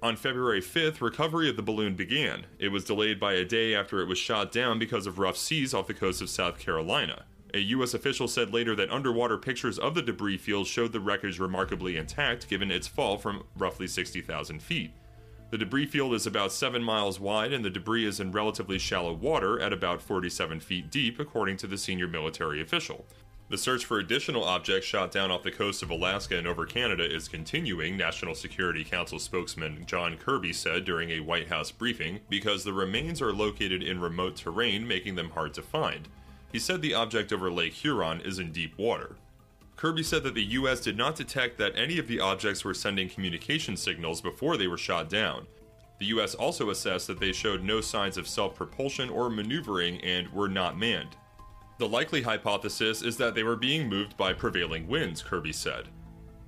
On 0.00 0.14
February 0.14 0.62
5th, 0.62 1.00
recovery 1.00 1.50
of 1.50 1.56
the 1.56 1.62
balloon 1.62 1.96
began. 1.96 2.46
It 2.60 2.68
was 2.68 2.84
delayed 2.84 3.18
by 3.18 3.32
a 3.32 3.44
day 3.44 3.74
after 3.74 4.00
it 4.00 4.08
was 4.08 4.16
shot 4.16 4.52
down 4.52 4.78
because 4.78 5.08
of 5.08 5.18
rough 5.18 5.36
seas 5.36 5.74
off 5.74 5.88
the 5.88 5.94
coast 5.94 6.22
of 6.22 6.30
South 6.30 6.60
Carolina. 6.60 7.24
A 7.54 7.58
U.S. 7.58 7.94
official 7.94 8.28
said 8.28 8.52
later 8.52 8.74
that 8.76 8.90
underwater 8.90 9.36
pictures 9.36 9.78
of 9.78 9.94
the 9.94 10.02
debris 10.02 10.38
field 10.38 10.66
showed 10.66 10.92
the 10.92 11.00
wreckage 11.00 11.38
remarkably 11.38 11.96
intact 11.96 12.48
given 12.48 12.70
its 12.70 12.86
fall 12.86 13.18
from 13.18 13.44
roughly 13.56 13.86
60,000 13.86 14.62
feet. 14.62 14.92
The 15.50 15.58
debris 15.58 15.86
field 15.86 16.14
is 16.14 16.26
about 16.26 16.52
7 16.52 16.82
miles 16.82 17.18
wide 17.18 17.52
and 17.52 17.64
the 17.64 17.70
debris 17.70 18.06
is 18.06 18.20
in 18.20 18.30
relatively 18.30 18.78
shallow 18.78 19.12
water 19.12 19.58
at 19.60 19.72
about 19.72 20.00
47 20.00 20.60
feet 20.60 20.90
deep, 20.90 21.18
according 21.18 21.56
to 21.58 21.66
the 21.66 21.78
senior 21.78 22.06
military 22.06 22.60
official. 22.60 23.04
The 23.48 23.58
search 23.58 23.84
for 23.84 23.98
additional 23.98 24.44
objects 24.44 24.86
shot 24.86 25.10
down 25.10 25.32
off 25.32 25.42
the 25.42 25.50
coast 25.50 25.82
of 25.82 25.90
Alaska 25.90 26.38
and 26.38 26.46
over 26.46 26.66
Canada 26.66 27.04
is 27.04 27.26
continuing, 27.26 27.96
National 27.96 28.36
Security 28.36 28.84
Council 28.84 29.18
spokesman 29.18 29.84
John 29.86 30.16
Kirby 30.16 30.52
said 30.52 30.84
during 30.84 31.10
a 31.10 31.18
White 31.18 31.48
House 31.48 31.72
briefing, 31.72 32.20
because 32.28 32.62
the 32.62 32.72
remains 32.72 33.20
are 33.20 33.32
located 33.32 33.82
in 33.82 34.00
remote 34.00 34.36
terrain, 34.36 34.86
making 34.86 35.16
them 35.16 35.30
hard 35.30 35.52
to 35.54 35.62
find. 35.62 36.06
He 36.52 36.58
said 36.58 36.82
the 36.82 36.94
object 36.94 37.32
over 37.32 37.50
Lake 37.50 37.74
Huron 37.74 38.20
is 38.20 38.38
in 38.38 38.52
deep 38.52 38.76
water. 38.76 39.16
Kirby 39.76 40.02
said 40.02 40.24
that 40.24 40.34
the 40.34 40.44
U.S. 40.44 40.80
did 40.80 40.96
not 40.96 41.16
detect 41.16 41.56
that 41.58 41.72
any 41.74 41.98
of 41.98 42.06
the 42.06 42.20
objects 42.20 42.64
were 42.64 42.74
sending 42.74 43.08
communication 43.08 43.76
signals 43.76 44.20
before 44.20 44.56
they 44.56 44.66
were 44.66 44.76
shot 44.76 45.08
down. 45.08 45.46
The 45.98 46.06
U.S. 46.06 46.34
also 46.34 46.70
assessed 46.70 47.06
that 47.06 47.20
they 47.20 47.32
showed 47.32 47.62
no 47.62 47.80
signs 47.80 48.16
of 48.16 48.28
self 48.28 48.54
propulsion 48.54 49.08
or 49.08 49.30
maneuvering 49.30 50.00
and 50.02 50.28
were 50.32 50.48
not 50.48 50.78
manned. 50.78 51.16
The 51.78 51.88
likely 51.88 52.22
hypothesis 52.22 53.00
is 53.00 53.16
that 53.16 53.34
they 53.34 53.42
were 53.42 53.56
being 53.56 53.88
moved 53.88 54.16
by 54.16 54.34
prevailing 54.34 54.86
winds, 54.86 55.22
Kirby 55.22 55.52
said. 55.52 55.88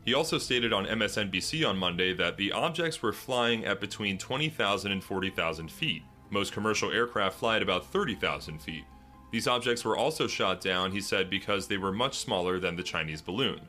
He 0.05 0.15
also 0.15 0.37
stated 0.37 0.73
on 0.73 0.85
MSNBC 0.85 1.67
on 1.67 1.79
Monday 1.79 2.13
that 2.13 2.37
the 2.37 2.53
objects 2.53 3.03
were 3.03 3.13
flying 3.13 3.65
at 3.65 3.81
between 3.81 4.19
20,000 4.19 4.93
and 4.93 5.03
40,000 5.03 5.71
feet. 5.71 6.03
Most 6.29 6.53
commercial 6.53 6.91
aircraft 6.91 7.39
fly 7.39 7.57
at 7.57 7.63
about 7.63 7.87
30,000 7.87 8.61
feet. 8.61 8.85
These 9.33 9.49
objects 9.49 9.85
were 9.85 9.97
also 9.97 10.29
shot 10.29 10.61
down, 10.61 10.93
he 10.93 11.01
said, 11.01 11.31
because 11.31 11.67
they 11.67 11.79
were 11.79 11.91
much 11.91 12.19
smaller 12.19 12.61
than 12.61 12.77
the 12.77 12.83
Chinese 12.83 13.23
balloon. 13.23 13.63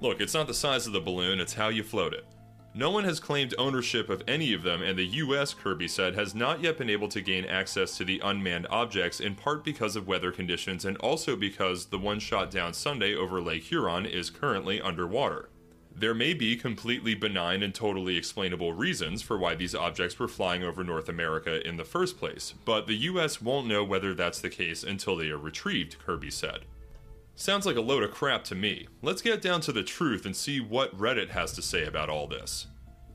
Look, 0.00 0.20
it's 0.20 0.34
not 0.34 0.46
the 0.46 0.54
size 0.54 0.86
of 0.86 0.92
the 0.92 1.00
balloon, 1.00 1.40
it's 1.40 1.54
how 1.54 1.68
you 1.68 1.82
float 1.82 2.12
it. 2.12 2.26
No 2.74 2.90
one 2.90 3.04
has 3.04 3.18
claimed 3.18 3.54
ownership 3.58 4.08
of 4.10 4.22
any 4.28 4.52
of 4.52 4.62
them, 4.62 4.82
and 4.82 4.96
the 4.96 5.06
US, 5.06 5.54
Kirby 5.54 5.88
said, 5.88 6.14
has 6.14 6.34
not 6.34 6.62
yet 6.62 6.78
been 6.78 6.90
able 6.90 7.08
to 7.08 7.20
gain 7.20 7.44
access 7.46 7.96
to 7.96 8.04
the 8.04 8.20
unmanned 8.22 8.66
objects, 8.70 9.20
in 9.20 9.34
part 9.34 9.64
because 9.64 9.96
of 9.96 10.06
weather 10.06 10.30
conditions 10.30 10.84
and 10.84 10.96
also 10.98 11.34
because 11.34 11.86
the 11.86 11.98
one 11.98 12.20
shot 12.20 12.50
down 12.50 12.72
Sunday 12.72 13.14
over 13.14 13.40
Lake 13.40 13.64
Huron 13.64 14.06
is 14.06 14.30
currently 14.30 14.80
underwater. 14.80 15.48
There 15.94 16.14
may 16.14 16.34
be 16.34 16.56
completely 16.56 17.14
benign 17.14 17.62
and 17.62 17.74
totally 17.74 18.16
explainable 18.16 18.72
reasons 18.72 19.22
for 19.22 19.36
why 19.36 19.54
these 19.54 19.74
objects 19.74 20.18
were 20.18 20.28
flying 20.28 20.62
over 20.62 20.82
North 20.84 21.08
America 21.08 21.66
in 21.66 21.76
the 21.76 21.84
first 21.84 22.18
place, 22.18 22.54
but 22.64 22.86
the 22.86 22.94
US 22.94 23.42
won't 23.42 23.66
know 23.66 23.84
whether 23.84 24.14
that's 24.14 24.40
the 24.40 24.48
case 24.48 24.82
until 24.82 25.16
they 25.16 25.30
are 25.30 25.38
retrieved, 25.38 25.98
Kirby 25.98 26.30
said. 26.30 26.60
Sounds 27.34 27.66
like 27.66 27.76
a 27.76 27.80
load 27.80 28.02
of 28.02 28.12
crap 28.12 28.44
to 28.44 28.54
me. 28.54 28.86
Let's 29.02 29.22
get 29.22 29.42
down 29.42 29.62
to 29.62 29.72
the 29.72 29.82
truth 29.82 30.26
and 30.26 30.36
see 30.36 30.60
what 30.60 30.96
Reddit 30.98 31.30
has 31.30 31.52
to 31.52 31.62
say 31.62 31.84
about 31.84 32.08
all 32.08 32.26
this. 32.26 32.66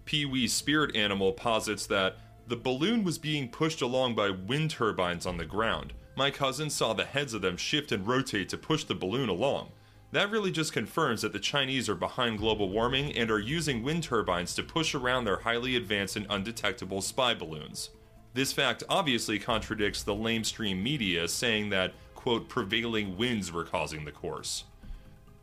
Pee 0.06 0.26
Wee's 0.26 0.54
spirit 0.54 0.96
animal 0.96 1.32
posits 1.32 1.86
that 1.88 2.18
the 2.48 2.56
balloon 2.56 3.04
was 3.04 3.18
being 3.18 3.50
pushed 3.50 3.82
along 3.82 4.16
by 4.16 4.30
wind 4.30 4.72
turbines 4.72 5.26
on 5.26 5.38
the 5.38 5.46
ground. 5.46 5.94
My 6.16 6.32
cousin 6.32 6.70
saw 6.70 6.94
the 6.94 7.06
heads 7.06 7.34
of 7.34 7.42
them 7.42 7.58
shift 7.58 7.92
and 7.92 8.08
rotate 8.08 8.50
to 8.50 8.58
push 8.58 8.84
the 8.84 8.96
balloon 8.96 9.30
along. 9.30 9.72
That 10.16 10.32
really 10.32 10.50
just 10.50 10.72
confirms 10.72 11.24
that 11.24 11.34
the 11.34 11.40
Chinese 11.40 11.90
are 11.90 11.94
behind 11.96 12.38
global 12.38 12.70
warming 12.70 13.12
and 13.18 13.30
are 13.30 13.38
using 13.38 13.84
wind 13.84 14.04
turbines 14.04 14.56
to 14.56 14.64
push 14.64 14.96
around 14.96 15.26
their 15.26 15.40
highly 15.42 15.76
advanced 15.76 16.16
and 16.16 16.26
undetectable 16.30 17.02
spy 17.02 17.34
balloons. 17.34 17.90
This 18.34 18.54
fact 18.54 18.82
obviously 18.88 19.40
contradicts 19.40 20.04
the 20.04 20.16
lamestream 20.16 20.82
media 20.82 21.28
saying 21.28 21.70
that, 21.72 21.92
quote, 22.14 22.48
prevailing 22.48 23.18
winds 23.18 23.52
were 23.52 23.66
causing 23.66 24.06
the 24.06 24.12
course. 24.14 24.64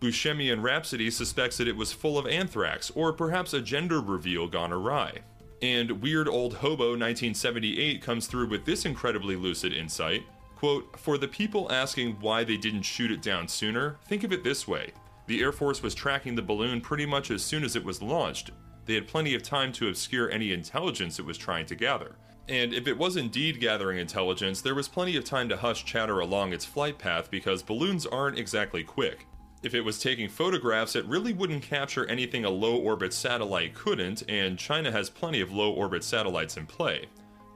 Buscemian 0.00 0.62
Rhapsody 0.62 1.10
suspects 1.10 1.58
that 1.58 1.68
it 1.68 1.76
was 1.76 1.92
full 1.92 2.16
of 2.16 2.26
anthrax, 2.26 2.90
or 2.92 3.12
perhaps 3.12 3.52
a 3.52 3.60
gender 3.60 4.00
reveal 4.00 4.48
gone 4.48 4.72
awry. 4.72 5.18
And 5.60 6.00
Weird 6.00 6.28
Old 6.28 6.54
Hobo 6.54 6.96
1978 6.96 8.00
comes 8.00 8.26
through 8.26 8.48
with 8.48 8.64
this 8.64 8.86
incredibly 8.86 9.36
lucid 9.36 9.74
insight 9.74 10.22
Quote, 10.62 10.96
for 10.96 11.18
the 11.18 11.26
people 11.26 11.72
asking 11.72 12.18
why 12.20 12.44
they 12.44 12.56
didn't 12.56 12.82
shoot 12.82 13.10
it 13.10 13.20
down 13.20 13.48
sooner, 13.48 13.98
think 14.06 14.22
of 14.22 14.32
it 14.32 14.44
this 14.44 14.68
way. 14.68 14.92
The 15.26 15.40
Air 15.40 15.50
Force 15.50 15.82
was 15.82 15.92
tracking 15.92 16.36
the 16.36 16.42
balloon 16.42 16.80
pretty 16.80 17.04
much 17.04 17.32
as 17.32 17.42
soon 17.42 17.64
as 17.64 17.74
it 17.74 17.84
was 17.84 18.00
launched. 18.00 18.52
They 18.86 18.94
had 18.94 19.08
plenty 19.08 19.34
of 19.34 19.42
time 19.42 19.72
to 19.72 19.88
obscure 19.88 20.30
any 20.30 20.52
intelligence 20.52 21.18
it 21.18 21.26
was 21.26 21.36
trying 21.36 21.66
to 21.66 21.74
gather. 21.74 22.14
And 22.48 22.72
if 22.72 22.86
it 22.86 22.96
was 22.96 23.16
indeed 23.16 23.58
gathering 23.58 23.98
intelligence, 23.98 24.60
there 24.60 24.76
was 24.76 24.86
plenty 24.86 25.16
of 25.16 25.24
time 25.24 25.48
to 25.48 25.56
hush 25.56 25.84
chatter 25.84 26.20
along 26.20 26.52
its 26.52 26.64
flight 26.64 26.96
path 26.96 27.28
because 27.28 27.64
balloons 27.64 28.06
aren't 28.06 28.38
exactly 28.38 28.84
quick. 28.84 29.26
If 29.64 29.74
it 29.74 29.80
was 29.80 29.98
taking 29.98 30.28
photographs, 30.28 30.94
it 30.94 31.04
really 31.06 31.32
wouldn't 31.32 31.64
capture 31.64 32.06
anything 32.06 32.44
a 32.44 32.50
low 32.50 32.76
orbit 32.76 33.12
satellite 33.12 33.74
couldn't, 33.74 34.22
and 34.28 34.56
China 34.56 34.92
has 34.92 35.10
plenty 35.10 35.40
of 35.40 35.50
low 35.50 35.72
orbit 35.72 36.04
satellites 36.04 36.56
in 36.56 36.66
play. 36.66 37.06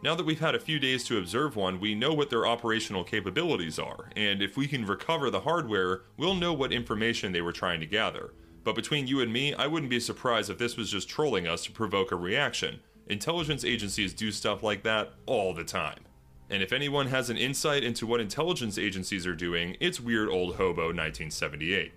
Now 0.02 0.14
that 0.14 0.27
we've 0.27 0.40
had 0.40 0.55
a 0.55 0.60
few 0.60 0.78
days 0.78 1.05
to 1.05 1.18
observe 1.18 1.56
one, 1.56 1.81
we 1.81 1.94
know 1.94 2.12
what 2.12 2.28
their 2.28 2.47
operational 2.47 3.02
capabilities 3.02 3.78
are, 3.78 4.10
and 4.14 4.43
if 4.43 4.56
we 4.56 4.68
can 4.68 4.85
recover 4.85 5.31
the 5.31 5.40
hardware, 5.40 6.02
we'll 6.18 6.35
know 6.35 6.52
what 6.52 6.70
information 6.70 7.32
they 7.32 7.40
were 7.40 7.52
trying 7.52 7.81
to 7.81 7.86
gather. 7.86 8.35
But 8.62 8.74
between 8.74 9.06
you 9.06 9.20
and 9.20 9.32
me, 9.32 9.55
I 9.55 9.66
wouldn't 9.66 9.90
be 9.90 10.01
surprised 10.01 10.51
if 10.51 10.59
this 10.59 10.77
was 10.77 10.90
just 10.90 11.09
trolling 11.09 11.47
us 11.47 11.64
to 11.64 11.73
provoke 11.73 12.12
a 12.12 12.16
reaction. 12.16 12.81
Intelligence 13.06 13.64
agencies 13.64 14.12
do 14.12 14.31
stuff 14.31 14.62
like 14.62 14.82
that 14.82 15.14
all 15.24 15.55
the 15.55 15.64
time. 15.64 16.01
And 16.51 16.62
if 16.62 16.73
anyone 16.73 17.06
has 17.06 17.31
an 17.31 17.36
insight 17.36 17.82
into 17.82 18.06
what 18.06 18.20
intelligence 18.20 18.77
agencies 18.77 19.27
are 19.27 19.35
doing, 19.35 19.77
it's 19.81 19.98
Weird 19.98 20.28
Old 20.28 20.56
Hobo 20.56 20.86
1978. 20.89 21.93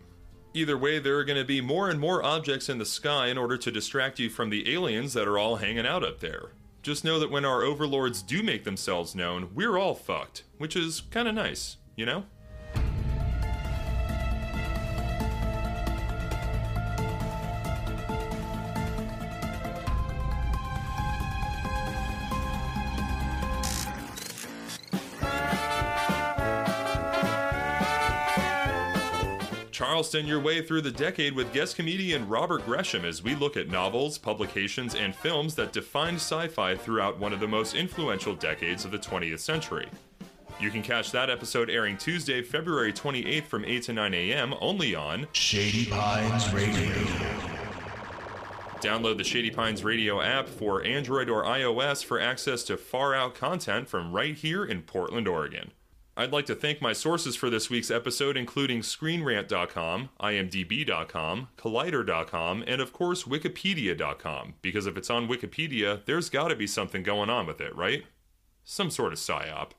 Either 0.53 0.77
way, 0.77 0.99
there 0.99 1.17
are 1.17 1.25
going 1.25 1.37
to 1.37 1.45
be 1.45 1.61
more 1.61 1.89
and 1.89 1.99
more 1.99 2.23
objects 2.23 2.69
in 2.69 2.77
the 2.77 2.85
sky 2.85 3.27
in 3.27 3.37
order 3.37 3.57
to 3.57 3.71
distract 3.71 4.19
you 4.19 4.29
from 4.29 4.49
the 4.49 4.73
aliens 4.73 5.13
that 5.13 5.27
are 5.27 5.37
all 5.37 5.57
hanging 5.57 5.85
out 5.85 6.03
up 6.03 6.21
there. 6.21 6.53
Just 6.81 7.03
know 7.03 7.19
that 7.19 7.31
when 7.31 7.45
our 7.45 7.63
overlords 7.63 8.21
do 8.21 8.41
make 8.41 8.63
themselves 8.63 9.13
known, 9.13 9.49
we're 9.53 9.77
all 9.77 9.95
fucked, 9.95 10.43
which 10.57 10.75
is 10.75 11.01
kind 11.11 11.27
of 11.27 11.35
nice, 11.35 11.77
you 11.95 12.05
know? 12.05 12.23
Charleston 29.99 30.27
your 30.27 30.39
way 30.39 30.61
through 30.61 30.79
the 30.79 30.91
decade 30.91 31.35
with 31.35 31.51
guest 31.51 31.75
comedian 31.75 32.25
Robert 32.29 32.65
Gresham 32.65 33.03
as 33.03 33.21
we 33.21 33.35
look 33.35 33.57
at 33.57 33.67
novels, 33.67 34.17
publications, 34.17 34.95
and 34.95 35.13
films 35.13 35.55
that 35.55 35.73
defined 35.73 36.15
sci 36.15 36.47
fi 36.47 36.73
throughout 36.73 37.19
one 37.19 37.33
of 37.33 37.41
the 37.41 37.47
most 37.49 37.75
influential 37.75 38.33
decades 38.33 38.85
of 38.85 38.91
the 38.91 38.97
20th 38.97 39.39
century. 39.39 39.89
You 40.57 40.71
can 40.71 40.81
catch 40.83 41.11
that 41.11 41.29
episode 41.29 41.69
airing 41.69 41.97
Tuesday, 41.97 42.41
February 42.41 42.93
28th 42.93 43.43
from 43.43 43.65
8 43.65 43.83
to 43.83 43.91
9 43.91 44.13
a.m. 44.13 44.53
only 44.61 44.95
on 44.95 45.27
Shady 45.33 45.87
Pines 45.87 46.53
Radio. 46.53 46.95
Download 48.79 49.17
the 49.17 49.25
Shady 49.25 49.51
Pines 49.51 49.83
Radio 49.83 50.21
app 50.21 50.47
for 50.47 50.81
Android 50.85 51.29
or 51.29 51.43
iOS 51.43 52.05
for 52.05 52.21
access 52.21 52.63
to 52.63 52.77
far 52.77 53.13
out 53.13 53.35
content 53.35 53.89
from 53.89 54.13
right 54.13 54.35
here 54.35 54.63
in 54.63 54.81
Portland, 54.81 55.27
Oregon. 55.27 55.71
I'd 56.19 56.33
like 56.33 56.47
to 56.47 56.55
thank 56.55 56.81
my 56.81 56.91
sources 56.91 57.37
for 57.37 57.49
this 57.49 57.69
week's 57.69 57.89
episode, 57.89 58.35
including 58.35 58.81
ScreenRant.com, 58.81 60.09
IMDb.com, 60.19 61.47
Collider.com, 61.57 62.63
and 62.67 62.81
of 62.81 62.91
course 62.91 63.23
Wikipedia.com, 63.23 64.55
because 64.61 64.85
if 64.85 64.97
it's 64.97 65.09
on 65.09 65.29
Wikipedia, 65.29 66.03
there's 66.03 66.29
gotta 66.29 66.57
be 66.57 66.67
something 66.67 67.03
going 67.03 67.29
on 67.29 67.47
with 67.47 67.61
it, 67.61 67.73
right? 67.73 68.03
Some 68.65 68.91
sort 68.91 69.13
of 69.13 69.19
psyop. 69.19 69.69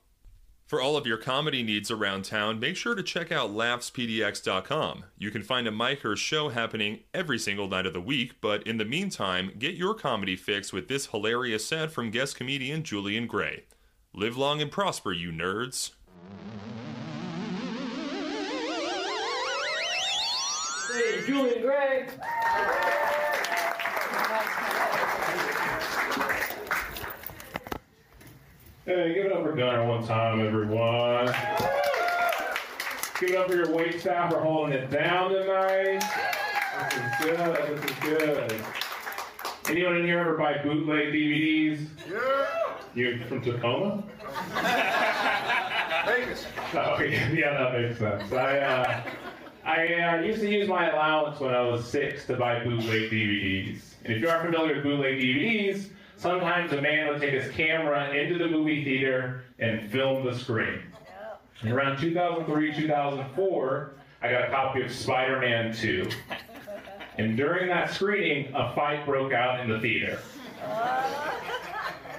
For 0.65 0.81
all 0.81 0.97
of 0.97 1.05
your 1.05 1.17
comedy 1.17 1.61
needs 1.61 1.91
around 1.91 2.25
town, 2.25 2.59
make 2.59 2.75
sure 2.75 2.95
to 2.95 3.03
check 3.03 3.31
out 3.31 3.51
laughspdx.com. 3.51 5.05
You 5.19 5.29
can 5.29 5.43
find 5.43 5.67
a 5.67 5.71
mic 5.71 6.03
or 6.03 6.15
show 6.15 6.49
happening 6.49 7.01
every 7.13 7.37
single 7.37 7.67
night 7.67 7.85
of 7.85 7.93
the 7.93 8.01
week, 8.01 8.41
but 8.41 8.65
in 8.65 8.77
the 8.77 8.85
meantime, 8.85 9.51
get 9.59 9.75
your 9.75 9.93
comedy 9.93 10.35
fix 10.35 10.73
with 10.73 10.87
this 10.87 11.05
hilarious 11.05 11.67
set 11.67 11.91
from 11.91 12.09
guest 12.09 12.35
comedian 12.35 12.81
Julian 12.81 13.27
Gray. 13.27 13.65
Live 14.15 14.37
long 14.37 14.59
and 14.59 14.71
prosper, 14.71 15.13
you 15.13 15.31
nerds. 15.31 15.91
Hey, 20.93 21.25
Julian 21.25 21.61
Gray. 21.61 22.07
Hey, 28.85 29.13
give 29.13 29.25
it 29.27 29.31
up 29.31 29.43
for 29.43 29.53
Gunner 29.53 29.87
one 29.87 30.05
time, 30.05 30.45
everyone. 30.45 31.27
Give 33.19 33.29
it 33.29 33.35
up 33.35 33.49
for 33.49 33.55
your 33.55 33.71
wait 33.71 34.01
staff 34.01 34.31
for 34.31 34.39
holding 34.39 34.73
it 34.73 34.89
down 34.89 35.31
tonight. 35.31 36.03
This 36.89 36.97
is 36.97 37.37
good. 37.37 37.77
This 37.77 37.91
is 37.91 37.99
good. 37.99 38.90
Anyone 39.71 39.95
in 39.95 40.05
here 40.05 40.19
ever 40.19 40.35
buy 40.35 40.57
bootleg 40.61 41.13
DVDs? 41.13 41.87
Yeah. 42.11 42.19
You 42.93 43.23
from 43.23 43.41
Tacoma? 43.41 44.03
Vegas. 46.05 46.45
Oh, 46.73 47.01
yeah, 47.01 47.31
yeah, 47.31 47.53
that 47.57 47.81
makes 47.81 47.97
sense. 47.97 48.33
I, 48.33 48.57
uh, 48.57 49.03
I 49.63 49.93
uh, 49.93 50.21
used 50.23 50.41
to 50.41 50.51
use 50.51 50.67
my 50.67 50.89
allowance 50.89 51.39
when 51.39 51.53
I 51.53 51.61
was 51.61 51.87
six 51.87 52.25
to 52.25 52.35
buy 52.35 52.61
bootleg 52.65 53.11
DVDs. 53.11 53.79
And 54.03 54.11
if 54.11 54.21
you 54.21 54.27
aren't 54.27 54.43
familiar 54.43 54.75
with 54.75 54.83
bootleg 54.83 55.21
DVDs, 55.21 55.87
sometimes 56.17 56.73
a 56.73 56.81
man 56.81 57.07
would 57.07 57.21
take 57.21 57.33
his 57.33 57.49
camera 57.53 58.13
into 58.13 58.37
the 58.37 58.49
movie 58.49 58.83
theater 58.83 59.45
and 59.59 59.89
film 59.89 60.25
the 60.25 60.37
screen. 60.37 60.81
And 61.61 61.71
around 61.71 61.97
2003, 61.97 62.73
2004, 62.75 63.93
I 64.21 64.29
got 64.29 64.49
a 64.49 64.51
copy 64.51 64.81
of 64.81 64.91
Spider-Man 64.91 65.73
2. 65.73 66.09
And 67.17 67.35
during 67.35 67.67
that 67.67 67.91
screening, 67.91 68.53
a 68.53 68.73
fight 68.73 69.05
broke 69.05 69.33
out 69.33 69.59
in 69.59 69.69
the 69.69 69.79
theater. 69.79 70.19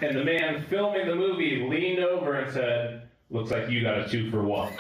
And 0.01 0.17
the 0.17 0.25
man 0.25 0.65
filming 0.69 1.07
the 1.07 1.15
movie 1.15 1.67
leaned 1.69 2.01
over 2.01 2.35
and 2.35 2.53
said, 2.53 3.03
Looks 3.31 3.51
like 3.51 3.71
you 3.71 3.83
got 3.83 3.99
a 4.01 4.09
two 4.09 4.31
for 4.31 4.43
one. 4.43 4.69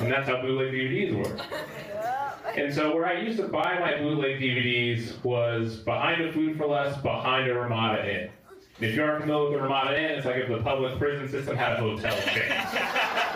and 0.00 0.12
that's 0.12 0.28
how 0.28 0.42
bootleg 0.42 0.74
DVDs 0.74 1.16
work. 1.16 1.40
And 2.54 2.74
so 2.74 2.94
where 2.94 3.06
I 3.06 3.18
used 3.20 3.38
to 3.38 3.48
buy 3.48 3.78
my 3.78 3.96
bootleg 3.96 4.38
DVDs 4.38 5.24
was 5.24 5.76
behind 5.76 6.20
a 6.22 6.32
Food 6.34 6.58
for 6.58 6.66
Less, 6.66 7.00
behind 7.00 7.48
a 7.48 7.54
Ramada 7.54 8.06
Inn. 8.06 8.30
If 8.80 8.94
you 8.94 9.02
aren't 9.02 9.22
familiar 9.22 9.50
with 9.50 9.52
the 9.58 9.62
Ramada 9.62 9.98
Inn, 9.98 10.18
it's 10.18 10.26
like 10.26 10.36
if 10.36 10.48
the 10.48 10.58
public 10.58 10.98
prison 10.98 11.26
system 11.28 11.56
had 11.56 11.72
a 11.72 11.76
hotel 11.76 12.14
chain. 12.20 12.42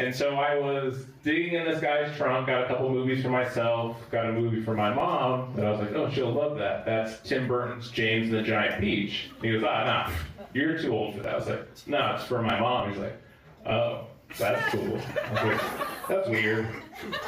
And 0.00 0.14
so 0.14 0.36
I 0.36 0.56
was 0.56 1.04
digging 1.22 1.54
in 1.54 1.66
this 1.66 1.78
guy's 1.78 2.16
trunk, 2.16 2.46
got 2.46 2.64
a 2.64 2.66
couple 2.66 2.88
movies 2.88 3.22
for 3.22 3.28
myself, 3.28 3.98
got 4.10 4.24
a 4.24 4.32
movie 4.32 4.62
for 4.62 4.72
my 4.72 4.92
mom, 4.94 5.52
and 5.58 5.66
I 5.66 5.70
was 5.70 5.80
like, 5.80 5.92
oh, 5.92 6.10
she'll 6.10 6.32
love 6.32 6.56
that. 6.56 6.86
That's 6.86 7.20
Tim 7.20 7.46
Burton's 7.46 7.90
James 7.90 8.30
and 8.30 8.38
the 8.38 8.42
Giant 8.42 8.80
Peach. 8.80 9.28
And 9.36 9.44
he 9.44 9.52
goes, 9.52 9.62
ah, 9.62 9.84
nah, 9.84 10.10
you're 10.54 10.78
too 10.78 10.94
old 10.94 11.16
for 11.16 11.22
that. 11.22 11.34
I 11.34 11.36
was 11.36 11.48
like, 11.48 11.66
no, 11.86 12.14
it's 12.14 12.24
for 12.24 12.40
my 12.40 12.58
mom. 12.58 12.88
He's 12.88 12.98
like, 12.98 13.22
oh, 13.66 14.06
that's 14.38 14.74
cool. 14.74 14.98
Like, 15.34 15.60
that's 16.08 16.28
weird. 16.30 16.66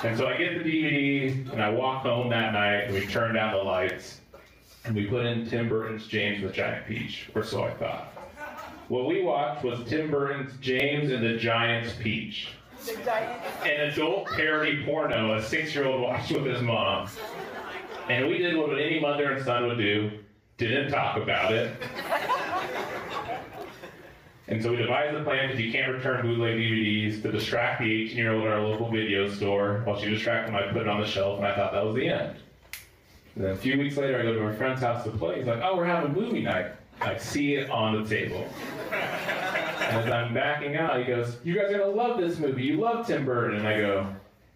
And 0.03 0.16
so 0.16 0.27
I 0.27 0.39
get 0.39 0.65
the 0.65 0.65
DVD, 0.65 1.53
and 1.53 1.62
I 1.62 1.69
walk 1.69 2.05
home 2.05 2.31
that 2.31 2.55
night, 2.55 2.85
and 2.85 2.94
we 2.94 3.07
turn 3.07 3.35
down 3.35 3.53
the 3.53 3.62
lights, 3.62 4.23
and 4.86 4.94
we 4.94 5.05
put 5.05 5.27
in 5.27 5.47
Tim 5.47 5.69
Burton's 5.69 6.07
James 6.07 6.40
and 6.40 6.49
the 6.49 6.55
Giant 6.55 6.86
Peach, 6.86 7.28
or 7.35 7.44
so 7.44 7.65
I 7.65 7.74
thought. 7.74 8.09
What 8.89 9.07
we 9.07 9.23
watched 9.23 9.62
was 9.62 9.86
Tim 9.86 10.11
Burton's 10.11 10.57
James 10.61 11.12
and 11.12 11.23
the 11.23 11.36
Giant's 11.36 11.93
Peach 11.94 12.49
an 12.89 13.81
adult 13.93 14.27
parody 14.31 14.85
porno 14.85 15.35
a 15.35 15.43
six-year-old 15.43 16.01
watched 16.01 16.33
with 16.33 16.45
his 16.45 16.63
mom. 16.63 17.09
And 18.09 18.29
we 18.29 18.39
did 18.39 18.57
what 18.57 18.71
any 18.79 19.01
mother 19.01 19.31
and 19.33 19.45
son 19.45 19.67
would 19.69 19.79
do, 19.79 20.11
didn't 20.59 20.91
talk 20.91 21.17
about 21.17 21.53
it. 21.53 21.77
And 24.49 24.63
so 24.63 24.71
we 24.71 24.77
devised 24.77 25.15
a 25.17 25.23
plan 25.23 25.49
because 25.49 25.63
you 25.63 25.73
can't 25.73 25.93
return 25.93 26.21
bootleg 26.23 26.59
DVDs 26.59 27.23
to 27.23 27.33
distract 27.33 27.81
the 27.81 27.87
18-year-old 27.87 28.45
at 28.45 28.53
our 28.53 28.61
local 28.61 28.91
video 28.91 29.31
store. 29.31 29.81
While 29.85 29.99
she 29.99 30.11
distracted 30.11 30.51
him, 30.51 30.57
I 30.57 30.71
put 30.73 30.83
it 30.83 30.89
on 30.89 31.01
the 31.01 31.07
shelf, 31.07 31.39
and 31.39 31.47
I 31.47 31.55
thought 31.55 31.73
that 31.73 31.85
was 31.85 31.95
the 31.95 32.09
end. 32.09 32.37
And 33.35 33.45
then 33.45 33.53
a 33.53 33.57
few 33.57 33.79
weeks 33.79 33.97
later, 33.97 34.19
I 34.19 34.23
go 34.23 34.35
to 34.35 34.41
my 34.41 34.55
friend's 34.55 34.83
house 34.83 35.05
to 35.05 35.11
play. 35.11 35.39
He's 35.39 35.47
like, 35.47 35.61
"Oh, 35.63 35.77
we're 35.77 35.87
having 35.87 36.13
movie 36.13 36.43
night." 36.43 36.73
I 37.01 37.17
see 37.17 37.55
it 37.55 37.71
on 37.71 38.03
the 38.03 38.09
table. 38.09 38.47
And 39.93 40.09
as 40.09 40.10
I'm 40.10 40.32
backing 40.32 40.77
out, 40.77 40.98
he 40.98 41.05
goes, 41.05 41.36
You 41.44 41.55
guys 41.55 41.70
are 41.73 41.78
going 41.78 41.90
to 41.90 41.97
love 41.97 42.19
this 42.19 42.39
movie. 42.39 42.62
You 42.62 42.78
love 42.78 43.06
Tim 43.06 43.27
Burton. 43.27 43.59
And 43.59 43.69
I 43.69 43.78
go, 43.78 44.06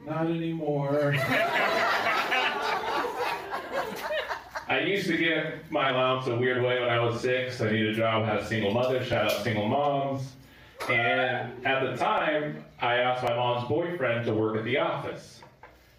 Not 0.07 0.27
anymore. 0.27 1.15
I 4.69 4.81
used 4.81 5.07
to 5.07 5.17
get 5.17 5.71
my 5.71 5.91
allowance 5.91 6.27
a 6.27 6.35
weird 6.35 6.63
way 6.63 6.81
when 6.81 6.89
I 6.89 6.99
was 6.99 7.21
six. 7.21 7.61
I 7.61 7.71
needed 7.71 7.91
a 7.91 7.95
job, 7.95 8.25
had 8.25 8.39
a 8.39 8.47
single 8.47 8.73
mother, 8.73 9.05
shout 9.05 9.31
out 9.31 9.45
single 9.45 9.69
moms. 9.69 10.33
And 10.89 11.65
at 11.65 11.85
the 11.85 11.97
time, 11.97 12.65
I 12.81 12.97
asked 12.97 13.23
my 13.23 13.35
mom's 13.35 13.69
boyfriend 13.69 14.25
to 14.27 14.35
work 14.35 14.57
at 14.57 14.65
the 14.65 14.79
office. 14.79 15.41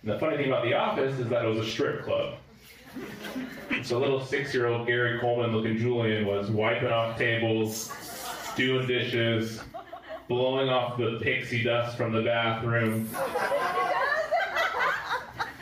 And 0.01 0.11
the 0.11 0.19
funny 0.19 0.37
thing 0.37 0.47
about 0.47 0.63
the 0.65 0.73
office 0.73 1.17
is 1.17 1.29
that 1.29 1.45
it 1.45 1.47
was 1.47 1.59
a 1.59 1.69
strip 1.69 2.03
club. 2.03 2.35
So 3.83 3.99
little 3.99 4.23
six-year-old 4.23 4.87
Gary 4.87 5.19
Coleman 5.19 5.55
looking 5.55 5.77
Julian 5.77 6.25
was 6.25 6.49
wiping 6.49 6.89
off 6.89 7.17
tables, 7.17 7.91
doing 8.57 8.87
dishes, 8.87 9.61
blowing 10.27 10.67
off 10.67 10.97
the 10.97 11.19
pixie 11.21 11.63
dust 11.63 11.95
from 11.95 12.11
the 12.11 12.23
bathroom. 12.23 13.07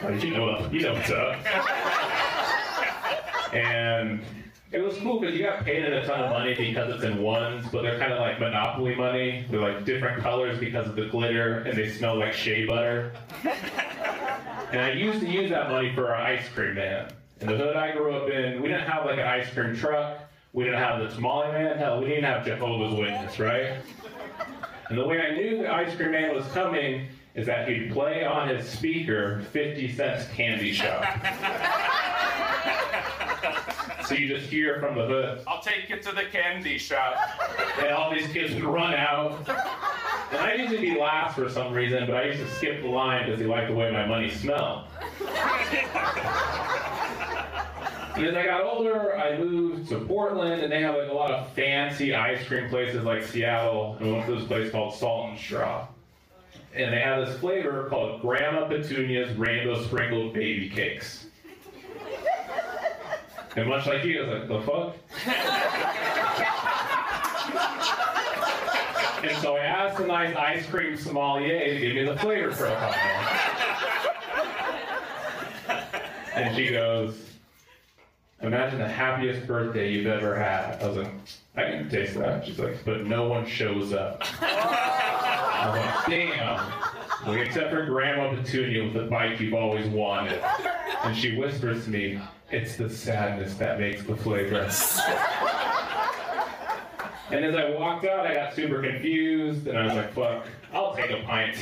Oh, 0.03 0.09
you 0.09 0.31
know, 0.31 0.69
you 0.71 0.81
know 0.81 0.93
what's 0.93 1.11
up. 1.11 1.35
And 3.53 4.21
it 4.71 4.79
was 4.79 4.97
cool 4.97 5.19
because 5.19 5.35
you 5.35 5.43
got 5.43 5.63
paid 5.63 5.85
in 5.85 5.93
a 5.93 6.05
ton 6.05 6.21
of 6.21 6.31
money 6.31 6.55
because 6.55 6.93
it's 6.95 7.03
in 7.03 7.21
ones, 7.21 7.65
but 7.71 7.81
they're 7.81 7.99
kind 7.99 8.13
of 8.13 8.19
like 8.19 8.39
Monopoly 8.39 8.95
money. 8.95 9.45
They're 9.49 9.61
like 9.61 9.85
different 9.85 10.21
colors 10.21 10.57
because 10.59 10.87
of 10.87 10.95
the 10.95 11.05
glitter, 11.07 11.59
and 11.59 11.77
they 11.77 11.89
smell 11.89 12.17
like 12.17 12.33
shea 12.33 12.65
butter. 12.65 13.13
And 14.71 14.81
I 14.81 14.91
used 14.93 15.19
to 15.19 15.27
use 15.27 15.49
that 15.51 15.69
money 15.69 15.93
for 15.93 16.13
our 16.13 16.21
ice 16.21 16.47
cream 16.49 16.75
man. 16.75 17.11
In 17.41 17.47
the 17.47 17.57
hood 17.57 17.75
I 17.75 17.91
grew 17.91 18.13
up 18.13 18.29
in, 18.29 18.61
we 18.61 18.69
didn't 18.69 18.87
have 18.87 19.05
like 19.05 19.19
an 19.19 19.27
ice 19.27 19.49
cream 19.53 19.75
truck. 19.75 20.19
We 20.55 20.63
didn't 20.63 20.79
have 20.79 21.01
the 21.01 21.09
tamale 21.13 21.51
man. 21.51 21.77
Hell, 21.77 21.99
we 21.99 22.07
didn't 22.07 22.23
have 22.23 22.45
Jehovah's 22.45 22.97
Witness, 22.97 23.39
right? 23.39 23.73
And 24.87 24.97
the 24.97 25.05
way 25.05 25.19
I 25.19 25.35
knew 25.35 25.57
the 25.57 25.73
ice 25.73 25.93
cream 25.97 26.11
man 26.11 26.33
was 26.33 26.45
coming 26.53 27.07
is 27.33 27.45
that 27.47 27.67
he'd 27.67 27.91
play 27.91 28.23
on 28.23 28.47
his 28.47 28.65
speaker 28.65 29.41
50 29.51 29.91
cents 29.91 30.29
candy 30.33 30.71
shop. 30.71 31.03
so 34.07 34.15
you 34.15 34.29
just 34.29 34.49
hear 34.49 34.79
from 34.79 34.95
the 34.95 35.05
hood, 35.05 35.43
I'll 35.45 35.61
take 35.61 35.89
you 35.89 35.99
to 35.99 36.13
the 36.13 36.23
candy 36.31 36.77
shop. 36.77 37.17
And 37.79 37.91
all 37.91 38.13
these 38.13 38.31
kids 38.31 38.55
would 38.55 38.63
run 38.63 38.93
out. 38.93 39.39
And 40.31 40.39
I 40.39 40.53
used 40.53 40.71
to 40.71 40.79
be 40.79 40.97
last 40.97 41.35
for 41.35 41.49
some 41.49 41.73
reason, 41.73 42.05
but 42.05 42.15
I 42.15 42.23
used 42.27 42.39
to 42.39 42.49
skip 42.51 42.81
the 42.81 42.87
line 42.87 43.25
because 43.25 43.41
he 43.41 43.45
liked 43.45 43.67
the 43.67 43.75
way 43.75 43.91
my 43.91 44.05
money 44.05 44.29
smelled. 44.29 44.85
And 48.15 48.25
as 48.27 48.35
I 48.35 48.45
got 48.45 48.63
older, 48.63 49.17
I 49.17 49.37
moved 49.37 49.89
to 49.89 49.99
Portland, 49.99 50.61
and 50.61 50.71
they 50.71 50.81
have 50.81 50.95
like 50.95 51.09
a 51.09 51.13
lot 51.13 51.31
of 51.31 51.51
fancy 51.51 52.15
ice 52.15 52.47
cream 52.47 52.69
places 52.69 53.03
like 53.03 53.23
Seattle, 53.23 53.97
and 53.99 54.07
we 54.07 54.13
went 54.13 54.25
to 54.27 54.35
this 54.35 54.45
place 54.45 54.71
called 54.71 54.93
Salt 54.93 55.31
and 55.31 55.39
Straw. 55.39 55.85
And 56.73 56.93
they 56.93 56.99
have 56.99 57.25
this 57.25 57.37
flavor 57.39 57.87
called 57.89 58.21
Grandma 58.21 58.67
Petunia's 58.69 59.35
Rainbow 59.37 59.83
Sprinkled 59.83 60.33
Baby 60.33 60.69
Cakes. 60.69 61.27
And 63.57 63.67
much 63.67 63.85
like 63.85 64.05
you, 64.05 64.23
I 64.23 64.27
was 64.27 64.39
like, 64.39 64.47
the 64.47 64.61
fuck? 64.61 64.95
and 69.23 69.37
so 69.41 69.55
I 69.57 69.63
asked 69.63 69.99
a 69.99 70.07
nice 70.07 70.35
ice 70.35 70.65
cream 70.67 70.95
sommelier 70.97 71.73
to 71.73 71.79
give 71.79 71.95
me 71.95 72.03
the 72.05 72.17
flavor 72.17 72.51
profile. 72.51 72.95
And 76.35 76.55
she 76.55 76.69
goes, 76.71 77.34
Imagine 78.41 78.79
the 78.79 78.87
happiest 78.87 79.47
birthday 79.47 79.91
you've 79.91 80.07
ever 80.07 80.35
had. 80.35 80.81
I 80.81 80.87
was 80.87 80.97
like, 80.97 81.11
I 81.55 81.63
can 81.63 81.89
taste 81.89 82.15
that. 82.15 82.45
She's 82.45 82.59
like, 82.59 82.83
but 82.83 83.05
no 83.05 83.27
one 83.27 83.45
shows 83.45 83.93
up. 83.93 84.21
I 84.41 85.69
was 85.69 85.79
like, 85.79 86.05
damn. 86.35 86.71
Like, 87.27 87.47
except 87.47 87.71
for 87.71 87.85
Grandma 87.85 88.35
Petunia 88.35 88.83
with 88.83 88.93
the 88.93 89.05
bike 89.05 89.39
you've 89.39 89.53
always 89.53 89.87
wanted. 89.87 90.39
And 91.03 91.15
she 91.15 91.37
whispers 91.37 91.85
to 91.85 91.89
me, 91.89 92.19
it's 92.51 92.75
the 92.75 92.89
sadness 92.89 93.55
that 93.55 93.79
makes 93.79 94.03
the 94.03 94.15
flavor. 94.17 94.59
and 97.31 97.45
as 97.45 97.55
I 97.55 97.71
walked 97.71 98.05
out, 98.05 98.27
I 98.27 98.33
got 98.35 98.53
super 98.53 98.81
confused, 98.81 99.67
and 99.67 99.77
I 99.77 99.85
was 99.85 99.93
like, 99.93 100.13
fuck, 100.13 100.45
I'll 100.73 100.93
take 100.95 101.09
a 101.09 101.23
pint. 101.23 101.57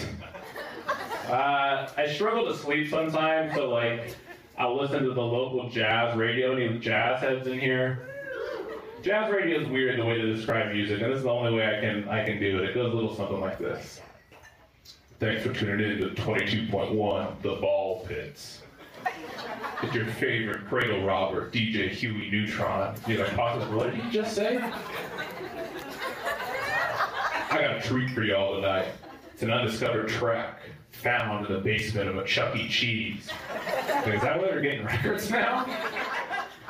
Uh, 1.29 1.87
I 1.95 2.07
struggle 2.13 2.45
to 2.47 2.57
sleep 2.57 2.89
sometimes, 2.89 3.55
so 3.55 3.69
like, 3.69 4.15
I'll 4.57 4.79
listen 4.79 5.03
to 5.03 5.13
the 5.13 5.21
local 5.21 5.69
jazz 5.69 6.15
radio. 6.15 6.55
Any 6.55 6.79
jazz 6.79 7.21
heads 7.21 7.47
in 7.47 7.59
here? 7.59 8.07
Jazz 9.01 9.31
radio 9.31 9.61
is 9.61 9.67
weird 9.67 9.99
the 9.99 10.05
way 10.05 10.17
to 10.17 10.33
describe 10.33 10.71
music, 10.71 11.01
and 11.01 11.11
this 11.11 11.17
is 11.17 11.23
the 11.23 11.29
only 11.29 11.53
way 11.53 11.65
I 11.65 11.81
can 11.81 12.07
I 12.07 12.23
can 12.23 12.39
do 12.39 12.59
it. 12.59 12.69
It 12.69 12.75
goes 12.75 12.91
a 12.91 12.95
little 12.95 13.15
something 13.15 13.41
like 13.41 13.59
this. 13.59 13.99
Thanks 15.19 15.43
for 15.43 15.53
tuning 15.53 15.91
in 15.91 15.97
to 15.99 16.09
22.1 16.21 17.41
The 17.41 17.55
Ball 17.55 18.05
Pits. 18.07 18.61
It's 19.81 19.93
your 19.93 20.05
favorite 20.05 20.65
cradle 20.67 21.03
robber, 21.03 21.49
DJ 21.49 21.89
Huey 21.89 22.29
Neutron. 22.31 22.95
You're 23.07 23.27
like, 23.27 23.37
what 23.71 23.91
did 23.91 24.01
he 24.01 24.11
just 24.11 24.33
say? 24.35 24.57
I 27.49 27.61
got 27.61 27.77
a 27.77 27.81
treat 27.81 28.09
for 28.11 28.23
y'all 28.23 28.55
tonight. 28.55 28.87
It's 29.33 29.43
an 29.43 29.51
undiscovered 29.51 30.07
track 30.09 30.59
found 30.93 31.45
in 31.45 31.53
the 31.53 31.59
basement 31.59 32.09
of 32.09 32.17
a 32.17 32.23
Chuck 32.23 32.55
E. 32.55 32.69
Cheese. 32.69 33.29
Is 34.05 34.21
that 34.21 34.39
why 34.39 34.47
they're 34.47 34.61
getting 34.61 34.85
records 34.85 35.29
now? 35.29 35.65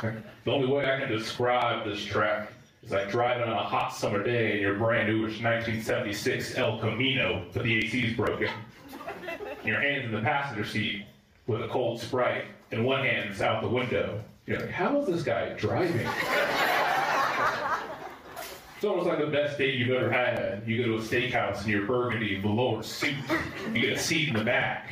The 0.01 0.51
only 0.51 0.67
way 0.67 0.91
I 0.91 0.99
can 0.99 1.09
describe 1.09 1.85
this 1.85 2.03
track 2.03 2.51
is 2.83 2.91
like 2.91 3.09
driving 3.09 3.43
on 3.43 3.53
a 3.53 3.63
hot 3.63 3.89
summer 3.89 4.23
day 4.23 4.55
in 4.55 4.61
your 4.61 4.75
brand 4.75 5.07
newish 5.07 5.41
1976 5.41 6.57
El 6.57 6.79
Camino, 6.79 7.45
but 7.53 7.63
the 7.63 7.77
AC's 7.77 8.15
broken. 8.15 8.49
And 9.39 9.65
your 9.65 9.79
hands 9.79 10.05
in 10.05 10.11
the 10.11 10.21
passenger 10.21 10.65
seat 10.65 11.05
with 11.47 11.61
a 11.61 11.67
cold 11.67 12.01
Sprite, 12.01 12.45
and 12.71 12.83
one 12.83 13.05
hand's 13.05 13.41
out 13.41 13.61
the 13.61 13.69
window. 13.69 14.21
You're 14.45 14.59
like, 14.59 14.71
how 14.71 14.99
is 14.99 15.07
this 15.07 15.23
guy 15.23 15.53
driving? 15.53 16.07
It's 18.83 18.89
almost 18.89 19.07
like 19.07 19.19
the 19.19 19.27
best 19.27 19.57
date 19.57 19.75
you've 19.75 19.91
ever 19.91 20.11
had. 20.11 20.61
You 20.67 20.83
go 20.83 20.83
to 20.83 20.95
a 20.95 20.99
steakhouse 20.99 21.63
in 21.63 21.69
your 21.69 21.85
burgundy 21.85 22.37
velour 22.41 22.83
suit. 22.83 23.15
You 23.73 23.79
get 23.79 23.93
a 23.93 23.97
seat 23.97 24.27
in 24.27 24.33
the 24.33 24.43
back. 24.43 24.91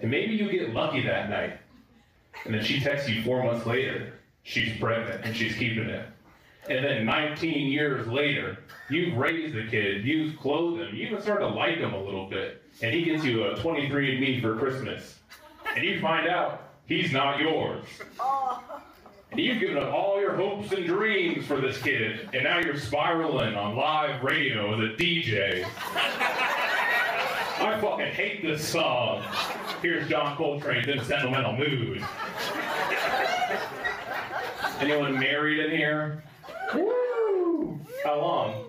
And 0.00 0.10
maybe 0.10 0.34
you 0.34 0.52
get 0.52 0.74
lucky 0.74 1.00
that 1.06 1.30
night. 1.30 1.58
And 2.44 2.52
then 2.52 2.62
she 2.62 2.80
texts 2.80 3.08
you 3.08 3.22
four 3.22 3.44
months 3.44 3.64
later. 3.64 4.12
She's 4.42 4.78
pregnant 4.78 5.24
and 5.24 5.34
she's 5.34 5.56
keeping 5.56 5.88
it. 5.88 6.06
And 6.68 6.84
then 6.84 7.06
19 7.06 7.72
years 7.72 8.06
later, 8.08 8.58
you've 8.90 9.16
raised 9.16 9.54
the 9.54 9.66
kid, 9.68 10.04
you've 10.04 10.38
clothed 10.38 10.82
him, 10.82 10.94
you 10.94 11.06
even 11.06 11.22
start 11.22 11.40
to 11.40 11.48
like 11.48 11.78
him 11.78 11.94
a 11.94 12.04
little 12.04 12.28
bit. 12.28 12.62
And 12.82 12.94
he 12.94 13.04
gets 13.04 13.24
you 13.24 13.44
a 13.44 13.54
23andMe 13.54 14.42
for 14.42 14.58
Christmas. 14.58 15.18
And 15.74 15.82
you 15.82 15.98
find 15.98 16.28
out 16.28 16.74
he's 16.84 17.10
not 17.10 17.40
yours. 17.40 17.86
Oh. 18.20 18.62
And 19.32 19.40
you've 19.40 19.60
given 19.60 19.78
up 19.78 19.90
all 19.94 20.20
your 20.20 20.36
hopes 20.36 20.72
and 20.72 20.86
dreams 20.86 21.46
for 21.46 21.58
this 21.58 21.80
kid, 21.80 22.28
and 22.34 22.44
now 22.44 22.58
you're 22.58 22.76
spiraling 22.76 23.54
on 23.54 23.74
live 23.74 24.22
radio 24.22 24.74
as 24.74 24.80
a 24.80 24.92
DJ. 24.94 25.64
I 27.64 27.78
fucking 27.80 28.12
hate 28.12 28.42
this 28.42 28.62
song. 28.62 29.24
Here's 29.80 30.06
John 30.06 30.36
Coltrane's 30.36 30.86
in 30.88 30.98
a 30.98 31.04
Sentimental 31.04 31.56
Mood. 31.56 32.04
Anyone 34.80 35.18
married 35.18 35.60
in 35.60 35.70
here? 35.70 36.22
Woo! 36.74 37.80
How 38.04 38.20
long? 38.20 38.64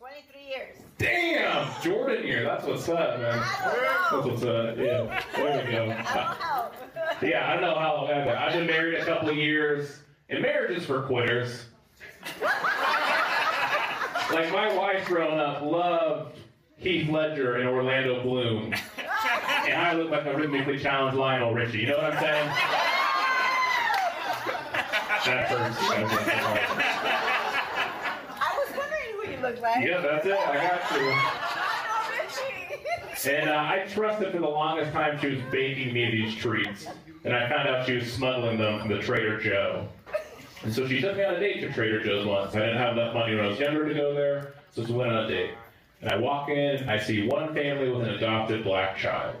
23 0.00 0.42
years. 0.46 0.76
Damn! 0.98 1.82
Jordan 1.82 2.22
here. 2.24 2.44
That's 2.44 2.66
what's 2.66 2.88
up, 2.90 3.20
man. 3.20 3.38
That's 3.38 4.26
what's 4.26 4.42
up. 4.42 4.76
Yeah. 4.76 5.22
There 5.34 5.64
we 5.64 5.72
go. 5.72 6.53
Yeah, 7.22 7.48
I 7.48 7.54
don't 7.54 7.62
know 7.62 7.78
how 7.78 7.94
long 7.96 8.10
I've 8.10 8.24
been. 8.24 8.36
I've 8.36 8.52
been 8.52 8.66
married 8.66 8.94
a 9.00 9.04
couple 9.04 9.30
of 9.30 9.36
years, 9.36 10.00
and 10.28 10.42
marriage 10.42 10.76
is 10.76 10.86
for 10.86 11.02
quitters. 11.02 11.66
like 14.32 14.52
my 14.52 14.72
wife 14.76 15.06
growing 15.06 15.38
up 15.38 15.62
loved 15.62 16.36
Heath 16.76 17.08
Ledger 17.08 17.56
and 17.56 17.68
Orlando 17.68 18.22
Bloom. 18.22 18.74
And 19.64 19.74
I 19.74 19.94
look 19.94 20.10
like 20.10 20.26
a 20.26 20.36
rhythmically 20.36 20.78
challenged 20.78 21.16
Lionel 21.16 21.54
Richie. 21.54 21.78
You 21.78 21.88
know 21.88 21.96
what 21.96 22.12
I'm 22.12 22.20
saying? 22.20 22.48
That 25.24 25.48
hurts. 25.48 25.78
That 25.88 26.08
hurts. 26.08 26.70
I 28.40 28.52
was 28.58 28.76
wondering 28.76 29.10
who 29.16 29.30
you 29.30 29.38
look 29.40 29.60
like. 29.62 29.84
Yeah, 29.84 30.00
that's 30.00 30.26
it. 30.26 30.34
I 30.34 30.54
got 30.54 30.88
to. 30.90 31.43
And 33.26 33.48
uh, 33.48 33.54
I 33.54 33.86
trusted 33.88 34.32
for 34.32 34.38
the 34.38 34.48
longest 34.48 34.92
time 34.92 35.18
she 35.18 35.28
was 35.28 35.40
baking 35.50 35.92
me 35.94 36.10
these 36.10 36.34
treats. 36.34 36.86
And 37.24 37.34
I 37.34 37.48
found 37.48 37.68
out 37.68 37.86
she 37.86 37.94
was 37.94 38.12
smuggling 38.12 38.58
them 38.58 38.80
from 38.80 38.88
the 38.88 38.98
Trader 38.98 39.40
Joe. 39.40 39.88
And 40.62 40.72
so 40.72 40.86
she 40.86 41.00
took 41.00 41.16
me 41.16 41.24
on 41.24 41.34
a 41.34 41.40
date 41.40 41.60
to 41.60 41.72
Trader 41.72 42.02
Joe's 42.02 42.26
once. 42.26 42.54
I 42.54 42.60
didn't 42.60 42.78
have 42.78 42.96
enough 42.96 43.14
money 43.14 43.34
when 43.34 43.44
I 43.44 43.48
was 43.48 43.58
younger 43.58 43.88
to 43.88 43.94
go 43.94 44.14
there, 44.14 44.54
so 44.72 44.82
we 44.82 44.92
went 44.92 45.12
on 45.12 45.24
a 45.24 45.28
date. 45.28 45.54
And 46.00 46.10
I 46.10 46.16
walk 46.16 46.50
in, 46.50 46.88
I 46.88 46.98
see 46.98 47.26
one 47.26 47.54
family 47.54 47.90
with 47.90 48.06
an 48.06 48.14
adopted 48.14 48.64
black 48.64 48.96
child. 48.96 49.36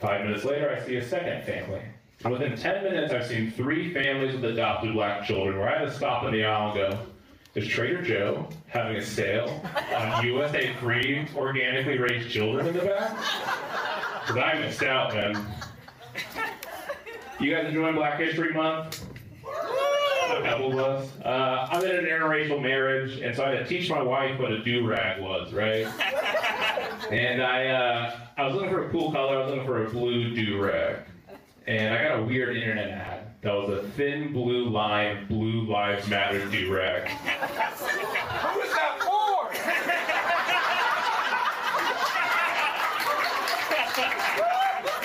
Five 0.00 0.24
minutes 0.24 0.44
later, 0.44 0.70
I 0.70 0.86
see 0.86 0.96
a 0.96 1.04
second 1.04 1.44
family. 1.44 1.82
And 2.24 2.32
within 2.32 2.56
10 2.56 2.84
minutes, 2.84 3.12
I've 3.12 3.26
seen 3.26 3.50
three 3.52 3.92
families 3.92 4.34
with 4.34 4.44
adopted 4.44 4.94
black 4.94 5.26
children 5.26 5.58
where 5.58 5.68
I 5.68 5.78
had 5.78 5.88
to 5.88 5.94
stop 5.94 6.24
in 6.24 6.32
the 6.32 6.44
aisle 6.44 6.72
and 6.72 6.92
go, 6.92 6.98
is 7.58 7.66
Trader 7.68 8.02
Joe 8.02 8.48
having 8.68 8.96
a 8.96 9.02
sale 9.02 9.60
on 9.94 10.24
USA 10.26 10.72
free 10.74 11.26
organically 11.34 11.98
raised 11.98 12.30
children 12.30 12.68
in 12.68 12.74
the 12.74 12.84
back? 12.84 13.10
Because 14.20 14.36
I 14.36 14.58
missed 14.60 14.82
out, 14.84 15.12
man. 15.12 15.44
You 17.40 17.54
guys 17.54 17.66
enjoying 17.66 17.96
Black 17.96 18.20
History 18.20 18.52
Month? 18.52 19.04
A 19.44 20.42
couple 20.42 20.72
of 20.72 20.78
us. 20.78 21.10
Uh, 21.24 21.68
I'm 21.70 21.84
in 21.84 21.96
an 21.96 22.04
interracial 22.04 22.62
marriage, 22.62 23.18
and 23.20 23.34
so 23.34 23.44
I 23.44 23.50
had 23.50 23.58
to 23.60 23.64
teach 23.66 23.90
my 23.90 24.02
wife 24.02 24.38
what 24.38 24.52
a 24.52 24.62
do-rag 24.62 25.20
was, 25.20 25.52
right? 25.52 25.86
And 27.10 27.42
I, 27.42 27.66
uh, 27.68 28.16
I 28.36 28.46
was 28.46 28.54
looking 28.54 28.70
for 28.70 28.86
a 28.86 28.90
cool 28.90 29.10
color. 29.10 29.36
I 29.36 29.40
was 29.40 29.50
looking 29.50 29.66
for 29.66 29.84
a 29.84 29.90
blue 29.90 30.34
do-rag, 30.34 30.98
and 31.66 31.92
I 31.92 32.02
got 32.08 32.20
a 32.20 32.22
weird 32.22 32.56
internet 32.56 32.90
ad 32.90 33.17
that 33.42 33.54
was 33.54 33.70
a 33.70 33.88
thin 33.90 34.32
blue 34.32 34.68
line, 34.68 35.26
Blue 35.28 35.62
Lives 35.62 36.08
Matter 36.08 36.44
do-rag. 36.46 37.08
Who 37.08 38.60
is 38.60 38.72
that 38.72 38.98
for? 39.00 39.48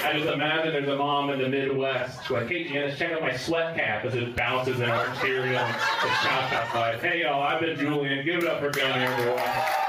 I 0.05 0.19
just 0.19 0.30
imagine 0.31 0.73
there's 0.73 0.88
a 0.88 0.95
mom 0.97 1.30
in 1.30 1.39
the 1.39 1.47
Midwest 1.47 2.30
like, 2.30 2.47
hey, 2.47 2.68
Janice, 2.68 2.97
check 2.99 3.11
out 3.14 3.22
my 3.22 3.35
sweat 3.35 3.76
cap 3.76 4.05
as 4.05 4.14
it 4.15 4.35
bounces 4.35 4.80
in 4.80 4.89
arterial. 4.89 5.64
It's 5.65 6.26
outside. 6.26 6.99
Hey, 6.99 7.22
y'all, 7.22 7.41
I've 7.41 7.61
been 7.61 7.77
Julian. 7.77 8.26
Give 8.26 8.43
it 8.43 8.47
up 8.49 8.60
for 8.60 8.69
Gunny, 8.69 9.05
everyone. 9.05 9.82